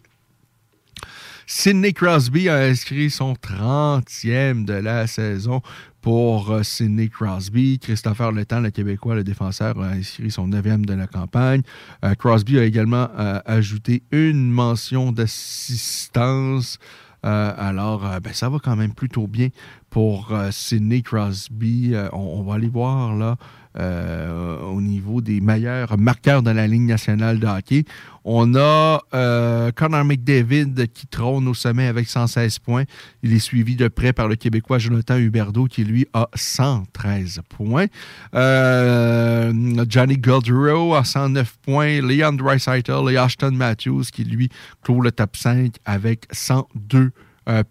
Sidney 1.47 1.93
Crosby 1.93 2.47
a 2.47 2.57
inscrit 2.57 3.09
son 3.09 3.33
30e 3.33 4.65
de 4.65 4.73
la 4.73 5.07
saison 5.07 5.63
pour 6.01 6.51
euh, 6.51 6.61
Sidney 6.61 7.09
Crosby. 7.09 7.79
Christopher 7.79 8.31
Letang, 8.31 8.61
le 8.61 8.69
Québécois, 8.69 9.15
le 9.15 9.23
défenseur, 9.23 9.81
a 9.81 9.87
inscrit 9.87 10.29
son 10.29 10.47
9e 10.47 10.85
de 10.85 10.93
la 10.93 11.07
campagne. 11.07 11.63
Euh, 12.05 12.13
Crosby 12.13 12.59
a 12.59 12.65
également 12.65 13.09
ajouté 13.47 14.03
une 14.11 14.51
mention 14.51 15.11
d'assistance. 15.11 16.77
alors, 17.23 18.01
ben, 18.21 18.31
ça 18.31 18.47
va 18.47 18.59
quand 18.59 18.75
même 18.75 18.93
plutôt 18.93 19.25
bien 19.25 19.49
pour 19.89 20.31
Sidney 20.51 21.01
Crosby. 21.01 21.95
On, 22.11 22.43
va 22.43 22.55
aller 22.55 22.69
voir 22.69 23.15
là 23.15 23.37
euh, 23.79 24.59
au 24.61 24.81
niveau 24.81 25.19
des 25.21 25.41
meilleurs 25.41 25.97
marqueurs 25.97 26.43
de 26.43 26.51
la 26.51 26.67
Ligue 26.67 26.83
nationale 26.83 27.39
de 27.39 27.47
hockey. 27.47 27.85
On 28.23 28.53
a 28.55 29.01
euh, 29.13 29.71
Connor 29.71 30.05
McDavid 30.05 30.87
qui 30.93 31.07
trône 31.07 31.47
au 31.47 31.55
sommet 31.55 31.87
avec 31.87 32.07
116 32.07 32.59
points. 32.59 32.83
Il 33.23 33.33
est 33.33 33.39
suivi 33.39 33.75
de 33.75 33.87
près 33.87 34.13
par 34.13 34.27
le 34.27 34.35
Québécois 34.35 34.77
Jonathan 34.77 35.17
Huberdeau 35.17 35.65
qui, 35.65 35.83
lui, 35.83 36.05
a 36.13 36.29
113 36.35 37.41
points. 37.49 37.87
Euh, 38.35 39.51
Johnny 39.89 40.17
Gaudreau 40.17 40.93
a 40.93 41.03
109 41.03 41.57
points. 41.63 41.99
Leon 42.01 42.33
Dreisaitl 42.33 43.09
et 43.09 43.17
Ashton 43.17 43.51
Matthews 43.53 44.03
qui, 44.13 44.23
lui, 44.23 44.49
clôt 44.83 45.01
le 45.01 45.11
top 45.11 45.35
5 45.35 45.73
avec 45.85 46.27
102 46.31 47.11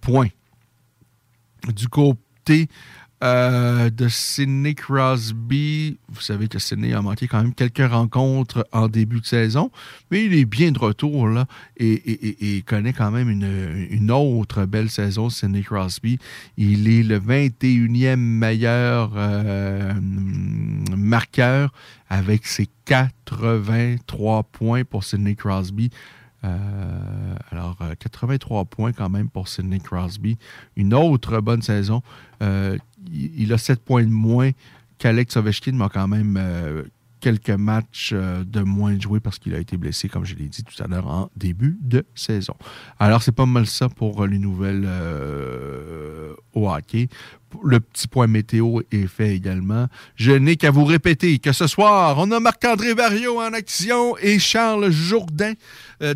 points. 0.01 0.29
Du 1.75 1.87
côté 1.89 2.69
euh, 3.23 3.89
de 3.89 4.09
Sidney 4.09 4.75
Crosby. 4.75 5.97
Vous 6.09 6.21
savez 6.21 6.49
que 6.49 6.59
Sidney 6.59 6.93
a 6.93 7.01
manqué 7.03 7.29
quand 7.29 7.41
même 7.41 7.55
quelques 7.55 7.89
rencontres 7.89 8.67
en 8.73 8.89
début 8.89 9.21
de 9.21 9.27
saison, 9.27 9.71
mais 10.11 10.25
il 10.25 10.35
est 10.35 10.45
bien 10.45 10.73
de 10.73 10.79
retour 10.81 11.29
là 11.29 11.47
et, 11.77 12.65
connaît 12.67 12.93
quand 12.93 13.13
même 13.13 13.31
une, 13.31 14.11
autre 14.11 14.65
belle 14.65 14.91
saison, 14.91 15.31
Sidney 15.31 15.63
Crosby. 15.63 16.19
Il 16.57 16.89
est 16.89 17.05
le 17.05 17.21
21e 17.21 18.17
meilleur 18.17 19.13
euh, 19.15 19.93
marqueur 20.97 21.73
avec 22.09 22.47
ses 22.47 22.69
83 22.87 24.43
points 24.45 24.83
pour 24.83 25.05
Sidney 25.05 25.37
Crosby. 25.37 25.91
Euh, 26.45 27.37
alors, 27.53 27.79
83 28.01 28.65
points 28.65 28.93
quand 28.93 29.09
même 29.09 29.29
pour 29.29 29.47
Sidney 29.47 29.79
Crosby. 29.79 30.39
Une 30.75 30.93
autre 30.93 31.41
bonne 31.41 31.63
saison 31.63 32.03
il 33.11 33.53
a 33.53 33.59
7 33.59 33.81
points 33.81 34.05
de 34.05 34.11
moins 34.11 34.51
qu'Alex 34.99 35.37
Ovechkin, 35.37 35.73
mais 35.73 35.87
quand 35.93 36.07
même 36.07 36.37
euh, 36.39 36.85
quelques 37.21 37.51
matchs 37.51 38.11
euh, 38.13 38.45
de 38.45 38.61
moins 38.61 38.99
joués 39.01 39.19
parce 39.19 39.39
qu'il 39.39 39.53
a 39.55 39.59
été 39.59 39.77
blessé, 39.77 40.09
comme 40.09 40.25
je 40.25 40.37
l'ai 40.37 40.47
dit 40.47 40.63
tout 40.63 40.81
à 40.81 40.87
l'heure, 40.87 41.09
en 41.09 41.31
début 41.37 41.77
de 41.81 42.05
saison. 42.15 42.55
Alors, 43.01 43.23
c'est 43.23 43.33
pas 43.33 43.47
mal 43.47 43.67
ça 43.67 43.89
pour 43.89 44.27
les 44.27 44.39
nouvelles 44.39 44.85
euh, 44.87 46.35
au 46.55 46.71
hockey. 46.71 47.09
Le 47.65 47.81
petit 47.81 48.07
point 48.07 48.29
météo 48.29 48.81
est 48.93 49.09
fait 49.09 49.35
également. 49.35 49.89
Je 50.15 50.33
n'ai 50.33 50.57
qu'à 50.57 50.71
vous 50.71 50.85
répéter 50.85 51.39
que 51.41 51.53
ce 51.53 51.67
soir, 51.67 52.17
on 52.19 52.31
a 52.31 52.39
Marc-André 52.39 52.95
Barrio 52.95 53.41
en 53.41 53.53
action 53.53 54.17
et 54.19 54.39
Charles 54.39 54.91
Jourdain, 54.91 55.53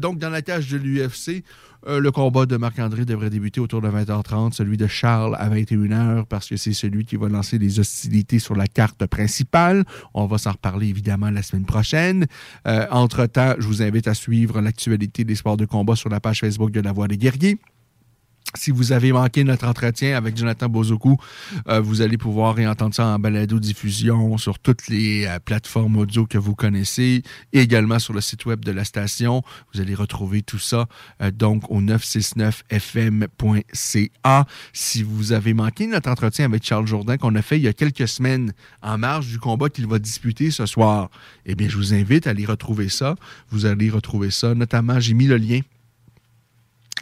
donc 0.01 0.19
dans 0.19 0.31
la 0.31 0.41
cage 0.41 0.71
de 0.71 0.79
l'UFC. 0.79 1.45
Euh, 1.87 2.01
le 2.01 2.11
combat 2.11 2.47
de 2.47 2.57
Marc-André 2.57 3.05
devrait 3.05 3.31
débuter 3.31 3.61
autour 3.61 3.81
de 3.81 3.89
20h30, 3.89 4.53
celui 4.53 4.77
de 4.77 4.87
Charles 4.87 5.37
à 5.39 5.49
21h, 5.49 6.25
parce 6.27 6.49
que 6.49 6.57
c'est 6.57 6.73
celui 6.73 7.05
qui 7.05 7.17
va 7.17 7.29
lancer 7.29 7.59
les 7.59 7.79
hostilités 7.79 8.39
sur 8.39 8.57
la 8.57 8.67
carte 8.67 9.07
principale. 9.07 9.85
On 10.13 10.27
va 10.27 10.39
s'en 10.39 10.53
reparler 10.53 10.89
évidemment 10.89 11.31
la 11.31 11.43
semaine 11.43 11.65
prochaine. 11.65 12.27
Euh, 12.67 12.87
entre-temps, 12.91 13.55
je 13.59 13.67
vous 13.67 13.83
invite 13.83 14.09
à 14.09 14.15
suivre 14.15 14.61
l'actualité 14.61 15.25
des 15.25 15.37
sports 15.37 15.57
de 15.57 15.65
combat 15.65 15.95
sur 15.95 16.09
la 16.09 16.19
page 16.19 16.41
Facebook 16.41 16.73
de 16.73 16.81
La 16.81 16.93
Voix 16.93 17.07
des 17.07 17.19
Guerriers. 17.19 17.59
Si 18.55 18.71
vous 18.71 18.93
avez 18.93 19.13
manqué 19.13 19.45
notre 19.45 19.67
entretien 19.67 20.17
avec 20.17 20.37
Jonathan 20.37 20.69
Bozoku, 20.69 21.17
euh, 21.69 21.81
vous 21.81 22.01
allez 22.01 22.17
pouvoir 22.17 22.55
réentendre 22.55 22.95
ça 22.95 23.07
en 23.07 23.19
balado-diffusion 23.19 24.39
sur 24.39 24.59
toutes 24.59 24.89
les 24.89 25.27
euh, 25.27 25.39
plateformes 25.41 25.97
audio 25.97 26.27
que 26.27 26.39
vous 26.39 26.55
connaissez 26.55 27.23
et 27.53 27.61
également 27.61 27.99
sur 27.99 28.15
le 28.15 28.21
site 28.21 28.47
web 28.47 28.65
de 28.65 28.73
la 28.73 28.85
station. 28.85 29.43
Vous 29.75 29.81
allez 29.81 29.95
retrouver 29.95 30.43
tout 30.43 30.59
ça 30.59 30.87
euh, 31.21 31.31
donc 31.31 31.71
au 31.71 31.83
969fm.ca. 31.83 34.47
Si 34.73 35.03
vous 35.03 35.33
avez 35.33 35.53
manqué 35.53 35.87
notre 35.87 36.09
entretien 36.09 36.47
avec 36.47 36.65
Charles 36.65 36.87
Jourdain 36.87 37.19
qu'on 37.19 37.35
a 37.35 37.43
fait 37.43 37.59
il 37.59 37.65
y 37.65 37.69
a 37.69 37.73
quelques 37.73 38.09
semaines 38.09 38.53
en 38.81 38.97
marge 38.97 39.27
du 39.27 39.39
combat 39.39 39.69
qu'il 39.69 39.87
va 39.87 39.99
disputer 39.99 40.51
ce 40.51 40.67
soir, 40.67 41.11
eh 41.45 41.55
bien, 41.55 41.69
je 41.69 41.77
vous 41.77 41.95
invite 41.95 42.27
à 42.27 42.31
aller 42.31 42.47
retrouver 42.47 42.89
ça. 42.89 43.17
Vous 43.51 43.67
allez 43.67 43.91
retrouver 43.91 44.31
ça. 44.31 44.55
Notamment, 44.55 44.99
j'ai 45.01 45.15
mis 45.15 45.27
le 45.27 45.37
lien 45.37 45.61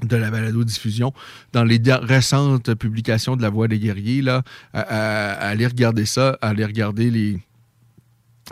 de 0.03 0.17
la 0.17 0.31
balado-diffusion 0.31 1.13
dans 1.53 1.65
les 1.65 1.81
récentes 1.87 2.75
publications 2.75 3.37
de 3.37 3.43
La 3.43 3.51
Voix 3.51 3.69
des 3.69 3.79
guerriers, 3.79 4.23
là, 4.23 4.43
à, 4.73 5.33
aller 5.33 5.67
regarder 5.67 6.05
ça, 6.05 6.37
à 6.41 6.49
aller 6.49 6.65
regarder 6.65 7.11
les, 7.11 7.39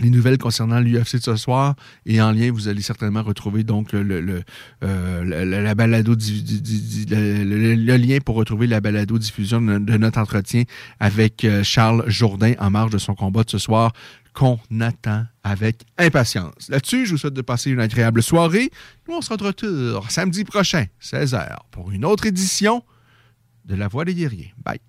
les 0.01 0.11
nouvelles 0.11 0.39
concernant 0.39 0.81
l'UFC 0.81 1.17
de 1.17 1.23
ce 1.23 1.37
soir. 1.37 1.75
Et 2.07 2.23
en 2.23 2.33
lien, 2.33 2.51
vous 2.53 2.69
allez 2.69 2.83
certainement 2.83 3.23
retrouver 3.23 3.65
donc 3.65 3.93
le, 3.93 4.43
euh, 4.85 5.25
la, 5.45 5.75
balado 5.75 6.15
le, 6.15 7.97
lien 7.97 8.19
pour 8.25 8.37
retrouver 8.37 8.67
la 8.67 8.81
balado 8.81 9.19
diffusion 9.19 9.61
de, 9.61 9.97
notre 9.97 10.21
entretien 10.21 10.63
avec 11.01 11.45
euh, 11.45 11.63
Charles 11.63 12.05
Jourdain 12.07 12.55
en 12.59 12.71
marge 12.71 12.93
de 12.93 12.99
son 12.99 13.15
combat 13.15 13.45
de 13.45 13.51
ce 13.51 13.59
soir 13.59 13.93
qu'on 14.35 14.59
attend 14.81 15.25
avec 15.43 15.85
impatience. 15.99 16.69
Là-dessus, 16.69 17.07
je 17.07 17.13
vous 17.13 17.19
souhaite 17.19 17.35
de 17.35 17.43
passer 17.43 17.71
une 17.71 17.81
agréable 17.81 18.23
soirée. 18.23 18.71
Nous, 19.09 19.17
on 19.17 19.21
se 19.21 19.31
retrouve 19.31 19.53
samedi 20.09 20.45
prochain, 20.45 20.87
16h, 21.03 21.57
pour 21.71 21.91
une 21.91 22.05
autre 22.05 22.27
édition 22.27 22.83
de 23.65 23.75
La 23.75 23.89
Voix 23.89 24.05
des 24.05 24.15
guerriers. 24.15 24.55
Bye. 24.65 24.81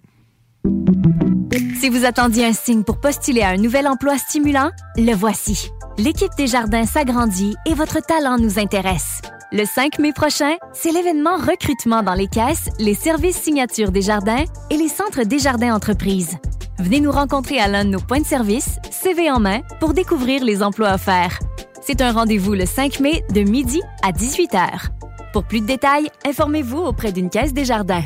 Si 1.80 1.90
vous 1.90 2.06
attendiez 2.06 2.46
un 2.46 2.54
signe 2.54 2.84
pour 2.84 3.02
postuler 3.02 3.42
à 3.42 3.50
un 3.50 3.58
nouvel 3.58 3.88
emploi 3.88 4.18
stimulant, 4.18 4.72
le 4.96 5.14
voici. 5.14 5.70
L'équipe 5.98 6.32
des 6.38 6.48
jardins 6.48 6.86
s'agrandit 6.86 7.56
et 7.66 7.74
votre 7.74 8.00
talent 8.00 8.38
nous 8.38 8.58
intéresse. 8.58 9.22
Le 9.56 9.66
5 9.66 10.00
mai 10.00 10.14
prochain, 10.14 10.56
c'est 10.74 10.92
l'événement 10.92 11.38
recrutement 11.38 12.02
dans 12.02 12.16
les 12.16 12.26
caisses, 12.26 12.70
les 12.80 12.96
services 12.96 13.40
signature 13.40 13.92
des 13.92 14.02
jardins 14.02 14.46
et 14.72 14.78
les 14.78 14.88
centres 14.88 15.26
des 15.26 15.38
jardins 15.38 15.76
entreprises. 15.76 16.40
Venez 16.80 17.00
nous 17.00 17.12
rencontrer 17.12 17.60
à 17.60 17.68
l'un 17.68 17.86
de 17.86 17.92
nos 17.92 18.00
points 18.00 18.22
de 18.22 18.26
service, 18.26 18.78
CV 18.90 19.30
en 19.30 19.40
main, 19.40 19.62
pour 19.80 19.94
découvrir 19.94 20.44
les 20.44 20.64
emplois 20.64 20.96
offerts. 20.96 21.38
C'est 21.84 22.02
un 22.02 22.14
rendez-vous 22.14 22.54
le 22.54 22.66
5 22.66 23.00
mai 23.00 23.24
de 23.32 23.42
midi 23.42 23.80
à 24.02 24.12
18h. 24.12 24.90
Pour 25.34 25.44
plus 25.44 25.62
de 25.62 25.68
détails, 25.68 26.10
informez-vous 26.26 26.80
auprès 26.80 27.12
d'une 27.12 27.30
caisse 27.30 27.54
des 27.54 27.66
jardins. 27.66 28.02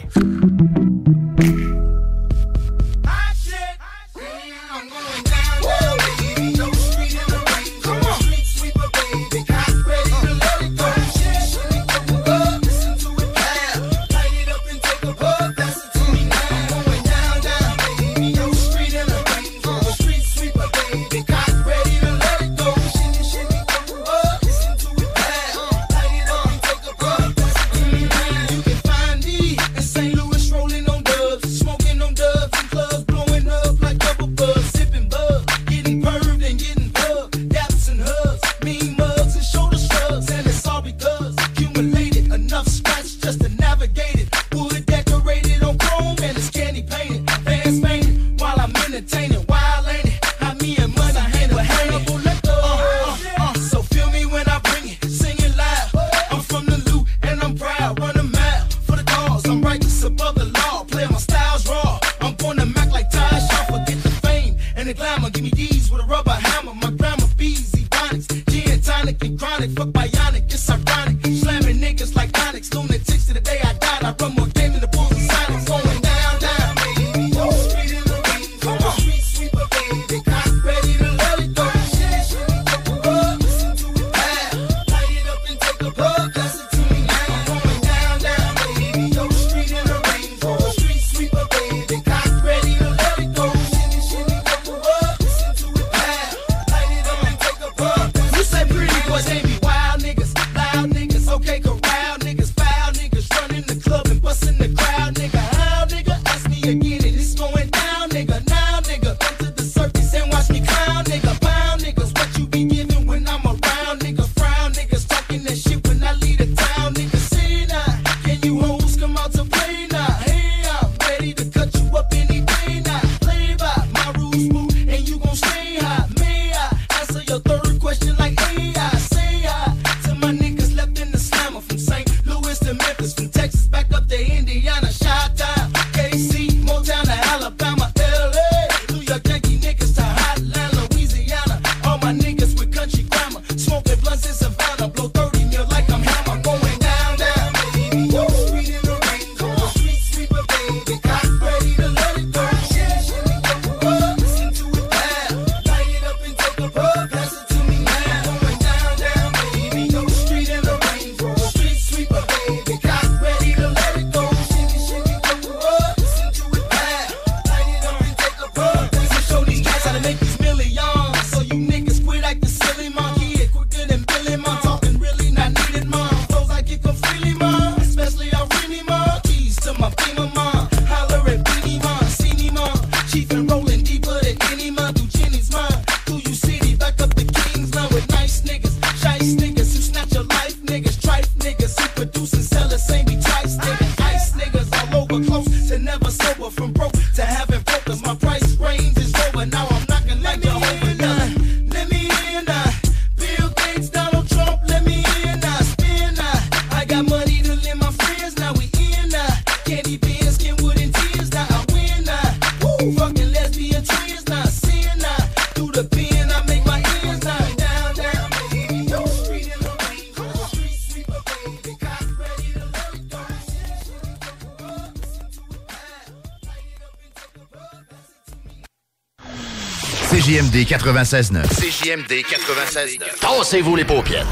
CJMD 230.09 230.63
96.9. 230.63 231.43
CJMD 231.49 232.23
96.9. 232.23 233.19
Tassez-vous 233.19 233.75
les 233.75 233.84
paupières. 233.84 234.25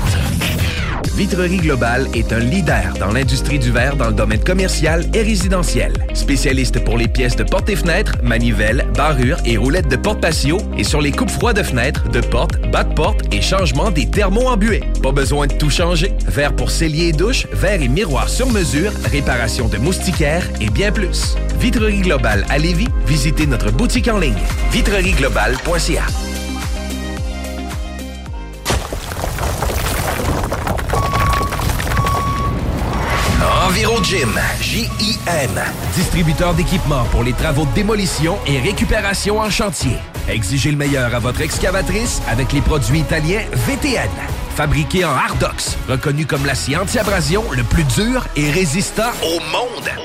Vitrerie 1.15 1.57
Globale 1.57 2.07
est 2.13 2.31
un 2.31 2.39
leader 2.39 2.93
dans 2.97 3.11
l'industrie 3.11 3.59
du 3.59 3.71
verre 3.71 3.97
dans 3.97 4.07
le 4.07 4.13
domaine 4.13 4.41
commercial 4.41 5.05
et 5.13 5.21
résidentiel. 5.21 5.91
Spécialiste 6.13 6.81
pour 6.85 6.97
les 6.97 7.09
pièces 7.09 7.35
de 7.35 7.43
portes 7.43 7.67
et 7.67 7.75
fenêtres, 7.75 8.13
manivelles, 8.23 8.87
barrures 8.95 9.39
et 9.43 9.57
roulettes 9.57 9.89
de 9.89 9.97
porte 9.97 10.21
patio 10.21 10.59
et 10.77 10.85
sur 10.85 11.01
les 11.01 11.11
coupes 11.11 11.29
froides 11.29 11.57
de 11.57 11.63
fenêtres, 11.63 12.07
de 12.07 12.21
portes, 12.21 12.57
bas 12.71 12.85
de 12.85 12.93
porte 12.93 13.21
et 13.33 13.41
changement 13.41 13.91
des 13.91 14.09
thermos 14.09 14.47
embués. 14.47 14.83
Pas 15.03 15.11
besoin 15.11 15.47
de 15.47 15.55
tout 15.55 15.69
changer. 15.69 16.13
Verre 16.25 16.55
pour 16.55 16.71
cellier 16.71 17.09
et 17.09 17.13
douche, 17.13 17.47
verre 17.51 17.81
et 17.81 17.89
miroir 17.89 18.29
sur 18.29 18.49
mesure, 18.49 18.93
réparation 19.11 19.67
de 19.67 19.77
moustiquaires 19.77 20.47
et 20.61 20.69
bien 20.69 20.93
plus. 20.93 21.35
Vitrerie 21.59 22.01
Globale 22.01 22.45
à 22.49 22.57
Lévis, 22.57 22.87
visitez 23.05 23.47
notre 23.47 23.71
boutique 23.71 24.07
en 24.07 24.17
ligne 24.17 24.35
vitrerieglobale.ca. 24.71 26.03
Virogym, 33.75 34.39
J-I-M, 34.61 35.51
distributeur 35.95 36.53
d'équipements 36.53 37.03
pour 37.11 37.23
les 37.23 37.33
travaux 37.33 37.65
de 37.65 37.73
démolition 37.73 38.37
et 38.47 38.57
récupération 38.59 39.39
en 39.39 39.49
chantier. 39.49 39.97
Exigez 40.29 40.71
le 40.71 40.77
meilleur 40.77 41.13
à 41.13 41.19
votre 41.19 41.41
excavatrice 41.41 42.21
avec 42.29 42.53
les 42.53 42.61
produits 42.61 43.01
italiens 43.01 43.43
VTN. 43.51 44.09
Fabriqué 44.55 45.03
en 45.03 45.11
Hardox, 45.11 45.77
reconnu 45.89 46.25
comme 46.25 46.45
l'acier 46.45 46.77
anti-abrasion 46.77 47.43
le 47.51 47.63
plus 47.63 47.83
dur 47.83 48.25
et 48.37 48.49
résistant 48.49 49.11
au 49.21 49.41
monde. 49.51 50.04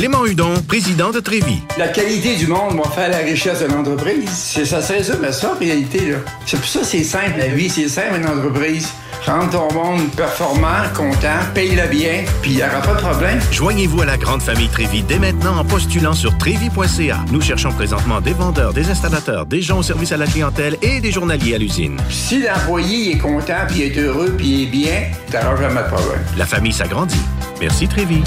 Clément 0.01 0.25
Hudon, 0.25 0.55
président 0.67 1.11
de 1.11 1.19
Trévis. 1.19 1.61
La 1.77 1.87
qualité 1.89 2.35
du 2.35 2.47
monde 2.47 2.75
va 2.75 2.89
faire 2.89 3.09
la 3.09 3.19
richesse 3.19 3.59
de 3.59 3.67
l'entreprise. 3.67 4.27
C'est- 4.33 4.65
Ça 4.65 4.81
se 4.81 4.93
résume 4.93 5.23
à 5.23 5.31
ça, 5.31 5.51
en 5.53 5.59
réalité. 5.59 5.99
là. 6.09 6.17
C'est 6.43 6.57
pour 6.57 6.67
ça 6.67 6.79
que 6.79 6.85
c'est 6.87 7.03
simple, 7.03 7.35
la 7.37 7.49
vie. 7.49 7.69
C'est 7.69 7.87
simple, 7.87 8.15
une 8.19 8.25
entreprise. 8.27 8.87
Rendre 9.27 9.51
ton 9.51 9.71
monde 9.71 10.09
performant, 10.17 10.89
content, 10.95 11.37
paye-le 11.53 11.87
bien, 11.87 12.23
puis 12.41 12.49
il 12.49 12.55
n'y 12.57 12.63
aura 12.63 12.81
pas 12.81 12.95
de 12.95 12.99
problème. 12.99 13.39
Joignez-vous 13.51 14.01
à 14.01 14.05
la 14.07 14.17
grande 14.17 14.41
famille 14.41 14.69
Trévis 14.69 15.03
dès 15.03 15.19
maintenant 15.19 15.55
en 15.59 15.65
postulant 15.65 16.13
sur 16.13 16.35
trévis.ca. 16.39 17.19
Nous 17.31 17.41
cherchons 17.41 17.71
présentement 17.71 18.21
des 18.21 18.33
vendeurs, 18.33 18.73
des 18.73 18.89
installateurs, 18.89 19.45
des 19.45 19.61
gens 19.61 19.77
au 19.77 19.83
service 19.83 20.11
à 20.11 20.17
la 20.17 20.25
clientèle 20.25 20.77
et 20.81 20.99
des 20.99 21.11
journaliers 21.11 21.53
à 21.53 21.57
l'usine. 21.59 21.97
Si 22.09 22.41
l'employé 22.41 23.11
est 23.11 23.17
content, 23.19 23.67
puis 23.67 23.83
est 23.83 23.95
heureux, 23.99 24.33
puis 24.35 24.63
est 24.63 24.65
bien, 24.65 25.03
t'auras 25.31 25.55
jamais 25.61 25.83
de 25.83 25.87
problème. 25.95 26.21
La 26.39 26.47
famille 26.47 26.73
s'agrandit. 26.73 27.21
Merci 27.59 27.87
Trévis. 27.87 28.23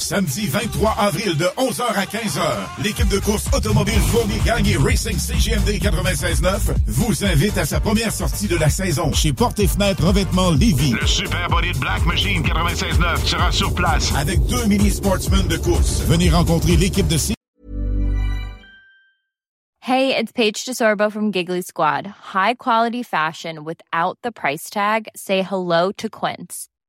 Samedi 0.00 0.46
23 0.46 0.90
avril 0.98 1.36
de 1.36 1.44
11h 1.56 1.82
à 1.82 2.04
15h, 2.04 2.82
l'équipe 2.82 3.08
de 3.08 3.18
course 3.18 3.46
automobile 3.52 4.00
Fournier 4.10 4.40
Gagné 4.44 4.76
Racing 4.76 5.18
CGMD 5.18 5.80
96.9 5.80 6.74
vous 6.86 7.24
invite 7.24 7.56
à 7.58 7.64
sa 7.64 7.80
première 7.80 8.12
sortie 8.12 8.46
de 8.46 8.56
la 8.56 8.68
saison 8.68 9.12
chez 9.12 9.32
Porte 9.32 9.58
et 9.58 9.66
Fenêtres 9.66 10.04
Revêtement 10.04 10.50
Lévis. 10.50 10.92
Le 10.92 11.06
Super 11.06 11.48
Body 11.48 11.72
de 11.72 11.78
Black 11.78 12.04
Machine 12.04 12.42
96.9 12.42 13.24
sera 13.24 13.50
sur 13.52 13.74
place. 13.74 14.12
Avec 14.16 14.44
deux 14.46 14.66
mini 14.66 14.90
sportsmen 14.90 15.46
de 15.46 15.56
course. 15.56 16.02
Venez 16.02 16.30
rencontrer 16.30 16.76
l'équipe 16.76 17.08
de 17.08 17.16
Hey, 19.80 20.16
it's 20.16 20.32
Paige 20.32 20.64
DeSorbo 20.64 21.12
from 21.12 21.30
Giggly 21.30 21.62
Squad. 21.62 22.08
High 22.34 22.54
quality 22.54 23.04
fashion 23.04 23.64
without 23.64 24.18
the 24.22 24.32
price 24.32 24.68
tag. 24.68 25.08
Say 25.14 25.42
hello 25.42 25.92
to 25.92 26.08
Quince. 26.10 26.68